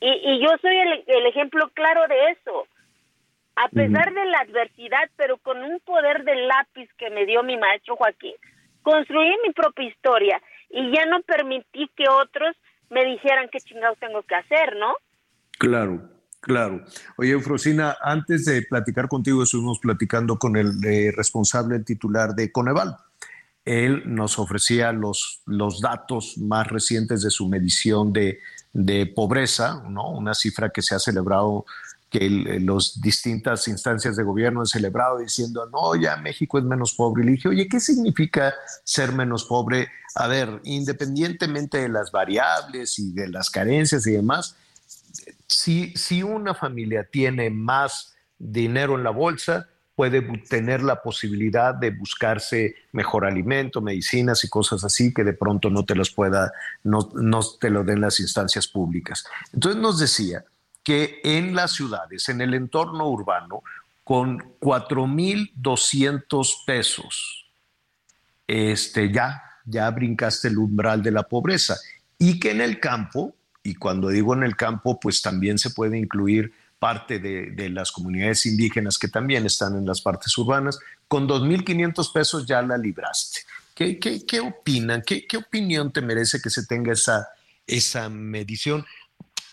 Y, 0.00 0.40
yo 0.40 0.48
soy 0.62 0.76
el, 0.76 1.26
ejemplo 1.26 1.68
claro 1.74 2.06
de 2.08 2.30
eso. 2.30 2.66
A 3.56 3.68
pesar 3.68 4.14
de 4.14 4.24
la 4.24 4.38
adversidad, 4.38 5.10
pero 5.16 5.36
con 5.36 5.62
un 5.62 5.80
poder 5.80 6.24
de 6.24 6.36
lápiz 6.36 6.88
que 6.96 7.10
me 7.10 7.26
dio 7.26 7.42
mi 7.42 7.58
maestro 7.58 7.96
Joaquín, 7.96 8.34
construí 8.82 9.30
mi 9.46 9.52
propia 9.52 9.88
historia 9.88 10.42
y 10.68 10.92
ya 10.94 11.06
no 11.06 11.20
permití 11.22 11.90
que 11.96 12.08
otros 12.08 12.56
me 12.90 13.04
dijeran 13.04 13.48
qué 13.50 13.60
chingados 13.60 13.98
tengo 13.98 14.22
que 14.22 14.34
hacer, 14.34 14.76
¿no? 14.76 14.94
Claro, 15.58 16.00
Claro. 16.40 16.82
Oye, 17.18 17.32
Eufrosina, 17.32 17.98
antes 18.00 18.46
de 18.46 18.62
platicar 18.62 19.08
contigo, 19.08 19.42
estuvimos 19.42 19.78
platicando 19.78 20.38
con 20.38 20.56
el 20.56 20.82
eh, 20.84 21.12
responsable 21.14 21.80
titular 21.80 22.34
de 22.34 22.50
Coneval. 22.50 22.96
Él 23.66 24.02
nos 24.06 24.38
ofrecía 24.38 24.90
los, 24.90 25.42
los 25.44 25.82
datos 25.82 26.38
más 26.38 26.66
recientes 26.66 27.22
de 27.22 27.30
su 27.30 27.46
medición 27.46 28.12
de, 28.12 28.38
pobreza, 29.14 29.82
¿no? 29.88 30.10
una 30.12 30.32
cifra 30.32 30.70
que 30.70 30.80
se 30.80 30.94
ha 30.94 30.98
celebrado, 30.98 31.66
que 32.10 32.28
las 32.28 33.00
distintas 33.00 33.68
instancias 33.68 34.16
de 34.16 34.24
gobierno 34.24 34.60
han 34.60 34.66
celebrado 34.66 35.18
diciendo, 35.18 35.70
no, 35.72 35.94
ya 35.94 36.16
México 36.16 36.58
es 36.58 36.64
menos 36.64 36.92
pobre. 36.94 37.22
Y 37.22 37.26
le 37.26 37.32
dije, 37.32 37.48
oye, 37.48 37.68
¿qué 37.68 37.78
significa 37.78 38.52
ser 38.82 39.12
menos 39.12 39.44
pobre? 39.44 39.88
A 40.16 40.26
ver, 40.26 40.60
independientemente 40.64 41.78
de 41.78 41.88
las 41.88 42.10
variables 42.10 42.98
y 42.98 43.12
de 43.12 43.28
las 43.28 43.48
carencias 43.48 44.04
y 44.08 44.12
demás, 44.12 44.56
si, 45.46 46.22
una 46.22 46.54
familia 46.54 47.06
tiene 47.10 47.48
más 47.48 48.14
dinero 48.38 48.96
en 48.96 49.04
la 49.04 49.10
bolsa, 49.10 49.68
puede 49.94 50.22
tener 50.48 50.82
la 50.82 51.02
posibilidad 51.02 51.74
de 51.74 51.90
buscarse 51.90 52.74
mejor 52.92 53.24
alimento, 53.24 53.80
medicinas 53.80 54.42
y 54.44 54.48
cosas 54.48 54.82
así 54.82 55.12
que 55.12 55.24
de 55.24 55.34
pronto 55.34 55.70
no 55.70 55.84
te 55.84 55.94
los 55.94 56.10
pueda, 56.10 56.52
no, 56.82 57.10
no 57.14 57.40
te 57.60 57.70
lo 57.70 57.84
den 57.84 58.00
las 58.00 58.18
instancias 58.18 58.66
públicas. 58.66 59.24
Entonces 59.52 59.80
nos 59.80 59.98
decía 59.98 60.44
que 60.90 61.20
en 61.22 61.54
las 61.54 61.70
ciudades, 61.70 62.28
en 62.30 62.40
el 62.40 62.52
entorno 62.52 63.08
urbano, 63.08 63.62
con 64.02 64.40
4.200 64.58 66.64
pesos, 66.66 67.46
este, 68.48 69.12
ya, 69.12 69.40
ya 69.64 69.88
brincaste 69.90 70.48
el 70.48 70.58
umbral 70.58 71.00
de 71.00 71.12
la 71.12 71.22
pobreza 71.22 71.76
y 72.18 72.40
que 72.40 72.50
en 72.50 72.60
el 72.60 72.80
campo 72.80 73.36
y 73.62 73.76
cuando 73.76 74.08
digo 74.08 74.34
en 74.34 74.42
el 74.42 74.56
campo, 74.56 74.98
pues 74.98 75.22
también 75.22 75.58
se 75.58 75.70
puede 75.70 75.96
incluir 75.96 76.52
parte 76.80 77.20
de, 77.20 77.68
las 77.68 77.92
comunidades 77.92 78.44
indígenas 78.46 78.98
que 78.98 79.06
también 79.06 79.46
están 79.46 79.76
en 79.76 79.86
las 79.86 80.00
partes 80.00 80.36
urbanas, 80.38 80.80
con 81.06 81.28
2.500 81.28 82.12
pesos 82.12 82.46
ya 82.46 82.62
la 82.62 82.76
libraste. 82.76 83.42
¿Qué, 83.76 84.40
opinan? 84.40 85.04
¿Qué, 85.06 85.24
¿Qué, 85.24 85.36
opinión 85.36 85.92
te 85.92 86.02
merece 86.02 86.40
que 86.42 86.50
se 86.50 86.66
tenga 86.66 86.94
esa, 86.94 87.28
esa 87.64 88.08
medición? 88.08 88.84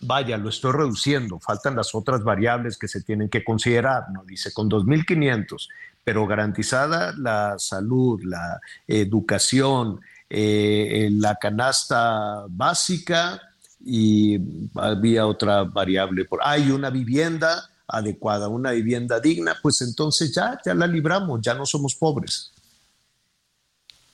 Vaya, 0.00 0.36
lo 0.38 0.48
estoy 0.48 0.72
reduciendo, 0.72 1.40
faltan 1.40 1.74
las 1.74 1.94
otras 1.94 2.22
variables 2.22 2.78
que 2.78 2.88
se 2.88 3.02
tienen 3.02 3.28
que 3.28 3.42
considerar, 3.42 4.10
¿no? 4.12 4.24
Dice, 4.24 4.52
con 4.52 4.70
2.500, 4.70 5.68
pero 6.04 6.26
garantizada 6.26 7.12
la 7.16 7.58
salud, 7.58 8.22
la 8.22 8.60
educación, 8.86 10.00
eh, 10.30 11.08
la 11.12 11.34
canasta 11.34 12.44
básica, 12.48 13.42
y 13.84 14.38
había 14.74 15.26
otra 15.26 15.64
variable. 15.64 16.24
Por, 16.24 16.40
hay 16.42 16.70
una 16.70 16.90
vivienda 16.90 17.70
adecuada, 17.86 18.48
una 18.48 18.72
vivienda 18.72 19.20
digna, 19.20 19.56
pues 19.62 19.80
entonces 19.80 20.34
ya, 20.34 20.58
ya 20.64 20.74
la 20.74 20.86
libramos, 20.86 21.40
ya 21.40 21.54
no 21.54 21.64
somos 21.64 21.94
pobres. 21.94 22.52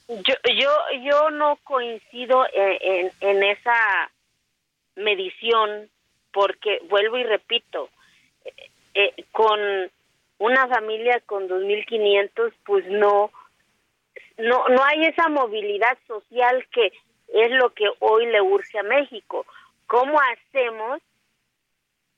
Yo, 0.06 0.35
yo, 0.61 0.70
yo 1.02 1.31
no 1.31 1.59
coincido 1.65 2.44
en, 2.52 3.11
en, 3.20 3.43
esa 3.43 3.73
medición 4.97 5.89
porque, 6.33 6.81
vuelvo 6.89 7.16
y 7.16 7.25
repito, 7.25 7.89
eh, 8.45 8.71
eh, 8.95 9.25
con 9.33 9.59
una 10.39 10.66
familia 10.69 11.21
con 11.27 11.49
2.500, 11.49 12.53
pues 12.65 12.87
no, 12.87 13.31
no, 14.39 14.69
no 14.69 14.85
hay 14.85 15.07
esa 15.07 15.29
movilidad 15.29 15.97
social 16.07 16.66
que 16.73 16.93
es 17.29 17.51
lo 17.53 17.71
que 17.71 17.89
hoy 18.01 18.27
le 18.27 18.41
urge 18.41 18.79
a 18.79 18.83
México. 18.83 19.47
¿Cómo 19.87 20.19
hacemos 20.21 21.01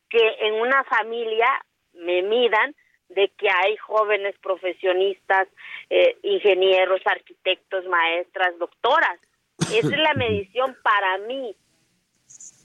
que 0.08 0.36
en 0.40 0.54
una 0.54 0.84
familia 0.84 1.46
me 1.94 2.22
midan 2.22 2.74
de 3.08 3.28
que 3.36 3.48
hay 3.48 3.76
jóvenes 3.76 4.34
profesionistas, 4.42 5.48
eh, 5.90 6.16
ingenieros, 6.22 7.00
arquitectos, 7.04 7.84
maestras, 7.86 8.58
doctoras? 8.58 9.18
Esa 9.58 9.94
es 9.94 9.98
la 9.98 10.14
medición 10.16 10.76
para 10.82 11.18
mí. 11.18 11.54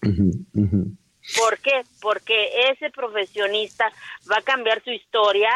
¿Por 0.02 1.58
qué? 1.60 1.84
Porque 2.02 2.72
ese 2.72 2.90
profesionista 2.90 3.92
va 4.30 4.38
a 4.38 4.42
cambiar 4.42 4.84
su 4.84 4.90
historia 4.90 5.50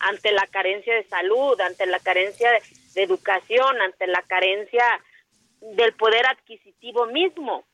ante 0.00 0.32
la 0.32 0.46
carencia 0.46 0.94
de 0.94 1.04
salud, 1.04 1.60
ante 1.60 1.86
la 1.86 1.98
carencia 2.00 2.50
de 2.94 3.02
educación, 3.02 3.80
ante 3.82 4.06
la 4.06 4.22
carencia 4.22 4.84
del 5.76 5.92
poder 5.94 6.26
adquisitivo 6.26 7.06
mismo. 7.06 7.64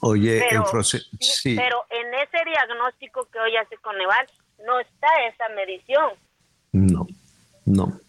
Oye, 0.00 0.44
pero, 0.48 0.64
pero 1.44 1.84
en 1.90 2.14
ese 2.14 2.44
diagnóstico 2.44 3.28
que 3.30 3.38
hoy 3.38 3.56
hace 3.56 3.76
Coneval 3.78 4.26
no 4.64 4.80
está 4.80 5.08
esa 5.32 5.48
medición. 5.54 6.12
No, 6.72 7.06
no. 7.64 8.00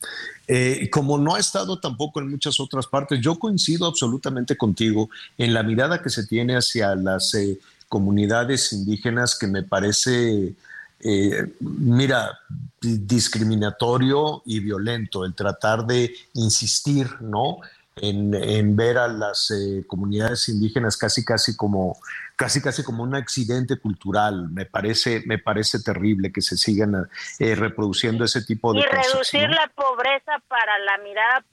Eh, 0.47 0.89
como 0.89 1.17
no 1.17 1.35
ha 1.35 1.39
estado 1.39 1.79
tampoco 1.79 2.19
en 2.19 2.29
muchas 2.29 2.59
otras 2.59 2.87
partes, 2.87 3.19
yo 3.21 3.37
coincido 3.37 3.85
absolutamente 3.85 4.55
contigo 4.55 5.09
en 5.37 5.53
la 5.53 5.63
mirada 5.63 6.01
que 6.01 6.09
se 6.09 6.25
tiene 6.25 6.55
hacia 6.55 6.95
las 6.95 7.33
eh, 7.33 7.59
comunidades 7.89 8.71
indígenas 8.71 9.37
que 9.37 9.47
me 9.47 9.63
parece 9.63 10.55
eh, 10.99 11.53
mira, 11.59 12.39
discriminatorio 12.81 14.41
y 14.45 14.59
violento, 14.59 15.25
el 15.25 15.35
tratar 15.35 15.85
de 15.85 16.13
insistir, 16.33 17.07
¿no? 17.21 17.59
En, 17.99 18.75
ver 18.75 18.97
a 18.99 19.07
las 19.07 19.49
eh, 19.49 19.83
comunidades 19.87 20.49
indígenas 20.49 20.97
casi 20.97 21.25
casi 21.25 21.55
como 21.55 21.97
casi 22.37 22.61
casi 22.61 22.83
como 22.83 23.03
un 23.03 23.15
accidente 23.15 23.77
cultural. 23.77 24.49
Me 24.49 24.65
parece 24.65 25.23
me 25.25 25.39
parece 25.39 25.81
terrible 25.83 26.31
que 26.31 26.41
se 26.41 26.55
sigan 26.55 27.09
eh, 27.39 27.55
reproduciendo 27.55 28.23
ese 28.23 28.45
tipo 28.45 28.71
de 28.71 28.79
y 28.79 28.83
reducir 28.83 29.49
la 29.49 29.69
pobreza 29.75 30.39
para 30.47 30.77
la 30.79 30.97
mirada 30.99 31.43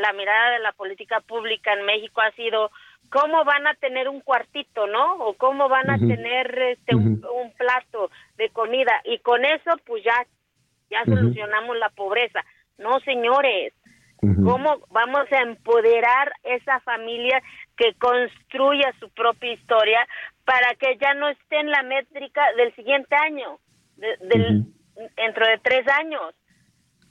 la 0.00 0.12
mirada 0.14 0.52
de 0.52 0.58
la 0.60 0.72
política 0.72 1.20
pública 1.20 1.74
en 1.74 1.84
México 1.84 2.22
ha 2.22 2.32
sido 2.32 2.70
cómo 3.10 3.44
van 3.44 3.66
a 3.66 3.74
tener 3.74 4.08
un 4.08 4.22
cuartito, 4.22 4.86
¿no? 4.86 5.16
O 5.16 5.34
cómo 5.34 5.68
van 5.68 5.90
a 5.90 5.98
tener 5.98 6.58
este, 6.58 6.96
un, 6.96 7.20
plato 7.58 8.10
de 8.38 8.48
comida. 8.48 9.02
Y 9.04 9.18
con 9.18 9.44
eso, 9.44 9.72
pues 9.84 10.02
ya, 10.02 10.26
ya 10.90 11.04
solucionamos 11.04 11.76
la 11.76 11.90
pobreza. 11.90 12.40
No, 12.78 12.98
señores, 13.00 13.74
¿Cómo 14.22 14.78
vamos 14.90 15.24
a 15.32 15.42
empoderar 15.42 16.32
esa 16.44 16.78
familia 16.80 17.42
que 17.76 17.94
construya 17.94 18.92
su 19.00 19.08
propia 19.10 19.52
historia 19.52 20.06
para 20.44 20.74
que 20.74 20.98
ya 21.00 21.14
no 21.14 21.28
esté 21.28 21.60
en 21.60 21.70
la 21.70 21.82
métrica 21.82 22.42
del 22.56 22.74
siguiente 22.74 23.14
año, 23.14 23.58
del, 23.96 24.66
dentro 25.16 25.46
de 25.46 25.58
tres 25.62 25.86
años? 25.88 26.34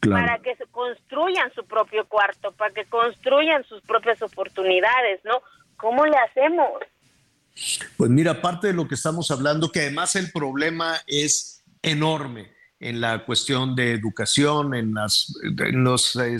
Para 0.01 0.39
que 0.39 0.55
construyan 0.71 1.53
su 1.53 1.63
propio 1.65 2.07
cuarto, 2.07 2.51
para 2.53 2.73
que 2.73 2.85
construyan 2.85 3.63
sus 3.65 3.83
propias 3.83 4.19
oportunidades, 4.23 5.23
¿no? 5.23 5.43
¿Cómo 5.77 6.07
le 6.07 6.17
hacemos? 6.17 6.81
Pues 7.97 8.09
mira, 8.09 8.41
parte 8.41 8.67
de 8.67 8.73
lo 8.73 8.87
que 8.87 8.95
estamos 8.95 9.29
hablando, 9.29 9.71
que 9.71 9.81
además 9.81 10.15
el 10.15 10.31
problema 10.31 10.95
es 11.05 11.63
enorme 11.83 12.51
en 12.79 12.99
la 12.99 13.25
cuestión 13.25 13.75
de 13.75 13.93
educación, 13.93 14.73
en, 14.73 14.93
las, 14.93 15.33
los 15.71 16.15
eh, 16.15 16.37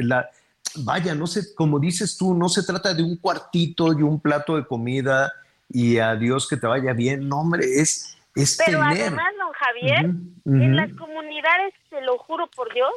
la, 0.00 0.28
vaya, 0.76 1.14
no 1.14 1.26
sé, 1.26 1.54
como 1.54 1.78
dices 1.78 2.16
tú, 2.16 2.34
no 2.34 2.48
se 2.48 2.62
trata 2.64 2.94
de 2.94 3.02
un 3.02 3.16
cuartito 3.16 3.92
y 3.92 4.02
un 4.02 4.20
plato 4.20 4.56
de 4.56 4.66
comida 4.66 5.32
y 5.68 5.98
a 5.98 6.14
Dios 6.14 6.48
que 6.48 6.56
te 6.56 6.66
vaya 6.66 6.92
bien, 6.92 7.28
no 7.28 7.40
hombre, 7.40 7.64
es, 7.64 8.18
es 8.34 8.60
Pero 8.64 8.82
además, 8.82 9.32
don 9.38 9.52
Javier, 9.52 10.10
en 10.46 10.76
las 10.76 10.92
comunidades, 10.94 11.74
se 11.90 12.00
lo 12.02 12.18
juro 12.18 12.46
por 12.48 12.72
Dios, 12.72 12.92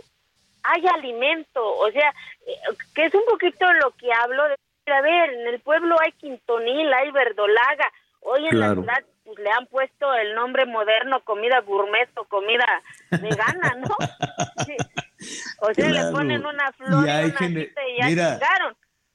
hay 0.64 0.85
alimento, 0.88 1.64
o 1.64 1.91
sea, 1.91 2.10
eh, 2.45 2.53
que 2.94 3.06
es 3.06 3.14
un 3.14 3.23
poquito 3.30 3.72
lo 3.73 3.91
que 3.91 4.11
hablo 4.11 4.44
de, 4.49 4.91
a 4.91 5.02
ver, 5.02 5.34
en 5.34 5.48
el 5.48 5.60
pueblo 5.60 5.95
hay 5.99 6.11
quintonil, 6.14 6.91
hay 6.94 7.11
verdolaga, 7.11 7.91
hoy 8.22 8.48
en 8.48 8.60
la 8.60 8.73
ciudad 8.73 9.03
pues 9.23 9.39
le 9.39 9.52
han 9.52 9.65
puesto 9.68 10.14
el 10.14 10.35
nombre 10.35 10.65
moderno, 10.65 11.22
comida 11.26 11.60
gourmet 11.60 12.10
o 12.15 12.23
comida 12.26 12.65
vegana, 13.11 13.76
¿no? 13.81 13.95
O 15.61 15.73
sea, 15.73 15.89
le 15.89 16.11
ponen 16.11 16.45
una 16.45 16.72
flor 16.73 17.06
y, 17.06 17.10
hay 17.10 17.27
y 17.27 17.99
ya 17.99 18.07
Mira, 18.07 18.39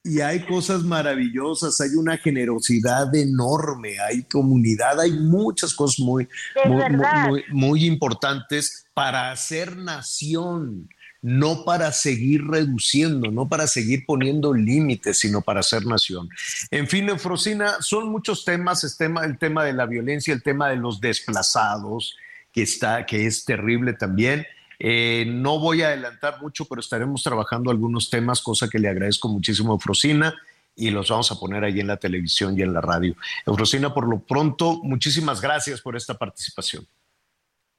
Y 0.05 0.21
hay 0.21 0.41
cosas 0.41 0.83
maravillosas, 0.83 1.81
hay 1.81 1.95
una 1.97 2.17
generosidad 2.17 3.15
enorme, 3.15 3.99
hay 4.01 4.25
comunidad, 4.25 5.01
hay 5.01 5.13
muchas 5.13 5.75
cosas 5.75 6.01
muy, 6.01 6.29
muy, 6.67 7.45
muy 7.51 7.85
importantes 7.85 8.85
para 8.95 9.31
hacer 9.31 9.77
nación 9.77 10.89
no 11.23 11.65
para 11.65 11.93
seguir 11.93 12.45
reduciendo, 12.45 13.31
no 13.31 13.49
para 13.49 13.69
seguir 13.69 14.05
poniendo 14.05 14.53
límites, 14.53 15.21
sino 15.21 15.41
para 15.41 15.63
ser 15.63 15.87
nación. 15.87 16.29
En 16.73 16.89
fin, 16.89 17.09
Eufrosina, 17.09 17.77
son 17.81 18.09
muchos 18.11 18.45
temas, 18.45 18.83
el 18.83 18.97
tema, 18.97 19.25
el 19.25 19.39
tema 19.39 19.65
de 19.65 19.73
la 19.73 19.87
violencia, 19.87 20.35
el 20.35 20.43
tema 20.43 20.69
de 20.69 20.77
los 20.77 21.01
desplazados, 21.01 22.17
que, 22.53 22.63
está, 22.63 23.07
que 23.07 23.27
es 23.27 23.45
terrible 23.45 23.93
también. 23.93 24.45
Eh, 24.85 25.25
no 25.29 25.61
voy 25.61 25.83
a 25.83 25.89
adelantar 25.89 26.43
mucho, 26.43 26.65
pero 26.65 26.81
estaremos 26.81 27.23
trabajando 27.23 27.71
algunos 27.71 28.11
temas, 28.11 28.43
cosa 28.43 28.69
que 28.69 28.81
le 28.81 28.89
agradezco 28.89 29.29
muchísimo 29.29 29.71
a 29.71 29.75
Eufrosina 29.75 30.35
y 30.75 30.91
los 30.91 31.09
vamos 31.09 31.31
a 31.31 31.39
poner 31.39 31.63
ahí 31.63 31.79
en 31.79 31.87
la 31.87 31.99
televisión 31.99 32.59
y 32.59 32.63
en 32.63 32.75
la 32.75 32.81
radio. 32.81 33.15
Eufrosina, 33.47 33.95
por 33.95 34.09
lo 34.09 34.19
pronto, 34.19 34.81
muchísimas 34.83 35.41
gracias 35.41 35.81
por 35.81 35.95
esta 35.95 36.19
participación. 36.19 36.85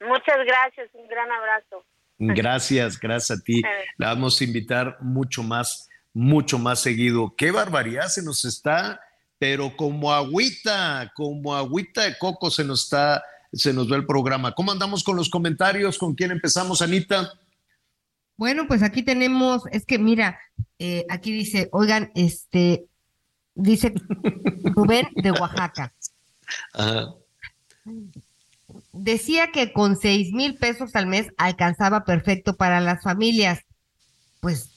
Muchas 0.00 0.38
gracias, 0.46 0.88
un 0.94 1.06
gran 1.06 1.30
abrazo. 1.30 1.84
Gracias, 2.16 2.98
gracias 2.98 3.38
a 3.38 3.42
ti. 3.42 3.60
La 3.98 4.06
vamos 4.06 4.40
a 4.40 4.44
invitar 4.44 4.96
mucho 5.02 5.42
más, 5.42 5.90
mucho 6.14 6.58
más 6.58 6.80
seguido. 6.80 7.34
Qué 7.36 7.50
barbaridad 7.50 8.06
se 8.06 8.22
nos 8.22 8.46
está, 8.46 8.98
pero 9.38 9.76
como 9.76 10.10
agüita, 10.10 11.12
como 11.14 11.54
agüita 11.54 12.04
de 12.04 12.16
coco 12.16 12.50
se 12.50 12.64
nos 12.64 12.84
está, 12.84 13.22
se 13.54 13.72
nos 13.72 13.88
ve 13.88 13.96
el 13.96 14.06
programa. 14.06 14.54
¿Cómo 14.54 14.72
andamos 14.72 15.04
con 15.04 15.16
los 15.16 15.28
comentarios? 15.28 15.98
¿Con 15.98 16.14
quién 16.14 16.30
empezamos, 16.30 16.82
Anita? 16.82 17.32
Bueno, 18.36 18.66
pues 18.66 18.82
aquí 18.82 19.02
tenemos, 19.02 19.62
es 19.70 19.86
que 19.86 19.98
mira, 19.98 20.38
eh, 20.78 21.06
aquí 21.08 21.32
dice, 21.32 21.68
oigan, 21.72 22.10
este, 22.14 22.86
dice 23.54 23.94
Rubén 24.64 25.08
de 25.14 25.30
Oaxaca. 25.30 25.92
Ajá 26.72 27.14
decía 28.94 29.50
que 29.52 29.72
con 29.72 29.96
seis 29.96 30.32
mil 30.32 30.56
pesos 30.56 30.94
al 30.94 31.06
mes 31.06 31.26
alcanzaba 31.36 32.04
perfecto 32.04 32.56
para 32.56 32.80
las 32.80 33.02
familias. 33.02 33.60
Pues, 34.40 34.70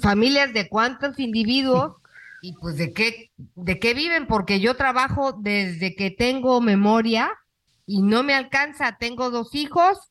familias 0.00 0.52
de 0.52 0.68
cuántos 0.68 1.18
individuos 1.18 1.94
y 2.42 2.54
pues 2.54 2.76
de 2.76 2.92
qué, 2.92 3.30
de 3.36 3.78
qué 3.78 3.94
viven, 3.94 4.26
porque 4.26 4.60
yo 4.60 4.76
trabajo 4.76 5.32
desde 5.32 5.94
que 5.94 6.10
tengo 6.10 6.60
memoria 6.60 7.30
y 7.86 8.02
no 8.02 8.24
me 8.24 8.34
alcanza. 8.34 8.96
Tengo 8.98 9.30
dos 9.30 9.54
hijos 9.54 10.10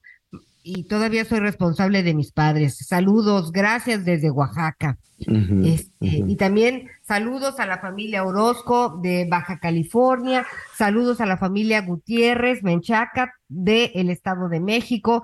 y 0.63 0.85
todavía 0.85 1.25
soy 1.25 1.41
responsable 1.41 2.03
de 2.03 2.13
mis 2.13 2.31
padres. 2.31 2.77
Saludos, 2.87 3.51
gracias 3.51 4.05
desde 4.05 4.31
Oaxaca. 4.31 4.97
Este, 5.19 5.91
y 5.99 6.35
también 6.37 6.89
saludos 7.03 7.59
a 7.59 7.67
la 7.67 7.79
familia 7.79 8.23
Orozco 8.23 8.97
de 9.03 9.27
Baja 9.29 9.59
California, 9.59 10.47
saludos 10.75 11.21
a 11.21 11.27
la 11.27 11.37
familia 11.37 11.81
Gutiérrez 11.81 12.63
Menchaca 12.63 13.33
del 13.49 14.09
Estado 14.09 14.47
de 14.47 14.61
México. 14.61 15.23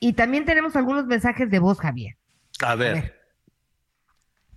Y 0.00 0.14
también 0.14 0.46
tenemos 0.46 0.74
algunos 0.74 1.06
mensajes 1.06 1.50
de 1.50 1.58
voz, 1.60 1.78
Javier. 1.78 2.16
A 2.60 2.74
ver. 2.76 3.21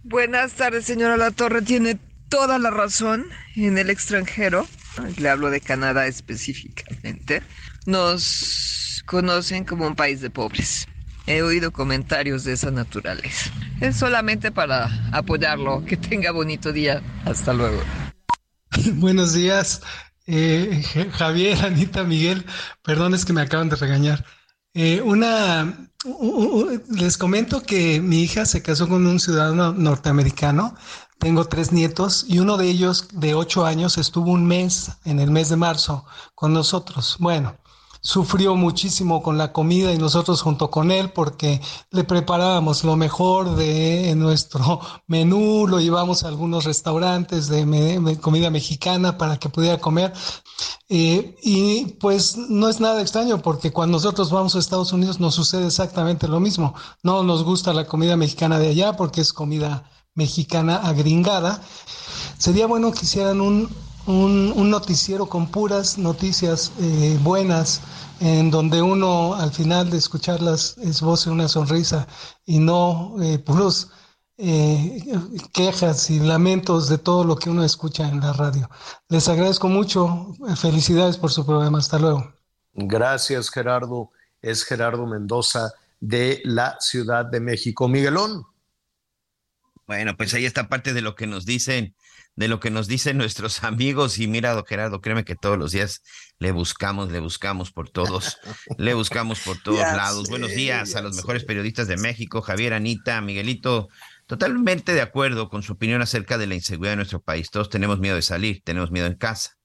Buenas 0.08 0.54
tardes, 0.54 0.86
señora 0.86 1.18
La 1.18 1.32
Torre. 1.32 1.64
Tiene 1.64 1.98
toda 2.30 2.60
la 2.60 2.70
razón 2.70 3.26
en 3.56 3.80
el 3.80 3.90
extranjero. 3.90 4.68
Le 5.18 5.30
hablo 5.30 5.50
de 5.50 5.62
Canadá 5.62 6.06
específicamente. 6.06 7.42
Nos 7.88 9.02
conocen 9.08 9.66
como 9.66 9.88
un 9.88 9.96
país 9.96 10.22
de 10.22 10.30
pobres. 10.30 10.88
He 11.26 11.42
oído 11.42 11.72
comentarios 11.72 12.44
de 12.44 12.54
esa 12.54 12.70
naturaleza. 12.70 13.50
Es 13.82 13.96
solamente 13.96 14.52
para 14.52 14.92
apoyarlo. 15.12 15.84
Que 15.86 15.98
tenga 15.98 16.30
bonito 16.30 16.72
día. 16.72 17.02
Hasta 17.26 17.52
luego. 17.52 17.82
Buenos 18.94 19.34
días, 19.34 19.82
eh, 20.28 20.84
Javier, 21.14 21.66
Anita, 21.66 22.04
Miguel. 22.04 22.46
Perdón, 22.84 23.16
es 23.16 23.26
que 23.26 23.34
me 23.34 23.42
acaban 23.42 23.70
de 23.70 23.76
regañar. 23.76 24.24
Eh, 24.78 25.02
una, 25.02 25.90
les 26.90 27.18
comento 27.18 27.64
que 27.64 28.02
mi 28.02 28.24
hija 28.24 28.46
se 28.46 28.62
casó 28.62 28.90
con 28.90 29.08
un 29.08 29.22
ciudadano 29.22 29.72
norteamericano. 29.72 30.76
Tengo 31.18 31.46
tres 31.46 31.72
nietos 31.72 32.26
y 32.28 32.40
uno 32.40 32.58
de 32.58 32.68
ellos 32.68 33.08
de 33.14 33.36
ocho 33.36 33.66
años 33.66 33.98
estuvo 33.98 34.32
un 34.32 34.46
mes, 34.46 34.92
en 35.06 35.22
el 35.22 35.32
mes 35.32 35.48
de 35.48 35.56
marzo, 35.56 36.06
con 36.36 36.52
nosotros. 36.52 37.16
Bueno, 37.20 37.56
sufrió 38.06 38.56
muchísimo 38.56 39.24
con 39.24 39.40
la 39.40 39.52
comida 39.52 39.92
y 39.92 39.98
nosotros 39.98 40.44
junto 40.44 40.70
con 40.70 40.92
él 40.92 41.10
porque 41.12 41.60
le 41.90 42.04
preparábamos 42.04 42.84
lo 42.84 42.96
mejor 42.96 43.56
de 43.56 44.14
nuestro 44.16 44.80
menú, 45.08 45.66
lo 45.68 45.80
llevamos 45.80 46.24
a 46.24 46.28
algunos 46.28 46.66
restaurantes 46.66 47.48
de, 47.48 48.18
comida 48.22 48.52
mexicana 48.52 49.18
para 49.18 49.38
que 49.38 49.50
pudiera 49.50 49.80
comer. 49.80 50.14
Eh, 50.88 51.36
y 51.42 51.86
pues 52.00 52.38
no 52.38 52.70
es 52.70 52.80
nada 52.80 53.02
extraño 53.02 53.42
porque 53.42 53.72
cuando 53.74 53.98
nosotros 53.98 54.30
vamos 54.30 54.56
a 54.56 54.60
Estados 54.60 54.94
Unidos 54.94 55.20
nos 55.20 55.34
sucede 55.34 55.66
exactamente 55.66 56.28
lo 56.28 56.40
mismo. 56.40 56.76
No 57.02 57.24
nos 57.24 57.44
gusta 57.44 57.74
la 57.74 57.88
comida 57.88 58.16
mexicana 58.16 58.60
de 58.60 58.68
allá 58.68 58.96
porque 58.96 59.22
es 59.22 59.34
comida 59.34 59.90
mexicana 60.14 60.76
agringada. 60.76 61.60
Sería 62.38 62.68
bueno 62.68 62.92
que 62.92 63.06
hicieran 63.06 63.42
un, 63.42 63.68
un, 64.08 64.70
noticiero 64.70 65.26
con 65.26 65.50
puras 65.50 65.98
noticias 65.98 66.72
eh, 66.80 67.18
buenas, 67.22 67.82
en 68.20 68.52
donde 68.52 68.82
uno 68.82 69.36
al 69.36 69.52
final 69.52 69.90
de 69.90 69.98
escucharlas 69.98 70.78
es 70.78 71.02
voz 71.02 71.26
y 71.26 71.30
una 71.30 71.48
sonrisa 71.48 72.08
y 72.46 72.60
no 72.60 73.16
eh, 73.22 73.40
puros 73.40 73.92
eh, 74.38 75.02
quejas 75.54 76.10
y 76.10 76.20
lamentos 76.20 76.90
de 76.90 76.98
todo 76.98 77.24
lo 77.24 77.36
que 77.36 77.50
uno 77.50 77.64
escucha 77.64 78.08
en 78.08 78.20
la 78.20 78.34
radio. 78.34 78.70
Les 79.10 79.28
agradezco 79.28 79.68
mucho, 79.68 80.34
felicidades 80.56 81.18
por 81.18 81.32
su 81.32 81.46
programa, 81.46 81.80
hasta 81.80 82.00
luego. 82.00 82.34
Gracias 82.74 83.50
Gerardo, 83.50 84.12
es 84.42 84.64
Gerardo 84.64 85.06
Mendoza 85.06 85.72
de 86.00 86.42
la 86.44 86.78
Ciudad 86.80 87.26
de 87.26 87.40
México. 87.40 87.88
Miguelón. 87.88 88.46
Bueno, 89.88 90.18
pues 90.18 90.34
ahí 90.34 90.46
está 90.46 90.68
parte 90.68 90.94
de 90.94 91.02
lo 91.02 91.16
que 91.16 91.28
nos 91.28 91.46
dicen 91.46 91.96
de 92.36 92.48
lo 92.48 92.60
que 92.60 92.70
nos 92.70 92.88
dicen 92.88 93.18
nuestros 93.20 93.64
amigos. 93.64 94.20
Y 94.20 94.28
mira, 94.28 94.54
don 94.54 94.66
Gerardo, 94.66 95.02
créeme 95.02 95.24
que 95.24 95.36
todos 95.36 95.58
los 95.58 95.72
días 95.72 96.02
le 96.40 96.52
buscamos, 96.52 97.12
le 97.12 97.20
buscamos 97.20 97.72
por 97.72 97.90
todos, 97.90 98.38
le 98.78 98.94
buscamos 98.94 99.40
por 99.40 99.58
todos 99.64 99.80
lados. 99.80 100.30
Buenos 100.30 100.52
días 100.52 100.96
a 100.96 101.02
los 101.02 101.16
mejores 101.16 101.44
periodistas 101.46 101.88
de 101.88 101.98
México, 101.98 102.42
Javier, 102.42 102.74
Anita, 102.74 103.22
Miguelito. 103.22 103.90
Totalmente 104.28 104.94
de 104.94 105.02
acuerdo 105.02 105.50
con 105.50 105.62
su 105.62 105.74
opinión 105.74 106.02
acerca 106.02 106.38
de 106.38 106.48
la 106.48 106.56
inseguridad 106.56 106.94
de 106.94 106.98
nuestro 106.98 107.22
país. 107.22 107.52
Todos 107.52 107.70
tenemos 107.70 108.00
miedo 108.00 108.16
de 108.16 108.24
salir, 108.24 108.62
tenemos 108.64 108.92
miedo 108.92 109.06
en 109.06 109.16
casa, 109.16 109.58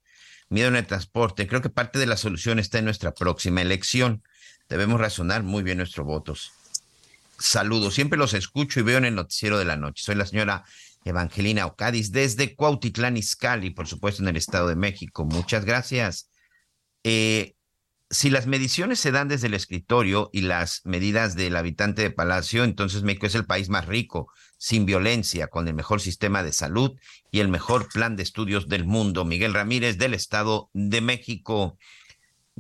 miedo 0.49 0.69
en 0.69 0.77
el 0.77 0.87
transporte. 0.87 1.47
Creo 1.47 1.63
que 1.63 1.71
parte 1.71 1.99
de 1.99 2.07
la 2.07 2.19
solución 2.19 2.59
está 2.59 2.79
en 2.79 2.85
nuestra 2.85 3.13
próxima 3.13 3.63
elección. 3.63 4.23
Debemos 4.69 5.01
razonar 5.01 5.43
muy 5.43 5.63
bien 5.63 5.79
nuestros 5.79 6.07
votos. 6.07 6.53
Saludos, 7.39 7.95
siempre 7.95 8.19
los 8.19 8.35
escucho 8.35 8.81
y 8.81 8.83
veo 8.83 8.99
en 8.99 9.07
el 9.07 9.15
noticiero 9.15 9.59
de 9.59 9.65
la 9.65 9.79
noche. 9.79 10.05
Soy 10.05 10.15
la 10.15 10.27
señora 10.27 10.65
Evangelina 11.05 11.67
Ocadis 11.67 12.13
desde 12.13 12.55
Cuautitlán 12.55 13.17
Izcalli, 13.17 13.71
por 13.71 13.87
supuesto 13.87 14.23
en 14.23 14.29
el 14.29 14.37
Estado 14.37 14.69
de 14.69 14.77
México. 14.77 15.25
Muchas 15.25 15.65
gracias. 15.65 16.31
Eh, 17.05 17.55
si 18.11 18.29
las 18.29 18.47
mediciones 18.47 18.99
se 18.99 19.13
dan 19.13 19.29
desde 19.29 19.47
el 19.47 19.55
escritorio 19.55 20.31
y 20.33 20.41
las 20.41 20.81
medidas 20.85 21.37
del 21.37 21.55
habitante 21.55 22.03
de 22.03 22.11
Palacio, 22.11 22.65
entonces 22.65 23.05
México 23.05 23.27
es 23.27 23.37
el 23.37 23.47
país 23.47 23.69
más 23.69 23.87
rico, 23.87 24.33
sin 24.59 24.85
violencia, 24.85 25.47
con 25.47 25.69
el 25.69 25.75
mejor 25.75 26.01
sistema 26.01 26.43
de 26.43 26.53
salud 26.53 26.93
y 27.31 27.39
el 27.39 27.49
mejor 27.49 27.89
plan 27.89 28.17
de 28.17 28.25
estudios 28.25 28.69
del 28.69 28.85
mundo. 28.85 29.25
Miguel 29.25 29.55
Ramírez 29.55 29.97
del 29.97 30.15
Estado 30.15 30.71
de 30.75 31.01
México. 31.01 31.79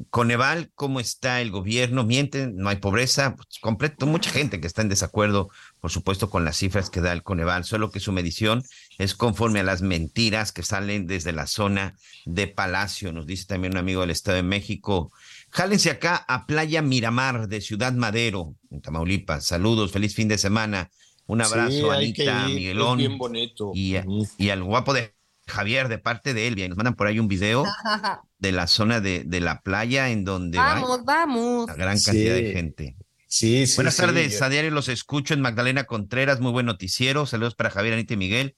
Coneval, 0.08 0.70
¿cómo 0.74 1.00
está 1.00 1.40
el 1.40 1.50
gobierno? 1.50 2.04
¿Mienten? 2.04 2.56
¿No 2.56 2.68
hay 2.68 2.76
pobreza? 2.76 3.36
Pues, 3.36 3.58
completo, 3.60 4.06
mucha 4.06 4.30
gente 4.30 4.60
que 4.60 4.66
está 4.66 4.82
en 4.82 4.88
desacuerdo, 4.88 5.50
por 5.80 5.90
supuesto, 5.90 6.30
con 6.30 6.44
las 6.44 6.56
cifras 6.56 6.88
que 6.90 7.00
da 7.00 7.12
el 7.12 7.22
Coneval, 7.22 7.64
solo 7.64 7.90
que 7.90 8.00
su 8.00 8.12
medición 8.12 8.62
es 8.98 9.14
conforme 9.14 9.60
a 9.60 9.64
las 9.64 9.82
mentiras 9.82 10.52
que 10.52 10.62
salen 10.62 11.06
desde 11.06 11.32
la 11.32 11.46
zona 11.46 11.96
de 12.24 12.48
Palacio, 12.48 13.12
nos 13.12 13.26
dice 13.26 13.46
también 13.46 13.74
un 13.74 13.78
amigo 13.78 14.00
del 14.00 14.10
Estado 14.10 14.36
de 14.36 14.42
México. 14.42 15.12
Jálense 15.50 15.90
acá 15.90 16.24
a 16.28 16.46
Playa 16.46 16.80
Miramar 16.82 17.48
de 17.48 17.60
Ciudad 17.60 17.92
Madero, 17.92 18.54
en 18.70 18.80
Tamaulipas. 18.80 19.46
Saludos, 19.46 19.92
feliz 19.92 20.14
fin 20.14 20.28
de 20.28 20.38
semana. 20.38 20.90
Un 21.26 21.42
abrazo, 21.42 21.90
Anita, 21.92 22.48
Miguelón. 22.48 22.98
bien 22.98 23.18
bonito. 23.18 23.70
Y, 23.74 23.96
y 24.38 24.50
al 24.50 24.64
guapo 24.64 24.92
de 24.94 25.14
Javier, 25.50 25.88
de 25.88 25.98
parte 25.98 26.32
de 26.34 26.46
Elvia. 26.48 26.68
Nos 26.68 26.76
mandan 26.78 26.94
por 26.94 27.06
ahí 27.06 27.18
un 27.18 27.28
video 27.28 27.64
de 28.38 28.52
la 28.52 28.66
zona 28.66 29.00
de, 29.00 29.24
de 29.26 29.40
la 29.40 29.60
playa 29.60 30.08
en 30.10 30.24
donde 30.24 30.58
vamos, 30.58 31.04
vamos. 31.04 31.64
Una 31.64 31.74
gran 31.74 32.00
cantidad 32.00 32.34
de 32.34 32.52
gente. 32.52 32.96
Sí, 33.26 33.66
sí. 33.66 33.76
Buenas 33.76 33.94
sí, 33.94 34.02
tardes, 34.02 34.38
yo- 34.38 34.44
a 34.44 34.48
diario 34.48 34.70
los 34.70 34.88
escucho 34.88 35.34
en 35.34 35.40
Magdalena 35.40 35.84
Contreras, 35.84 36.40
muy 36.40 36.52
buen 36.52 36.66
noticiero. 36.66 37.26
Saludos 37.26 37.54
para 37.54 37.70
Javier, 37.70 37.94
Anita 37.94 38.14
y 38.14 38.16
Miguel. 38.16 38.56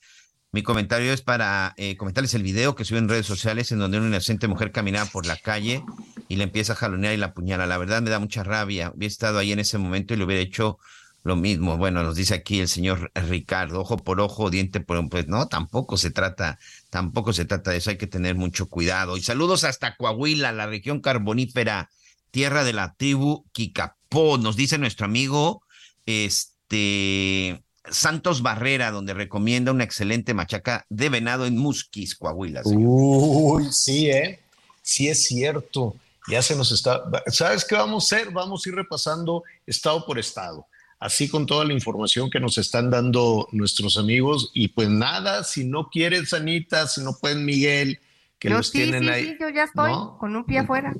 Mi 0.55 0.62
comentario 0.62 1.12
es 1.12 1.23
para 1.23 1.73
eh, 1.78 1.97
comentarles 1.97 2.35
el 2.35 2.43
video 2.43 2.74
que 2.74 2.85
sube 2.85 2.98
en 2.98 3.09
redes 3.09 3.24
sociales 3.24 3.73
en 3.73 3.78
donde 3.78 3.98
una 3.98 4.09
inocente 4.09 4.48
mujer 4.48 4.70
caminaba 4.70 5.09
por 5.10 5.24
la 5.24 5.36
calle 5.36 5.82
y 6.28 6.36
le 6.36 6.44
empieza 6.44 6.74
a 6.74 6.77
jalonear 6.77 7.14
y 7.14 7.16
la 7.16 7.27
apuñala. 7.27 7.66
La 7.66 7.78
verdad 7.78 8.02
me 8.02 8.10
da 8.10 8.19
mucha 8.19 8.44
rabia. 8.44 8.93
Hubiera 8.94 9.10
estado 9.10 9.39
ahí 9.39 9.52
en 9.52 9.60
ese 9.60 9.78
momento 9.78 10.12
y 10.12 10.19
le 10.19 10.24
hubiera 10.24 10.43
hecho 10.43 10.78
lo 11.24 11.36
mismo. 11.36 11.78
Bueno, 11.78 12.02
nos 12.02 12.16
dice 12.16 12.35
aquí 12.35 12.60
el 12.60 12.69
señor 12.69 13.10
Ricardo, 13.14 13.81
ojo 13.81 13.97
por 13.97 14.20
ojo, 14.20 14.51
diente 14.51 14.81
por 14.81 15.09
pues 15.09 15.27
no, 15.28 15.48
tampoco 15.48 15.97
se 15.97 16.10
trata, 16.10 16.59
tampoco 16.93 17.32
se 17.32 17.47
trata 17.47 17.70
de 17.70 17.78
eso, 17.78 17.89
hay 17.89 17.97
que 17.97 18.06
tener 18.06 18.35
mucho 18.35 18.69
cuidado. 18.69 19.16
Y 19.16 19.23
saludos 19.23 19.64
hasta 19.64 19.97
Coahuila, 19.97 20.52
la 20.52 20.66
región 20.66 21.01
carbonífera, 21.01 21.89
tierra 22.31 22.64
de 22.64 22.74
la 22.74 22.93
tribu 22.97 23.47
Kikapó, 23.52 24.36
nos 24.36 24.56
dice 24.56 24.77
nuestro 24.77 25.06
amigo, 25.06 25.62
este 26.05 27.64
Santos 27.90 28.43
Barrera, 28.43 28.90
donde 28.90 29.14
recomienda 29.14 29.73
una 29.73 29.85
excelente 29.85 30.35
machaca 30.35 30.85
de 30.90 31.09
venado 31.09 31.47
en 31.47 31.56
Musquis, 31.56 32.14
Coahuila. 32.14 32.60
Uy, 32.66 33.73
sí, 33.73 34.10
¿eh? 34.10 34.40
Sí 34.82 35.09
es 35.09 35.24
cierto. 35.24 35.97
Ya 36.28 36.43
se 36.43 36.55
nos 36.55 36.73
está... 36.73 37.05
¿Sabes 37.28 37.64
qué 37.64 37.74
vamos 37.74 38.12
a 38.12 38.16
hacer? 38.16 38.31
Vamos 38.32 38.66
a 38.66 38.69
ir 38.69 38.74
repasando 38.74 39.44
estado 39.66 40.05
por 40.05 40.19
estado, 40.19 40.66
así 41.02 41.28
con 41.28 41.46
toda 41.46 41.64
la 41.64 41.72
información 41.72 42.30
que 42.30 42.38
nos 42.38 42.58
están 42.58 42.88
dando 42.88 43.48
nuestros 43.50 43.96
amigos. 43.96 44.52
Y 44.54 44.68
pues 44.68 44.88
nada, 44.88 45.42
si 45.42 45.64
no 45.64 45.88
quieres, 45.90 46.32
Anita, 46.32 46.86
si 46.86 47.02
no 47.02 47.18
pueden, 47.20 47.44
Miguel, 47.44 47.98
que 48.38 48.48
yo 48.48 48.58
los 48.58 48.68
sí, 48.68 48.78
tienen 48.78 49.02
sí, 49.02 49.08
ahí. 49.08 49.26
sí, 49.26 49.36
yo 49.40 49.48
ya 49.48 49.64
estoy 49.64 49.90
¿no? 49.90 50.16
con 50.16 50.36
un 50.36 50.44
pie 50.44 50.60
afuera. 50.60 50.94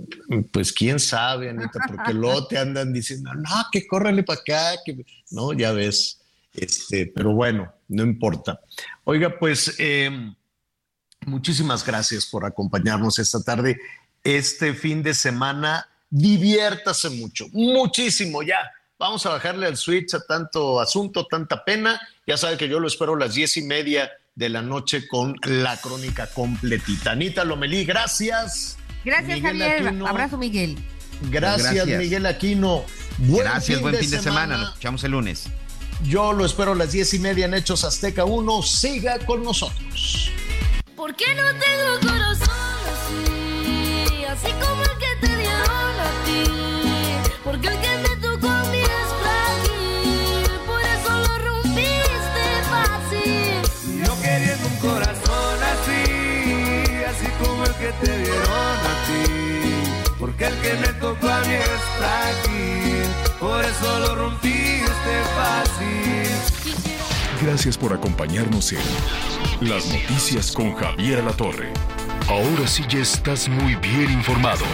Pues 0.53 0.73
quién 0.73 0.99
sabe, 0.99 1.51
Anita, 1.51 1.79
porque 1.87 2.13
luego 2.15 2.49
te 2.49 2.59
andan 2.59 2.93
diciendo, 2.93 3.33
no, 3.33 3.49
que 3.71 3.87
córrele 3.87 4.25
para 4.25 4.41
acá, 4.41 4.83
que 4.85 5.07
no, 5.31 5.53
ya 5.53 5.71
ves. 5.71 6.21
Este, 6.53 7.07
pero 7.07 7.33
bueno, 7.33 7.73
no 7.87 8.03
importa. 8.03 8.61
Oiga, 9.05 9.39
pues 9.39 9.77
eh, 9.79 10.35
muchísimas 11.27 11.87
gracias 11.87 12.27
por 12.27 12.45
acompañarnos 12.45 13.21
esta 13.21 13.41
tarde. 13.41 13.79
Este 14.25 14.75
fin 14.75 15.01
de 15.05 15.15
semana, 15.15 15.87
diviértase 16.11 17.09
mucho, 17.09 17.47
muchísimo 17.53 18.43
ya. 18.43 18.59
Vamos 19.03 19.27
a 19.27 19.31
bajarle 19.31 19.67
al 19.67 19.77
switch 19.77 20.15
a 20.15 20.21
tanto 20.21 20.81
asunto, 20.81 21.27
tanta 21.27 21.65
pena. 21.65 22.01
Ya 22.25 22.37
sabe 22.37 22.57
que 22.57 22.69
yo 22.69 22.79
lo 22.79 22.87
espero 22.87 23.15
a 23.15 23.19
las 23.19 23.35
diez 23.35 23.57
y 23.57 23.63
media 23.63 24.13
de 24.37 24.49
la 24.49 24.63
noche 24.63 25.09
con 25.09 25.35
la 25.43 25.77
crónica 25.77 26.29
completita. 26.29 27.11
Anita 27.11 27.43
Lomelí, 27.43 27.85
gracias. 27.85 28.79
Gracias, 29.05 29.41
Miguel 29.41 29.59
Javier. 29.59 29.89
Aquino. 29.89 30.07
Abrazo, 30.07 30.39
Miguel. 30.39 30.79
Gracias, 31.33 31.75
Gracias. 31.75 31.99
Miguel 31.99 32.27
Aquino. 32.27 32.85
Buen 33.19 33.43
Gracias, 33.43 33.81
buen 33.81 33.97
fin 33.97 34.09
de 34.09 34.21
semana. 34.21 34.57
Nos 34.57 34.69
escuchamos 34.69 35.03
el 35.03 35.11
lunes. 35.11 35.49
Yo 36.05 36.33
lo 36.33 36.47
espero 36.47 36.71
a 36.71 36.77
las 36.77 36.93
diez 36.93 37.13
y 37.13 37.19
media 37.19 37.47
en 37.47 37.55
Hechos 37.55 37.83
Azteca 37.83 38.25
1. 38.25 38.63
Siga 38.63 39.19
con 39.27 39.43
nosotros. 39.43 40.31
¿Por 40.95 41.17
qué 41.17 41.35
no 41.35 41.43
tengo 41.59 42.09
corazón 42.09 42.49
así? 42.87 44.25
Así 44.27 44.53
como 44.65 44.81
el 44.81 45.02
que 58.01 58.07
te 58.07 58.19
dieron 58.19 58.49
a 58.49 58.95
ti. 59.07 60.13
Porque 60.19 60.47
el 60.47 60.55
que 60.61 60.75
me 60.75 60.89
tocó 61.01 61.29
a 61.29 61.41
mí 61.41 61.55
es 61.55 61.83
frágil, 61.99 63.07
por 63.41 63.65
eso 63.65 63.99
lo 64.01 64.15
rompiste 64.15 65.23
fácil. 65.37 66.29
Gracias 67.43 67.77
por 67.77 67.93
acompañarnos 67.93 68.73
en 68.73 69.69
Las 69.69 69.87
Noticias 69.93 70.53
con 70.53 70.75
Javier 70.75 71.19
Alatorre. 71.19 71.73
Ahora 72.29 72.67
sí 72.69 72.85
ya 72.89 73.01
estás 73.01 73.49
muy 73.49 73.75
bien 73.77 74.13
informado. 74.13 74.65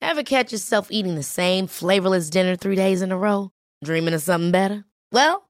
Ever 0.00 0.22
catch 0.24 0.50
yourself 0.52 0.88
eating 0.90 1.14
the 1.14 1.22
same 1.22 1.66
flavorless 1.66 2.30
dinner 2.30 2.56
three 2.56 2.74
days 2.74 3.00
in 3.00 3.12
a 3.12 3.16
row? 3.16 3.50
Dreaming 3.84 4.14
of 4.14 4.22
something 4.22 4.50
better? 4.50 4.84
Well, 5.12 5.49